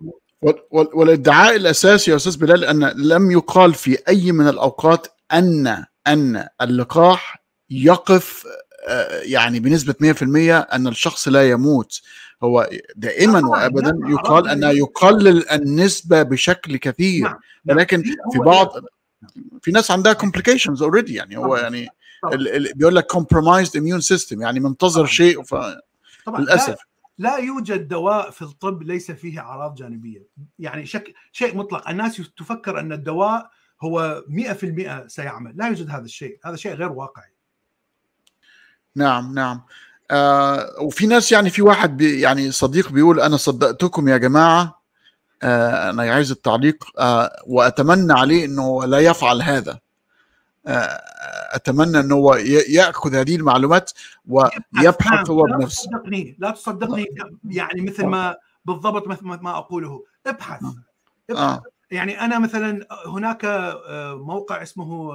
والادعاء 0.70 1.56
الأساسي 1.56 2.10
يا 2.10 2.16
أستاذ 2.16 2.38
بلال 2.38 2.64
أن 2.64 2.84
لم 2.84 3.30
يقال 3.30 3.74
في 3.74 3.98
أي 4.08 4.32
من 4.32 4.48
الأوقات 4.48 5.06
ان 5.32 5.84
أن 6.06 6.48
اللقاح 6.60 7.44
يقف 7.70 8.46
آه، 8.88 9.20
يعني 9.20 9.60
بنسبة 9.60 9.94
100% 10.00 10.74
أن 10.74 10.86
الشخص 10.86 11.28
لا 11.28 11.50
يموت. 11.50 12.00
هو 12.42 12.70
دائما 12.96 13.46
وابدا 13.46 13.98
يقال 14.08 14.48
انه 14.48 14.70
يقلل 14.70 15.50
النسبة 15.50 16.22
بشكل 16.22 16.76
كثير. 16.76 17.24
نعم، 17.24 17.38
نعم. 17.64 17.76
ولكن 17.76 18.02
في 18.02 18.38
بعض 18.38 18.72
في 19.62 19.70
ناس 19.70 19.90
عندها 19.90 20.14
complications 20.14 20.82
already 20.82 21.14
يعني 21.14 21.36
هو 21.36 21.56
يعني 21.56 21.88
بيقول 22.74 22.96
لك 22.96 23.12
compromised 23.12 23.70
immune 23.70 24.16
system 24.16 24.40
يعني 24.40 24.60
منتظر 24.60 25.06
شيء 25.06 25.42
للأسف. 26.38 26.78
لا 27.18 27.36
يوجد 27.36 27.88
دواء 27.88 28.30
في 28.30 28.42
الطب 28.42 28.82
ليس 28.82 29.10
فيه 29.10 29.40
أعراض 29.40 29.74
جانبية. 29.74 30.26
يعني 30.58 30.86
فيش 30.86 31.14
شيء 31.32 31.56
مطلق. 31.56 31.88
الناس 31.88 32.22
تفكر 32.36 32.80
أن 32.80 32.92
الدواء 32.92 33.50
هو 33.82 34.24
100% 34.28 35.06
سيعمل. 35.06 35.52
لا 35.56 35.66
يوجد 35.66 35.90
هذا 35.90 36.04
الشيء. 36.04 36.38
هذا 36.44 36.56
شيء 36.56 36.74
غير 36.74 36.92
واقعي. 36.92 37.32
نعم 38.96 39.34
نعم. 39.34 39.62
آه 40.10 40.80
وفي 40.80 41.06
ناس 41.06 41.32
يعني 41.32 41.50
في 41.50 41.62
واحد 41.62 41.96
بي 41.96 42.20
يعني 42.20 42.52
صديق 42.52 42.92
بيقول 42.92 43.20
أنا 43.20 43.36
صدقتكم 43.36 44.08
يا 44.08 44.16
جماعة 44.16 44.82
آه 45.42 45.90
أنا 45.90 46.02
عايز 46.02 46.30
التعليق 46.30 46.84
آه 46.98 47.42
وأتمنى 47.46 48.12
عليه 48.12 48.44
إنه 48.44 48.84
لا 48.84 48.98
يفعل 48.98 49.42
هذا 49.42 49.78
أتمنى 51.52 52.00
إنه 52.00 52.14
هو 52.14 52.34
يأخذ 52.68 53.14
هذه 53.14 53.36
المعلومات 53.36 53.90
ويبحث 54.28 55.30
هو 55.30 55.42
بنفسه 55.42 55.90
لا 55.90 55.98
تصدقني 55.98 56.36
لا 56.38 56.50
تصدقني 56.50 57.06
يعني 57.44 57.80
مثل 57.80 58.06
ما 58.06 58.36
بالضبط 58.64 59.08
مثل 59.08 59.24
ما 59.24 59.58
أقوله 59.58 60.04
ابحث, 60.26 60.62
ابحث. 61.30 61.40
آه. 61.40 61.62
يعني 61.90 62.20
أنا 62.20 62.38
مثلا 62.38 62.86
هناك 63.06 63.44
آه، 63.44 64.14
موقع 64.14 64.62
اسمه 64.62 65.12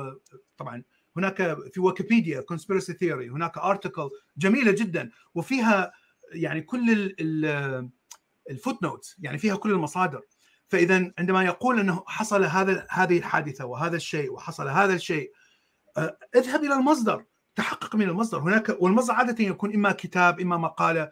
طبعا 0.57 0.83
هناك 1.17 1.57
في 1.73 1.79
ويكيبيديا 1.79 2.41
conspiracy 2.41 2.93
theory 2.93 3.29
هناك 3.29 3.57
article 3.57 4.09
جميلة 4.37 4.71
جدا 4.71 5.11
وفيها 5.35 5.91
يعني 6.33 6.61
كل 6.61 7.15
ال 8.49 8.83
footnotes 8.83 9.15
يعني 9.19 9.37
فيها 9.37 9.55
كل 9.55 9.71
المصادر. 9.71 10.21
فإذا 10.67 11.11
عندما 11.19 11.43
يقول 11.43 11.79
إنه 11.79 12.03
حصل 12.07 12.43
هذا 12.43 12.87
هذه 12.89 13.17
الحادثة 13.17 13.65
وهذا 13.65 13.95
الشيء 13.95 14.33
وحصل 14.33 14.67
هذا 14.67 14.93
الشيء 14.93 15.31
آه، 15.97 16.17
اذهب 16.35 16.63
إلى 16.63 16.73
المصدر 16.73 17.25
تحقق 17.55 17.95
من 17.95 18.09
المصدر. 18.09 18.39
هناك 18.39 18.77
والمصدر 18.79 19.13
عادة 19.13 19.43
يكون 19.43 19.73
إما 19.73 19.91
كتاب 19.91 20.39
إما 20.39 20.57
مقالة. 20.57 21.11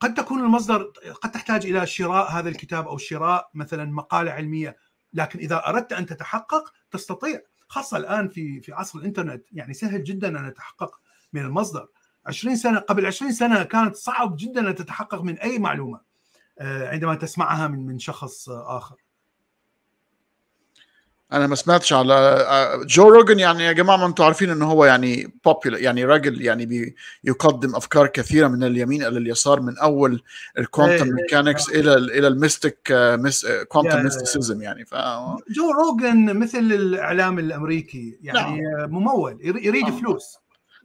قد 0.00 0.14
تكون 0.14 0.40
المصدر 0.40 0.82
قد 1.22 1.32
تحتاج 1.32 1.66
إلى 1.66 1.86
شراء 1.86 2.30
هذا 2.30 2.48
الكتاب 2.48 2.88
أو 2.88 2.98
شراء 2.98 3.50
مثلا 3.54 3.84
مقالة 3.84 4.30
علمية 4.30 4.76
لكن 5.12 5.38
إذا 5.38 5.68
أردت 5.68 5.92
أن 5.92 6.06
تتحقق 6.06 6.72
تستطيع. 6.90 7.40
خاصة 7.72 7.96
الآن 7.96 8.28
في 8.28 8.60
في 8.60 8.72
عصر 8.72 8.98
الإنترنت 8.98 9.44
يعني 9.52 9.74
سهل 9.74 10.04
جدا 10.04 10.28
أن 10.40 10.46
نتحقق 10.46 11.00
من 11.32 11.40
المصدر. 11.40 11.88
20 12.26 12.56
سنة 12.56 12.78
قبل 12.78 13.06
20 13.06 13.32
سنة 13.32 13.62
كانت 13.62 13.96
صعب 13.96 14.36
جدا 14.38 14.70
أن 14.70 14.74
تتحقق 14.74 15.22
من 15.22 15.38
أي 15.38 15.58
معلومة 15.58 16.00
عندما 16.60 17.14
تسمعها 17.14 17.68
من 17.68 17.86
من 17.86 17.98
شخص 17.98 18.48
آخر. 18.48 18.96
أنا 21.32 21.46
ما 21.46 21.54
سمعتش 21.54 21.92
على 21.92 22.46
جو 22.86 23.08
روجن 23.08 23.38
يعني 23.38 23.64
يا 23.64 23.72
جماعة 23.72 23.96
ما 23.96 24.06
أنتم 24.06 24.24
عارفين 24.24 24.50
ان 24.50 24.62
هو 24.62 24.84
يعني 24.84 25.32
popular 25.44 25.78
يعني 25.78 26.04
راجل 26.04 26.42
يعني 26.42 26.92
بيقدم 27.24 27.76
أفكار 27.76 28.06
كثيرة 28.06 28.48
من 28.48 28.64
اليمين 28.64 29.02
إلى 29.02 29.18
اليسار 29.18 29.60
من 29.60 29.78
أول 29.78 30.22
ال 30.58 30.64
quantum 30.64 31.08
mechanics 31.08 31.68
إلى 31.68 31.94
إلى 31.94 32.26
ال 32.26 32.35
mystic 32.35 32.92
quantum 33.68 34.02
mysticism 34.02 34.62
يعني. 34.62 34.84
ف 34.84 34.94
جو 35.50 35.70
روجن 35.70 36.36
مثل 36.36 36.58
الإعلام 36.58 37.38
الأمريكي 37.38 38.18
يعني 38.22 38.60
نعم. 38.60 38.90
ممول 38.90 39.38
يريد 39.42 39.86
آه. 39.86 39.90
فلوس. 39.90 40.38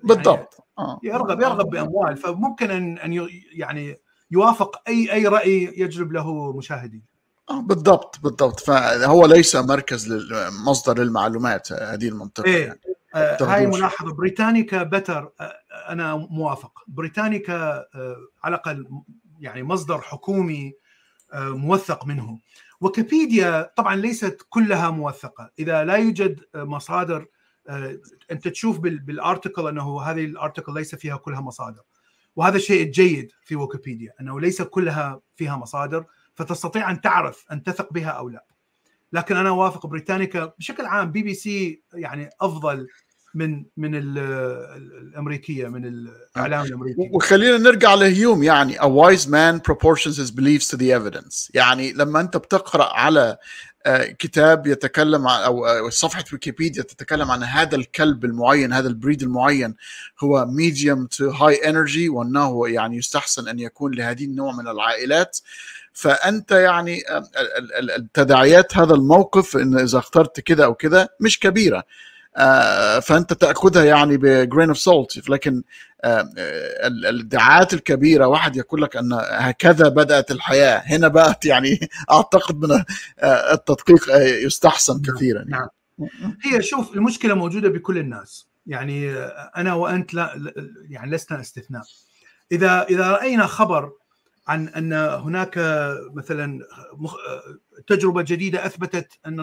بالضبط. 0.03 0.63
آه. 0.79 0.99
يرغب 1.03 1.41
يرغب 1.41 1.69
بأموال 1.69 2.17
فممكن 2.17 2.71
أن 2.71 2.97
أن 2.97 3.29
يعني 3.51 3.97
يوافق 4.31 4.81
أي 4.87 5.13
أي 5.13 5.27
رأي 5.27 5.73
يجلب 5.77 6.11
له 6.11 6.57
مشاهدين 6.57 7.16
آه 7.49 7.61
بالضبط 7.61 8.19
بالضبط. 8.23 8.59
فهو 8.59 9.25
ليس 9.25 9.55
مركز 9.55 10.31
مصدر 10.65 11.03
للمعلومات 11.03 11.71
هذه 11.71 12.07
المنطقة 12.07 12.45
إيه. 12.45 12.65
يعني. 12.65 12.79
آه 13.15 13.43
هاي 13.43 13.67
ملاحظة. 13.67 14.13
بريتانيكا 14.13 14.83
بتر 14.83 15.31
آه 15.41 15.53
أنا 15.89 16.15
موافق. 16.15 16.83
بريتانيكا 16.87 17.55
آه 17.95 18.17
على 18.43 18.55
الأقل 18.55 18.87
يعني 19.39 19.63
مصدر 19.63 20.01
حكومي 20.01 20.73
آه 21.33 21.49
موثق 21.49 22.05
منه. 22.05 22.39
ويكيبيديا 22.81 23.73
طبعا 23.75 23.95
ليست 23.95 24.45
كلها 24.49 24.89
موثقة. 24.89 25.51
إذا 25.59 25.83
لا 25.83 25.95
يوجد 25.95 26.39
مصادر 26.55 27.25
آه 27.67 27.97
أنت 28.31 28.47
تشوف 28.47 28.79
بال 28.79 28.99
article 28.99 29.67
أنه 29.67 30.01
هذه 30.01 30.25
ال 30.25 30.31
article 30.31 30.73
ليس 30.73 30.95
فيها 30.95 31.17
كلها 31.17 31.41
مصادر. 31.41 31.81
وهذا 32.35 32.55
الشيء 32.55 32.83
الجيد 32.85 33.31
في 33.43 33.55
ويكيبيديا 33.55 34.13
أنه 34.21 34.39
ليس 34.39 34.61
كلها 34.61 35.21
فيها 35.35 35.55
مصادر. 35.55 36.05
فتستطيع 36.37 36.91
أن 36.91 37.01
تعرف 37.01 37.45
أن 37.51 37.63
تثق 37.63 37.93
بها 37.93 38.09
أو 38.09 38.29
لا. 38.29 38.45
لكن 39.13 39.37
أنا 39.37 39.49
أوافق 39.49 39.87
بريتانيكا 39.87 40.53
بشكل 40.59 40.85
عام 40.85 41.11
بي 41.11 41.23
بي 41.23 41.33
سي 41.33 41.83
يعني 41.93 42.29
أفضل 42.41 42.87
من 43.33 43.65
من 43.77 43.95
الأمريكية 43.95 45.67
من 45.67 45.85
الإعلام 45.85 46.65
الأمريكي. 46.65 47.09
وخلينا 47.13 47.57
نرجع 47.57 47.93
لهيوم 47.93 48.43
يعني 48.43 48.79
a 48.79 48.87
wise 48.87 49.27
man 49.27 49.59
proportions 49.59 50.17
his 50.17 50.31
beliefs 50.31 50.67
to 50.67 50.77
the 50.77 50.91
evidence. 50.91 51.51
يعني 51.53 51.93
لما 51.93 52.21
أنت 52.21 52.37
بتقرأ 52.37 52.93
على 52.93 53.37
كتاب 54.19 54.67
يتكلم 54.67 55.27
عن 55.27 55.43
أو 55.43 55.89
صفحة 55.89 56.23
ويكيبيديا 56.33 56.83
تتكلم 56.83 57.31
عن 57.31 57.43
هذا 57.43 57.75
الكلب 57.75 58.25
المعين 58.25 58.73
هذا 58.73 58.87
ال 58.87 58.93
breed 58.93 59.21
المعين 59.23 59.75
هو 60.19 60.45
medium 60.45 61.05
to 61.05 61.29
high 61.29 61.69
energy 61.69 62.09
وأنه 62.09 62.69
يعني 62.69 62.97
يستحسن 62.97 63.47
أن 63.47 63.59
يكون 63.59 63.93
لهذه 63.95 64.25
النوع 64.25 64.51
من 64.51 64.67
العائلات. 64.67 65.39
فأنت 65.93 66.51
يعني 66.51 67.01
التداعيات 67.97 68.77
هذا 68.77 68.93
الموقف 68.93 69.57
إن 69.57 69.79
إذا 69.79 69.97
اخترت 69.97 70.39
كده 70.39 70.65
أو 70.65 70.75
كده 70.75 71.09
مش 71.19 71.39
كبيرة. 71.39 71.83
فأنت 73.01 73.33
تأخذها 73.33 73.83
يعني 73.83 74.17
ب 74.17 74.26
grain 74.26 74.67
of 74.69 74.77
salt 74.77 75.29
لكن 75.29 75.63
الادعاءات 76.85 77.73
الكبيرة 77.73 78.27
واحد 78.27 78.55
يقول 78.55 78.81
لك 78.81 78.95
أن 78.95 79.19
هكذا 79.29 79.89
بدأت 79.89 80.31
الحياة. 80.31 80.83
هنا 80.85 81.07
بقت 81.07 81.45
يعني 81.45 81.79
أعتقد 82.11 82.59
من 82.59 82.83
التدقيق 83.23 84.09
يستحسن 84.45 85.01
كثيرا 85.01 85.45
نعم. 85.47 85.67
هي 86.43 86.61
شوف 86.61 86.93
المشكلة 86.93 87.33
موجودة 87.33 87.69
بكل 87.69 87.97
الناس. 87.97 88.47
يعني 88.67 89.13
أنا 89.57 89.73
وأنت 89.73 90.13
لا 90.13 90.53
يعني 90.89 91.11
لسنا 91.11 91.41
استثناء. 91.41 91.83
إذا 92.51 92.83
إذا 92.89 93.11
رأينا 93.11 93.45
خبر 93.45 93.91
عن 94.47 94.67
أن 94.67 94.93
هناك 94.93 95.59
مثلا 96.13 96.59
تجربة 97.87 98.21
جديدة 98.21 98.65
أثبتت 98.65 99.07
أن 99.27 99.41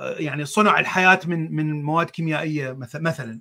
يعني 0.00 0.44
صنع 0.44 0.80
الحياة 0.80 1.20
من 1.26 1.56
من 1.56 1.82
مواد 1.82 2.10
كيميائية 2.10 2.72
مثلا. 2.94 3.40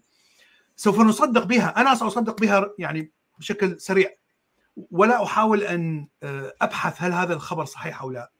سوف 0.76 1.00
نصدق 1.00 1.44
بها. 1.44 1.82
أنا 1.82 1.96
سأصدق 1.96 2.42
بها 2.42 2.74
يعني 2.80 3.12
بشكل 3.40 3.80
سريع. 3.80 4.10
ولا 4.92 5.24
أحاول 5.24 5.64
أن 5.64 6.08
أبحث 6.62 6.96
هل 7.04 7.14
هذا 7.14 7.34
الخبر 7.34 7.66
صحيح 7.66 8.02
أو 8.02 8.12
لا. 8.12 8.32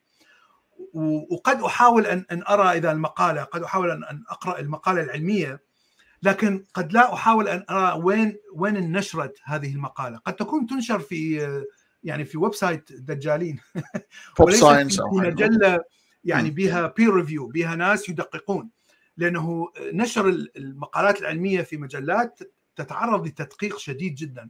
وقد 1.32 1.62
أحاول 1.62 2.06
أن 2.06 2.26
أن 2.32 2.44
أرى 2.50 2.78
إذا 2.78 2.92
المقالة 2.92 3.44
قد 3.44 3.64
أحاول 3.64 3.92
أن 3.92 4.24
أقرأ 4.30 4.60
المقالة 4.60 5.02
العلمية 5.02 5.62
لكن 6.24 6.66
قد 6.74 6.94
لا 6.94 7.14
أحاول 7.14 7.48
أن 7.48 7.66
أرى 7.70 8.02
وين 8.04 8.38
وين 8.54 8.92
نشرت 8.92 9.38
هذه 9.44 9.76
المقالة. 9.76 10.18
قد 10.18 10.36
تكون 10.36 10.68
تنشر 10.68 11.00
في 11.00 11.48
يعني 12.04 12.26
في 12.26 12.38
website 12.38 12.92
دجالين. 12.92 13.60
وليس 14.40 14.66
في 14.66 15.02
مجلة 15.12 15.84
يعني 16.24 16.52
بها 16.52 16.94
peer 16.98 17.14
review 17.14 17.48
بها 17.48 17.76
ناس 17.76 18.10
يدققون. 18.10 18.70
لأنه 19.18 19.72
نشر 19.82 20.28
المقالات 20.58 21.22
العلمية 21.22 21.62
في 21.62 21.78
مجلات 21.78 22.40
تتعرض 22.76 23.28
لتدقيق 23.28 23.78
شديد 23.78 24.16
جدا. 24.16 24.50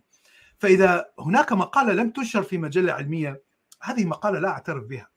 فإذا 0.57 1.05
هناك 1.19 1.53
مقالة 1.53 1.93
لم 1.93 2.09
تنشر 2.09 2.43
في 2.43 2.57
مجلة 2.57 2.93
علمية 2.93 3.41
هذه 3.81 4.05
مقالة 4.05 4.39
لا 4.39 4.49
أعترف 4.49 4.83
بها. 4.83 5.09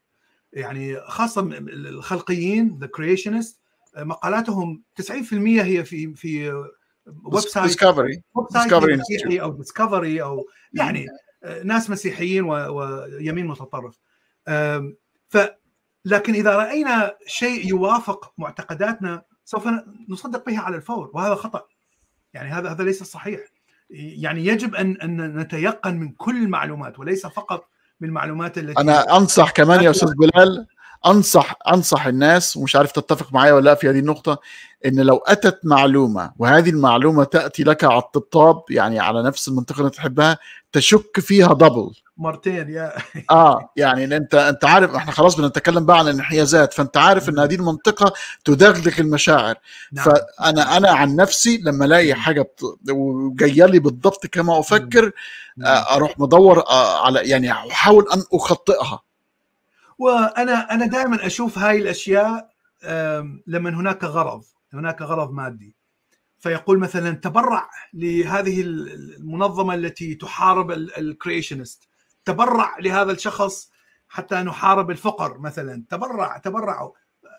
يعني 0.52 1.00
خاصة 1.00 1.48
الخلقيين 1.68 2.78
the 2.78 2.86
creationists 2.86 3.60
مقالاتهم 3.96 4.82
90% 5.02 5.12
هي 5.32 5.84
في 5.84 6.14
في 6.14 6.52
website 7.24 7.66
ديسكفري 7.66 8.22
ديسكفري 8.52 9.40
أو 9.40 9.52
ديسكفري 9.52 10.22
أو 10.22 10.48
يعني 10.72 11.06
ناس 11.64 11.90
مسيحيين 11.90 12.44
ويمين 12.44 13.46
متطرف. 13.46 13.98
ف 15.28 15.38
لكن 16.06 16.34
إذا 16.34 16.56
رأينا 16.56 17.14
شيء 17.26 17.68
يوافق 17.68 18.32
معتقداتنا 18.38 19.22
سوف 19.44 19.68
نصدق 20.08 20.46
به 20.46 20.58
على 20.58 20.76
الفور 20.76 21.10
وهذا 21.14 21.34
خطأ. 21.34 21.62
يعني 22.34 22.50
هذا 22.50 22.70
هذا 22.70 22.84
ليس 22.84 23.02
صحيح. 23.02 23.40
يعني 23.90 24.46
يجب 24.46 24.74
ان 24.74 24.96
أن 24.96 25.38
نتيقن 25.38 25.96
من 25.96 26.12
كل 26.12 26.36
المعلومات 26.36 26.98
وليس 26.98 27.26
فقط 27.26 27.68
من 28.00 28.08
المعلومات 28.08 28.58
التي 28.58 28.80
أنا 28.80 29.16
أنصح 29.16 29.50
كمان 29.50 29.84
يا 29.84 29.90
أستاذ 29.90 30.14
بلال 30.14 30.66
انصح 31.06 31.54
أنصح 31.72 32.06
الناس 32.06 32.56
ومش 32.56 32.76
عارف 32.76 32.92
تتفق 32.92 33.32
معي 33.32 33.52
ولا 33.52 33.64
لا 33.64 33.74
في 33.74 33.90
هذه 33.90 33.98
النقطة 33.98 34.38
إن 34.86 35.00
لو 35.00 35.16
أتت 35.16 35.60
معلومة 35.64 36.32
وهذه 36.38 36.70
المعلومة 36.70 37.24
تأتي 37.24 37.64
لك 37.64 37.84
على 37.84 37.98
الطبطاب 37.98 38.62
يعني 38.70 39.00
على 39.00 39.22
نفس 39.22 39.48
المنطقة 39.48 39.78
اللي 39.78 39.90
تحبها 39.90 40.38
تشك 40.72 41.20
فيها 41.20 41.54
دبل 41.54 41.90
مرتين 42.18 42.68
يا. 42.70 42.92
آه 43.30 43.70
يعني 43.76 44.16
أنت 44.16 44.34
أنت 44.34 44.64
عارف 44.64 44.94
إحنا 44.94 45.12
خلاص 45.12 45.40
بنتكلم 45.40 45.86
بقى 45.86 45.98
عن 45.98 46.08
الانحيازات 46.08 46.72
فأنت 46.74 46.96
عارف 46.96 47.28
إن 47.28 47.38
هذه 47.38 47.54
المنطقة 47.54 48.12
تدغدغ 48.44 49.00
المشاعر. 49.00 49.54
نعم. 49.92 50.04
فأنا 50.04 50.76
أنا 50.76 50.90
عن 50.90 51.16
نفسي 51.16 51.58
لما 51.64 51.84
ألاقي 51.84 52.14
حاجة 52.14 52.42
بت... 52.42 52.60
وجاية 52.90 53.66
لي 53.66 53.78
بالضبط 53.78 54.26
كما 54.26 54.60
أفكر 54.60 55.10
نعم. 55.56 55.84
أروح 55.90 56.18
مدور 56.18 56.64
على 57.04 57.20
يعني 57.28 57.52
أحاول 57.52 58.06
أن 58.14 58.22
أخطئها. 58.32 59.02
وأنا 59.98 60.74
أنا 60.74 60.86
دائما 60.86 61.26
أشوف 61.26 61.58
هاي 61.58 61.78
الأشياء 61.78 62.50
لما 63.46 63.70
هناك 63.70 64.04
غرض 64.04 64.44
هناك 64.72 65.02
غرض 65.02 65.32
مادي. 65.32 65.74
فيقول 66.38 66.78
مثلا 66.78 67.10
تبرع 67.10 67.70
لهذه 67.94 68.60
المنظمة 68.60 69.74
التي 69.74 70.14
تحارب 70.14 70.70
الكريشنست 70.70 71.85
تبرع 72.26 72.78
لهذا 72.78 73.12
الشخص 73.12 73.70
حتى 74.08 74.34
نحارب 74.36 74.90
الفقر 74.90 75.38
مثلا. 75.38 75.84
تبرع 75.88 76.38
تبرعوا 76.38 76.92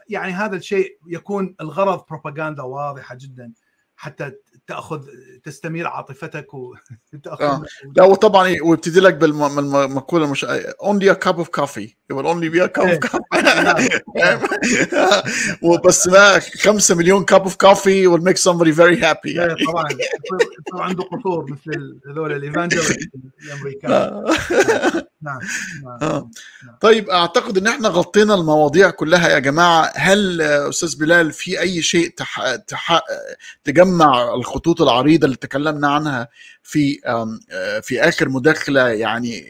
يعني 0.10 0.32
هذا 0.32 0.56
الشيء 0.56 0.98
يكون 1.08 1.56
الغرض 1.62 2.06
بروباغندا 2.10 2.64
واضحة 2.64 3.16
جدا. 3.16 3.54
حتى 3.96 4.32
تأخذ 4.68 5.02
تستمير 5.44 5.88
عاطفتك 5.88 6.48
وتاخذ 6.54 7.44
آه. 7.46 7.64
لا 7.96 8.04
وطبعا 8.04 8.56
ويبتدي 8.64 9.00
لك 9.00 9.14
بالمقوله 9.14 10.26
المش 10.26 10.46
only 10.82 11.10
a 11.10 11.16
cup 11.16 11.38
of 11.40 11.52
coffee. 11.52 11.98
It 12.10 12.14
will 12.14 12.28
only 12.28 12.50
be 12.50 12.60
a 12.60 12.70
cup 12.70 12.86
of 12.86 13.00
coffee. 13.00 13.28
وبس 15.68 16.08
ما 16.08 16.40
5 16.40 16.96
مليون 16.96 17.26
cup 17.26 17.44
of 17.46 17.58
coffee 17.58 18.08
will 18.08 18.22
make 18.22 18.38
somebody 18.38 18.72
very 18.72 18.98
happy. 18.98 19.36
يعني. 19.36 19.66
طبعا. 19.66 19.88
طبعا 20.72 20.84
عنده 20.84 21.04
قصور 21.04 21.52
مثل 21.52 22.00
هذول 22.10 22.32
الايفانجيلست 22.32 23.10
الأمريكان. 23.44 24.24
نعم 25.22 25.40
نعم 26.02 26.32
طيب 26.82 27.10
أعتقد 27.10 27.58
إن 27.58 27.68
إحنا 27.68 27.90
غطينا 27.90 28.36
المواضيع 28.36 28.90
كلها 28.90 29.30
يا 29.30 29.40
جماعة. 29.40 29.92
هل 29.96 30.42
أستاذ 30.42 30.98
بلال 31.00 31.32
في 31.32 31.60
أي 31.60 31.82
شيء 31.82 32.10
تح... 32.10 32.56
تح... 32.56 33.02
تجمع 33.64 34.34
الخطوط 34.58 34.82
العريضة 34.82 35.26
اللي 35.26 35.38
تكلمنا 35.38 35.88
عنها 35.88 36.28
في 36.64 37.00
في 37.84 38.02
آخر 38.02 38.30
مداخلة 38.30 38.88
يعني 38.88 39.46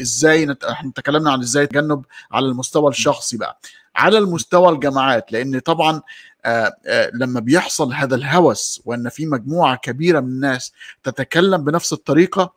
إزاي 0.00 0.46
نت... 0.46 0.64
إحنا 0.64 0.92
تكلمنا 0.94 1.32
عن 1.32 1.40
إزاي 1.40 1.64
التجنب 1.64 2.04
على 2.32 2.46
المستوى 2.46 2.90
الشخصي 2.90 3.36
بقى. 3.36 3.60
على 3.96 4.18
المستوى 4.18 4.68
الجامعات 4.68 5.32
لأن 5.32 5.58
طبعا 5.58 6.02
آه، 6.44 6.72
آه، 6.86 7.10
لما 7.14 7.40
بيحصل 7.40 7.92
هذا 7.92 8.14
الهوس 8.14 8.82
وإن 8.84 9.08
في 9.08 9.26
مجموعة 9.26 9.76
كبيرة 9.76 10.20
من 10.20 10.28
الناس 10.28 10.72
تتكلم 11.02 11.64
بنفس 11.64 11.92
الطريقة 11.92 12.54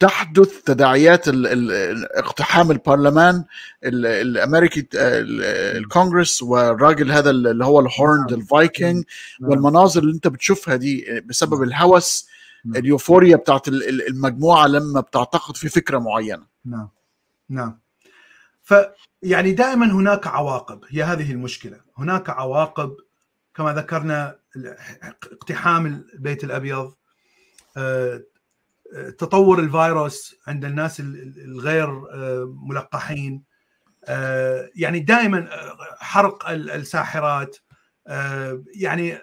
تحدث 0.00 0.62
تداعيات 0.62 1.24
اقتحام 1.28 2.70
البرلمان 2.70 3.44
ال- 3.84 4.06
الأمريكي 4.06 4.80
ال- 4.94 5.42
الكونغرس 5.78 6.42
والراجل 6.42 7.12
هذا 7.12 7.30
اللي 7.30 7.64
هو 7.64 7.80
ال 7.80 7.87
horned 7.87 8.30
نعم. 8.30 8.40
الفايكنج 8.40 9.04
نعم. 9.40 9.50
والمناظر 9.50 10.02
اللي 10.02 10.14
انت 10.14 10.28
بتشوفها 10.28 10.76
دي 10.76 11.20
بسبب 11.20 11.54
نعم. 11.54 11.62
الهوس 11.62 12.28
نعم. 12.64 12.76
ال 12.76 12.83
euphoria 12.83 13.36
بتاعت 13.36 13.68
ال- 13.68 13.88
ال- 13.88 14.08
المجموعة 14.08 14.66
لما 14.66 15.00
بتعتقد 15.00 15.56
في 15.56 15.68
فكرة 15.68 15.98
معينة 15.98 16.46
نعم 16.64 16.88
نعم 17.48 17.78
ف 18.62 18.74
يعني 19.22 19.52
دائما 19.52 19.86
هناك 19.86 20.26
عواقب 20.26 20.80
هي 20.88 21.02
هذه 21.02 21.32
المشكلة 21.32 21.80
هناك 21.98 22.30
عواقب 22.30 22.96
كما 23.54 23.72
ذكرنا 23.74 24.36
اقتحام 25.32 25.86
البيت 26.14 26.44
الأبيض 26.44 26.92
آه، 27.76 28.14
آه، 28.14 28.22
تطور 29.18 29.58
الفيروس 29.60 30.36
عند 30.46 30.64
الناس 30.64 31.00
ال- 31.00 31.22
ال- 31.22 31.44
الغير 31.44 31.88
آه، 31.88 32.54
ملقحين. 32.68 33.44
آه، 34.04 34.70
يعني 34.74 35.00
دائما 35.00 35.38
آه، 35.54 35.76
حرق 35.98 36.48
ال- 36.50 36.70
الساحرات 36.70 37.56
يعني 38.74 39.18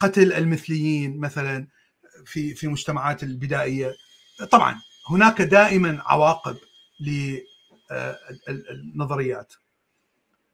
قتل 0.00 0.32
المثليين 0.32 1.20
مثلا 1.20 1.68
في 2.24 2.54
في 2.54 2.64
المجتمعات 2.66 3.22
البدائية. 3.22 3.92
طبعا 4.50 4.74
هناك 5.10 5.42
دائما 5.42 6.02
عواقب 6.06 6.56
للنظريات 7.90 9.52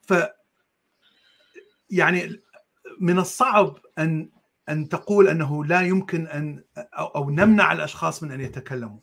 ف 0.02 0.14
يعني 1.90 2.40
من 3.00 3.18
الصعب 3.18 3.76
أن 3.98 4.30
أن 4.70 4.88
تقول 4.88 5.28
أنه 5.28 5.64
لا 5.64 5.80
يمكن 5.80 6.26
أن 6.26 6.64
أو 6.94 7.30
نمنع 7.30 7.72
الأشخاص 7.72 8.22
من 8.22 8.32
أن 8.32 8.40
يتكلموا. 8.40 9.00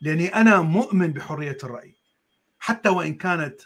لأني 0.00 0.28
أنا 0.28 0.60
مؤمن 0.60 1.12
بحرية 1.12 1.58
الرأي. 1.64 1.96
حتى 2.58 2.88
وإن 2.88 3.14
كانت 3.14 3.60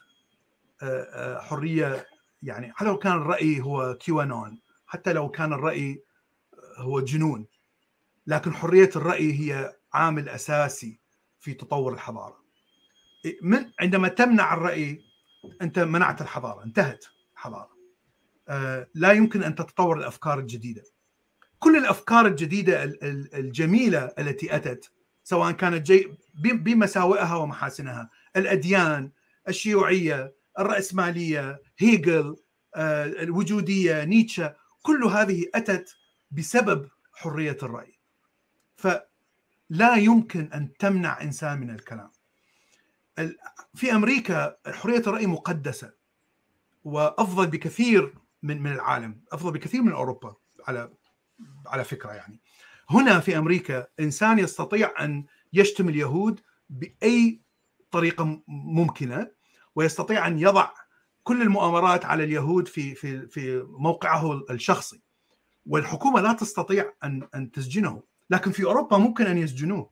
آه، 0.82 1.02
آه، 1.02 1.40
حرية 1.40 2.06
يعني 2.42 2.72
حتى 2.72 2.84
لو 2.84 2.98
كان 2.98 3.12
الرأي 3.12 3.60
هو 3.60 3.94
كيوانون 3.94 4.60
حتى 4.86 5.12
لو 5.12 5.28
كان 5.28 5.52
الرأي 5.52 6.02
هو 6.76 7.00
جنون. 7.00 7.46
لكن 8.26 8.54
حرية 8.54 8.90
الرأي 8.96 9.32
هي 9.32 9.76
عامل 9.92 10.28
أساسي 10.28 11.00
في 11.40 11.54
تطور 11.54 11.92
الحضارة. 11.94 12.36
من 13.42 13.70
عندما 13.80 14.08
تمنع 14.08 14.54
الرأي 14.54 15.04
أنت 15.62 15.78
منعت 15.78 16.20
الحضارة 16.20 16.64
انتهت 16.64 17.04
الحضارة. 17.32 17.70
آه، 18.48 18.86
لا 18.94 19.12
يمكن 19.12 19.42
أن 19.42 19.54
تتطور 19.54 19.98
الأفكار 19.98 20.38
الجديدة. 20.38 20.82
كل 21.58 21.76
الأفكار 21.76 22.26
الجديدة 22.26 22.84
ال- 22.84 23.04
ال- 23.04 23.34
الجميلة 23.34 24.12
التي 24.18 24.56
أتت 24.56 24.90
سواء 25.24 25.52
كانت 25.52 25.86
جي 25.86 26.08
بمساوئها 26.42 27.36
ومحاسنها. 27.36 28.10
الأديان 28.36 29.10
الشيوعية 29.48 30.34
الرأسمالية 30.58 31.62
هيجل 31.78 32.36
آه، 32.74 33.04
الوجودية 33.04 34.04
نيتشه 34.04 34.54
كل 34.82 35.04
هذه 35.04 35.46
أتت 35.54 35.96
بسبب 36.30 36.88
حرية 37.12 37.56
الرأي. 37.62 37.98
فلا 38.76 39.96
يمكن 39.96 40.50
أن 40.54 40.72
تمنع 40.78 41.22
إنسان 41.22 41.60
من 41.60 41.70
الكلام. 41.70 42.10
ال- 43.18 43.36
في 43.74 43.92
أمريكا 43.92 44.56
حرية 44.66 44.98
الرأي 44.98 45.26
مقدسة 45.26 45.92
وأفضل 46.84 47.46
بكثير 47.46 48.14
من 48.42 48.62
من 48.62 48.72
العالم 48.72 49.20
أفضل 49.32 49.52
بكثير 49.52 49.82
من 49.82 49.92
أوروبا 49.92 50.36
على 50.68 50.90
على 51.66 51.84
فكرة 51.84 52.10
يعني. 52.12 52.40
هنا 52.90 53.20
في 53.20 53.38
أمريكا 53.38 53.86
إنسان 54.00 54.38
يستطيع 54.38 55.04
أن 55.04 55.24
يشتم 55.52 55.88
اليهود 55.88 56.40
بأي 56.70 57.40
طريقة 57.90 58.42
ممكنة 58.48 59.30
ويستطيع 59.74 60.26
أن 60.26 60.38
يضع 60.38 60.70
كل 61.22 61.42
المؤامرات 61.42 62.04
على 62.04 62.24
اليهود 62.24 62.68
في 62.68 62.94
في 62.94 63.26
في 63.28 63.62
موقعه 63.68 64.40
الشخصي. 64.50 65.02
والحكومة 65.66 66.20
لا 66.20 66.32
تستطيع 66.32 66.92
أن 67.04 67.28
أن 67.34 67.50
تسجنه. 67.50 68.02
لكن 68.30 68.50
في 68.50 68.64
أوروبا 68.64 68.98
ممكن 68.98 69.26
أن 69.26 69.38
يسجنوه. 69.38 69.90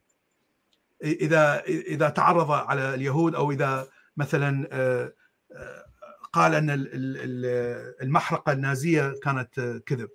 إذا 1.04 1.64
إذا 1.64 2.08
تعرض 2.08 2.50
على 2.50 2.94
اليهود 2.94 3.34
أو 3.34 3.50
إذا 3.52 3.88
مثلا 4.16 4.68
آه، 4.72 5.12
آه، 5.52 5.84
قال 6.32 6.54
أن 6.54 6.70
ال- 6.70 6.94
ال- 6.94 7.16
ال- 7.16 8.02
المحرقة 8.02 8.52
النازية 8.52 9.14
كانت 9.22 9.82
كذب. 9.86 10.08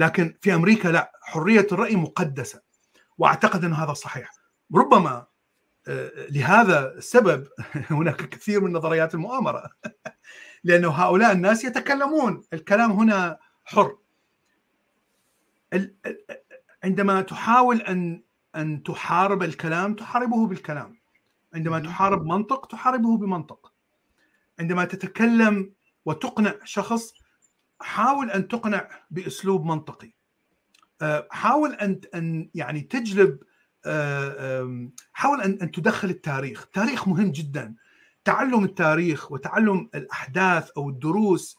لكن 0.00 0.34
في 0.40 0.54
أمريكا 0.54 0.88
لا 0.88 1.12
حرية 1.22 1.66
الرأي 1.72 1.96
مقدسة 1.96 2.62
وأعتقد 3.18 3.64
أن 3.64 3.72
هذا 3.72 3.92
صحيح. 3.92 4.30
ربما 4.76 5.26
آه، 5.88 6.10
لهذا 6.30 6.94
السبب 6.94 7.48
هناك 7.90 8.16
كثير 8.28 8.60
من 8.60 8.72
نظريات 8.72 9.14
المؤامرة 9.14 9.70
لأنه 10.64 10.88
هؤلاء 10.90 11.32
الناس 11.32 11.64
يتكلمون 11.64 12.42
الكلام 12.52 12.90
هنا 12.92 13.38
حر. 13.64 13.96
ال- 15.72 15.94
عندما 16.84 17.22
تحاول 17.22 17.80
أن 17.80 18.22
أن 18.56 18.82
تحارب 18.82 19.42
الكلام 19.42 19.94
تحاربه 19.94 20.46
بالكلام. 20.46 21.00
عندما 21.54 21.78
تحارب 21.78 22.26
منطق 22.26 22.66
تحاربه 22.66 23.16
بمنطق. 23.18 23.72
عندما 24.60 24.84
تتكلم 24.84 25.72
وتقنع 26.04 26.54
شخص 26.64 27.12
حاول 27.80 28.30
أن 28.30 28.48
تقنع 28.48 28.88
بأسلوب 29.10 29.64
منطقي. 29.64 30.12
آه، 31.02 31.28
حاول 31.30 31.74
أن 31.74 32.00
أن 32.14 32.50
يعني 32.54 32.80
تجلب 32.80 33.38
آه، 33.84 34.88
حاول 35.12 35.40
أن 35.40 35.58
أن 35.62 35.70
تدخل 35.70 36.10
التاريخ، 36.10 36.62
التاريخ 36.62 37.08
مهم 37.08 37.32
جدا. 37.32 37.74
تعلم 38.24 38.64
التاريخ 38.64 39.32
وتعلم 39.32 39.90
الأحداث 39.94 40.70
أو 40.76 40.88
الدروس 40.88 41.56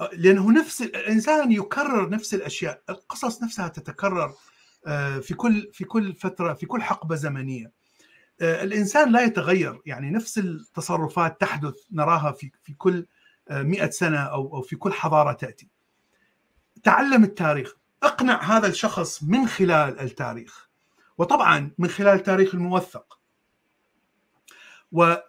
آه، 0.00 0.10
لأنه 0.12 0.52
نفس 0.52 0.82
الإنسان 0.82 1.52
يكرر 1.52 2.08
نفس 2.10 2.34
الأشياء، 2.34 2.82
القصص 2.90 3.42
نفسها 3.42 3.68
تتكرر 3.68 4.34
في 5.22 5.34
كل 5.36 5.70
في 5.72 5.84
كل 5.84 6.14
فترة 6.14 6.54
في 6.54 6.66
كل 6.66 6.82
حقبة 6.82 7.14
زمنية. 7.14 7.72
الإنسان 8.40 9.12
لا 9.12 9.24
يتغير. 9.24 9.80
يعني 9.86 10.10
نفس 10.10 10.38
التصرفات 10.38 11.40
تحدث 11.40 11.74
نراها 11.92 12.32
في 12.32 12.50
في 12.62 12.74
كل 12.74 13.06
آه، 13.48 13.62
100 13.62 13.90
سنة 13.90 14.18
أو 14.18 14.56
أو 14.56 14.62
في 14.62 14.76
كل 14.76 14.92
حضارة 14.92 15.32
تأتي. 15.32 15.68
تعلم 16.82 17.24
التاريخ، 17.24 17.76
اقنع 18.02 18.42
هذا 18.42 18.66
الشخص 18.66 19.22
من 19.22 19.48
خلال 19.48 20.00
التاريخ. 20.00 20.68
وطبعا 21.18 21.70
من 21.78 21.88
خلال 21.88 22.14
التاريخ 22.14 22.54
الموثق. 22.54 23.18
ودائما 24.92 25.22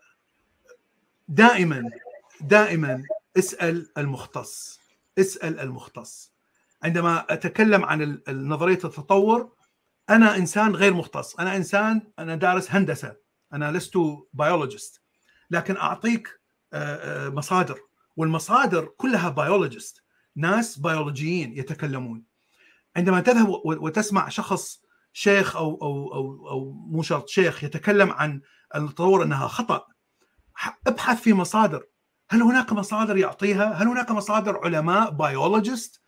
دائما 2.42 3.04
اسأل 3.38 3.90
المختص، 3.98 4.80
اسأل 5.20 5.60
المختص. 5.60 6.34
عندما 6.84 7.26
أتكلم 7.30 7.86
عن 7.86 8.22
نظرية 8.30 8.74
التطور 8.74 9.52
أنا 10.10 10.36
إنسان 10.36 10.76
غير 10.76 10.94
مختص، 10.94 11.36
أنا 11.36 11.56
انسان 11.56 12.02
أنا 12.20 12.36
دارس 12.36 12.72
هندسة، 12.72 13.16
أنا 13.54 13.72
لست 13.72 13.94
biologist 14.34 15.02
لكن 15.52 15.78
أعطيك 15.78 16.40
آه، 16.74 17.28
آه، 17.28 17.30
مصادر 17.30 17.80
والمصادر 18.16 18.86
كلها 18.86 19.30
biologist 19.30 20.04
ناس 20.36 20.80
بيولوجيين 20.80 21.58
يتكلمون 21.58 22.24
عندما 22.96 23.22
تذهب 23.22 23.62
وتسمع 23.66 24.30
شخص 24.30 24.84
شيخ 25.14 25.56
أو 25.56 25.82
أو 25.82 26.14
أو 26.14 26.50
أو 26.50 26.72
مو 26.72 27.02
شرط 27.02 27.28
شيخ 27.30 27.64
يتكلم 27.64 28.12
عن 28.12 28.42
التطور 28.76 29.24
أنها 29.24 29.48
خطأ 29.48 29.88
ابحث 30.88 31.22
في 31.22 31.34
مصادر 31.34 31.84
هل 32.30 32.42
هناك 32.42 32.74
مصادر 32.74 33.18
يعطيها؟ 33.18 33.74
هل 33.74 33.88
هناك 33.88 34.12
مصادر 34.12 34.58
علماء 34.58 35.10
بيولوجيست 35.12 36.02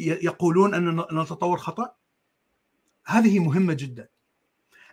يقولون 0.00 0.74
أن 0.74 1.18
التطور 1.18 1.58
خطأ؟ 1.58 1.94
هذه 3.06 3.38
مهمة 3.38 3.72
جدا. 3.72 4.08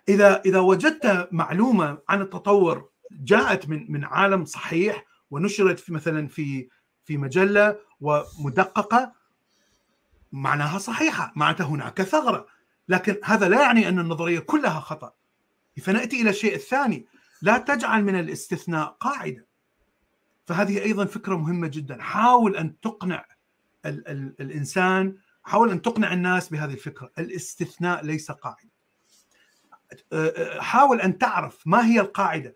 اذا 0.08 0.40
إذا 0.40 0.58
وجدت 0.58 1.28
معلومة 1.32 1.98
عن 2.08 2.22
التطور 2.22 2.90
جاءت 3.12 3.68
من 3.68 3.92
من 3.92 4.04
عالم 4.04 4.44
صحيح 4.44 5.04
ونشرت 5.30 5.80
في 5.80 5.92
مثلا 5.92 6.28
في 6.28 6.68
في 7.04 7.16
مجلة 7.16 7.78
ومدققة 8.00 9.12
معناها 10.32 10.78
صحيحة، 10.78 11.32
معناتها 11.36 11.66
هناك 11.66 12.02
ثغرة، 12.02 12.46
لكن 12.88 13.16
هذا 13.24 13.48
لا 13.48 13.62
يعني 13.62 13.88
أن 13.88 13.98
النظرية 13.98 14.38
كلها 14.38 14.80
خطأ. 14.80 15.12
فناتي 15.82 16.22
إلى 16.22 16.30
الشيء 16.30 16.54
الثاني، 16.54 17.06
لا 17.42 17.58
تجعل 17.58 18.04
من 18.04 18.20
الاستثناء 18.20 18.96
قاعدة. 19.00 19.46
فهذه 20.46 20.82
أيضا 20.82 21.04
فكرة 21.04 21.36
مهمة 21.36 21.66
جدا، 21.66 22.02
حاول 22.02 22.56
أن 22.56 22.80
تقنع 22.80 23.24
ال 23.86 24.08
ال 24.08 24.34
الإنسان، 24.40 25.16
حاول 25.42 25.70
أن 25.70 25.82
تقنع 25.82 26.12
الناس 26.12 26.48
بهذه 26.48 26.72
الفكرة، 26.72 27.12
الاستثناء 27.18 28.04
ليس 28.04 28.30
قاعدة. 28.30 28.70
حاول 30.60 31.00
أن 31.00 31.18
تعرف 31.18 31.66
ما 31.66 31.86
هي 31.86 32.00
القاعدة 32.00 32.54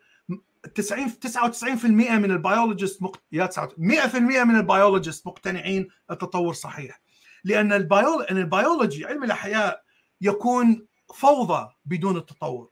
90 0.74 1.10
99% 1.10 1.86
من 1.86 2.30
ال 2.30 2.37
biologist 2.37 3.02
مقت... 3.02 3.20
يا 3.32 3.46
100% 3.46 4.16
من 4.16 4.56
ال 4.56 4.63
biologist 4.63 5.26
مقتنعين 5.26 5.88
التطور 6.10 6.54
صحيح. 6.54 7.00
لأن 7.44 7.72
ال 7.72 7.77
biolo... 7.77 8.20
ان 8.20 8.36
البيولوجي 8.36 9.06
علم 9.06 9.24
الأحياء 9.24 9.82
يكون 10.20 10.86
فوضى 11.14 11.68
بدون 11.84 12.16
التطور. 12.16 12.68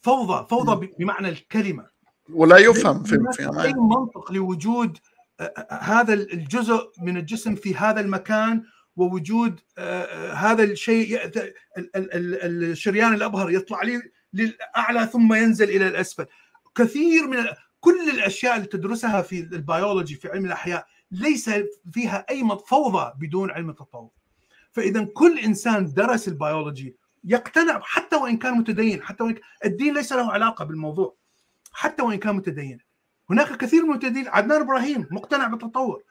فوضى 0.00 0.46
فوضى 0.50 0.88
بمعنى 0.98 1.28
الكلمة. 1.28 1.86
ولا 2.32 2.58
يفهم 2.58 3.02
في, 3.02 3.18
في 3.32 3.42
اي 3.62 3.74
منطق 3.74 4.32
لوجود 4.32 4.98
هذا 5.70 6.14
الجزء 6.14 6.90
من 6.98 7.16
الجسم 7.16 7.54
في 7.54 7.74
هذا 7.74 8.00
المكان 8.00 8.64
ووجود 8.96 9.60
هذا 10.32 10.62
الشيء 10.64 11.30
الشريان 11.96 13.14
الأبهر 13.14 13.50
يطلع 13.50 13.82
لي 13.82 14.02
للأعلى 14.32 15.06
ثم 15.06 15.34
ينزل 15.34 15.70
إلى 15.70 15.88
الأسفل. 15.88 16.26
كثير 16.74 17.26
من 17.26 17.44
كل 17.80 18.10
الأشياء 18.10 18.56
اللي 18.56 18.66
تدرسها 18.66 19.22
في 19.22 19.40
البيولوجي 19.40 20.14
في 20.14 20.28
علم 20.28 20.44
الأحياء 20.44 20.86
ليس 21.10 21.50
فيها 21.92 22.26
أي 22.30 22.48
فوضى 22.66 23.12
بدون 23.18 23.50
علم 23.50 23.70
التطور. 23.70 24.10
فإذا 24.72 25.04
كل 25.14 25.38
إنسان 25.38 25.92
درس 25.94 26.28
البيولوجي 26.28 26.96
يقتنع 27.24 27.80
حتى 27.82 28.16
وإن 28.16 28.36
كان 28.36 28.54
متدين 28.54 29.02
حتى 29.02 29.24
وإن 29.24 29.34
الدين 29.64 29.94
ليس 29.94 30.12
له 30.12 30.32
علاقة 30.32 30.64
بالموضوع 30.64 31.14
حتى 31.72 32.02
وإن 32.02 32.18
كان 32.18 32.36
متدين. 32.36 32.78
هناك 33.30 33.56
كثير 33.56 33.82
من 33.82 33.90
المتدينين 33.90 34.28
عدنان 34.28 34.60
إبراهيم 34.60 35.06
مقتنع 35.10 35.46
بالتطور. 35.46 36.02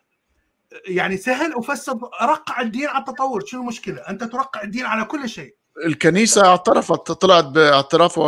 يعني 0.87 1.17
سهل 1.17 1.53
افسر 1.53 1.99
ارقع 2.21 2.61
الدين 2.61 2.87
على 2.87 2.99
التطور 2.99 3.45
شو 3.45 3.61
المشكلة؟ 3.61 4.01
أنت 4.01 4.23
ترقع 4.23 4.63
الدين 4.63 4.85
على 4.85 5.05
كل 5.05 5.29
شيء. 5.29 5.55
الكنيسة 5.85 6.45
اعترفت 6.45 7.11
طلعت 7.11 7.45
باعتراف 7.45 8.19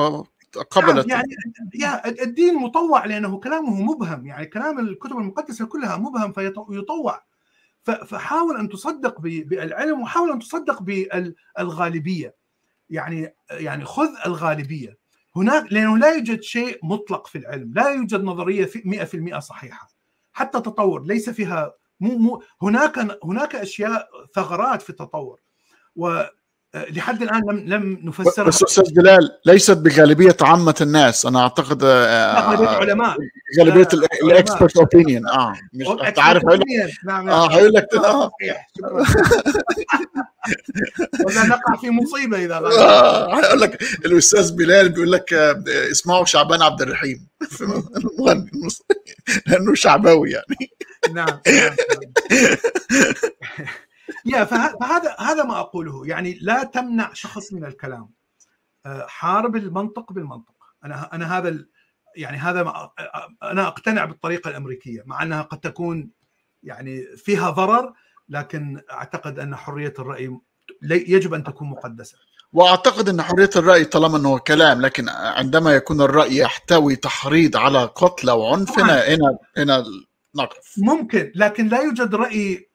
قبلت 0.57 1.09
يعني 1.09 1.35
يا 1.75 2.09
الدين 2.23 2.55
مطوع 2.55 3.05
لأنه 3.05 3.39
كلامه 3.39 3.81
مبهم 3.81 4.27
يعني 4.27 4.45
كلام 4.45 4.79
الكتب 4.79 5.17
المقدسة 5.17 5.65
كلها 5.65 5.97
مبهم 5.97 6.33
فيطوع 6.33 7.23
فحاول 7.83 8.57
أن 8.57 8.69
تصدق 8.69 9.21
بالعلم 9.21 10.01
وحاول 10.01 10.31
أن 10.31 10.39
تصدق 10.39 10.81
بالغالبيه 10.81 12.35
يعني 12.89 13.35
يعني 13.51 13.85
خذ 13.85 14.09
الغالبية. 14.25 14.97
هناك 15.35 15.73
لأنه 15.73 15.97
لا 15.97 16.13
يوجد 16.13 16.41
شيء 16.41 16.79
مطلق 16.83 17.27
في 17.27 17.37
العلم 17.37 17.73
لا 17.73 17.89
يوجد 17.89 18.23
نظرية 18.23 18.69
100% 18.85 19.39
صحيحة. 19.39 19.87
حتى 20.33 20.57
التطور 20.57 21.03
ليس 21.05 21.29
فيها 21.29 21.73
مو 21.99 22.17
مو 22.17 22.43
هناك 22.61 23.19
هناك 23.23 23.55
أشياء 23.55 24.07
ثغرات 24.35 24.81
في 24.81 24.89
التطور. 24.89 25.41
و 25.95 26.23
لحد 26.75 27.21
الآن 27.21 27.41
لم 27.41 27.73
لم 27.73 27.99
نفسرها. 28.03 28.45
بس 28.47 28.63
أستاذ 28.63 28.93
بلال 28.93 29.37
ليست 29.45 29.77
بغالبية 29.77 30.37
عامة 30.41 30.75
الناس. 30.81 31.25
أنا 31.25 31.39
أعتقد 31.39 31.83
غالبيه 31.83 32.69
العلماء. 32.69 33.17
غالبية 33.59 33.87
الاكسبرت 34.23 34.77
اوبينيون 34.77 35.27
آه 35.27 35.53
مش 35.73 35.87
أنت 35.87 36.19
عارف 36.19 36.43
هيقول 36.45 36.63
نعم 37.05 37.29
آه 37.29 37.51
هيقول 37.55 37.73
لك 37.73 37.87
آه 37.95 38.31
ولا 41.25 41.45
نقع 41.47 41.75
في 41.81 41.89
مصيبة 41.89 42.45
إذا 42.45 42.55
آه 42.57 43.39
هيقول 43.39 43.61
لك 43.61 43.81
الأستاذ 44.05 44.55
بلال 44.55 44.89
بيقول 44.89 45.11
لك 45.11 45.33
اسمعوا 45.91 46.25
شعبان 46.25 46.61
عبد 46.61 46.81
الرحيم. 46.81 47.27
لأنه 49.47 49.75
شعباوي 49.75 50.31
يعني. 50.31 50.71
نعم. 51.13 51.39
يا 54.25 54.43
فهذا 54.45 55.15
هذا 55.19 55.43
ما 55.43 55.59
أقوله. 55.59 56.07
يعني 56.07 56.39
لا 56.41 56.63
تمنع 56.63 57.13
شخص 57.13 57.53
من 57.53 57.65
الكلام. 57.65 58.09
حارب 59.07 59.55
المنطق 59.55 60.13
بالمنطق 60.13 60.53
أنا 60.85 61.09
أنا 61.13 61.37
هذا 61.37 61.65
يعني 62.15 62.37
هذا 62.37 62.63
ما 62.63 62.89
أنا 63.43 63.67
أقتنع 63.67 64.05
بالطريقة 64.05 64.49
الأمريكية 64.49 65.03
مع 65.05 65.23
أنها 65.23 65.41
قد 65.41 65.59
تكون 65.59 66.09
يعني 66.63 67.03
فيها 67.17 67.49
ضرر 67.49 67.93
لكن 68.29 68.81
أعتقد 68.91 69.39
أن 69.39 69.55
حرية 69.55 69.93
الرأي 69.99 70.39
يجب 70.83 71.33
أن 71.33 71.43
تكون 71.43 71.69
مقدسة. 71.69 72.17
وأعتقد 72.53 73.09
أن 73.09 73.21
حرية 73.21 73.49
الرأي 73.55 73.85
طالما 73.85 74.17
أنه 74.17 74.37
كلام 74.37 74.81
لكن 74.81 75.09
عندما 75.09 75.75
يكون 75.75 76.01
الرأي 76.01 76.37
يحتوي 76.37 76.95
تحريض 76.95 77.57
على 77.57 77.83
قتل 77.83 78.31
وعنف 78.31 78.79
هنا 78.79 78.93
هنا 78.93 79.37
هنا 79.57 79.83
نقف. 80.35 80.73
ممكن 80.77 81.31
لكن 81.35 81.67
لا 81.67 81.81
يوجد 81.81 82.15
رأي 82.15 82.69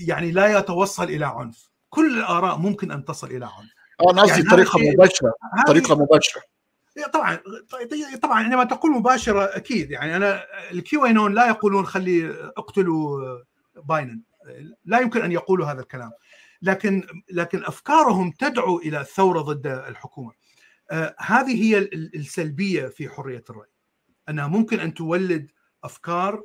يعني 0.00 0.30
لا 0.30 0.58
يتوصل 0.58 1.04
إلى 1.04 1.26
عنف. 1.26 1.70
كل 1.90 2.18
الآراء 2.18 2.58
ممكن 2.58 2.90
أن 2.90 3.04
تصل 3.04 3.26
إلى 3.26 3.44
عنف. 3.44 3.74
أنا 4.10 4.22
قصدي 4.22 4.38
يعني 4.38 4.50
طريقة 4.50 4.78
مباشرة 4.78 5.34
طريقة 5.66 5.94
مباشرة. 5.94 6.42
طبعا 7.12 7.38
طبعا 8.22 8.38
عندما 8.38 8.64
تقول 8.64 8.92
مباشرة 8.92 9.44
أكيد. 9.44 9.90
يعني 9.90 10.16
أنا 10.16 10.44
الكيو 10.70 11.06
نون 11.06 11.34
لا 11.34 11.46
يقولون 11.46 11.86
خلي 11.86 12.30
اقتلوا 12.56 13.38
باينن. 13.76 14.22
لا 14.84 15.00
يمكن 15.00 15.22
أن 15.22 15.32
يقولوا 15.32 15.66
هذا 15.66 15.80
الكلام. 15.80 16.10
لكن 16.62 17.06
لكن 17.30 17.64
أفكارهم 17.64 18.30
تدعو 18.30 18.78
إلى 18.78 19.00
الثورة 19.00 19.40
ضد 19.40 19.66
الحكومة. 19.66 20.32
آه 20.90 21.14
هذه 21.18 21.62
هي 21.64 21.78
السلبية 21.94 22.86
في 22.86 23.08
حرية 23.08 23.44
الرأي. 23.50 23.70
أنها 24.28 24.46
ممكن 24.46 24.80
أن 24.80 24.94
تولد 24.94 25.50
أفكار 25.84 26.34
آه 26.34 26.42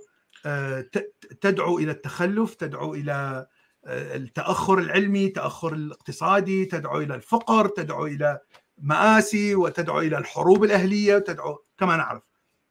تدعو 1.42 1.80
إلى 1.80 1.92
التخلف 1.92 2.54
تدعو 2.54 2.94
إلى 2.94 3.48
التأخر 3.88 4.80
العلمي 4.80 5.28
تأخر 5.28 5.74
الاقتصادي 5.74 6.66
تدعو 6.66 7.02
إلى 7.02 7.16
الفقر 7.16 7.68
تدعو 7.68 8.06
إلى 8.06 8.40
مآسي 8.78 9.56
وتدعو 9.56 10.00
إلى 10.00 10.18
الحروب 10.18 10.64
الأهلية 10.64 11.18
تدعو 11.18 11.66
كما 11.78 11.96
نعرف 11.96 12.24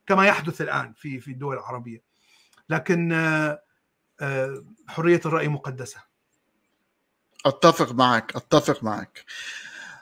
كما 0.07 0.27
يحدث 0.27 0.61
الآن 0.61 0.93
في 0.93 1.21
في 1.21 1.31
الدول 1.31 1.57
العربية. 1.57 2.03
لكن 2.69 3.13
حرية 4.89 5.21
الرأي 5.27 5.49
مقدسة. 5.49 6.01
أتفق 7.47 7.93
معك 7.93 8.37
أتفق 8.37 8.85
معك. 8.85 9.25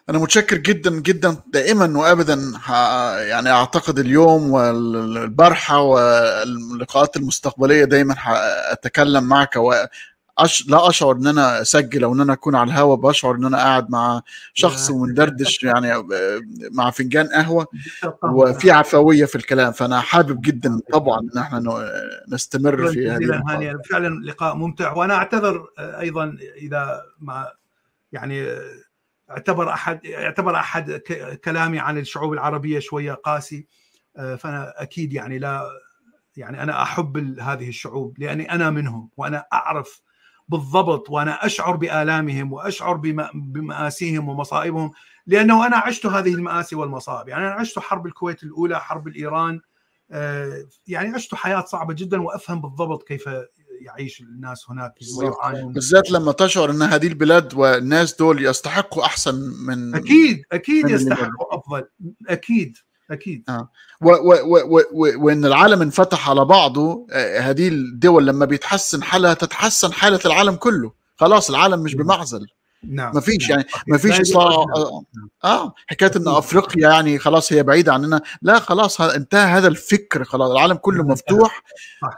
أنا 0.08 0.18
متشكر 0.18 0.56
جدا 0.56 1.00
جدا 1.00 1.36
دائما 1.52 1.98
وابدا 1.98 2.52
يعني 3.28 3.50
أعتقد 3.50 3.98
اليوم 3.98 4.50
والبارحه 4.50 5.80
واللقاءات 5.80 7.16
المستقبلية 7.16 7.84
دايما 7.84 8.14
اتكلم 8.72 9.24
معك 9.24 9.58
أش... 10.38 10.68
لا 10.68 10.88
أشعر 10.88 11.16
إن 11.16 11.26
أنا 11.26 11.60
اسجل 11.60 12.04
أو 12.04 12.14
إن 12.14 12.20
أنا 12.20 12.32
أكون 12.32 12.54
على 12.54 12.70
الهواء 12.70 12.96
بشعر 12.96 13.34
إن 13.34 13.44
أنا 13.44 13.58
قاعد 13.58 13.90
مع 13.90 14.22
شخص 14.54 14.90
وندردش 14.90 15.62
يعني 15.62 15.92
مع 16.72 16.90
فنجان 16.90 17.26
قهوة 17.26 17.66
وفي 18.22 18.70
عفوية 18.70 19.24
في 19.24 19.36
الكلام. 19.36 19.72
فأنا 19.72 20.00
حابب 20.00 20.40
جدا 20.40 20.80
طبعا 20.92 21.20
إن 21.20 21.38
إحنا 21.38 21.82
نستمر 22.28 22.88
في 22.88 23.10
هذه 23.10 23.80
فعلا 23.90 24.24
لقاء 24.24 24.54
ممتع. 24.54 24.92
وأنا 24.92 25.14
أعتذر 25.14 25.66
أيضا 25.78 26.36
إذا 26.56 27.02
ما 27.20 27.46
يعني 28.12 28.46
اعتبر 29.30 29.72
احد 29.72 30.06
اعتبر 30.06 30.56
أحد 30.56 30.92
كلامي 31.44 31.78
عن 31.78 31.98
الشعوب 31.98 32.32
العربية 32.32 32.78
شوية 32.78 33.12
قاسي. 33.12 33.66
فأنا 34.14 34.82
أكيد 34.82 35.12
يعني 35.12 35.38
لا 35.38 35.62
يعني 36.36 36.62
أنا 36.62 36.82
أحب 36.82 37.38
هذه 37.40 37.68
الشعوب 37.68 38.18
لأني 38.18 38.52
أنا 38.52 38.70
منهم 38.70 39.10
وأنا 39.16 39.46
أعرف 39.52 40.00
بالضبط 40.48 41.10
وأنا 41.10 41.46
أشعر 41.46 41.76
بآلامهم 41.76 42.52
وأشعر 42.52 42.96
بمآسيهم 43.34 44.28
ومصائبهم 44.28 44.90
لأنه 45.26 45.66
أنا 45.66 45.76
عشت 45.76 46.06
هذه 46.06 46.34
المآسي 46.34 46.76
والمصائب. 46.76 47.28
يعني 47.28 47.46
أنا 47.46 47.54
عشت 47.54 47.78
حرب 47.78 48.06
الكويت 48.06 48.42
الأولى 48.42 48.80
حرب 48.80 49.08
الإيران. 49.08 49.60
يعني 50.86 51.14
عشت 51.14 51.34
حياة 51.34 51.60
صعبة 51.60 51.94
جدا 51.94 52.22
وأفهم 52.22 52.60
بالضبط 52.60 53.02
كيف 53.02 53.28
يعيش 53.80 54.20
الناس 54.20 54.64
هناك 54.70 54.92
ويعانون. 55.18 55.72
بالذات 55.72 56.10
لما 56.10 56.32
تشعر 56.32 56.70
إن 56.70 56.82
هذه 56.82 57.06
البلاد 57.06 57.54
والناس 57.54 58.16
دول 58.16 58.46
يستحقوا 58.46 59.04
أحسن 59.04 59.34
من 59.66 59.94
أكيد 59.94 60.42
أكيد 60.52 60.90
يستحقوا 60.90 61.58
أفضل. 61.58 61.84
أكيد 62.28 62.76
أكيد. 63.10 63.44
آه. 63.48 63.70
و 64.00 64.08
و 64.10 64.34
و 64.44 64.82
و 64.92 65.24
وإن 65.24 65.44
العالم 65.44 65.82
انفتح 65.82 66.30
على 66.30 66.44
بعضه 66.44 67.06
آه 67.12 67.40
هذه 67.40 67.68
الدول 67.68 68.26
لما 68.26 68.44
بيتحسن 68.44 69.02
حالها 69.02 69.34
تتحسن 69.34 69.92
حالة 69.92 70.20
العالم 70.26 70.54
كله. 70.54 70.92
خلاص 71.16 71.50
العالم 71.50 71.80
مش 71.80 71.94
بمعزل. 71.94 72.46
نعم. 72.84 73.14
ما 73.14 73.20
فيش 73.20 73.50
يعني 73.50 73.64
ما 73.88 73.98
فيش 73.98 74.20
إصلاح 74.20 74.54
آه, 74.76 75.02
آه. 75.44 75.74
حكاية 75.86 76.10
إن 76.16 76.28
أفريقيا 76.28 76.90
يعني 76.90 77.18
خلاص 77.18 77.52
هي 77.52 77.62
بعيدة 77.62 77.92
عننا. 77.92 78.20
لا 78.42 78.58
خلاص 78.58 79.00
انتهى 79.00 79.50
هذا 79.50 79.68
الفكر 79.68 80.24
خلاص. 80.24 80.50
العالم 80.50 80.74
كله 80.74 81.04
مفتوح. 81.04 81.62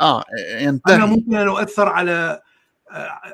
آه 0.00 0.24
ينتهي 0.60 0.94
أنا 0.94 1.06
ممكن 1.06 1.34
أن 1.34 1.48
أؤثر 1.48 1.88
على 1.88 2.40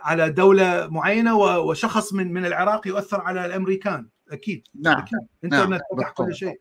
على 0.02 0.30
دولة 0.30 0.86
معينة 0.90 1.36
وشخص 1.36 2.12
من 2.12 2.32
من 2.32 2.46
العراق 2.46 2.86
يؤثر 2.86 3.20
على 3.20 3.46
الأمريكان. 3.46 4.09
أكيد. 4.30 4.68
نعم. 4.82 4.98
أكيد. 4.98 5.18
إنترنت 5.44 5.80
فتح 5.96 6.10
كل 6.10 6.34
شيء. 6.34 6.60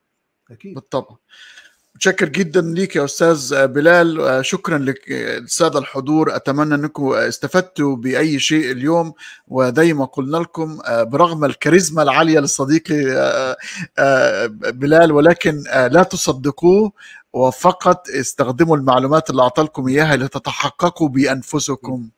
أكيد. 0.52 0.76
بالطبع. 0.76 1.16
متشكر 1.96 2.30
جدا 2.30 2.62
ليك 2.62 2.96
يا 2.96 3.06
أستاذ 3.06 3.68
بلال. 3.68 4.46
شكرا 4.46 4.78
لك 4.78 5.12
الساده 5.12 5.80
الحضور. 5.80 6.36
أتمنى 6.36 6.76
أنكم 6.76 7.14
استفدتوا 7.14 7.96
بأي 7.96 8.40
شيء 8.40 8.72
اليوم. 8.72 9.14
وزي 9.48 9.94
ما 9.94 10.06
قلنا 10.06 10.38
لكم 10.38 10.80
برغم 10.88 11.46
الكاريزما 11.46 12.04
العالية 12.04 12.40
لصديقي 12.40 12.96
بلال 14.52 15.12
ولكن 15.12 15.64
لا 15.92 16.04
تصدقوه. 16.04 16.92
وفقط 17.34 18.10
استخدموا 18.10 18.78
المعلومات 18.78 19.30
اللي 19.30 19.42
اعطاكم 19.42 19.88
إياها 19.88 20.16
لتتحققوا 20.16 21.10
بأنفسكم. 21.10 22.10